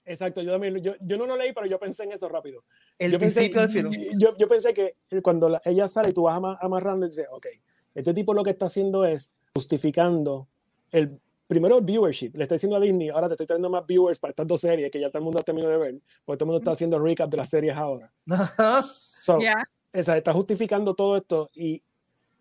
Exacto, 0.05 0.41
yo 0.41 0.51
también, 0.51 0.81
yo, 0.81 0.95
yo 0.99 1.15
no 1.17 1.25
lo 1.25 1.37
leí, 1.37 1.53
pero 1.53 1.65
yo 1.65 1.79
pensé 1.79 2.03
en 2.03 2.11
eso 2.11 2.27
rápido. 2.27 2.65
El 3.05 3.11
yo 3.11 3.19
pensé, 3.19 3.35
principio 3.41 3.61
del 3.61 3.69
Filoniverse 3.71 4.15
yo, 4.17 4.37
yo 4.37 4.47
pensé 4.47 4.73
que 4.73 4.95
cuando 5.21 5.49
la- 5.49 5.61
ella 5.65 5.87
sale 5.87 6.09
y 6.09 6.13
tú 6.13 6.23
vas 6.23 6.37
ama- 6.37 6.57
amarrando 6.61 7.05
y 7.05 7.09
dices, 7.09 7.27
ok, 7.31 7.47
este 7.95 8.13
tipo 8.13 8.33
lo 8.33 8.43
que 8.43 8.51
está 8.51 8.65
haciendo 8.67 9.05
es 9.05 9.33
justificando 9.55 10.47
el 10.91 11.19
primero 11.47 11.77
el 11.77 11.83
viewership. 11.83 12.31
Le 12.35 12.43
está 12.43 12.55
diciendo 12.55 12.77
a 12.77 12.79
Disney, 12.79 13.09
ahora 13.09 13.27
te 13.27 13.33
estoy 13.35 13.45
trayendo 13.45 13.69
más 13.69 13.85
viewers 13.85 14.17
para 14.17 14.31
estas 14.31 14.47
dos 14.47 14.61
series 14.61 14.89
que 14.89 14.99
ya 14.99 15.09
todo 15.09 15.19
el 15.19 15.25
mundo 15.25 15.39
ha 15.39 15.43
terminado 15.43 15.71
de 15.73 15.77
ver, 15.77 15.95
porque 16.25 16.37
todo 16.39 16.45
el 16.45 16.47
mundo 16.47 16.57
está 16.59 16.71
haciendo 16.71 16.97
recap 16.99 17.29
de 17.29 17.37
las 17.37 17.49
series 17.49 17.75
ahora. 17.75 18.11
So, 18.83 19.39
Yeah. 19.39 19.63
o 19.93 20.03
sea, 20.03 20.17
está 20.17 20.33
justificando 20.33 20.95
todo 20.95 21.15
esto 21.17 21.49
y 21.53 21.81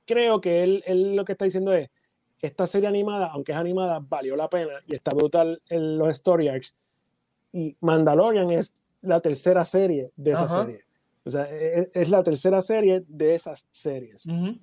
creo 0.07 0.41
que 0.41 0.63
él, 0.63 0.83
él 0.87 1.15
lo 1.15 1.25
que 1.25 1.33
está 1.33 1.45
diciendo 1.45 1.73
es, 1.73 1.91
esta 2.41 2.67
serie 2.67 2.89
animada, 2.89 3.27
aunque 3.29 3.53
es 3.53 3.59
animada, 3.59 4.01
valió 4.01 4.35
la 4.35 4.49
pena 4.49 4.73
y 4.87 4.95
está 4.97 5.15
brutal 5.15 5.63
en 5.69 5.97
los 5.99 6.09
story 6.09 6.49
arcs. 6.49 6.75
Y 7.53 7.77
Mandalorian 7.81 8.51
es 8.51 8.77
la 9.03 9.21
tercera 9.21 9.65
serie 9.65 10.11
de 10.17 10.33
esa 10.33 10.45
Ajá. 10.45 10.65
serie. 10.65 10.81
O 11.25 11.31
sea, 11.31 11.49
e- 11.51 11.81
e- 11.81 11.91
es, 11.95 12.09
la 12.09 12.23
tercera 12.23 12.61
serie 12.61 13.05
de 13.07 13.35
esas 13.35 13.67
series. 13.71 14.27
Ujú. 14.27 14.59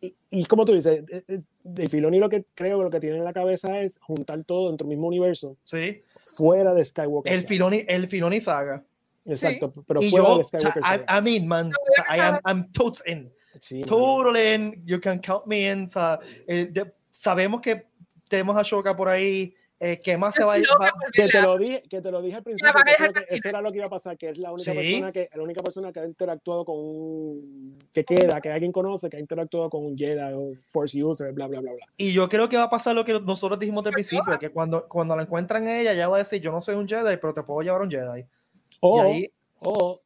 Y, 0.00 0.14
y 0.30 0.44
como 0.46 0.64
tú 0.64 0.74
dices, 0.74 1.04
es- 1.08 1.24
es- 1.28 1.46
de 1.62 1.86
Filoni 1.88 2.18
lo 2.18 2.28
que 2.28 2.44
creo 2.54 2.78
que 2.78 2.84
lo 2.84 2.90
que 2.90 3.00
tiene 3.00 3.16
en 3.18 3.24
la 3.24 3.32
cabeza 3.32 3.80
es 3.80 3.98
juntar 4.00 4.42
todo 4.44 4.68
dentro 4.68 4.86
del 4.86 4.96
mismo 4.96 5.08
universo, 5.08 5.56
Sí. 5.64 6.02
fuera 6.36 6.74
de 6.74 6.84
Skywalker. 6.84 7.32
El. 7.32 7.40
Filoni, 7.42 7.84
el 7.88 8.08
Filoni 8.08 8.40
saga. 8.40 8.84
Exacto, 9.24 9.72
pero 9.86 10.00
y 10.02 10.10
fuera 10.10 10.26
yo, 10.26 10.34
de 10.34 10.40
o 10.40 10.44
sea, 10.44 10.60
Skywalker. 10.60 10.82
I, 10.82 10.86
Saga. 10.86 11.18
I 11.18 11.22
mean, 11.22 11.48
man, 11.48 11.68
o 11.68 11.92
sea, 11.94 12.16
I 12.16 12.20
am, 12.20 12.40
I'm 12.46 12.72
totes 12.72 13.02
in. 13.06 13.32
Sí. 13.60 13.80
Totally 13.82 14.54
in. 14.54 14.82
You 14.84 15.00
can 15.00 15.18
count 15.20 15.46
me 15.46 15.70
in. 15.72 15.84
o 15.84 15.88
sea, 15.88 16.18
eh, 16.46 16.68
de- 16.70 16.92
sabemos 17.10 17.60
que 17.62 17.86
tenemos 18.28 18.56
a 18.56 18.62
Shoka 18.62 18.94
por 18.96 19.08
ahí. 19.08 19.54
Eh, 19.78 20.00
¿Qué 20.02 20.16
más 20.16 20.34
se 20.34 20.42
va 20.42 20.54
a 20.54 20.56
por 20.56 21.12
que 21.12 21.28
te 21.28 21.42
lo 21.42 21.58
dije, 21.58 21.82
que 21.90 22.00
te 22.00 22.10
lo 22.10 22.22
dije 22.22 22.36
al 22.36 22.42
principio, 22.42 22.72
que 22.82 22.92
eso, 23.04 23.12
que- 23.12 23.34
eso 23.34 23.48
era 23.50 23.60
lo 23.60 23.70
que 23.70 23.76
iba 23.76 23.86
a 23.86 23.90
pasar, 23.90 24.16
que 24.16 24.30
es 24.30 24.38
la 24.38 24.50
única 24.50 24.72
Sí. 24.72 24.76
persona 24.78 25.12
que 25.12 25.28
la 25.34 25.42
única 25.42 25.62
persona 25.62 25.92
que 25.92 26.00
ha 26.00 26.06
interactuado 26.06 26.64
con 26.64 26.76
un- 26.78 27.78
que 27.92 28.02
queda, 28.02 28.40
que 28.40 28.48
alguien 28.50 28.72
conoce, 28.72 29.10
que 29.10 29.18
ha 29.18 29.20
interactuado 29.20 29.68
con 29.68 29.84
un 29.84 29.94
Jedi 29.94 30.32
o 30.34 30.54
Force 30.62 31.02
user, 31.04 31.30
bla 31.34 31.46
bla 31.46 31.60
bla 31.60 31.72
bla. 31.74 31.86
Y 31.98 32.10
yo 32.14 32.26
creo 32.26 32.48
que 32.48 32.56
va 32.56 32.62
a 32.64 32.70
pasar 32.70 32.94
lo 32.94 33.04
que 33.04 33.20
nosotros 33.20 33.58
dijimos 33.60 33.84
del 33.84 33.92
principio, 33.92 34.38
que 34.40 34.48
cuando, 34.48 34.88
cuando 34.88 35.14
la 35.14 35.22
encuentran 35.24 35.66
a 35.66 35.78
ella, 35.78 35.92
ella 35.92 36.08
va 36.08 36.16
a 36.16 36.18
decir, 36.20 36.40
yo 36.40 36.50
no 36.52 36.62
soy 36.62 36.76
un 36.76 36.88
Jedi, 36.88 37.18
pero 37.20 37.34
te 37.34 37.42
puedo 37.42 37.60
llevar 37.60 37.82
a 37.82 37.84
un 37.84 37.90
Jedi. 37.90 38.24
O, 38.80 38.96
y 38.96 39.00
ahí, 39.06 39.30
o 39.60 40.00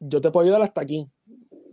yo 0.00 0.20
te 0.20 0.30
puedo 0.30 0.44
ayudar 0.44 0.60
hasta 0.60 0.82
aquí. 0.82 1.08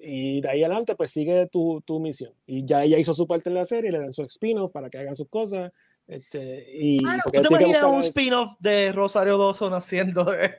Y 0.02 0.40
de 0.40 0.50
ahí 0.50 0.64
adelante, 0.64 0.96
pues 0.96 1.12
sigue 1.12 1.48
tu, 1.48 1.82
tu 1.82 2.00
misión. 2.00 2.32
Y 2.48 2.64
ya 2.64 2.82
ella 2.86 2.98
hizo 2.98 3.14
su 3.14 3.28
parte 3.28 3.50
en 3.50 3.56
la 3.56 3.66
serie, 3.66 3.92
le 3.92 4.00
dan 4.00 4.14
su 4.14 4.24
spin-off 4.24 4.72
para 4.72 4.90
que 4.90 4.98
haga 5.00 5.14
sus 5.14 5.28
cosas. 5.28 5.74
Este, 6.10 6.66
y 6.74 6.98
Claro. 7.04 7.20
porque 7.24 7.40
¿tú 7.42 7.50
te 7.50 7.54
imaginas 7.64 7.84
un 7.84 8.00
spin-off 8.02 8.56
de 8.60 8.92
Rosario 8.92 9.38
Dawson 9.38 9.74
haciendo 9.76 10.26
de- 10.26 10.56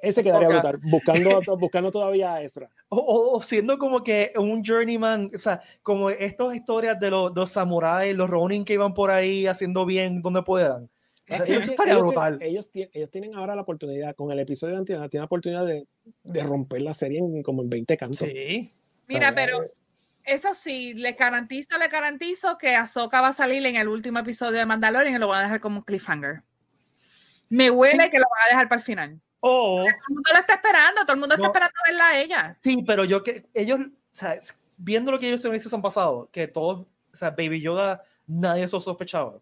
ese 0.00 0.22
quedaría 0.22 0.48
Ahsoka? 0.48 0.72
brutal, 0.72 0.90
buscando, 0.90 1.56
buscando 1.58 1.90
todavía 1.90 2.34
a 2.34 2.42
Ezra. 2.42 2.68
o, 2.88 2.96
o- 2.96 3.36
o 3.36 3.42
siendo 3.42 3.78
como 3.78 4.02
que 4.02 4.32
un 4.36 4.62
journeyman, 4.64 5.30
o 5.34 5.38
sea, 5.38 5.60
como 5.82 6.08
estas 6.10 6.54
historias 6.54 6.98
de 6.98 7.10
los, 7.10 7.32
los 7.36 7.50
samuráis, 7.50 8.16
los 8.16 8.28
Ronin 8.30 8.64
que 8.64 8.72
iban 8.74 8.94
por 8.94 9.10
ahí 9.10 9.46
haciendo 9.46 9.84
bien 9.86 10.22
donde 10.22 10.42
puedan. 10.42 10.84
O 10.84 11.26
sea, 11.26 11.36
Ellos 11.46 11.70
ellos 11.86 11.98
brutal. 12.00 12.38
tienen- 12.38 12.52
Ellos, 12.54 12.70
ellos 12.74 13.10
tienen 13.10 13.34
ahora 13.34 13.54
la 13.54 13.62
oportunidad, 13.62 14.14
con 14.14 14.30
el 14.32 14.38
episodio 14.40 14.74
de 14.74 14.78
Antiana, 14.80 15.08
tienen 15.08 15.22
la 15.22 15.26
oportunidad 15.26 15.66
de, 15.66 15.86
de 16.22 16.42
romper 16.42 16.82
la 16.82 16.92
serie 16.94 17.18
en 17.18 17.42
como 17.42 17.62
en 17.62 17.70
20 17.70 17.96
cantos. 17.96 18.18
Sí. 18.28 18.70
Mira, 19.06 19.32
pero 19.34 19.58
eso 20.24 20.54
sí, 20.54 20.94
le 20.94 21.12
garantizo, 21.12 21.76
le 21.78 21.88
garantizo 21.88 22.58
que 22.58 22.74
Ahsoka 22.76 23.20
va 23.20 23.28
a 23.28 23.32
salir 23.32 23.64
en 23.66 23.76
el 23.76 23.88
último 23.88 24.18
episodio 24.18 24.58
de 24.58 24.66
Mandalorian 24.66 25.14
y 25.14 25.18
lo 25.18 25.28
van 25.28 25.40
a 25.40 25.42
dejar 25.44 25.60
como 25.60 25.78
un 25.78 25.84
cliffhanger. 25.84 26.42
Me 27.48 27.70
huele 27.70 28.04
Sí. 28.04 28.10
que 28.10 28.18
lo 28.18 28.24
van 28.24 28.46
a 28.46 28.50
dejar 28.50 28.68
para 28.68 28.78
el 28.80 28.84
final. 28.84 29.20
O, 29.40 29.76
Todo 29.82 29.86
el 29.86 29.94
mundo 30.08 30.30
la 30.32 30.38
está 30.40 30.54
esperando, 30.54 31.02
todo 31.02 31.12
el 31.14 31.20
mundo 31.20 31.36
No. 31.36 31.42
está 31.44 31.48
esperando 31.48 31.74
verla 31.86 32.08
a 32.08 32.18
ella. 32.18 32.56
sí, 32.62 32.82
pero 32.86 33.04
yo 33.04 33.22
que 33.22 33.46
ellos, 33.52 33.80
o 33.80 33.90
sea, 34.12 34.38
viendo 34.78 35.12
lo 35.12 35.18
que 35.18 35.28
ellos 35.28 35.44
en 35.44 35.74
han 35.74 35.82
pasado, 35.82 36.28
que 36.32 36.48
todos, 36.48 36.86
o 37.12 37.16
sea, 37.16 37.30
Baby 37.30 37.60
Yoda, 37.60 38.02
nadie 38.26 38.66
se 38.66 38.80
sospechaba. 38.80 39.34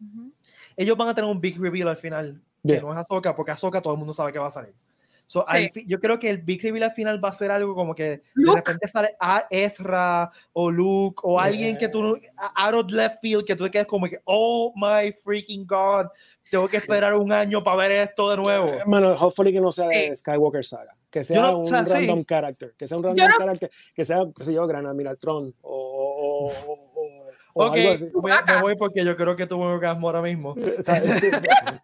Ujú. 0.00 0.32
Ellos 0.76 0.96
van 0.96 1.08
a 1.08 1.14
tener 1.14 1.30
un 1.30 1.40
big 1.40 1.58
reveal 1.60 1.88
al 1.88 1.96
final, 1.96 2.42
Yeah. 2.62 2.76
que 2.80 2.82
no 2.82 2.92
es 2.92 2.98
Ahsoka, 2.98 3.34
porque 3.34 3.52
Ahsoka 3.52 3.80
todo 3.80 3.92
el 3.92 3.98
mundo 3.98 4.12
sabe 4.12 4.32
que 4.32 4.40
va 4.40 4.48
a 4.48 4.50
salir. 4.50 4.74
So, 5.28 5.44
al 5.48 5.58
Sí. 5.62 5.70
fi- 5.74 5.84
yo 5.88 5.98
creo 5.98 6.18
que 6.20 6.30
el 6.30 6.38
big 6.38 6.62
reveal 6.62 6.84
al 6.84 6.92
final 6.92 7.22
va 7.22 7.30
a 7.30 7.32
ser 7.32 7.50
algo 7.50 7.74
como 7.74 7.94
que 7.96 8.02
de 8.04 8.22
Luke. 8.34 8.58
repente 8.58 8.86
sale 8.86 9.16
a 9.18 9.44
Ezra 9.50 10.30
o 10.52 10.70
Luke 10.70 11.20
o 11.24 11.40
alguien 11.40 11.76
que 11.76 11.88
tú, 11.88 12.00
no- 12.02 12.14
out 12.54 12.74
of 12.74 12.92
left 12.92 13.18
field, 13.20 13.44
que 13.44 13.56
tú 13.56 13.64
te 13.64 13.70
quedes 13.72 13.86
como 13.88 14.06
que, 14.08 14.20
oh 14.24 14.72
my 14.76 15.12
freaking 15.24 15.66
god, 15.66 16.06
tengo 16.48 16.68
que 16.68 16.76
esperar 16.76 17.14
un 17.14 17.32
año 17.32 17.64
para 17.64 17.76
ver 17.76 17.92
esto 17.92 18.30
de 18.30 18.36
nuevo. 18.36 18.68
Hermano, 18.68 19.14
hopefully 19.18 19.52
que 19.52 19.60
no 19.60 19.72
sea 19.72 19.88
de 19.88 20.10
Sí. 20.10 20.16
Skywalker 20.16 20.64
Saga, 20.64 20.94
que 21.10 21.24
sea 21.24 21.40
no- 21.42 21.50
o 21.54 21.58
un 21.58 21.66
sea, 21.66 21.84
sí. 21.84 21.92
random 21.92 22.22
character, 22.24 22.74
que 22.78 22.86
sea 22.86 22.96
un 22.96 23.02
random 23.02 23.26
no- 23.28 23.36
character, 23.36 23.70
que 23.96 24.04
sea, 24.04 24.24
qué 24.36 24.44
sé 24.44 24.54
yo, 24.54 24.64
Gran 24.68 24.86
Admiral 24.86 25.18
Tron 25.18 25.52
o, 25.62 26.52
o, 26.68 26.72
o- 26.72 26.85
o- 27.58 27.64
o 27.64 27.68
Ok, 27.68 27.76
algo 27.76 27.90
así. 27.92 28.06
voy- 28.12 28.32
me 28.46 28.60
voy 28.62 28.76
porque 28.76 29.04
yo 29.04 29.16
creo 29.16 29.34
que 29.34 29.46
tuve 29.46 29.62
un 29.64 29.72
orgasmo 29.72 30.08
ahora 30.08 30.22
mismo. 30.22 30.54
O 30.78 30.82
sea, 30.82 31.02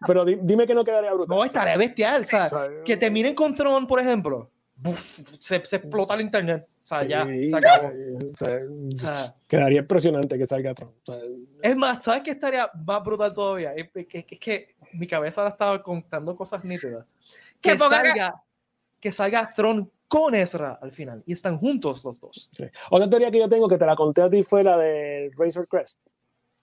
pero 0.05 0.23
di- 0.25 0.37
dime 0.41 0.67
que 0.67 0.75
no 0.75 0.83
quedaría 0.83 1.11
brutal. 1.13 1.35
No, 1.37 1.43
estaría 1.43 1.77
bestial, 1.77 2.23
o 2.23 2.27
sea, 2.27 2.47
que 2.85 2.97
te 2.97 3.09
miren 3.09 3.33
con 3.35 3.55
Tron, 3.55 3.87
por 3.87 3.99
ejemplo, 3.99 4.49
buf, 4.75 4.99
se, 5.39 5.63
se 5.65 5.75
explota 5.77 6.13
el 6.13 6.21
internet, 6.21 6.67
o 6.67 6.85
sea, 6.85 6.97
sí, 6.99 7.07
ya, 7.07 7.25
se 7.25 7.55
acabó. 7.55 7.87
o 7.87 8.37
sea, 8.37 8.59
O 8.91 8.95
sea, 8.95 9.35
quedaría 9.47 9.79
impresionante 9.79 10.37
que 10.37 10.45
salga 10.45 10.73
Tron. 10.73 10.89
O 10.89 11.11
sea, 11.11 11.21
Es 11.61 11.75
más, 11.75 12.03
¿sabes 12.03 12.21
qué 12.23 12.31
estaría 12.31 12.69
más 12.85 13.03
brutal 13.03 13.33
todavía? 13.33 13.73
Es 13.73 13.89
es 13.95 14.05
que, 14.07 14.25
es 14.29 14.39
que 14.39 14.75
mi 14.93 15.07
cabeza 15.07 15.41
ahora 15.41 15.51
estaba 15.53 15.81
contando 15.81 16.35
cosas 16.35 16.63
nítidas. 16.63 17.05
Que- 17.61 17.77
salga, 17.79 18.33
que 18.99 19.11
salga 19.11 19.49
Tron 19.55 19.89
con 20.13 20.35
Ezra 20.35 20.77
al 20.79 20.91
final 20.91 21.23
y 21.25 21.33
están 21.33 21.57
juntos 21.57 22.05
los 22.05 22.19
dos. 22.19 22.49
sí. 22.55 22.65
Otra 22.91 23.09
teoría 23.09 23.31
que 23.31 23.39
yo 23.39 23.49
tengo, 23.49 23.67
que 23.67 23.77
te 23.79 23.85
la 23.87 23.95
conté 23.95 24.21
a 24.21 24.29
ti, 24.29 24.43
fue 24.43 24.63
la 24.63 24.77
de 24.77 25.31
Razor 25.37 25.67
Crest. 25.67 25.99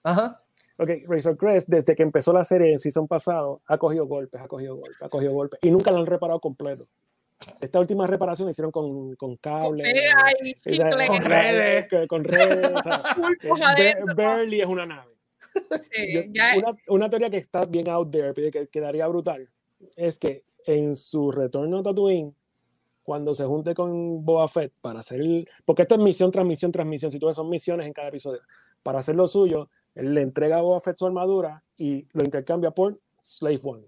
Ajá. 0.03 0.41
Ok, 0.77 0.89
Razor 1.05 1.35
Crest, 1.35 1.67
desde 1.67 1.93
que 1.93 2.01
empezó 2.03 2.31
la 2.31 2.43
serie 2.45 2.71
en 2.71 2.79
season 2.79 3.07
pasado, 3.09 3.61
ha 3.67 3.77
cogido 3.77 4.05
golpes, 4.05 4.39
ha 4.41 4.47
cogido 4.47 4.75
golpes, 4.77 5.01
ha 5.01 5.09
cogido 5.09 5.33
golpes, 5.33 5.59
y 5.61 5.69
nunca 5.69 5.91
la 5.91 5.99
han 5.99 6.05
reparado 6.05 6.39
completo. 6.39 6.87
Esta 7.59 7.79
última 7.79 8.07
reparación 8.07 8.45
la 8.45 8.51
hicieron 8.51 8.71
con, 8.71 9.15
con 9.15 9.35
cable, 9.37 9.83
Pega 9.83 10.31
y 10.43 10.51
o 10.53 10.75
sea, 10.75 10.89
chicle. 10.89 11.07
con 11.07 11.17
con 11.17 11.25
redes. 11.25 12.07
con 12.07 12.23
redes, 12.23 12.71
o 12.73 12.81
sea. 12.83 13.03
Barely 14.15 14.61
es 14.61 14.67
una 14.67 14.85
nave. 14.85 15.11
Sí, 15.91 16.13
Yo- 16.13 16.21
ya- 16.31 16.53
una, 16.57 16.77
una 16.87 17.09
teoría 17.09 17.29
que 17.29 17.37
está 17.37 17.65
bien 17.65 17.89
out 17.89 18.09
there, 18.11 18.33
pero 18.33 18.49
que 18.51 18.67
quedaría 18.67 19.07
brutal, 19.07 19.49
es 19.97 20.17
que 20.19 20.45
en 20.65 20.95
su 20.95 21.31
retorno 21.31 21.79
a 21.79 21.83
Tatooine, 21.83 22.33
cuando 23.03 23.33
se 23.33 23.45
junte 23.45 23.73
con 23.73 24.23
Boba 24.23 24.47
Fett 24.47 24.73
para 24.81 24.99
hacer 24.99 25.21
el, 25.21 25.49
porque 25.65 25.83
esto 25.83 25.95
es 25.95 26.01
misión, 26.01 26.31
transmisión, 26.31 26.71
transmisión, 26.71 27.11
si 27.11 27.19
tú 27.19 27.27
ves 27.27 27.35
son 27.35 27.49
misiones 27.49 27.87
en 27.87 27.93
cada 27.93 28.09
episodio, 28.09 28.41
para 28.83 28.99
hacer 28.99 29.15
lo 29.15 29.27
suyo, 29.27 29.69
él 29.95 30.13
le 30.13 30.21
entrega 30.21 30.57
a 30.57 30.61
Boba 30.61 30.79
su 30.79 31.05
armadura 31.05 31.63
y 31.77 32.07
lo 32.13 32.23
intercambia 32.23 32.71
por 32.71 32.99
Slave 33.23 33.59
One. 33.63 33.83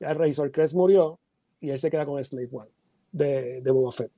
Ya 0.00 0.14
Razor 0.14 0.50
Crest 0.50 0.74
murió 0.74 1.18
y 1.60 1.70
él 1.70 1.78
se 1.78 1.90
queda 1.90 2.06
con 2.06 2.18
el 2.18 2.24
Slave 2.24 2.48
One 2.52 2.70
de, 3.12 3.60
de 3.60 3.70
Boba 3.70 3.92
Fett. 3.92 4.10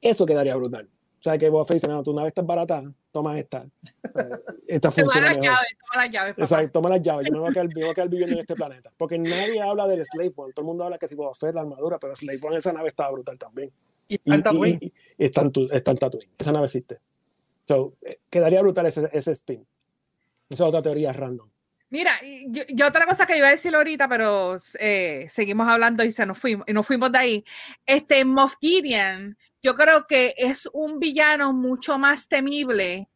Eso 0.00 0.26
quedaría 0.26 0.56
brutal. 0.56 0.88
O 1.22 1.24
sea, 1.24 1.38
que 1.38 1.48
Boba 1.48 1.64
Fett 1.64 1.74
dice, 1.76 1.86
no, 1.86 2.02
tu 2.02 2.12
nave 2.12 2.28
está 2.30 2.42
barata, 2.42 2.82
toma 3.12 3.38
esta. 3.38 3.60
O 3.62 4.10
sea, 4.10 4.28
esta 4.66 4.90
Toma 4.90 5.02
funciona 5.04 5.28
las 5.28 5.38
mejor. 5.38 5.44
llaves, 5.44 5.76
toma 5.86 6.02
las 6.04 6.10
llaves, 6.12 6.32
papá. 6.32 6.42
Exacto, 6.42 6.70
toma 6.72 6.88
las 6.90 7.02
llaves. 7.02 7.26
Yo 7.28 7.32
me 7.32 7.38
voy 7.38 7.48
a 7.48 7.52
quedar, 7.52 7.66
me 7.68 7.74
voy 7.82 7.90
a 7.90 7.94
quedar 7.94 8.08
viviendo 8.08 8.34
en 8.34 8.40
este 8.40 8.54
planeta. 8.56 8.92
Porque 8.98 9.18
nadie 9.20 9.62
habla 9.62 9.86
del 9.86 10.04
Slave 10.04 10.32
One. 10.34 10.52
Todo 10.52 10.62
el 10.64 10.66
mundo 10.66 10.82
habla 10.84 10.98
que 10.98 11.06
si 11.06 11.14
Boba 11.14 11.32
Fett, 11.32 11.54
la 11.54 11.60
armadura, 11.60 11.98
pero 12.00 12.16
Slave 12.16 12.38
One, 12.42 12.56
esa 12.56 12.72
nave 12.72 12.88
estaba 12.88 13.12
brutal 13.12 13.38
también. 13.38 13.70
Y 14.08 14.16
Y, 14.16 14.34
en 14.34 14.42
Tatooine. 14.42 14.78
y- 14.82 14.86
y 15.18 15.24
está, 15.24 15.42
en 15.42 15.52
Tatooine. 15.98 16.28
Esa 16.36 16.50
nave 16.50 16.64
existe. 16.64 16.98
So, 17.68 17.94
eh, 18.02 18.18
quedaría 18.28 18.60
brutal 18.60 18.86
ese, 18.86 19.08
ese 19.12 19.30
spin. 19.30 19.64
Esa 20.50 20.64
es 20.64 20.68
otra 20.68 20.82
teoría 20.82 21.12
random. 21.12 21.48
Mira, 21.90 22.10
yo, 22.48 22.62
yo 22.70 22.88
otra 22.88 23.06
cosa 23.06 23.26
que 23.26 23.38
iba 23.38 23.46
a 23.46 23.50
decir 23.52 23.72
ahorita, 23.76 24.08
pero 24.08 24.58
eh, 24.80 25.28
seguimos 25.30 25.68
hablando 25.68 26.02
y 26.02 26.10
se 26.10 26.26
nos 26.26 26.36
fuimos, 26.38 26.66
y 26.68 26.72
nos 26.72 26.84
fuimos 26.84 27.12
de 27.12 27.18
ahí. 27.18 27.44
Este 27.86 28.24
Moff 28.24 28.54
Gideon, 28.60 29.36
yo 29.62 29.74
creo 29.76 30.06
que 30.06 30.34
es 30.36 30.68
un 30.72 30.98
villano 30.98 31.52
mucho 31.52 31.98
más 31.98 32.28
temible 32.28 33.08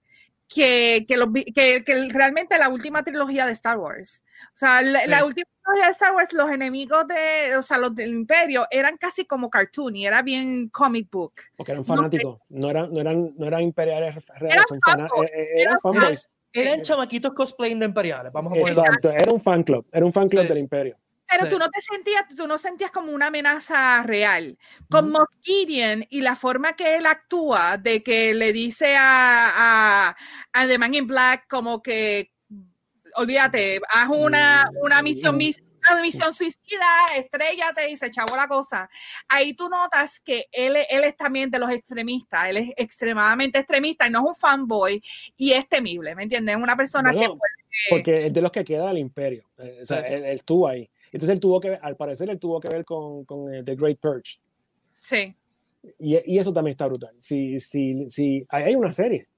que, 0.49 1.05
que, 1.09 1.17
los 1.17 1.33
vi- 1.33 1.45
que, 1.45 1.83
que 1.85 2.09
realmente 2.11 2.57
la 2.57 2.69
última 2.69 3.03
trilogía 3.03 3.47
de 3.47 3.53
Star 3.53 3.79
Wars. 3.79 4.23
O 4.55 4.57
sea, 4.57 4.81
la, 4.81 5.05
la 5.07 5.19
Sí. 5.19 5.25
última 5.25 5.47
trilogía 5.65 5.87
de 5.87 5.93
Star 5.93 6.15
Wars, 6.15 6.33
los 6.33 6.49
enemigos 6.51 7.05
de, 7.09 7.57
o 7.57 7.63
sea, 7.63 7.79
los 7.79 7.93
del 7.97 8.11
Imperio 8.11 8.65
eran 8.71 8.97
casi 8.97 9.25
como 9.25 9.51
cartoon 9.51 9.97
y 9.97 10.07
era 10.07 10.23
bien 10.23 10.69
comic 10.69 11.11
book. 11.11 11.33
Porque 11.57 11.73
eran 11.73 11.85
No, 11.87 11.97
fanáticos. 11.97 12.39
No 12.49 12.71
eran, 12.71 12.93
no 12.93 13.01
eran, 13.01 13.35
no 13.37 13.47
eran 13.47 13.63
imperiales 13.63 14.15
reales. 14.39 14.53
Eran 14.55 14.65
son 14.69 14.79
fana- 14.81 15.09
fanboys, 15.09 15.31
eh, 15.31 15.35
eh, 15.35 15.47
eran 15.57 15.61
eran 15.63 15.79
fanboys. 15.81 16.33
Eran 16.53 16.81
chamaquitos 16.83 17.35
cosplaying 17.35 17.81
de 17.81 17.87
imperiales, 17.87 18.33
vamos 18.33 18.53
a 18.53 18.55
ponerlo. 18.55 18.83
Exacto. 18.83 19.11
Era 19.11 19.33
un 19.33 19.41
fan 19.41 19.63
club. 19.65 19.85
Era 19.93 20.07
un 20.07 20.13
fan 20.13 20.29
club 20.29 20.43
Sí. 20.45 20.49
del 20.49 20.59
imperio. 20.59 20.97
Pero 21.29 21.45
Sí. 21.45 21.51
tú 21.51 21.59
no 21.59 21.69
te 21.71 21.81
sentías, 21.81 22.25
tú 22.37 22.47
no 22.47 22.59
sentías 22.59 22.91
como 22.93 23.11
una 23.13 23.27
amenaza 23.29 24.03
real. 24.05 24.59
Con 24.89 25.07
Ujú. 25.07 25.13
Moff 25.19 25.29
Gideon 25.43 26.05
y 26.11 26.23
la 26.23 26.37
forma 26.37 26.75
que 26.77 26.97
él 26.97 27.07
actúa, 27.07 27.77
de 27.79 28.03
que 28.03 28.35
le 28.35 28.53
dice 28.53 28.97
a, 28.97 30.11
a, 30.11 30.17
a 30.53 30.67
The 30.67 30.79
Man 30.79 30.95
in 30.95 31.07
Black 31.07 31.47
como 31.49 31.83
que, 31.83 32.31
olvídate, 33.17 33.81
haz 33.89 34.09
una, 34.11 34.71
una 34.83 35.03
misión, 35.03 35.37
mis- 35.37 35.63
una 35.91 36.03
misión 36.03 36.35
suicida, 36.35 36.87
estrellate 37.17 37.91
y 37.91 37.97
se 37.97 38.07
echó 38.07 38.25
la 38.37 38.49
cosa. 38.49 38.89
Ahí 39.29 39.55
tú 39.55 39.69
notas 39.69 40.21
que 40.21 40.47
él, 40.53 40.77
él 40.91 41.05
es 41.05 41.17
también 41.17 41.51
de 41.51 41.59
los 41.61 41.71
extremistas, 41.71 42.45
él 42.47 42.57
es 42.59 42.71
extremadamente 42.77 43.59
extremista 43.61 44.07
y 44.07 44.11
no 44.11 44.21
es 44.21 44.25
un 44.31 44.37
fanboy 44.37 45.03
y 45.37 45.53
es 45.53 45.69
temible, 45.69 46.15
¿me 46.17 46.25
entiendes? 46.25 46.57
Es 46.57 46.63
una 46.63 46.77
persona 46.77 47.17
que 47.17 47.29
Bueno, 47.29 47.37
puede 47.39 47.53
porque 47.91 48.27
es 48.27 48.33
de 48.33 48.41
los 48.41 48.51
que 48.51 48.65
queda 48.65 48.89
del 48.89 48.99
imperio. 48.99 49.45
Eh, 49.59 49.79
o 49.83 49.85
sea, 49.85 50.01
él, 50.01 50.25
él, 50.25 50.35
estuvo 50.35 50.67
ahí. 50.67 50.89
Entonces 51.07 51.31
él 51.31 51.41
tuvo 51.41 51.61
que, 51.61 51.79
al 51.81 51.97
parecer, 51.97 52.31
él 52.31 52.39
tuvo 52.39 52.61
que 52.61 52.69
ver 52.69 52.85
con, 52.85 53.25
con 53.25 53.53
eh, 53.53 53.63
The 53.63 53.75
Great 53.77 53.99
Purge. 53.99 54.41
Sí. 55.01 55.35
Y, 55.99 56.35
y, 56.35 56.39
eso 56.39 56.53
también 56.53 56.73
está 56.73 56.87
brutal. 56.87 57.15
Si, 57.19 57.61
si, 57.61 58.11
si, 58.11 58.47
hay 58.49 58.75
una 58.75 58.91
serie. 58.93 59.29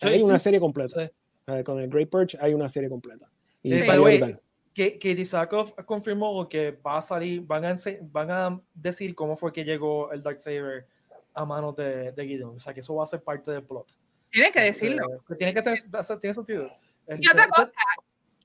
Sí. 0.00 0.08
Hay 0.08 0.22
una 0.22 0.38
serie 0.38 0.58
completa. 0.58 1.12
Sí. 1.46 1.64
con 1.64 1.80
el 1.80 1.88
Great 1.88 2.08
Purge 2.08 2.38
hay 2.40 2.54
una 2.54 2.68
serie 2.68 2.88
completa. 2.88 3.30
Y 3.62 3.70
sí, 3.70 3.80
está 3.80 3.98
brutal. 3.98 4.40
Que, 4.72 4.98
que 4.98 5.14
Tisakov 5.14 5.74
confirmó 5.84 6.48
que 6.48 6.70
va 6.70 6.96
a 6.96 7.02
salir, 7.02 7.42
van 7.42 7.66
a, 7.66 7.74
van 8.10 8.30
a 8.30 8.60
decir 8.72 9.14
cómo 9.14 9.36
fue 9.36 9.52
que 9.52 9.64
llegó 9.64 10.10
el 10.12 10.22
Darksaber 10.22 10.86
a 11.34 11.44
manos 11.44 11.76
de, 11.76 12.12
de 12.12 12.26
Gideon. 12.26 12.56
O 12.56 12.60
sea, 12.60 12.72
que 12.72 12.80
eso 12.80 12.94
va 12.94 13.02
a 13.02 13.06
ser 13.06 13.22
parte 13.22 13.50
del 13.50 13.62
plot. 13.62 13.94
Tiene 14.30 14.50
que 14.50 14.60
decirlo. 14.60 15.06
Eh, 15.30 15.34
tiene 15.36 15.52
que 15.52 15.62
tener, 15.62 15.78
tiene 16.20 16.34
sentido. 16.34 16.70
Y 17.08 17.28
otra 17.28 17.48
cosa, 17.48 17.72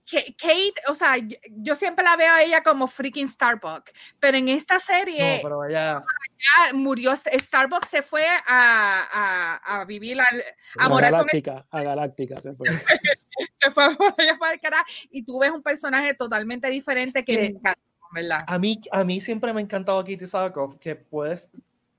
Kate, 0.10 0.74
o 0.88 0.96
sea, 0.96 1.16
yo, 1.52 1.76
siempre 1.76 2.04
la 2.04 2.16
veo 2.16 2.32
a 2.32 2.42
ella 2.42 2.64
como 2.64 2.88
freaking 2.88 3.28
Starbucks, 3.28 3.92
pero 4.20 4.38
en 4.38 4.48
esta 4.48 4.80
serie 4.80 5.38
no, 5.38 5.44
pero 5.44 5.66
ella... 5.66 6.04
murió, 6.74 7.12
Starbucks 7.18 7.90
se 7.90 8.02
fue 8.02 8.26
a, 8.26 8.40
a, 8.48 9.80
a 9.82 9.86
vivir, 9.86 10.18
a, 10.22 10.24
a, 10.80 10.86
a 10.86 11.02
Galáctica, 11.02 11.66
a 11.70 11.84
Galáctica 11.84 12.40
se 12.40 12.54
fue. 12.54 12.68
se 13.60 13.72
fue 13.72 13.98
para 14.40 14.54
el 14.54 14.60
carajo, 14.62 14.86
y 15.12 15.24
tú 15.24 15.40
ves 15.40 15.52
un 15.52 15.62
personaje 15.62 16.14
totalmente 16.14 16.70
diferente 16.70 17.26
que, 17.26 17.34
que 17.34 17.38
me 17.40 17.46
encanta, 17.48 17.82
¿verdad? 18.14 18.44
A 18.48 18.58
mí, 18.58 18.80
a 18.92 19.04
mí 19.04 19.20
siempre 19.20 19.52
me 19.52 19.60
ha 19.60 19.64
encantado 19.64 20.02
Katie 20.02 20.26
Sackhoff, 20.26 20.78
que 20.78 20.96
puedes, 20.96 21.50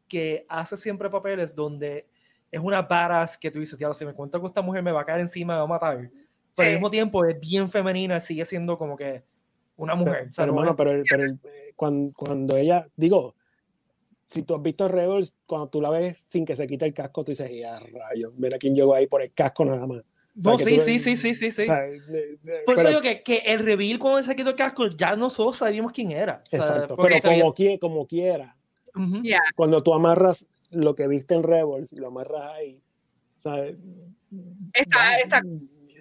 que 0.08 0.46
hace 0.48 0.78
siempre 0.78 1.10
papeles 1.10 1.54
donde 1.54 2.08
es 2.50 2.60
una 2.60 2.80
badass 2.80 3.36
que 3.36 3.50
tú 3.50 3.60
dices, 3.60 3.78
ya 3.78 3.92
si 3.92 4.06
me 4.06 4.14
cuenta 4.14 4.40
que 4.40 4.46
esta 4.46 4.62
mujer 4.62 4.82
me 4.82 4.92
va 4.92 5.02
a 5.02 5.04
caer 5.04 5.20
encima, 5.20 5.52
me 5.52 5.58
va 5.58 5.64
a 5.64 5.68
matar 5.68 6.10
pero 6.54 6.66
sí. 6.66 6.74
al 6.74 6.74
mismo 6.74 6.90
tiempo 6.90 7.24
es 7.24 7.38
bien 7.38 7.70
femenina, 7.70 8.20
sigue 8.20 8.44
siendo 8.44 8.78
como 8.78 8.96
que 8.96 9.22
una 9.76 9.94
mujer. 9.94 10.24
Pero, 10.24 10.32
pero, 10.36 10.52
bueno, 10.52 10.76
pero, 10.76 10.90
el, 10.90 11.04
pero 11.08 11.24
el, 11.24 11.38
cuando, 11.76 12.12
cuando, 12.12 12.56
ella, 12.56 12.86
digo, 12.96 13.34
si 14.26 14.42
tú 14.42 14.54
has 14.54 14.62
visto 14.62 14.88
Rebels, 14.88 15.36
cuando 15.46 15.68
tú 15.68 15.80
la 15.80 15.90
ves 15.90 16.18
sin 16.28 16.44
que 16.44 16.54
se 16.54 16.66
quite 16.66 16.84
el 16.84 16.94
casco, 16.94 17.24
tú 17.24 17.32
dices, 17.32 17.50
ya 17.54 17.78
rayos, 17.78 18.32
mira 18.36 18.58
quién 18.58 18.74
llegó 18.74 18.94
ahí 18.94 19.06
por 19.06 19.22
el 19.22 19.32
casco 19.32 19.64
nada 19.64 19.86
más. 19.86 20.02
No, 20.34 20.54
o 20.54 20.58
sea, 20.58 20.68
sí, 20.68 20.76
tú, 20.76 20.82
sí, 20.82 20.98
sí, 21.00 21.16
sí, 21.16 21.34
sí, 21.34 21.50
sí, 21.50 21.62
o 21.62 21.64
sea, 21.64 21.80
de, 21.80 22.38
de, 22.42 22.58
Por 22.64 22.78
eso 22.78 22.88
digo 22.88 23.00
que, 23.00 23.22
que 23.22 23.38
el 23.38 23.58
reveal 23.60 23.98
cuando 23.98 24.22
se 24.22 24.36
quitó 24.36 24.50
el 24.50 24.56
casco, 24.56 24.86
ya 24.88 25.16
nosotros 25.16 25.56
sabíamos 25.56 25.92
quién 25.92 26.12
era. 26.12 26.42
O 26.46 26.50
sea, 26.50 26.60
exacto, 26.60 26.96
pero 26.96 27.16
como, 27.20 27.54
quiera, 27.54 27.78
como 27.78 28.06
quiera. 28.06 28.56
Uh 28.94 29.00
-huh. 29.00 29.22
yeah. 29.22 29.40
Cuando 29.56 29.82
tú 29.82 29.92
amarras 29.94 30.48
lo 30.70 30.94
que 30.94 31.08
viste 31.08 31.34
en 31.34 31.42
Rebels 31.42 31.92
y 31.92 31.96
lo 31.96 32.08
amarras 32.08 32.52
ahí, 32.52 32.80
¿sabes? 33.36 33.76
Está, 34.72 35.16
está, 35.16 35.40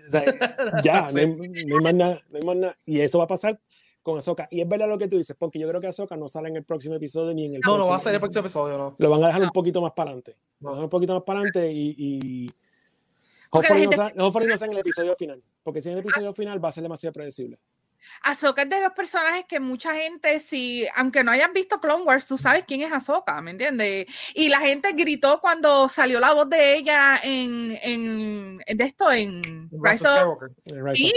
o 0.08 0.12
sea, 0.12 0.24
ya, 0.84 1.12
no, 1.12 1.20
hay, 1.20 1.28
no, 1.28 1.78
hay, 1.78 1.84
más 1.84 1.94
nada, 1.94 2.22
no 2.30 2.38
hay 2.38 2.46
más 2.46 2.56
nada. 2.56 2.78
Y 2.86 3.02
eso 3.02 3.18
va 3.18 3.26
a 3.26 3.28
pasar 3.28 3.60
con 4.04 4.18
Ahsoka. 4.18 4.48
Y 4.50 4.62
es 4.62 4.68
verdad 4.68 4.88
lo 4.88 4.98
que 4.98 5.08
tú 5.08 5.18
dices, 5.18 5.36
porque 5.38 5.60
yo 5.60 5.68
creo 5.68 5.82
que 5.82 5.88
Ahsoka 5.88 6.16
no 6.16 6.28
sale 6.28 6.50
en 6.50 6.58
el 6.58 6.64
próximo 6.64 6.96
episodio 6.96 7.34
ni 7.34 7.46
en 7.46 7.56
el 7.56 7.62
No, 7.62 7.74
próximo, 7.74 7.86
no 7.86 7.90
va 7.90 7.96
a 7.98 8.00
ser 8.00 8.14
el 8.14 8.20
próximo 8.20 8.42
episodio, 8.42 8.78
no. 8.78 8.96
Lo 8.98 9.10
van 9.10 9.24
a 9.24 9.28
dejar 9.28 9.42
un 9.42 9.50
poquito 9.50 9.82
más 9.82 9.94
para 9.94 10.12
adelante. 10.12 10.38
Lo 10.60 10.70
van 10.70 10.74
a 10.74 10.76
dejar 10.76 10.84
un 10.86 10.90
poquito 10.90 11.14
más 11.14 11.24
para 11.24 11.40
adelante 11.40 11.72
y. 11.72 11.96
y... 11.98 12.52
Hopefully, 13.50 13.82
gente... 13.82 13.98
no, 13.98 14.32
sea, 14.32 14.42
no 14.46 14.58
sea 14.58 14.66
en 14.68 14.74
el 14.74 14.80
episodio 14.80 15.16
final, 15.16 15.42
porque 15.64 15.82
si 15.82 15.88
en 15.88 15.94
el 15.94 16.00
episodio 16.00 16.34
final 16.34 16.64
va 16.64 16.70
a 16.70 16.72
ser 16.72 16.84
demasiado 16.84 17.14
predecible. 17.14 17.58
Ahsoka 18.24 18.64
es 18.64 18.70
de 18.70 18.82
los 18.82 18.94
personajes 18.94 19.46
que 19.48 19.60
mucha 19.60 19.94
gente, 19.94 20.40
si, 20.40 20.88
aunque 20.96 21.24
no 21.24 21.32
hayan 21.32 21.54
visto 21.54 21.80
Clone 21.80 22.04
Wars, 22.04 22.26
tú 22.26 22.38
sabes 22.38 22.66
quién 22.68 22.82
es 22.82 22.92
Ahsoka, 22.92 23.42
¿me 23.42 23.52
entiendes? 23.52 24.08
Y 24.34 24.50
la 24.50 24.60
gente 24.60 24.92
gritó 24.94 25.40
cuando 25.40 25.90
salió 25.90 26.20
la 26.20 26.34
voz 26.34 26.50
de 26.50 26.76
ella 26.76 27.20
en, 27.24 27.78
en, 27.82 28.60
en 28.66 28.78
de 28.78 28.84
esto, 28.84 29.12
en 29.12 29.70
Rise 29.72 30.08
of 30.08 30.20
Skywalker. 30.20 30.96
Sí, 30.96 31.14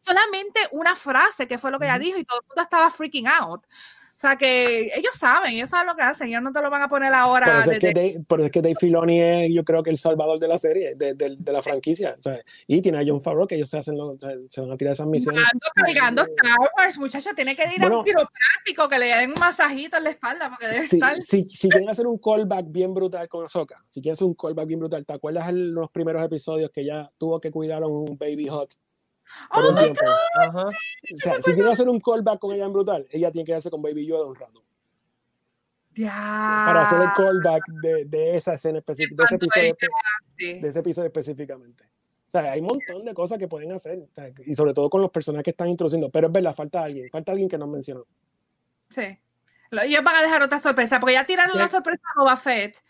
solamente 0.00 0.60
una 0.72 0.96
frase 0.96 1.46
que 1.46 1.58
fue 1.58 1.70
lo 1.70 1.78
que 1.78 1.86
ella 1.86 1.98
dijo 1.98 2.18
y 2.18 2.24
todo 2.24 2.40
el 2.40 2.46
mundo 2.46 2.62
estaba 2.62 2.90
freaking 2.90 3.28
out. 3.28 3.66
O 4.22 4.24
sea 4.24 4.36
que 4.36 4.82
ellos 4.96 5.16
saben, 5.18 5.54
ellos 5.54 5.68
saben 5.68 5.88
lo 5.88 5.96
que 5.96 6.02
hacen, 6.02 6.28
ellos 6.28 6.42
no 6.42 6.52
te 6.52 6.62
lo 6.62 6.70
van 6.70 6.82
a 6.82 6.88
poner 6.88 7.12
ahora. 7.12 7.44
Por 7.46 7.60
eso 7.62 7.72
es, 7.72 7.78
que, 7.80 7.92
Dave, 7.92 8.20
por 8.24 8.38
eso 8.38 8.46
es 8.46 8.52
que 8.52 8.62
Dave 8.62 8.76
Filoni 8.78 9.20
es, 9.20 9.52
yo 9.52 9.64
creo 9.64 9.82
que 9.82 9.90
el 9.90 9.98
salvador 9.98 10.38
de 10.38 10.46
la 10.46 10.56
serie, 10.56 10.94
de, 10.94 11.14
de, 11.14 11.34
de 11.36 11.52
la 11.52 11.60
franquicia. 11.60 12.16
Y 12.68 12.80
tiene 12.80 12.98
a 12.98 13.02
John 13.04 13.20
Favreau 13.20 13.48
que 13.48 13.56
ellos 13.56 13.68
se 13.68 13.78
hacen, 13.78 13.98
o 13.98 14.16
sea, 14.16 14.30
se 14.48 14.60
van 14.60 14.70
a 14.70 14.76
tirar 14.76 14.92
esas 14.92 15.08
misiones. 15.08 15.42
cargando 15.74 16.22
Star 16.22 16.56
Wars, 16.78 16.98
muchachos, 16.98 17.32
tiene 17.34 17.56
que 17.56 17.64
ir 17.64 17.80
bueno, 17.80 17.96
a 17.96 17.98
un 17.98 18.04
quiropráctico 18.04 18.88
que 18.88 18.98
le 19.00 19.06
den 19.06 19.30
un 19.32 19.40
masajito 19.40 19.96
en 19.96 20.04
la 20.04 20.10
espalda 20.10 20.50
porque 20.50 20.68
debe 20.68 20.86
si, 20.86 20.96
estar. 20.98 21.20
Si, 21.20 21.48
si 21.48 21.68
quieren 21.68 21.90
hacer 21.90 22.06
un 22.06 22.18
callback 22.18 22.66
bien 22.68 22.94
brutal 22.94 23.26
con 23.26 23.42
Ahsoka, 23.42 23.82
si 23.88 24.00
quieren 24.00 24.12
hacer 24.12 24.28
un 24.28 24.34
callback 24.34 24.68
bien 24.68 24.78
brutal, 24.78 25.04
¿te 25.04 25.14
acuerdas 25.14 25.48
en 25.48 25.74
los 25.74 25.90
primeros 25.90 26.24
episodios 26.24 26.70
que 26.70 26.84
ya 26.84 27.10
tuvo 27.18 27.40
que 27.40 27.50
cuidar 27.50 27.82
a 27.82 27.88
un 27.88 28.16
baby 28.16 28.46
hot? 28.46 28.72
Oh 29.50 29.72
my 29.72 29.78
tiempo. 29.78 30.00
God, 30.04 30.58
Ajá. 30.58 30.70
Sí, 31.02 31.14
o 31.14 31.16
sea, 31.18 31.34
si 31.42 31.52
quieren 31.52 31.72
hacer 31.72 31.88
un 31.88 32.00
callback 32.00 32.38
con 32.38 32.54
ella 32.54 32.64
en 32.64 32.72
brutal, 32.72 33.06
ella 33.10 33.30
tiene 33.30 33.44
que 33.44 33.52
darse 33.52 33.70
con 33.70 33.82
Baby 33.82 34.06
Yoda 34.06 34.26
un 34.26 34.34
rato. 34.34 34.64
Yeah. 35.94 36.64
Para 36.66 36.82
hacer 36.82 37.02
el 37.02 37.08
callback 37.14 37.62
de, 37.82 38.04
de 38.06 38.36
esa 38.36 38.54
escena 38.54 38.78
específica, 38.78 39.16
de 39.16 39.24
ese 39.24 39.34
episodio, 39.34 39.76
sí. 40.38 40.60
de 40.60 40.68
ese 40.68 40.78
episodio 40.78 41.06
específicamente. 41.06 41.84
O 42.28 42.38
sea, 42.38 42.52
hay 42.52 42.60
un 42.60 42.66
montón 42.66 43.04
de 43.04 43.12
cosas 43.12 43.38
que 43.38 43.46
pueden 43.46 43.72
hacer, 43.72 43.98
o 43.98 44.14
sea, 44.14 44.30
y 44.46 44.54
sobre 44.54 44.72
todo 44.72 44.88
con 44.88 45.02
los 45.02 45.10
personajes 45.10 45.44
que 45.44 45.50
están 45.50 45.68
introduciendo, 45.68 46.08
pero 46.10 46.28
es 46.28 46.32
verdad, 46.32 46.54
falta 46.54 46.82
alguien, 46.82 47.10
falta 47.10 47.32
alguien 47.32 47.48
que 47.48 47.58
nos 47.58 47.68
mencionó. 47.68 48.06
Sí. 48.88 49.18
Ellos 49.70 50.04
van 50.04 50.16
a 50.16 50.22
dejar 50.22 50.42
otra 50.42 50.58
sorpresa, 50.58 50.98
porque 50.98 51.14
ya 51.14 51.26
tiraron 51.26 51.54
una 51.54 51.68
sorpresa 51.68 52.02
a 52.14 52.20
Boba 52.20 52.36
Fett, 52.38 52.82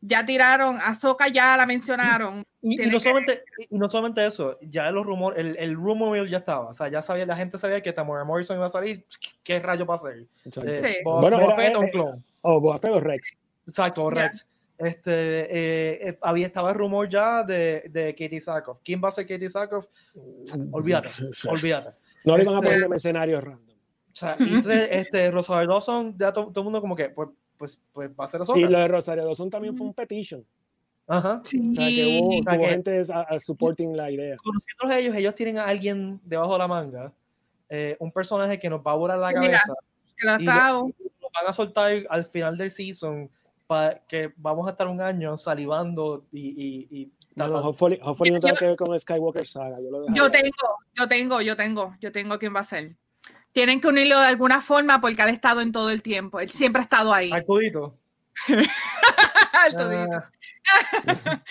ya 0.00 0.24
tiraron, 0.24 0.76
a 0.76 0.94
Soka 0.94 1.28
ya 1.28 1.56
la 1.56 1.66
mencionaron. 1.66 2.44
Y, 2.60 2.82
y, 2.82 2.86
no 2.86 3.00
solamente, 3.00 3.44
y, 3.70 3.78
no 3.78 3.88
solamente, 3.88 4.24
eso, 4.26 4.58
ya 4.60 4.90
los 4.90 5.04
rumores, 5.04 5.38
el, 5.38 5.56
el 5.56 5.74
rumor 5.74 6.26
ya 6.28 6.38
estaba, 6.38 6.68
o 6.68 6.72
sea, 6.72 6.88
ya 6.88 7.02
sabía, 7.02 7.26
la 7.26 7.36
gente 7.36 7.58
sabía 7.58 7.80
que 7.80 7.92
Tamora 7.92 8.24
Morrison 8.24 8.56
iba 8.56 8.66
a 8.66 8.70
salir, 8.70 9.04
¿qué 9.42 9.58
rayo 9.60 9.86
va 9.86 9.94
a 9.94 9.98
ser? 9.98 10.26
Eh, 10.44 10.76
sí. 10.76 10.96
Bueno, 11.04 11.38
Boba 11.38 11.56
Fett 11.56 11.76
o 11.76 11.80
un 11.80 11.88
clon. 11.88 12.24
O 12.42 12.60
Boba 12.60 12.78
Fett 12.78 12.92
o 12.92 13.00
Rex. 13.00 13.36
Exacto, 13.66 14.10
Rex. 14.10 14.44
Yeah. 14.44 14.58
Este, 14.78 15.10
eh, 15.10 16.08
eh, 16.08 16.18
había, 16.22 16.46
estaba 16.46 16.70
el 16.70 16.76
rumor 16.76 17.08
ya 17.08 17.42
de, 17.42 17.84
de 17.90 18.14
Katie 18.14 18.40
Sackhoff. 18.40 18.80
¿Quién 18.84 19.00
va 19.02 19.08
a 19.08 19.12
ser 19.12 19.26
Katie 19.26 19.50
Sackhoff? 19.50 19.86
Olvídate, 20.70 21.10
olvídate. 21.48 21.90
No 22.24 22.36
le 22.36 22.44
van 22.44 22.56
a 22.56 22.60
poner 22.60 22.74
este, 22.74 22.86
en 22.86 22.92
escenarios 22.92 23.42
random. 23.42 23.76
O 24.12 24.16
sea, 24.16 24.36
entonces, 24.38 24.88
este, 24.92 25.30
Rosario 25.30 25.68
Dawson, 25.68 26.16
ya 26.16 26.32
todo, 26.32 26.48
todo 26.52 26.60
el 26.60 26.64
mundo 26.64 26.80
como 26.80 26.94
que, 26.94 27.10
pues, 27.10 27.28
pues, 27.58 27.80
pues 27.92 28.10
va 28.10 28.24
a 28.24 28.28
ser 28.28 28.42
Ahsoka. 28.42 28.58
Y 28.58 28.62
lo 28.62 28.78
de 28.78 28.88
Rosario 28.88 29.24
Dawson 29.24 29.50
también 29.50 29.76
fue 29.76 29.86
un 29.86 29.94
petition. 29.94 30.44
Ajá. 31.06 31.40
Sí. 31.44 31.72
O 31.72 31.74
sea, 31.74 31.88
que 31.88 32.20
hubo, 32.22 32.28
o 32.28 32.42
sea, 32.42 32.54
hubo 32.54 32.62
que, 32.62 32.68
gente 32.70 33.02
a, 33.12 33.20
a 33.20 33.40
supporting 33.40 33.96
la 33.96 34.10
idea. 34.10 34.36
Conociéndolos 34.36 34.96
ellos, 34.96 35.16
ellos 35.16 35.34
tienen 35.34 35.58
a 35.58 35.64
alguien 35.64 36.20
debajo 36.24 36.52
de 36.52 36.58
la 36.58 36.68
manga, 36.68 37.12
eh, 37.68 37.96
un 37.98 38.12
personaje 38.12 38.58
que 38.58 38.70
nos 38.70 38.80
va 38.80 38.92
a 38.92 38.94
volar 38.94 39.18
la 39.18 39.28
Mira, 39.28 39.58
cabeza. 39.58 39.74
Que 40.16 40.42
y 40.42 40.46
lo, 40.46 40.52
lo 40.52 41.30
van 41.34 41.46
a 41.48 41.52
soltar 41.52 41.92
al 42.08 42.24
final 42.26 42.56
del 42.56 42.70
season 42.70 43.30
para 43.66 44.00
que 44.06 44.32
vamos 44.36 44.66
a 44.66 44.70
estar 44.70 44.88
un 44.88 45.00
año 45.00 45.36
salivando 45.36 46.24
y, 46.32 46.48
y, 46.48 47.00
y 47.00 47.12
no, 47.36 47.46
no, 47.46 47.58
hopefully, 47.60 48.00
hopefully 48.02 48.32
no 48.32 48.40
tenga 48.40 48.56
que 48.56 48.66
ver 48.66 48.76
con 48.76 48.98
Skywalker 48.98 49.46
Saga. 49.46 49.76
Yo, 49.80 49.90
lo 49.90 50.06
yo 50.12 50.30
tengo, 50.30 50.50
yo 50.94 51.06
tengo, 51.06 51.40
yo 51.40 51.56
tengo, 51.56 51.94
yo 52.00 52.10
tengo 52.10 52.38
quién 52.38 52.54
va 52.54 52.60
a 52.60 52.64
ser. 52.64 52.96
Tienen 53.58 53.80
que 53.80 53.88
unirlo 53.88 54.20
de 54.20 54.26
alguna 54.28 54.60
forma 54.60 55.00
porque 55.00 55.20
él 55.20 55.30
ha 55.30 55.32
estado 55.32 55.60
en 55.62 55.72
todo 55.72 55.90
el 55.90 56.00
tiempo. 56.00 56.38
Él 56.38 56.48
siempre 56.48 56.78
ha 56.78 56.84
estado 56.84 57.12
ahí. 57.12 57.32
Al 57.32 57.44
todito. 57.44 57.98
Al 59.52 59.74
todito. 59.74 60.16
Ah. 60.16 61.42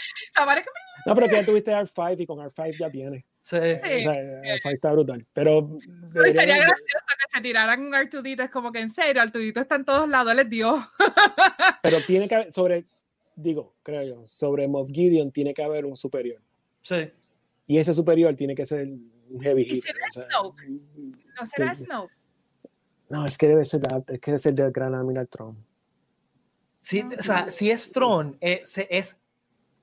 no, 1.05 1.13
pero 1.15 1.27
que 1.27 1.35
ya 1.35 1.45
tuviste 1.45 1.73
R5 1.73 2.21
y 2.21 2.25
con 2.25 2.37
R5 2.37 2.77
ya 2.79 2.89
tiene. 2.89 3.25
Sí. 3.41 3.57
sí. 3.57 3.93
O 3.93 3.99
sea, 3.99 4.13
R5 4.13 4.71
está 4.71 4.93
brutal. 4.93 5.25
Pero. 5.33 5.79
pero 6.13 6.25
estaría 6.27 6.55
gracioso 6.55 7.05
que 7.19 7.35
se 7.35 7.41
tiraran 7.41 7.85
un 7.85 7.93
Artudito. 7.93 8.41
Es 8.41 8.51
como 8.51 8.71
que 8.71 8.79
en 8.79 8.89
serio, 8.89 9.21
Artudito 9.21 9.59
está 9.59 9.75
en 9.75 9.83
todos 9.83 10.07
lados, 10.07 10.33
les 10.33 10.49
dio. 10.49 10.89
pero 11.83 11.99
tiene 12.07 12.29
que 12.29 12.35
haber, 12.35 12.53
sobre, 12.53 12.85
digo, 13.35 13.75
creo 13.83 14.03
yo, 14.03 14.27
sobre 14.27 14.65
Moff 14.69 14.91
Gideon 14.93 15.33
tiene 15.33 15.53
que 15.53 15.61
haber 15.61 15.85
un 15.85 15.97
superior. 15.97 16.41
Sí. 16.83 17.11
Y 17.67 17.79
ese 17.79 17.93
superior 17.93 18.33
tiene 18.37 18.55
que 18.55 18.65
ser 18.65 18.87
un 19.30 19.41
heavy 19.41 19.65
hit. 19.65 19.84
O 19.84 20.11
sea, 20.11 20.28
Snoke? 20.30 20.67
¿No 20.67 21.45
será. 21.45 21.75
Snoke? 21.75 22.17
No, 23.09 23.25
es 23.25 23.38
que 23.38 23.47
debe 23.47 23.63
ser, 23.63 23.82
es 24.07 24.19
que 24.19 24.32
debe 24.32 24.38
ser 24.38 24.53
del 24.53 24.71
gran 24.71 24.93
Admiral 24.93 25.28
Tron. 25.28 25.57
Sí, 26.82 27.03
o 27.17 27.23
sea, 27.23 27.51
si 27.51 27.69
es 27.69 27.91
Tron, 27.91 28.38
es, 28.39 28.78
es, 28.78 29.17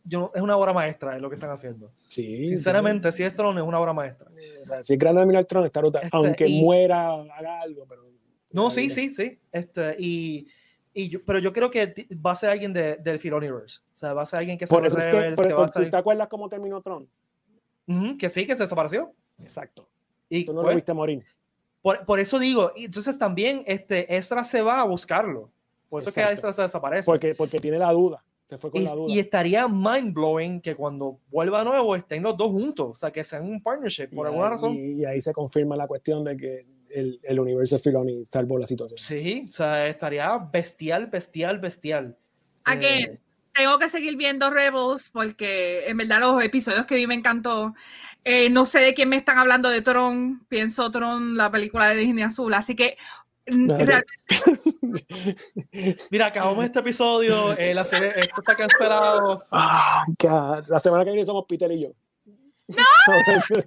yo, 0.04 0.30
es 0.34 0.42
una 0.42 0.56
obra 0.56 0.72
maestra 0.72 1.14
de 1.14 1.20
lo 1.20 1.28
que 1.28 1.34
están 1.34 1.50
haciendo. 1.50 1.92
Sí, 2.08 2.46
Sinceramente, 2.46 3.10
sí. 3.12 3.18
si 3.18 3.22
es 3.24 3.34
Tron, 3.36 3.56
es 3.58 3.64
una 3.64 3.80
obra 3.80 3.92
maestra. 3.92 4.30
O 4.60 4.64
sea, 4.64 4.82
si 4.82 4.94
es 4.94 4.98
Gran 4.98 5.18
Admiral 5.18 5.46
Tron, 5.46 5.66
está. 5.66 5.80
Este, 5.80 6.08
aunque 6.12 6.46
y, 6.46 6.62
muera, 6.62 7.12
haga 7.12 7.60
algo, 7.62 7.86
pero. 7.88 8.04
No, 8.50 8.70
sí, 8.70 8.88
sí, 8.88 9.10
sí. 9.10 9.38
Este, 9.50 9.96
y, 9.98 10.46
y 10.92 11.08
yo, 11.08 11.24
pero 11.24 11.40
yo 11.40 11.52
creo 11.52 11.70
que 11.70 12.06
va 12.24 12.32
a 12.32 12.36
ser 12.36 12.50
alguien 12.50 12.72
de, 12.72 12.96
del 12.96 13.18
Filoniverse. 13.18 13.80
O 13.80 13.96
sea, 13.96 14.14
va 14.14 14.22
a 14.22 14.26
ser 14.26 14.40
alguien 14.40 14.56
que 14.56 14.66
se 14.66 14.74
por 14.74 14.86
eso 14.86 14.98
es 14.98 15.06
que, 15.08 15.32
por, 15.34 15.48
que 15.48 15.54
por, 15.54 15.68
salir... 15.70 15.90
¿Te 15.90 15.96
acuerdas 15.96 16.28
cómo 16.28 16.48
terminó 16.48 16.80
Tron? 16.80 17.08
Uh 17.86 17.92
-huh, 17.92 18.18
que 18.18 18.30
sí, 18.30 18.46
que 18.46 18.54
se 18.54 18.62
desapareció. 18.62 19.12
Exacto. 19.40 19.88
Y 20.28 20.44
tú 20.44 20.52
no 20.52 20.62
pues, 20.62 20.72
lo 20.72 20.76
viste 20.76 20.92
morir. 20.92 21.24
Por, 21.82 22.04
por, 22.06 22.18
eso 22.20 22.38
digo, 22.38 22.72
entonces 22.76 23.18
también 23.18 23.62
este 23.66 24.16
Ezra 24.16 24.42
se 24.44 24.62
va 24.62 24.80
a 24.80 24.84
buscarlo. 24.84 25.50
Por 25.88 26.00
eso 26.00 26.10
Exacto. 26.10 26.28
que 26.30 26.34
Ezra 26.34 26.52
se 26.52 26.62
desaparece. 26.62 27.04
Porque, 27.06 27.34
porque 27.34 27.58
tiene 27.58 27.78
la 27.78 27.92
duda. 27.92 28.24
Se 28.46 28.58
fue 28.58 28.70
con 28.70 28.80
Y, 28.80 28.84
la 28.84 28.92
duda. 28.94 29.12
y 29.12 29.18
estaría 29.18 29.66
mind 29.68 30.12
blowing 30.12 30.60
que 30.60 30.74
cuando 30.74 31.18
vuelva 31.30 31.60
a 31.60 31.64
nuevo 31.64 31.94
estén 31.96 32.22
los 32.22 32.36
dos 32.36 32.50
juntos, 32.50 32.88
o 32.90 32.94
sea, 32.94 33.10
que 33.10 33.24
sean 33.24 33.44
un 33.44 33.62
partnership 33.62 34.08
por 34.14 34.26
Y 34.26 34.28
alguna 34.28 34.46
ahí- 34.46 34.50
razón. 34.52 34.74
Y, 34.74 35.00
y 35.00 35.04
ahí 35.04 35.20
se 35.20 35.32
confirma 35.32 35.76
la 35.76 35.86
cuestión 35.86 36.24
de 36.24 36.36
que 36.36 36.66
el, 36.90 37.20
el 37.22 37.40
universo 37.40 37.76
de 37.76 37.82
Filoni 37.82 38.24
salvó 38.26 38.58
la 38.58 38.66
situación. 38.66 38.98
Sí, 38.98 39.46
o 39.48 39.52
sea, 39.52 39.86
estaría 39.88 40.36
bestial, 40.38 41.06
bestial, 41.06 41.58
bestial. 41.58 42.16
Again, 42.64 43.10
Eh, 43.12 43.20
tengo 43.54 43.78
que 43.78 43.88
seguir 43.88 44.16
viendo 44.16 44.50
Rebels 44.50 45.10
porque 45.10 45.88
en 45.88 45.96
verdad 45.96 46.20
los 46.20 46.42
episodios 46.42 46.86
que 46.86 46.96
vi 46.96 47.06
me 47.06 47.14
encantó. 47.14 47.74
Eh, 48.24 48.50
no 48.50 48.66
sé 48.66 48.80
de 48.80 48.94
quién 48.94 49.08
me 49.08 49.16
están 49.16 49.38
hablando 49.38 49.68
de 49.68 49.82
Tron. 49.82 50.44
Pienso 50.48 50.90
Tron, 50.90 51.36
la 51.36 51.50
película 51.50 51.88
de 51.88 51.96
Disney 51.96 52.24
Azul. 52.24 52.52
Así 52.54 52.74
que 52.74 52.96
mm, 53.46 53.70
mira, 56.10 56.26
acabamos 56.26 56.64
este 56.64 56.80
episodio, 56.80 57.56
eh, 57.56 57.74
la 57.74 57.84
serie, 57.84 58.12
esto 58.16 58.40
está 58.40 58.56
cancelado. 58.56 59.42
Ah, 59.52 60.04
God. 60.18 60.68
La 60.68 60.78
semana 60.78 61.04
que 61.04 61.10
viene 61.10 61.24
somos 61.24 61.44
Peter 61.48 61.70
y 61.70 61.82
yo. 61.82 61.90
No, 62.66 62.76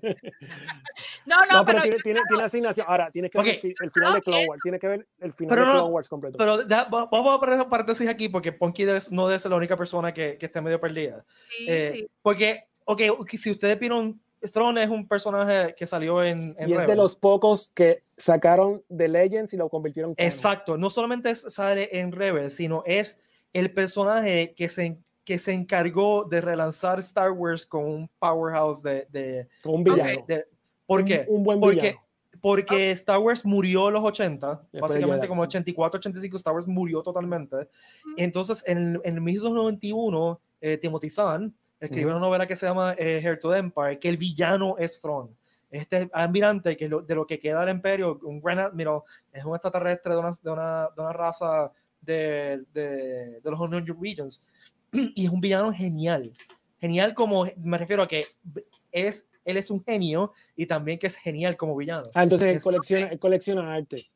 no, 1.25 1.35
no, 1.51 1.65
pero, 1.65 1.65
pero, 1.65 1.81
tiene, 1.83 1.97
tiene, 2.03 2.19
tiene 2.27 2.43
asignación. 2.43 2.85
Ahora, 2.89 3.09
tienes 3.11 3.29
que 3.31 3.37
ver 3.37 3.47
Ok. 3.47 3.53
el, 3.53 3.59
fi- 3.61 3.75
el 3.83 3.91
final 3.91 4.13
de. 4.15 4.21
Clone 4.21 4.45
Wars. 4.47 4.61
Tienes 4.63 4.81
que 4.81 4.87
ver 4.87 5.07
el 5.19 5.33
final 5.33 5.55
Pero 5.55 5.65
de 5.67 5.71
Clone 5.73 5.89
Wars 5.93 6.09
completo. 6.09 6.37
Pero 6.37 6.57
da- 6.65 6.85
va- 6.85 7.05
vamos 7.05 7.35
a 7.35 7.39
poner 7.39 7.59
un 7.59 7.69
paréntesis 7.69 8.07
aquí 8.09 8.29
porque 8.29 8.51
Ponky 8.51 8.85
debe- 8.85 9.01
no 9.11 9.27
debe 9.27 9.39
ser 9.39 9.51
la 9.51 9.57
única 9.57 9.77
persona 9.77 10.13
que, 10.13 10.37
que 10.37 10.47
esté 10.47 10.61
medio 10.61 10.79
perdida. 10.79 11.23
sí, 11.49 11.65
Eh, 11.69 11.91
sí. 11.95 12.07
Porque, 12.21 12.63
ok, 12.85 13.01
si 13.33 13.51
ustedes 13.51 13.77
vieron, 13.79 14.19
Throne 14.51 14.83
es 14.83 14.89
un 14.89 15.07
personaje 15.07 15.75
que 15.75 15.85
salió 15.87 16.23
en, 16.23 16.55
en 16.59 16.69
y 16.69 16.73
es 16.73 16.85
de 16.87 16.95
los 16.95 17.15
pocos 17.15 17.71
que 17.75 18.03
sacaron 18.17 18.83
de 18.89 19.07
Legends 19.07 19.53
y 19.53 19.57
lo 19.57 19.69
convirtieron 19.69 20.13
en. 20.17 20.27
Exacto, 20.27 20.77
no 20.77 20.89
solamente 20.89 21.35
sale 21.35 21.89
en 21.99 22.11
Rebels, 22.11 22.55
sino 22.55 22.83
es 22.85 23.19
el 23.53 23.71
personaje 23.73 24.53
que 24.55 24.69
se, 24.69 24.97
que 25.27 25.37
se 25.37 25.51
encargó 25.51 26.23
de 26.23 26.39
relanzar 26.39 26.99
Star 26.99 27.31
Wars 27.31 27.65
con 27.65 27.83
un 27.83 28.09
powerhouse 28.17 28.81
de... 28.81 29.05
de, 29.11 29.49
un 29.65 29.83
villano. 29.83 30.23
de- 30.25 30.45
¿Por 30.85 31.03
qué? 31.03 31.25
Un, 31.27 31.39
un 31.39 31.43
buen 31.43 31.59
Porque, 31.59 31.81
villano. 31.81 31.99
porque 32.39 32.91
Star 32.91 33.19
Wars 33.19 33.43
murió 33.45 33.89
en 33.89 33.95
los 33.95 34.05
80, 34.05 34.61
Después 34.71 34.89
básicamente 34.89 35.27
como 35.27 35.41
84, 35.41 35.97
85, 35.97 36.37
Star 36.37 36.53
Wars 36.53 36.65
murió 36.65 37.03
totalmente. 37.03 37.67
Entonces, 38.15 38.63
en, 38.65 39.01
en 39.03 39.21
1991, 39.21 40.39
eh, 40.61 40.77
Timothy 40.77 41.09
Zahn 41.09 41.53
escribió 41.77 42.07
Ujú. 42.07 42.17
una 42.19 42.25
novela 42.25 42.47
que 42.47 42.55
se 42.55 42.65
llama 42.65 42.93
eh, 42.97 43.19
Heir 43.21 43.37
to 43.37 43.51
the 43.51 43.57
Empire, 43.57 43.99
que 43.99 44.07
el 44.07 44.15
villano 44.15 44.77
es 44.79 45.01
Thrawn. 45.01 45.35
Este 45.69 46.09
almirante, 46.13 46.77
que 46.77 46.87
lo- 46.87 47.01
de 47.01 47.15
lo 47.15 47.27
que 47.27 47.37
queda 47.37 47.65
del 47.65 47.75
imperio, 47.75 48.17
un 48.23 48.39
gran 48.39 48.59
admiral, 48.59 49.01
es 49.33 49.43
un 49.43 49.55
extraterrestre 49.55 50.13
de 50.13 50.19
una, 50.21 50.31
de 50.41 50.49
una, 50.51 50.89
de 50.95 51.01
una 51.01 51.11
raza 51.11 51.69
de, 51.99 52.63
de, 52.73 53.41
de 53.41 53.51
los 53.51 53.59
Unknown 53.59 53.85
Regions. 54.01 54.41
Y 55.15 55.25
es 55.25 55.31
un 55.31 55.41
villano 55.41 55.71
genial. 55.73 56.33
Genial 56.79 57.13
como, 57.13 57.45
me 57.57 57.77
refiero 57.77 58.03
a 58.03 58.07
que 58.07 58.21
es, 58.91 59.27
él 59.45 59.57
es 59.57 59.71
un 59.71 59.83
genio 59.83 60.33
y 60.55 60.65
también 60.65 60.99
que 60.99 61.07
es 61.07 61.15
genial 61.15 61.57
como 61.57 61.75
villano. 61.75 62.03
Ah, 62.13 62.23
entonces 62.23 62.55
él 62.55 62.61
colecciona, 62.61 63.07
él 63.07 63.19
colecciona 63.19 63.73
arte 63.73 64.09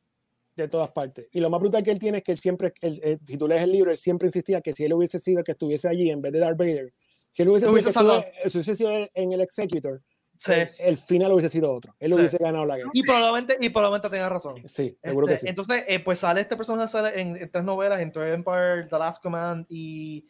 de 0.54 0.68
todas 0.68 0.90
partes. 0.90 1.26
Y 1.32 1.40
lo 1.40 1.48
más 1.50 1.60
brutal 1.60 1.82
que 1.82 1.90
él 1.90 1.98
tiene 1.98 2.18
es 2.18 2.24
que 2.24 2.32
él 2.32 2.38
siempre, 2.38 2.72
él, 2.82 3.00
eh, 3.02 3.18
si 3.24 3.36
tú 3.38 3.48
lees 3.48 3.62
el 3.62 3.72
libro, 3.72 3.90
él 3.90 3.96
siempre 3.96 4.28
insistía 4.28 4.60
que 4.60 4.72
si 4.72 4.84
él 4.84 4.92
hubiese 4.92 5.18
sido 5.18 5.38
el 5.40 5.44
que 5.44 5.52
estuviese 5.52 5.88
allí 5.88 6.10
en 6.10 6.20
vez 6.20 6.32
de 6.32 6.38
Darth 6.40 6.58
Vader, 6.58 6.92
si 7.30 7.42
él 7.42 7.48
hubiese, 7.48 7.66
sido, 7.66 8.24
si 8.46 8.58
hubiese 8.58 8.74
sido 8.74 8.90
en 9.14 9.32
el 9.32 9.40
Executor, 9.40 10.02
Sí. 10.36 10.52
el, 10.52 10.70
el 10.78 10.96
final 10.96 11.32
hubiese 11.32 11.48
sido 11.48 11.72
otro. 11.72 11.94
Él 12.00 12.10
Sí. 12.12 12.18
hubiese 12.18 12.36
ganado 12.38 12.66
la 12.66 12.76
guerra. 12.76 12.90
Y 12.92 13.02
probablemente, 13.04 13.56
y 13.60 13.68
probablemente 13.70 14.10
tenga 14.10 14.28
razón. 14.28 14.56
Sí, 14.66 14.96
seguro 15.00 15.26
Este, 15.28 15.34
que 15.34 15.40
sí. 15.40 15.48
Entonces, 15.48 15.84
eh, 15.86 16.00
pues 16.00 16.18
sale 16.18 16.40
este 16.40 16.56
personaje 16.56 16.88
sale 16.88 17.20
en, 17.20 17.36
en 17.36 17.50
tres 17.50 17.64
novelas, 17.64 18.00
en 18.00 18.10
Toy 18.12 18.30
Empire, 18.30 18.84
The 18.90 18.98
Last 18.98 19.22
Command 19.22 19.66
y... 19.68 20.26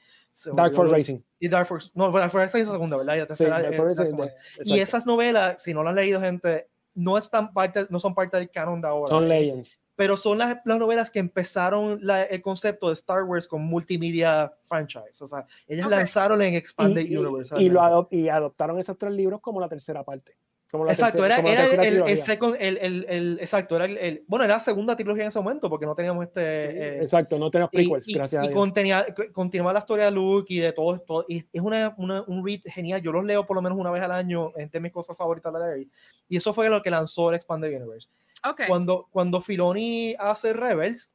Dark 0.55 0.73
Force 0.75 0.93
Racing. 0.95 1.19
Y 1.39 1.49
Dark 1.49 1.67
Force... 1.67 1.91
No, 1.95 2.11
Dark 2.11 2.31
Force 2.31 2.47
Racing 2.47 2.63
es 2.63 2.69
la 2.69 2.75
segunda, 2.75 2.97
¿verdad? 2.97 3.15
Y 3.15 3.19
la 3.19 3.25
Sí, 3.25 3.29
tercera 3.29 3.61
Dark 3.63 3.73
es 3.73 3.77
Force 3.79 4.11
Command. 4.11 4.31
de- 4.31 4.37
Y 4.65 4.81
esas 4.81 5.07
novelas, 5.07 5.63
si 5.63 5.75
no 5.75 5.83
las 5.83 5.91
han 5.91 5.97
leído, 5.97 6.21
gente, 6.21 6.69
no, 6.95 7.17
están 7.19 7.53
parte, 7.53 7.87
no 7.91 7.99
son 7.99 8.15
parte 8.15 8.37
del 8.37 8.51
canon 8.51 8.81
de 8.81 8.89
ahora. 8.89 9.09
Son 9.09 9.29
Legends. 9.29 9.79
pero 9.95 10.17
son 10.17 10.39
las, 10.39 10.57
las 10.65 10.79
novelas 10.79 11.11
que 11.11 11.19
empezaron 11.19 11.99
la- 12.03 12.23
el 12.25 12.41
concepto 12.43 12.89
de 12.89 12.95
Star 12.95 13.23
Wars 13.25 13.47
con 13.47 13.63
multimedia 13.63 14.53
franchise. 14.63 15.23
O 15.23 15.27
sea, 15.27 15.47
ellos 15.69 15.85
Ok. 15.87 15.91
lanzaron 15.93 16.41
en 16.43 16.55
Expanded 16.55 17.05
Y, 17.05 17.13
y- 17.13 17.17
Universe. 17.19 17.55
y 17.59 17.69
lo 17.69 17.81
realmente. 17.81 18.17
adop- 18.17 18.21
y 18.25 18.29
adoptaron 18.29 18.79
esos 18.79 18.97
tres 18.99 19.13
libros 19.13 19.41
como 19.41 19.61
la 19.61 19.69
tercera 19.69 20.03
parte. 20.03 20.37
Como 20.73 20.87
la 20.87 20.93
Exacto, 20.93 21.19
tercera- 21.19 21.35
era, 21.35 21.37
como 21.37 21.49
la 21.49 21.65
era 21.67 21.87
el, 21.87 21.97
el, 22.09 22.19
second- 22.19 22.57
el, 22.59 22.79
el- 22.79 23.07
el- 23.07 23.39
exacto, 23.41 23.77
era 23.77 23.85
el, 23.85 23.99
el- 23.99 24.25
bueno, 24.27 24.47
era 24.47 24.55
la 24.55 24.61
segunda 24.61 24.97
trilogía 24.97 25.25
en 25.25 25.29
ese 25.29 25.39
momento 25.39 25.69
porque 25.69 25.85
no 25.85 25.95
teníamos 25.95 26.25
este... 26.25 26.41
eh, 26.43 26.97
Exacto, 27.03 27.39
no 27.39 27.51
tenemos 27.51 27.69
y, 27.75 27.77
prequels, 27.77 28.09
y- 28.09 28.15
gracias 28.15 28.43
y 28.43 28.47
a 28.47 28.49
Dios. 28.49 28.59
contenía- 28.59 29.05
co- 29.15 29.31
continúa 29.35 29.75
la 29.75 29.81
historia 29.81 30.07
de 30.07 30.13
Luke 30.13 30.47
y 30.55 30.61
de 30.61 30.73
todo 30.73 30.95
esto. 30.95 31.27
Y 31.29 31.45
es 31.53 31.61
una, 31.61 31.95
una- 31.99 32.23
un 32.27 32.43
read 32.43 32.61
genial. 32.65 33.03
Yo 33.03 33.13
los 33.13 33.23
leo 33.23 33.45
por 33.47 33.55
lo 33.55 33.61
menos 33.61 33.77
una 33.77 33.91
vez 33.91 34.03
al 34.03 34.13
año, 34.13 34.51
entre 34.57 34.81
mis 34.81 34.93
cosas 34.93 35.15
favoritas 35.15 35.53
de 35.53 35.59
leer. 35.61 35.87
Y 36.31 36.39
eso 36.39 36.55
fue 36.55 36.71
lo 36.71 36.81
que 36.81 36.91
lanzó 36.91 37.29
el 37.29 37.35
Expanded 37.35 37.77
Universe. 37.77 38.09
Ok. 38.49 38.63
Cuando, 38.67 39.09
cuando 39.11 39.43
Filoni 39.43 40.17
hace 40.19 40.55
Rebels, 40.55 41.11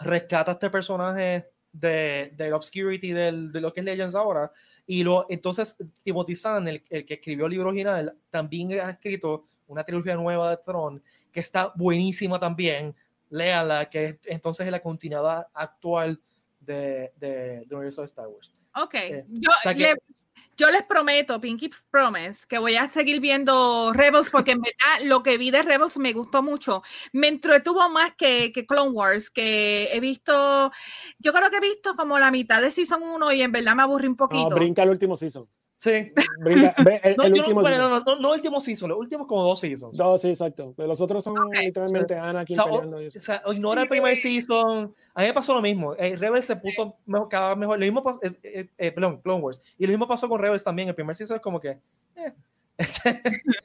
rescata 0.00 0.50
a 0.50 0.54
este 0.54 0.68
personaje 0.68 1.48
de, 1.72 2.32
del 2.36 2.52
Obscurity 2.52 3.12
del, 3.12 3.52
de 3.52 3.60
lo 3.60 3.72
que 3.72 3.80
es 3.80 3.86
Legends 3.86 4.16
ahora. 4.16 4.50
Y 4.86 5.02
lo, 5.02 5.26
entonces 5.30 5.76
Timothy 6.02 6.34
Zahn, 6.36 6.68
el, 6.68 6.82
el 6.90 7.04
que 7.06 7.14
escribió 7.14 7.46
el 7.46 7.52
libro 7.52 7.68
original, 7.68 8.16
también 8.30 8.72
ha 8.72 8.90
escrito 8.90 9.46
una 9.66 9.82
trilogía 9.84 10.14
nueva 10.16 10.50
de 10.50 10.58
Tron 10.58 11.02
que 11.32 11.40
está 11.40 11.72
buenísima 11.74 12.38
también. 12.38 12.94
Léala, 13.30 13.88
que 13.88 14.04
es- 14.04 14.18
entonces 14.24 14.66
es 14.66 14.70
la 14.72 14.80
continuidad 14.82 15.46
actual 15.54 16.20
de, 16.60 17.12
de, 17.16 17.60
del 17.66 17.74
universo 17.74 18.02
de 18.02 18.06
Star 18.06 18.28
Wars. 18.28 18.52
Ok, 18.82 18.94
Eh, 18.94 19.24
yo, 19.28 19.50
sea 19.62 19.74
que- 19.74 19.80
le- 19.80 19.96
yo 20.56 20.70
les 20.70 20.82
prometo, 20.84 21.40
Pinky 21.40 21.70
Promise, 21.90 22.46
que 22.48 22.58
voy 22.58 22.76
a 22.76 22.90
seguir 22.90 23.20
viendo 23.20 23.92
Rebels 23.92 24.30
porque 24.30 24.52
en 24.52 24.60
verdad 24.62 25.06
lo 25.06 25.22
que 25.22 25.38
vi 25.38 25.50
de 25.50 25.62
Rebels 25.62 25.96
me 25.98 26.12
gustó 26.12 26.42
mucho. 26.42 26.82
Me 27.12 27.28
entretuvo 27.28 27.88
más 27.90 28.12
que, 28.16 28.52
que 28.52 28.66
Clone 28.66 28.90
Wars, 28.90 29.30
que 29.30 29.88
he 29.92 30.00
visto, 30.00 30.70
yo 31.18 31.32
creo 31.32 31.50
que 31.50 31.56
he 31.56 31.60
visto 31.60 31.94
como 31.96 32.18
la 32.18 32.30
mitad 32.30 32.60
de 32.62 32.70
Season 32.70 33.02
1 33.02 33.32
y 33.32 33.42
en 33.42 33.52
verdad 33.52 33.74
me 33.74 33.82
aburrí 33.82 34.06
un 34.06 34.12
No, 34.12 34.16
poquito. 34.16 34.54
brinca 34.54 34.82
el 34.82 34.90
último 34.90 35.16
season. 35.16 35.48
Sí. 35.84 36.12
Brinca, 36.38 36.74
ve 36.82 36.98
el, 37.04 37.14
No, 37.16 37.24
el 37.24 37.32
no, 37.32 37.38
último 37.40 37.60
no, 37.62 38.00
no, 38.00 38.16
no 38.16 38.32
el 38.32 38.40
último 38.40 38.58
season, 38.58 38.88
los 38.88 38.98
últimos 38.98 39.26
como 39.26 39.42
dos 39.42 39.60
seasons. 39.60 39.98
No, 39.98 40.16
sí, 40.16 40.30
exacto. 40.30 40.72
Pero 40.74 40.88
los 40.88 40.98
otros 41.02 41.22
son 41.22 41.36
Ok. 41.38 41.56
literalmente 41.62 42.16
Anakin 42.16 42.58
O 42.58 42.62
sea, 42.62 42.72
o- 42.72 42.76
peleando 42.76 43.02
y 43.02 43.04
o 43.04 43.08
eso. 43.08 43.20
sea, 43.20 43.42
ignora 43.52 43.82
el 43.82 43.88
primer 43.88 44.16
season. 44.16 44.94
A 45.12 45.20
mí 45.20 45.26
me 45.26 45.34
pasó 45.34 45.52
lo 45.52 45.60
mismo. 45.60 45.94
Eh, 45.96 46.16
Rebels 46.16 46.46
se 46.46 46.56
puso 46.56 46.96
mejor, 47.04 47.28
cada 47.28 47.50
vez 47.50 47.58
mejor. 47.58 47.78
Lo 47.78 47.84
mismo 47.84 48.02
pasó, 48.02 48.18
eh, 48.22 48.32
eh, 48.42 48.68
eh, 48.78 48.92
perdón, 48.92 49.20
Clone 49.20 49.42
Wars. 49.42 49.60
Y 49.76 49.84
lo 49.84 49.90
mismo 49.90 50.08
pasó 50.08 50.26
con 50.26 50.40
Rebels 50.40 50.64
también. 50.64 50.88
El 50.88 50.94
primer 50.94 51.14
season 51.14 51.36
es 51.36 51.42
como 51.42 51.60
que. 51.60 51.76
eh. 52.16 52.32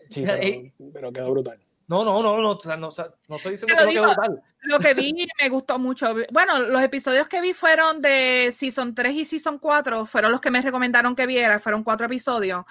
Sí, 0.10 0.24
eh, 0.28 0.72
pero, 0.78 0.92
pero 0.94 1.12
quedó 1.14 1.32
brutal. 1.32 1.58
No, 1.90 2.06
no, 2.06 2.24
no, 2.24 2.42
no, 2.42 2.52
o 2.52 2.60
sea, 2.60 2.78
no, 2.78 2.88
o 2.88 2.92
sea, 2.92 3.14
no 3.28 3.36
estoy 3.36 3.52
diciendo 3.52 3.74
que 3.76 3.82
lo 3.82 3.86
no 3.86 3.92
digo. 3.92 4.04
brutal. 4.06 4.42
Lo 4.64 4.80
que 4.80 4.94
vi 4.94 5.28
me 5.42 5.50
gustó 5.50 5.78
mucho. 5.80 6.08
Bueno, 6.32 6.58
los 6.60 6.82
episodios 6.82 7.28
que 7.28 7.42
vi 7.42 7.54
fueron 7.54 8.02
de 8.02 8.54
Season 8.56 8.94
3 8.96 9.14
y 9.14 9.26
Season 9.26 9.58
4, 9.60 10.06
fueron 10.06 10.32
los 10.32 10.40
que 10.42 10.52
me 10.52 10.62
recomendaron 10.62 11.16
que 11.16 11.26
viera, 11.26 11.60
fueron 11.60 11.84
cuatro 11.84 12.06
episodios 12.06 12.64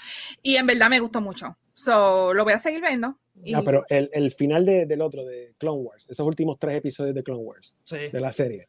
y 0.42 0.56
en 0.56 0.66
verdad 0.66 0.88
me 0.88 1.00
gustó 1.00 1.20
mucho. 1.20 1.56
So, 1.74 2.32
lo 2.34 2.44
voy 2.44 2.54
a 2.54 2.58
seguir 2.58 2.80
viendo. 2.80 3.16
Y- 3.44 3.54
Ah, 3.54 3.62
pero 3.64 3.84
el, 3.88 4.10
el 4.12 4.32
final 4.32 4.66
de- 4.66 4.84
del 4.86 5.00
otro, 5.00 5.24
de 5.24 5.54
Clone 5.58 5.78
Wars, 5.82 6.06
esos 6.10 6.26
últimos 6.26 6.58
tres 6.58 6.76
episodios 6.76 7.14
de 7.14 7.22
Clone 7.22 7.40
Wars, 7.42 7.76
Sí. 7.84 7.96
de 8.12 8.20
la 8.20 8.32
serie. 8.32 8.68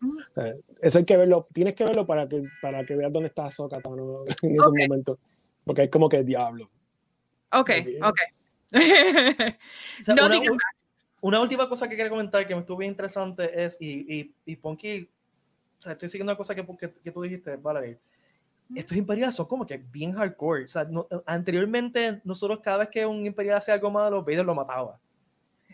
Mm. 0.00 0.18
o 0.18 0.34
sea, 0.34 0.54
eso 0.82 0.98
hay 0.98 1.04
que 1.06 1.16
verlo, 1.16 1.48
tienes 1.52 1.74
que 1.74 1.84
verlo 1.84 2.06
para 2.06 2.28
que, 2.28 2.42
para 2.60 2.84
que 2.84 2.94
veas 2.94 3.10
dónde 3.10 3.28
está 3.28 3.46
Ahsoka 3.46 3.80
Tano 3.80 4.24
en 4.42 4.54
esos 4.54 4.66
Ok. 4.66 4.74
momentos. 4.86 5.18
Porque 5.64 5.84
es 5.84 5.90
como 5.90 6.08
que 6.08 6.22
diablo. 6.24 6.70
Ok, 7.52 7.70
Ok. 8.04 8.18
O 8.72 10.04
sea, 10.04 10.14
no 10.14 10.26
una, 10.26 10.34
digas 10.34 10.50
un- 10.50 10.58
una 11.20 11.40
última 11.40 11.68
cosa 11.68 11.88
que 11.88 11.96
quería 11.96 12.10
comentar 12.10 12.46
que 12.46 12.54
me 12.54 12.60
estuvo 12.62 12.78
bien 12.78 12.92
interesante 12.92 13.64
es, 13.64 13.76
y, 13.80 14.20
y, 14.20 14.34
y 14.46 14.56
Ponky, 14.56 15.02
o 15.78 15.82
sea, 15.82 15.92
estoy 15.92 16.08
siguiendo 16.08 16.32
una 16.32 16.36
cosa 16.36 16.54
que, 16.54 16.66
que, 16.78 16.90
que 16.92 17.10
tú 17.12 17.22
dijiste, 17.22 17.56
Valerie. 17.56 17.98
Estos 18.74 18.96
imperiales 18.96 19.34
son 19.34 19.46
como 19.46 19.66
que 19.66 19.76
bien 19.76 20.12
hardcore. 20.12 20.64
O 20.64 20.68
sea, 20.68 20.84
no- 20.84 21.06
anteriormente, 21.26 22.20
nosotros 22.24 22.60
cada 22.62 22.78
vez 22.78 22.88
que 22.88 23.04
un 23.04 23.26
imperial 23.26 23.58
hacía 23.58 23.74
algo 23.74 23.90
malo, 23.90 24.22
Vader 24.22 24.44
lo 24.46 24.54
mataba. 24.54 24.98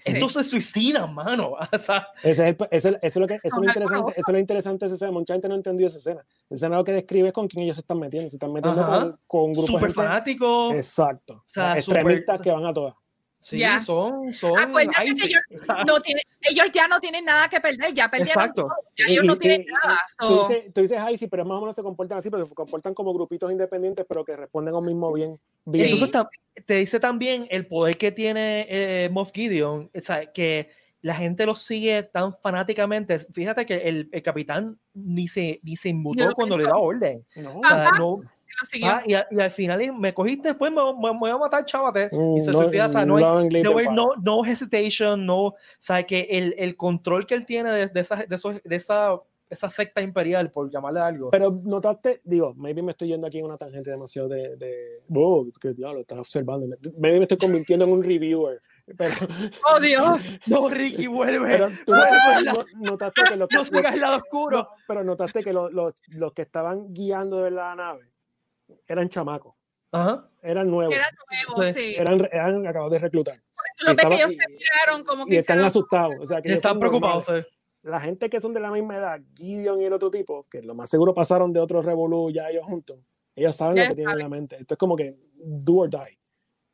Sí. 0.05 0.13
Estos 0.13 0.33
se 0.33 0.45
suicidan, 0.45 1.13
mano. 1.15 1.53
O 1.73 1.79
sea, 1.79 2.09
Ese 2.23 2.31
es 2.31 2.39
el- 2.41 2.57
ese 2.71 2.77
es 2.77 2.85
el- 2.87 2.95
eso 2.97 3.01
es 3.03 3.17
lo 3.17 3.27
que 3.27 3.35
eso 3.35 3.41
es 3.45 3.55
lo 3.57 3.65
interesante, 3.65 4.11
eso 4.13 4.21
es 4.27 4.33
lo 4.33 4.39
interesante 4.39 4.85
de 4.85 4.87
esa 4.87 4.95
escena. 4.95 5.13
Mucha 5.13 5.35
gente 5.35 5.49
no 5.49 5.55
entendió 5.55 5.87
esa 5.87 5.99
escena. 5.99 6.21
Esa 6.47 6.55
escena 6.55 6.77
lo 6.77 6.85
que 6.85 6.93
describe 6.93 7.29
es 7.29 7.35
con 7.35 7.49
quién 7.49 7.65
ellos 7.65 7.77
se 7.77 7.81
están 7.83 7.99
metiendo. 7.99 8.29
Se 8.31 8.37
están 8.37 8.53
metiendo 8.53 8.87
con, 8.87 9.19
con 9.27 9.41
un 9.43 9.53
grupo 9.53 9.67
de 9.67 9.73
súper 9.73 9.89
gente. 9.89 9.95
fanático. 10.03 10.73
Exacto. 10.75 11.43
sea, 11.47 11.77
extremistas 11.77 12.39
súper- 12.39 12.45
que 12.45 12.51
van 12.57 12.67
a 12.67 12.73
todas. 12.73 12.95
Sí, 13.41 13.57
Ya. 13.57 13.79
son, 13.79 14.35
son 14.35 14.59
Acuérdate 14.59 15.05
que 15.15 15.27
ellos 15.27 15.41
O 15.69 15.85
no 15.85 16.01
tienen, 16.01 16.25
ellos 16.41 16.67
ya 16.75 16.89
no 16.89 16.99
tienen 16.99 17.25
nada 17.25 17.49
que 17.49 17.61
perder, 17.61 17.95
ya 17.95 18.09
perdieron 18.11 18.43
Exacto. 18.43 18.63
todo, 18.63 18.73
ya 18.97 19.07
ellos 19.07 19.23
no 19.23 19.37
tienen 19.37 19.65
nada. 19.65 19.97
Tú 20.19 20.27
so- 20.27 20.49
dices, 20.49 20.75
tú 20.75 20.81
dices, 20.81 20.99
ay, 21.01 21.17
sí, 21.17 21.29
pero 21.29 21.45
más 21.45 21.59
o 21.59 21.61
menos 21.61 21.77
se 21.77 21.85
comportan 21.85 22.19
así, 22.19 22.31
pero 22.31 22.45
se 22.45 22.53
comportan 22.53 22.95
como 22.95 23.15
grupitos 23.15 23.53
independientes, 23.53 24.05
pero 24.09 24.25
que 24.25 24.35
responden 24.37 24.75
a 24.75 24.79
un 24.79 24.87
mismo 24.87 25.13
bien. 25.13 25.39
Bien. 25.73 25.87
entonces 25.87 26.11
te 26.67 26.75
dice 26.75 26.99
también 27.01 27.47
el 27.51 27.67
poder 27.67 27.97
que 27.99 28.11
tiene 28.13 28.67
eh, 28.69 29.09
Moff 29.11 29.31
Gideon, 29.33 29.91
o 29.95 30.01
sea, 30.01 30.31
que, 30.33 30.71
la 31.01 31.15
gente 31.15 31.47
los 31.47 31.61
sigue 31.63 32.03
tan 32.03 32.37
fanáticamente. 32.41 33.21
Fíjate 33.33 33.65
que 33.65 33.77
el, 33.77 34.09
el 34.11 34.21
capitán 34.21 34.77
ni 34.95 35.29
se, 35.29 35.61
ni 35.63 35.77
se 35.77 35.91
inmutó 35.91 36.25
cuando 36.35 36.59
le 36.59 36.65
da 36.65 36.77
orden. 36.77 37.25
No, 37.37 37.61
O 37.61 37.63
sea, 37.65 37.93
no, 37.93 38.21
Lo 38.21 38.23
ah, 38.89 39.03
y, 39.07 39.15
a- 39.15 39.27
y 39.31 39.41
al 39.41 39.51
final 39.53 39.81
me 39.97 40.13
cogiste, 40.13 40.49
después 40.49 40.73
me, 40.73 40.83
me- 40.83 41.13
me 41.13 41.19
voy 41.21 41.31
a 41.31 41.39
matar, 41.39 41.65
chávate. 41.65 42.11
y 42.13 42.41
se 42.41 42.51
Mm, 42.51 42.53
no- 42.53 42.59
suicida. 42.63 42.87
O 42.87 42.89
sea, 42.89 43.07
no 43.07 43.17
hay, 43.17 43.23
no 43.23 43.73
no, 43.73 43.93
no, 43.95 44.09
no 44.21 44.45
hesitation, 44.45 45.25
no. 45.25 45.39
O 45.45 45.57
sea, 45.79 46.03
que 46.03 46.27
el, 46.31 46.57
el 46.59 46.77
control 46.77 47.27
que 47.27 47.35
él 47.37 47.47
tiene 47.47 47.71
de, 47.71 47.87
de 47.87 48.01
esa, 48.01 48.17
de, 48.17 48.35
esos- 48.35 48.61
de 48.65 48.77
esa, 48.77 49.13
esa 49.51 49.69
secta 49.69 50.03
imperial, 50.03 50.51
por 50.51 50.71
llamarle 50.71 51.01
algo. 51.01 51.31
Pero 51.31 51.51
notaste, 51.65 52.21
digo, 52.25 52.55
maybe 52.55 52.83
me 52.83 52.93
estoy 52.93 53.09
yendo 53.09 53.27
aquí 53.27 53.39
en 53.39 53.47
una 53.47 53.57
tangente 53.57 53.91
demasiado 53.91 54.29
de. 54.29 54.57
de 54.57 55.03
oh, 55.15 55.47
que 55.61 55.73
diablo, 55.75 56.01
estás 56.01 56.19
observando. 56.19 56.67
Maybe 56.99 57.19
me 57.19 57.25
estoy 57.25 57.39
convirtiendo 57.39 57.85
en 57.85 57.93
un 57.93 58.03
reviewer. 58.03 58.61
Pero, 58.97 59.15
Oh, 59.75 59.81
Dios. 59.81 60.23
no, 60.47 60.69
Ricky, 60.69 61.07
vuelve. 61.09 61.47
pero 61.47 61.69
tú 61.85 61.93
notaste, 62.77 63.23
no- 63.23 63.29
que 63.29 63.37
los, 63.37 63.49
no 63.53 63.59
los- 63.59 63.69
sigas 63.69 63.95
el 63.95 64.01
lado 64.01 64.17
oscuro. 64.17 64.59
no, 64.59 64.69
pero 64.87 65.05
notaste 65.05 65.43
que 65.43 65.53
los, 65.53 65.73
los, 65.73 65.95
los 66.09 66.33
que 66.33 66.43
estaban 66.43 66.93
guiando 66.95 67.43
de 67.43 67.51
la 67.51 67.75
nave 67.75 68.11
eran 68.87 69.09
chamacos, 69.09 69.55
Ajá. 69.93 70.27
eran 70.43 70.71
nuevos, 70.71 70.95
Era 70.95 71.05
nuevo, 71.57 71.73
Sí. 71.75 71.81
sí. 71.81 71.95
eran, 71.99 72.21
eran 72.33 72.67
acabados 72.67 72.93
de 72.93 72.99
reclutar. 72.99 73.37
Tú 73.79 73.87
lo 73.87 73.95
ves 73.95 73.97
que 73.97 74.03
estaba- 74.03 74.15
ellos 74.15 74.31
se 74.31 74.53
miraron 74.53 75.05
como 75.05 75.27
que 75.27 75.35
Y 75.35 75.39
están 75.39 75.59
asustados. 75.61 76.15
O 76.21 76.27
sea, 76.27 76.41
que 76.43 76.49
Y 76.49 76.53
están 76.53 76.79
preocupados. 76.81 77.27
normales. 77.29 77.47
La 77.89 78.01
gente 78.01 78.29
que 78.29 78.41
son 78.41 78.53
de 78.53 78.61
la 78.61 78.71
misma 78.71 78.97
edad, 78.97 79.21
Gideon 79.37 79.81
y 79.81 79.85
el 79.85 79.93
otro 79.93 80.11
tipo, 80.11 80.43
que 80.51 80.63
lo 80.63 80.75
más 80.75 80.91
seguro 80.91 81.15
pasaron 81.15 81.53
de 81.53 81.61
otro 81.61 81.81
revolú 81.83 82.31
ya 82.31 82.51
ellos 82.51 82.65
juntos, 82.67 82.99
ellos 83.35 83.55
saben 83.57 83.77
Ya 83.77 83.85
lo 83.85 83.89
que 83.91 83.95
tienen 83.97 84.13
en 84.15 84.19
la 84.19 84.29
mente. 84.29 84.57
Esto 84.61 84.75
es 84.75 84.79
como 84.79 84.95
que 84.97 85.17
do 85.37 85.77
or 85.77 85.91
die. 85.91 86.19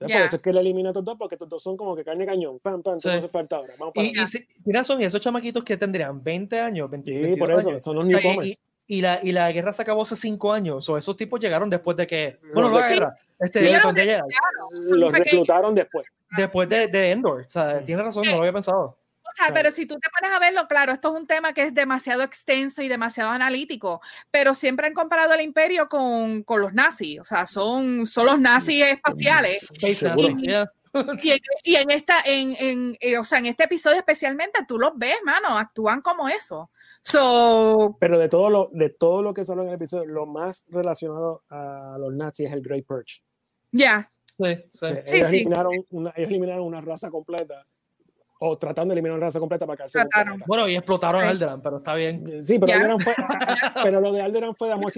Entonces, 0.01 0.17
Por 0.19 0.27
eso 0.27 0.37
es 0.37 0.43
que 0.43 0.51
él 0.51 0.57
elimina 0.59 0.89
a 0.89 0.91
estos 0.93 1.05
dos, 1.05 1.17
porque 1.17 1.37
estos 1.37 1.49
dos 1.49 1.62
son 1.62 1.77
como 1.77 1.95
que 1.95 2.05
carne 2.05 2.27
cañón. 2.27 2.59
Pam, 2.62 2.83
pam, 2.83 3.01
Sí. 3.01 3.09
hace 3.09 3.29
falta 3.29 3.57
ahora. 3.57 3.75
Vamos 3.79 3.95
para 3.95 4.07
Y, 4.07 4.11
y 4.11 4.27
si, 4.27 4.45
mira, 4.65 4.83
son 4.83 5.01
esos 5.01 5.21
chamaquitos 5.21 5.62
que 5.62 5.77
tendrían 5.77 6.23
20 6.23 6.59
años, 6.61 6.91
20, 6.91 7.15
Sí, 7.15 7.21
22 7.21 7.39
por 7.49 7.59
eso, 7.59 7.69
años. 7.71 7.83
son 7.83 7.95
los 7.97 8.05
O 8.05 8.09
sea, 8.09 8.19
y- 8.21 8.23
newcomers. 8.25 8.62
y, 8.89 8.97
y 8.97 9.01
la, 9.01 9.21
y 9.23 9.33
la 9.33 9.53
guerra 9.53 9.73
se 9.73 9.83
acabó 9.83 10.03
hace 10.03 10.17
5 10.17 10.53
años. 10.53 10.89
O 10.89 10.99
esos 10.99 11.17
tipos 11.17 11.39
llegaron 11.39 11.71
después 11.71 11.97
de 11.97 12.07
que. 12.09 12.39
Bueno, 12.53 12.71
no 12.71 12.79
la 12.81 12.89
Sí. 12.89 12.95
guerra. 12.95 13.15
Este, 13.39 13.61
cuando 13.83 14.03
de- 14.03 14.21
Los 14.97 15.12
reclutaron 15.12 15.75
después. 15.75 16.07
después 16.37 16.69
de, 16.69 16.89
de 16.89 17.12
Endor. 17.12 17.43
O 17.43 17.49
sea, 17.51 17.79
Mm. 17.81 17.85
tiene 17.87 18.03
razón, 18.03 18.25
no 18.27 18.33
lo 18.33 18.39
había 18.39 18.53
pensado. 18.53 18.99
Sea, 19.35 19.53
pero 19.53 19.70
si 19.72 19.87
tú 19.87 19.99
te 19.99 20.09
pones 20.18 20.35
a 20.35 20.39
verlo, 20.39 20.66
claro, 20.68 20.93
esto 20.93 21.09
es 21.09 21.20
un 21.20 21.26
tema 21.26 21.53
que 21.53 21.64
es 21.64 21.74
demasiado 21.74 22.22
extenso 22.22 22.82
y 22.82 22.89
demasiado 22.89 23.30
analítico, 23.30 24.01
pero 24.30 24.55
siempre 24.55 24.87
han 24.87 24.95
comparado 24.95 25.35
el 25.35 25.41
imperio 25.41 25.89
con, 25.89 26.43
con 26.45 26.61
los 26.61 26.72
nazis, 26.72 27.20
o 27.20 27.24
sea, 27.24 27.47
son, 27.47 28.07
son 28.07 28.26
los 28.26 28.39
nazis 28.39 28.85
espaciales. 28.85 29.68
Y 31.22 31.30
en, 31.30 31.39
y 31.64 31.74
en 31.74 31.91
esta, 31.91 32.20
en, 32.24 32.57
en, 32.61 32.97
eh, 33.01 33.18
o 33.18 33.24
sea, 33.24 33.41
en 33.41 33.47
este 33.47 33.64
episodio 33.64 33.99
especialmente, 33.99 34.61
tú 34.66 34.78
los 34.78 34.93
ves, 34.95 35.16
mano, 35.24 35.59
actúan 35.59 36.01
como 36.01 36.28
eso. 36.28 36.70
So, 37.03 37.97
Pero 37.99 38.18
de 38.18 38.28
todo 38.28 38.49
lo, 38.49 38.70
de 38.72 38.91
todo 38.91 39.20
lo 39.22 39.35
que 39.35 39.43
salió 39.43 39.64
en 39.64 39.70
el 39.70 39.74
episodio, 39.74 40.07
lo 40.07 40.26
más 40.26 40.66
relacionado 40.70 41.43
a 41.49 41.97
los 41.99 42.14
nazis 42.14 42.47
es 42.47 42.53
el 42.53 42.62
Great 42.62 42.87
Purge. 42.87 43.20
ya, 43.72 44.09
Sí, 44.37 44.45
sí. 44.47 44.85
O 44.85 44.87
sea, 44.87 45.03
Sí, 45.07 45.16
ellos, 45.16 45.28
sí. 45.28 45.37
Eliminaron 45.37 45.72
una, 45.91 46.12
ellos 46.16 46.30
eliminaron 46.30 46.66
una 46.66 46.80
raza 46.80 47.11
completa, 47.11 47.66
o 48.41 48.59
tratando 48.59 48.93
de 48.93 48.97
eliminar 49.01 49.16
una 49.16 49.26
raza 49.26 49.39
completa 49.41 49.64
para 49.66 49.76
quedarse. 49.76 50.01
Bueno, 50.47 50.68
y 50.68 50.76
explotaron 50.76 51.22
Sí. 51.22 51.28
Alderan, 51.28 51.62
pero 51.62 51.76
está 51.78 51.95
bien. 51.95 52.24
Eh, 52.28 52.43
Sí, 52.43 52.59
pero, 52.59 52.68
Ya. 52.68 52.76
Alderaan 52.76 53.01
fue, 53.01 53.14
pero 53.85 54.01
lo 54.01 54.12
de 54.12 54.20
Alderan 54.22 54.55
fue, 54.55 54.68
vamos 54.68 54.85
a 54.85 54.87
ver 54.87 54.93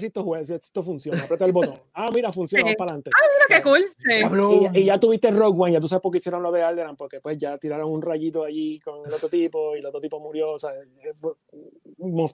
si 0.00 0.06
a 0.06 0.06
esto 0.06 0.22
juega, 0.22 0.44
si 0.44 0.54
esto 0.54 0.82
funciona, 0.82 1.22
aprieta 1.22 1.44
el 1.44 1.52
botón. 1.52 1.80
Ah, 1.94 2.06
mira, 2.14 2.30
funciona, 2.32 2.60
Sí. 2.60 2.64
vamos 2.64 2.76
para 2.76 2.88
adelante. 2.92 3.10
mira 3.48 3.58
qué 3.58 3.62
cool. 3.64 4.70
sí. 4.70 4.78
Y, 4.78 4.82
y 4.82 4.84
ya 4.84 5.00
tuviste 5.00 5.30
Rogue 5.30 5.58
One, 5.62 5.72
ya 5.72 5.80
tú 5.80 5.88
sabes 5.88 6.02
por 6.02 6.12
qué 6.12 6.18
hicieron 6.18 6.42
lo 6.42 6.52
de 6.52 6.62
Alderan, 6.62 6.96
porque 6.96 7.20
pues 7.20 7.38
ya 7.38 7.56
tiraron 7.58 7.90
un 7.90 8.02
rayito 8.02 8.44
allí 8.44 8.78
con 8.80 9.04
el 9.06 9.12
otro 9.12 9.28
tipo 9.28 9.74
y 9.74 9.80
el 9.80 9.86
otro 9.86 10.00
tipo 10.00 10.20
murió. 10.20 10.52
O 10.52 10.58
sea, 10.58 10.70
eh, 10.72 11.12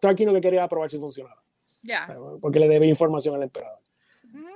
Tarkin 0.01 0.27
lo 0.29 0.35
que 0.35 0.41
quería 0.41 0.67
probar 0.69 0.89
si 0.91 0.99
funcionaba, 0.99 1.43
Ya. 1.83 2.09
porque 2.41 2.59
le 2.59 2.69
debe 2.69 2.87
información 2.87 3.35
al 3.37 3.43
emperador. 3.45 3.79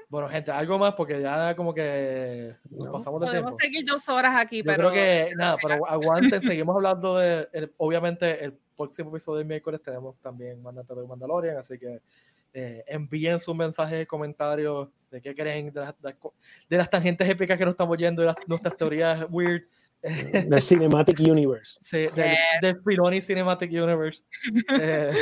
Bueno, 0.08 0.28
gente, 0.28 0.50
algo 0.50 0.78
más 0.78 0.94
porque 0.94 1.20
ya 1.22 1.54
como 1.56 1.72
que 1.72 2.54
nos 2.70 2.86
No. 2.86 2.92
pasamos 2.92 3.20
de 3.20 3.26
Podemos 3.26 3.56
tiempo. 3.56 3.58
seguir 3.62 3.84
dos 3.86 4.08
horas 4.10 4.34
aquí, 4.36 4.58
Yo 4.58 4.64
pero 4.64 4.90
creo 4.90 4.92
que 4.92 5.34
nada, 5.36 5.56
pero 5.62 5.86
aguanten, 5.88 6.40
seguimos 6.42 6.76
hablando 6.76 7.16
de, 7.16 7.48
el- 7.52 7.72
obviamente, 7.78 8.44
el 8.44 8.52
próximo 8.76 9.08
episodio 9.10 9.38
del 9.38 9.46
miércoles 9.46 9.80
tenemos 9.82 10.16
también 10.20 10.60
Mandante 10.62 10.94
de 10.94 11.06
Mandalorian, 11.06 11.56
así 11.56 11.78
que 11.78 12.00
eh, 12.54 12.84
envíen 12.86 13.40
sus 13.40 13.56
mensajes, 13.56 14.06
comentarios 14.06 14.88
de 15.10 15.22
qué 15.22 15.34
creen 15.34 15.72
de 15.72 15.80
las, 15.80 15.94
de 16.68 16.76
las 16.76 16.90
tangentes 16.90 17.26
épicas 17.28 17.56
que 17.56 17.64
nos 17.64 17.72
estamos 17.72 17.96
yendo, 17.96 18.20
de 18.20 18.26
las, 18.26 18.36
nuestras 18.46 18.76
teorías 18.76 19.26
weird, 19.30 19.62
Del 20.02 20.60
Cinematic 20.60 21.20
Universe. 21.20 21.78
sí, 21.80 22.08
del, 22.14 22.36
del 22.60 22.82
Filoni 22.82 23.20
Cinematic 23.22 23.70
Universe. 23.72 24.22
Eh, 24.80 25.12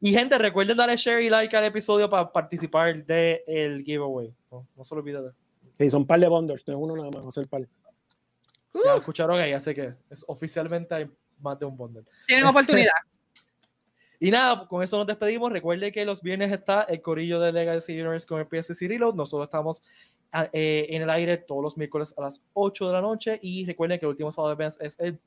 y 0.00 0.12
gente, 0.12 0.38
recuerden 0.38 0.76
darle 0.76 0.96
share 0.96 1.22
y 1.22 1.30
like 1.30 1.56
al 1.56 1.64
episodio 1.64 2.08
para 2.08 2.30
participar 2.32 3.04
del 3.04 3.82
giveaway. 3.84 4.32
No, 4.50 4.66
no 4.76 4.84
se 4.84 4.94
lo 4.94 5.00
olviden. 5.00 5.24
de- 5.24 5.32
Sí, 5.84 5.90
son 5.90 6.06
par 6.06 6.18
de 6.20 6.28
bundles, 6.28 6.66
no 6.66 6.74
es 6.74 6.80
uno 6.80 6.96
nada 6.96 7.10
más, 7.10 7.24
va 7.24 7.28
a 7.28 7.32
ser 7.32 7.46
par. 7.48 7.62
Ya 8.74 8.94
Uh, 8.94 8.98
escucharon 8.98 9.38
ahí, 9.40 9.52
así 9.52 9.74
que 9.74 9.92
es, 10.10 10.24
oficialmente 10.28 10.94
hay 10.94 11.10
más 11.40 11.58
de 11.58 11.64
un 11.66 11.76
bundle. 11.76 12.04
tienen 12.26 12.46
oportunidad. 12.46 12.92
Y 14.20 14.32
nada, 14.32 14.66
con 14.66 14.82
eso 14.82 14.98
nos 14.98 15.06
despedimos. 15.06 15.52
Recuerde 15.52 15.92
que 15.92 16.04
los 16.04 16.20
viernes 16.22 16.50
está 16.50 16.82
el 16.82 17.00
corillo 17.00 17.38
de 17.38 17.52
Legacy 17.52 17.92
Universe 17.92 18.26
con 18.26 18.40
el 18.40 18.46
PSC 18.48 18.88
Reload. 18.88 19.14
Nosotros 19.14 19.46
estamos 19.46 19.80
ah, 20.32 20.48
eh, 20.52 20.86
en 20.90 21.02
el 21.02 21.10
aire 21.10 21.36
todos 21.36 21.62
los 21.62 21.76
miércoles 21.76 22.12
a 22.18 22.22
las 22.22 22.44
8 22.54 22.88
de 22.88 22.92
la 22.94 23.00
noche. 23.00 23.38
Y 23.42 23.64
recuerden 23.64 23.96
que 24.00 24.06
el 24.06 24.10
último 24.10 24.32
sábado 24.32 24.56
de 24.56 24.64
mes 24.64 24.76
es 24.80 24.98
el 24.98 25.20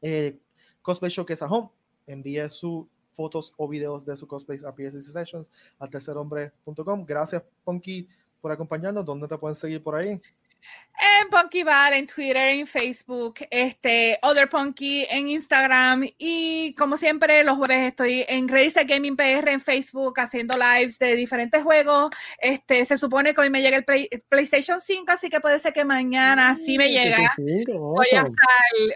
eh, 0.00 0.38
Cosplay 0.80 1.10
Showcase 1.10 1.44
at 1.44 1.50
Home. 1.50 1.70
Envíe 2.06 2.48
sus 2.48 2.86
fotos 3.14 3.54
o 3.56 3.68
videos 3.68 4.04
de 4.04 4.16
su 4.16 4.26
cosplay 4.26 4.58
a 4.66 4.72
PSC 4.72 5.12
Sessions 5.12 5.50
a 5.78 5.88
tercerhombre.com. 5.88 7.04
Gracias, 7.06 7.42
Ponky, 7.64 8.08
por 8.40 8.52
acompañarnos. 8.52 9.04
¿Dónde 9.04 9.28
te 9.28 9.38
pueden 9.38 9.54
seguir 9.54 9.82
por 9.82 9.96
ahí? 9.96 10.20
En 11.22 11.28
Punky 11.28 11.62
Val, 11.64 11.92
en 11.92 12.06
Twitter, 12.06 12.36
en 12.36 12.66
Facebook, 12.66 13.34
este, 13.50 14.18
Other 14.22 14.48
Punky 14.48 15.04
en 15.10 15.28
Instagram 15.28 16.08
y 16.16 16.74
como 16.78 16.96
siempre 16.96 17.42
los 17.44 17.56
jueves 17.56 17.82
estoy 17.88 18.24
en 18.28 18.48
Reddit 18.48 18.76
Gaming 18.86 19.16
PR 19.16 19.50
en 19.50 19.60
Facebook 19.60 20.18
haciendo 20.20 20.54
lives 20.56 20.98
de 20.98 21.16
diferentes 21.16 21.62
juegos. 21.62 22.10
Este, 22.38 22.84
se 22.86 22.96
supone 22.96 23.34
que 23.34 23.40
hoy 23.42 23.50
me 23.50 23.60
llega 23.60 23.76
el 23.76 23.84
Play- 23.84 24.08
PlayStation 24.28 24.80
5, 24.80 25.12
así 25.12 25.28
que 25.28 25.40
puede 25.40 25.58
ser 25.58 25.72
que 25.72 25.84
mañana 25.84 26.54
sí 26.56 26.78
me 26.78 26.88
llega. 26.88 27.18
Sí, 27.36 27.64
Voy 27.66 28.06
a 28.12 28.18
estar, 28.18 28.32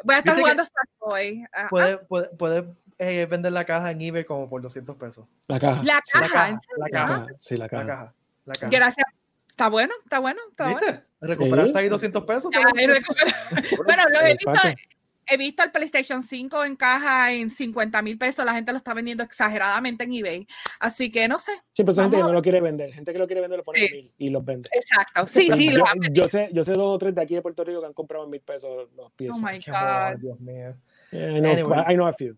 voy 0.05 0.14
a 0.14 0.19
estar 0.21 0.39
jugando 0.39 0.62
Star 0.62 0.89
Boy. 1.01 1.45
Ah, 1.53 1.64
ah, 1.64 1.66
Puede, 1.69 1.99
puede, 1.99 2.29
puede, 2.31 2.64
eh, 2.99 3.26
vender 3.26 3.53
la 3.53 3.64
caja 3.64 3.90
en 3.90 4.01
eBay 4.01 4.24
como 4.24 4.49
por 4.49 4.61
200 4.62 4.96
pesos. 4.96 5.26
La 5.46 5.59
caja. 5.61 5.82
La 5.84 6.01
Sí, 6.05 6.11
la 6.14 6.20
caja, 6.22 6.32
caja, 6.32 6.49
¿en 6.49 6.59
la 6.78 6.88
caja. 6.90 7.07
caja, 7.20 7.26
Sí, 7.38 7.57
la 7.57 7.64
La 7.64 7.68
caja. 7.68 7.86
caja. 7.86 8.14
La 8.44 8.55
caja. 8.55 8.68
Gracias. 8.70 9.07
Está 9.49 9.68
bueno, 9.68 9.92
está 10.03 10.18
bueno, 10.20 10.40
está 10.51 10.64
bueno. 10.70 10.80
¿Viste? 10.86 11.05
Recuperaste 11.20 11.72
Sí. 11.72 11.78
ahí 11.78 11.88
200 11.88 12.24
pesos. 12.24 12.51
Ya. 12.53 12.61
Bueno, 13.84 14.03
lo 14.12 14.20
he 14.26 14.32
visto, 14.34 14.53
he 15.30 15.36
visto 15.36 15.62
el 15.64 15.70
PlayStation 15.72 16.22
5 16.22 16.64
en 16.64 16.76
caja 16.76 17.32
en 17.32 17.51
50 17.51 18.00
mil 18.03 18.16
pesos. 18.16 18.45
La 18.45 18.54
gente 18.54 18.70
lo 18.72 18.79
está 18.79 18.95
vendiendo 18.95 19.22
exageradamente 19.25 20.04
en 20.04 20.14
eBay. 20.14 20.46
Así 20.80 21.11
que 21.11 21.26
no 21.29 21.38
sé. 21.38 21.53
Sí, 21.72 21.83
pero 21.83 21.91
esa 21.91 22.03
gente 22.03 22.16
que 22.18 22.22
no 22.22 22.33
lo 22.33 22.41
quiere 22.41 22.61
vender. 22.61 22.92
Gente 22.92 23.12
que 23.12 23.18
lo 23.18 23.26
quiere 23.26 23.41
vender 23.42 23.58
lo 23.58 23.64
pone 23.64 23.80
Sí. 23.80 23.87
en 23.87 23.92
mil 23.96 24.14
y 24.18 24.30
los 24.30 24.45
vende. 24.45 24.68
Exacto. 24.72 25.26
Sí, 25.26 25.50
sí, 25.53 25.75
yo, 25.75 25.83
yo 26.12 26.29
sé, 26.29 26.49
yo 26.53 26.62
sé 26.64 26.72
dos 26.72 26.95
o 26.95 26.99
tres 26.99 27.14
de 27.14 27.22
aquí 27.22 27.34
de 27.34 27.42
Puerto 27.42 27.64
Rico 27.64 27.80
que 27.80 27.87
han 27.87 27.92
comprado 27.95 28.25
en 28.25 28.30
mil 28.30 28.41
pesos 28.41 28.88
los 28.96 29.11
pies. 29.12 29.33
Oh 29.34 29.38
my 29.38 29.58
God. 29.66 30.18
Dios 30.20 30.38
mío. 30.41 30.75
I, 31.11 31.16
know, 31.41 31.50
Anyway. 31.53 31.84
I 31.88 31.95
know 31.95 32.07
a 32.07 32.12
few. 32.12 32.37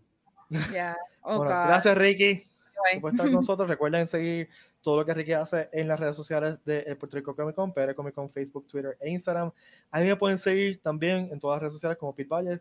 Yeah. 0.71 0.97
Oh, 1.21 1.37
Bueno, 1.37 1.51
God. 1.55 1.67
gracias, 1.67 1.97
Ricky, 1.97 2.47
Anyway. 2.85 2.99
por 3.01 3.11
estar 3.11 3.25
con 3.27 3.35
nosotros. 3.35 3.69
Recuerden 3.69 4.07
seguir 4.07 4.49
todo 4.81 4.97
lo 4.97 5.05
que 5.05 5.13
Ricky 5.13 5.33
hace 5.33 5.69
en 5.71 5.87
las 5.87 5.99
redes 5.99 6.15
sociales 6.15 6.59
de 6.65 6.79
el 6.79 6.97
Puerto 6.97 7.15
Rico 7.17 7.35
Comic 7.35 7.55
Con, 7.55 7.71
PR 7.73 7.93
Comic 7.95 8.13
Con, 8.15 8.29
Facebook, 8.29 8.67
Twitter 8.67 8.97
e 8.99 9.09
Instagram. 9.09 9.51
A 9.91 9.99
mí 9.99 10.07
me 10.07 10.15
pueden 10.15 10.37
seguir 10.37 10.81
también 10.81 11.29
en 11.31 11.39
todas 11.39 11.55
las 11.55 11.61
redes 11.61 11.73
sociales 11.73 11.97
como 11.97 12.15
Pete 12.15 12.29
Valle, 12.29 12.59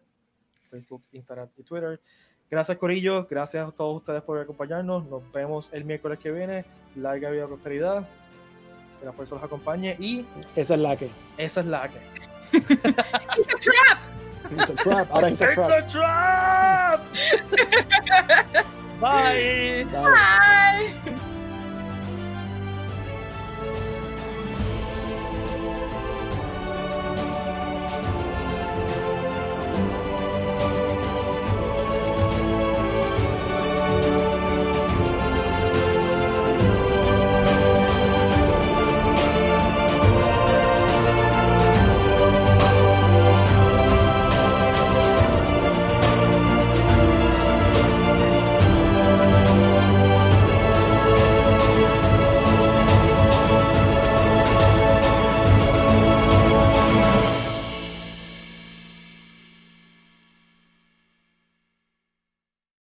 Facebook, 0.68 1.02
Instagram 1.12 1.48
y 1.56 1.62
Twitter. 1.62 2.00
Gracias, 2.50 2.76
Corillo. 2.78 3.26
Gracias 3.30 3.68
a 3.68 3.72
todos 3.72 3.96
ustedes 3.98 4.22
por 4.22 4.38
acompañarnos. 4.38 5.06
Nos 5.06 5.30
vemos 5.32 5.70
el 5.72 5.84
miércoles 5.84 6.18
que 6.18 6.30
viene. 6.32 6.64
Larga 6.96 7.30
vida 7.30 7.44
y 7.44 7.46
prosperidad. 7.46 8.08
Que 8.98 9.06
la 9.06 9.12
fuerza 9.12 9.36
los 9.36 9.44
acompañe. 9.44 9.96
Y 9.98 10.26
Esa 10.56 10.74
es 10.74 10.80
la 10.80 10.96
que. 10.96 11.10
esa 11.38 11.60
es 11.60 11.66
la 11.66 11.88
que. 11.88 12.00
It's 14.52 14.70
a 14.70 14.74
trap. 14.76 15.08
I 15.12 15.22
Oh, 15.22 15.26
it's, 15.26 15.40
a 15.40 15.54
trap. 15.54 15.70
It's 15.70 15.94
a 15.94 15.98
trap. 15.98 17.00
Bye. 19.00 19.86
Bye. 19.92 20.94
Bye. 21.04 21.20